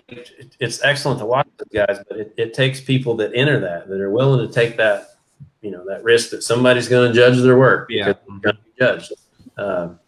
It's 0.60 0.84
excellent 0.84 1.20
to 1.20 1.26
watch 1.26 1.48
those 1.58 1.86
guys, 1.86 2.04
but 2.08 2.18
it, 2.18 2.34
it 2.38 2.54
takes 2.54 2.80
people 2.80 3.16
that 3.18 3.32
enter 3.34 3.60
that 3.60 3.88
that 3.90 4.00
are 4.00 4.12
willing 4.12 4.48
to 4.48 4.54
take 4.54 4.78
that, 4.78 5.18
you 5.62 5.72
know, 5.72 5.86
that 5.88 6.04
risk 6.04 6.30
that 6.32 6.44
somebody's 6.44 6.88
going 6.88 7.12
to 7.12 7.16
judge 7.16 7.42
their 7.42 7.58
work. 7.58 7.90
Yeah. 7.90 8.14
judged 8.80 9.14
um, 9.58 10.00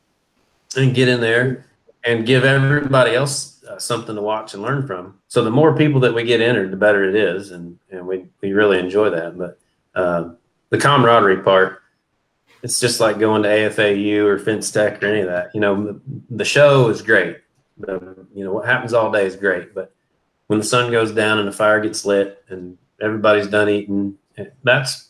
and 0.75 0.93
get 0.93 1.07
in 1.07 1.21
there 1.21 1.65
and 2.05 2.25
give 2.25 2.45
everybody 2.45 3.15
else 3.15 3.63
uh, 3.65 3.77
something 3.77 4.15
to 4.15 4.21
watch 4.21 4.53
and 4.53 4.63
learn 4.63 4.85
from. 4.87 5.19
So 5.27 5.43
the 5.43 5.51
more 5.51 5.75
people 5.75 5.99
that 6.01 6.13
we 6.13 6.23
get 6.23 6.41
entered, 6.41 6.71
the 6.71 6.77
better 6.77 7.03
it 7.03 7.15
is, 7.15 7.51
and 7.51 7.77
and 7.91 8.05
we 8.07 8.25
we 8.41 8.53
really 8.53 8.79
enjoy 8.79 9.09
that. 9.09 9.37
But 9.37 9.59
um, 9.95 10.37
the 10.69 10.77
camaraderie 10.77 11.41
part, 11.41 11.78
it's 12.63 12.79
just 12.79 12.99
like 12.99 13.19
going 13.19 13.43
to 13.43 13.49
AFAU 13.49 14.25
or 14.25 14.39
FenceTech 14.39 15.01
or 15.01 15.07
any 15.07 15.21
of 15.21 15.27
that. 15.27 15.53
You 15.53 15.61
know, 15.61 15.83
the, 15.83 16.01
the 16.29 16.45
show 16.45 16.89
is 16.89 17.01
great. 17.01 17.37
The, 17.77 18.25
you 18.33 18.43
know 18.43 18.51
what 18.51 18.65
happens 18.65 18.93
all 18.93 19.11
day 19.11 19.25
is 19.25 19.35
great, 19.35 19.73
but 19.73 19.93
when 20.47 20.59
the 20.59 20.65
sun 20.65 20.91
goes 20.91 21.11
down 21.11 21.39
and 21.39 21.47
the 21.47 21.53
fire 21.53 21.79
gets 21.79 22.05
lit 22.05 22.43
and 22.49 22.77
everybody's 23.01 23.47
done 23.47 23.69
eating, 23.69 24.17
that's 24.63 25.09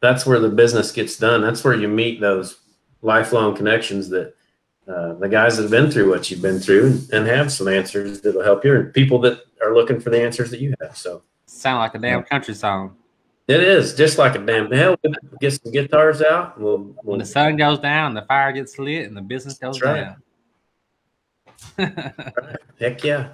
that's 0.00 0.24
where 0.24 0.38
the 0.38 0.48
business 0.48 0.92
gets 0.92 1.16
done. 1.16 1.42
That's 1.42 1.64
where 1.64 1.74
you 1.74 1.88
meet 1.88 2.20
those 2.20 2.60
lifelong 3.02 3.56
connections 3.56 4.08
that 4.10 4.34
uh, 4.86 5.14
the 5.14 5.28
guys 5.28 5.56
that 5.56 5.62
have 5.62 5.70
been 5.70 5.90
through 5.90 6.10
what 6.10 6.30
you've 6.30 6.42
been 6.42 6.60
through 6.60 7.00
and, 7.12 7.26
have 7.26 7.52
some 7.52 7.68
answers 7.68 8.20
that'll 8.20 8.42
help 8.42 8.64
you, 8.64 8.74
and 8.74 8.94
people 8.94 9.18
that 9.20 9.40
are 9.62 9.74
looking 9.74 10.00
for 10.00 10.10
the 10.10 10.22
answers 10.22 10.50
that 10.50 10.60
you 10.60 10.74
have. 10.80 10.96
So 10.96 11.22
Sound 11.46 11.80
like 11.80 11.94
a 11.94 11.98
damn 11.98 12.22
country 12.22 12.54
song. 12.54 12.96
It 13.48 13.60
is 13.62 13.94
just 13.94 14.18
like 14.18 14.34
a 14.34 14.38
damn 14.38 14.70
hell. 14.70 14.96
We'll 15.02 15.14
get 15.40 15.54
some 15.54 15.72
guitars 15.72 16.22
out. 16.22 16.60
We'll, 16.60 16.78
When 16.78 16.96
we'll 17.02 17.18
the 17.18 17.24
sun 17.24 17.56
goes 17.56 17.78
down, 17.78 18.14
the 18.14 18.22
fire 18.22 18.52
gets 18.52 18.78
lit, 18.78 19.06
and 19.06 19.16
the 19.16 19.22
business 19.22 19.58
goes 19.58 19.80
right. 19.80 20.16
down. 20.16 20.22
heck 22.78 23.02
yeah. 23.02 23.30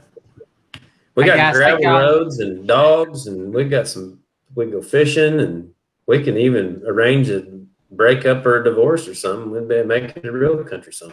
We 1.15 1.25
got 1.25 1.37
guys, 1.37 1.57
gravel 1.57 1.85
roads 1.85 2.39
and 2.41 2.67
dogs, 2.67 3.27
and 3.27 3.53
we 3.53 3.65
got 3.65 3.89
some. 3.89 4.21
We 4.55 4.71
go 4.71 4.81
fishing, 4.81 5.41
and 5.41 5.75
we 6.07 6.23
can 6.23 6.37
even 6.39 6.83
arrange 6.87 7.29
a 7.29 7.45
breakup 7.91 8.47
or 8.47 8.61
a 8.61 8.65
divorce 8.65 9.09
or 9.09 9.15
something. 9.15 9.51
We'd 9.51 9.69
be 9.69 9.83
making 9.83 10.27
a 10.27 10.33
real 10.33 10.63
country 10.65 10.93
song. 10.93 11.13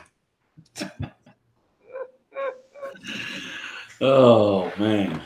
Oh 4.04 4.74
man. 4.80 5.22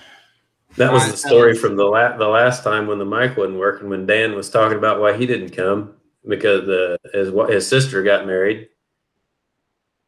That 0.78 0.92
was 0.92 1.10
the 1.10 1.18
story 1.18 1.56
from 1.56 1.76
the 1.76 1.86
la- 1.86 2.18
the 2.18 2.28
last 2.28 2.64
time 2.64 2.88
when 2.88 3.00
the 3.00 3.06
mic 3.06 3.38
wasn't 3.38 3.58
working. 3.60 3.90
When 3.90 4.06
Dan 4.06 4.36
was 4.36 4.50
talking 4.50 4.78
about 4.78 5.00
why 5.00 5.16
he 5.16 5.26
didn't 5.26 5.52
come 5.52 5.94
because 6.28 6.68
uh, 6.68 6.98
his 7.14 7.32
his 7.50 7.68
sister 7.68 8.04
got 8.04 8.26
married, 8.28 8.68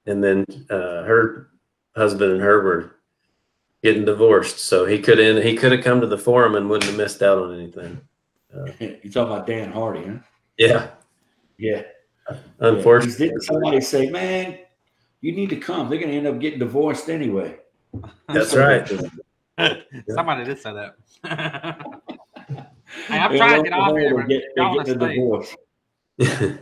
and 0.05 0.23
then 0.23 0.45
uh, 0.69 1.03
her 1.03 1.49
husband 1.95 2.33
and 2.33 2.41
her 2.41 2.61
were 2.61 2.95
getting 3.81 4.03
divorced. 4.05 4.59
So 4.59 4.85
he 4.85 4.99
could 4.99 5.19
in 5.19 5.41
he 5.41 5.55
could 5.55 5.71
have 5.71 5.83
come 5.83 6.01
to 6.01 6.07
the 6.07 6.17
forum 6.17 6.55
and 6.55 6.69
wouldn't 6.69 6.89
have 6.89 6.97
missed 6.97 7.21
out 7.21 7.37
on 7.37 7.53
anything. 7.53 8.01
You 8.79 9.11
talking 9.11 9.33
about 9.33 9.45
Dan 9.45 9.71
Hardy, 9.71 10.05
huh? 10.07 10.17
Yeah, 10.57 10.87
Yeah. 11.59 11.83
unfortunately, 12.59 13.27
Didn't 13.27 13.41
somebody 13.41 13.81
say, 13.81 14.09
man, 14.09 14.57
you 15.21 15.31
need 15.33 15.49
to 15.51 15.57
come. 15.57 15.89
They're 15.89 15.99
gonna 15.99 16.13
end 16.13 16.25
up 16.25 16.39
getting 16.39 16.57
divorced 16.59 17.07
anyway. 17.09 17.57
that's 18.27 18.55
right. 18.55 18.89
Somebody 20.09 20.43
did 20.45 20.59
say 20.59 20.73
that. 20.73 20.95
hey, 23.07 23.17
I'm 23.19 23.35
trying 23.35 23.63
to 23.63 23.69
get 23.69 23.77
off 23.77 23.97
here. 23.97 24.21
to 24.21 24.27
get- 24.27 24.43
y'all 24.55 24.83
they're 24.83 24.95
a 24.95 24.97
divorce. 24.97 25.55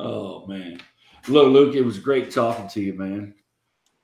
Oh 0.00 0.46
man. 0.46 0.80
Look, 1.26 1.48
Luke, 1.52 1.74
it 1.74 1.82
was 1.82 1.98
great 1.98 2.30
talking 2.30 2.68
to 2.68 2.80
you, 2.80 2.94
man. 2.94 3.34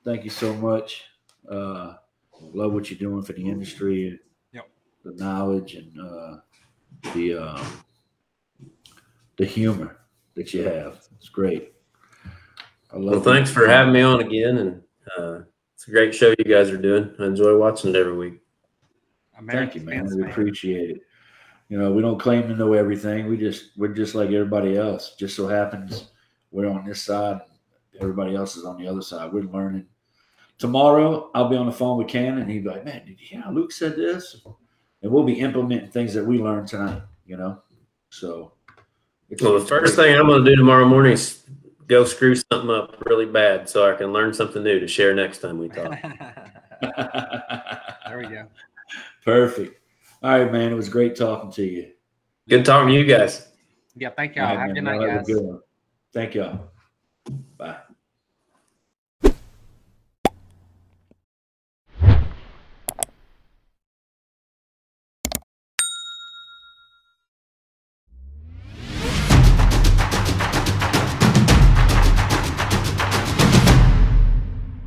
Thank 0.05 0.25
you 0.25 0.31
so 0.31 0.53
much. 0.55 1.05
Uh 1.49 1.95
love 2.41 2.73
what 2.73 2.91
you're 2.91 2.99
doing 2.99 3.23
for 3.23 3.33
the 3.33 3.49
industry, 3.49 4.19
Yep. 4.53 4.69
the 5.05 5.13
knowledge 5.13 5.75
and 5.75 6.01
uh 6.01 6.37
the 7.15 7.35
um 7.39 7.67
the 9.37 9.45
humor 9.45 9.99
that 10.35 10.53
you 10.53 10.65
have. 10.65 11.07
It's 11.17 11.29
great. 11.29 11.75
I 12.93 12.97
love 12.99 13.25
well, 13.25 13.35
thanks 13.35 13.51
for 13.51 13.67
having 13.69 13.93
me 13.93 14.01
on 14.03 14.21
again, 14.21 14.59
and 14.59 14.83
uh, 15.17 15.41
it's 15.75 15.89
a 15.89 15.91
great 15.91 16.15
show 16.15 16.35
you 16.39 16.45
guys 16.45 16.71
are 16.71 16.77
doing. 16.79 17.15
I 17.19 17.27
enjoy 17.27 17.57
watching 17.57 17.91
it 17.91 17.97
every 17.97 18.17
week. 18.17 18.41
Thank 19.35 19.51
American 19.51 19.81
you, 19.83 19.87
man. 19.89 19.99
fence, 20.01 20.15
We 20.15 20.23
appreciate 20.23 20.91
it. 20.91 21.01
You 21.69 21.79
know, 21.79 21.93
we 21.93 22.03
don't 22.03 22.21
claim 22.21 22.47
to 22.49 22.55
know 22.57 22.75
everything. 22.75 23.27
We 23.27 23.37
just 23.37 23.71
we're 23.77 23.89
just 23.89 24.15
like 24.15 24.31
everybody 24.31 24.77
else. 24.77 25.15
Just 25.19 25.37
so 25.37 25.49
happens 25.49 26.11
we're 26.51 26.71
on 26.71 26.85
this 26.85 27.03
side, 27.03 27.41
everybody 28.01 28.37
else 28.37 28.57
is 28.57 28.65
on 28.65 28.79
the 28.79 28.87
other 28.87 29.03
side. 29.03 29.33
We're 29.33 29.43
learning. 29.43 29.87
Tomorrow 30.59 31.31
I'll 31.35 31.49
be 31.49 31.57
on 31.57 31.67
the 31.67 31.73
phone 31.73 31.99
with 31.99 32.07
Ken 32.09 32.39
and 32.39 32.49
he'll 32.49 32.63
be 32.63 32.69
like, 32.69 32.85
Man, 32.85 33.05
did 33.05 33.21
you 33.21 33.27
hear 33.27 33.41
how 33.41 33.51
Luke 33.51 33.73
said 33.73 33.97
this? 33.97 34.37
And 35.03 35.11
we'll 35.11 35.25
be 35.25 35.41
implementing 35.41 35.91
things 35.91 36.15
that 36.15 36.25
we 36.25 36.39
learned 36.39 36.69
tonight, 36.69 37.03
you 37.27 37.37
know. 37.37 37.61
So 38.11 38.53
it's, 39.29 39.43
Well, 39.43 39.55
the 39.55 39.61
it's 39.61 39.69
first 39.69 39.97
thing 39.97 40.15
I'm 40.15 40.27
going 40.29 40.45
to 40.45 40.51
do 40.51 40.57
tomorrow 40.57 40.85
morning 40.87 41.13
is 41.13 41.43
go 41.87 42.05
screw 42.05 42.35
something 42.35 42.71
up 42.71 42.97
really 43.07 43.27
bad 43.27 43.69
so 43.69 43.91
I 43.91 43.97
can 43.97 44.13
learn 44.13 44.33
something 44.35 44.63
new 44.63 44.81
to 44.81 44.87
share 44.89 45.15
next 45.15 45.39
time 45.39 45.59
we 45.59 45.69
talk. 45.69 45.91
there 46.83 48.19
we 48.19 48.27
go. 48.27 48.47
Perfect. 49.25 49.81
All 50.23 50.39
right, 50.39 50.51
man. 50.53 50.73
It 50.73 50.75
was 50.75 50.89
great 50.89 51.17
talking 51.17 51.51
to 51.53 51.63
you. 51.65 51.91
Good 52.49 52.65
talking 52.65 52.89
to 52.89 52.95
you 52.95 53.05
guys. 53.05 53.49
Yeah, 53.97 54.11
thank 54.11 54.37
All 54.37 54.43
y'all. 54.43 54.57
right, 54.57 54.61
Have 54.61 54.71
a 54.71 54.73
man. 54.73 54.75
good 54.75 54.85
night, 54.85 55.01
Y'all 55.01 55.11
have 55.11 55.15
a 55.15 55.17
guys. 55.19 55.27
good 55.27 55.43
one. 55.45 55.61
Thank 56.13 56.35
y'all. 56.35 56.61
Bye. 57.57 57.77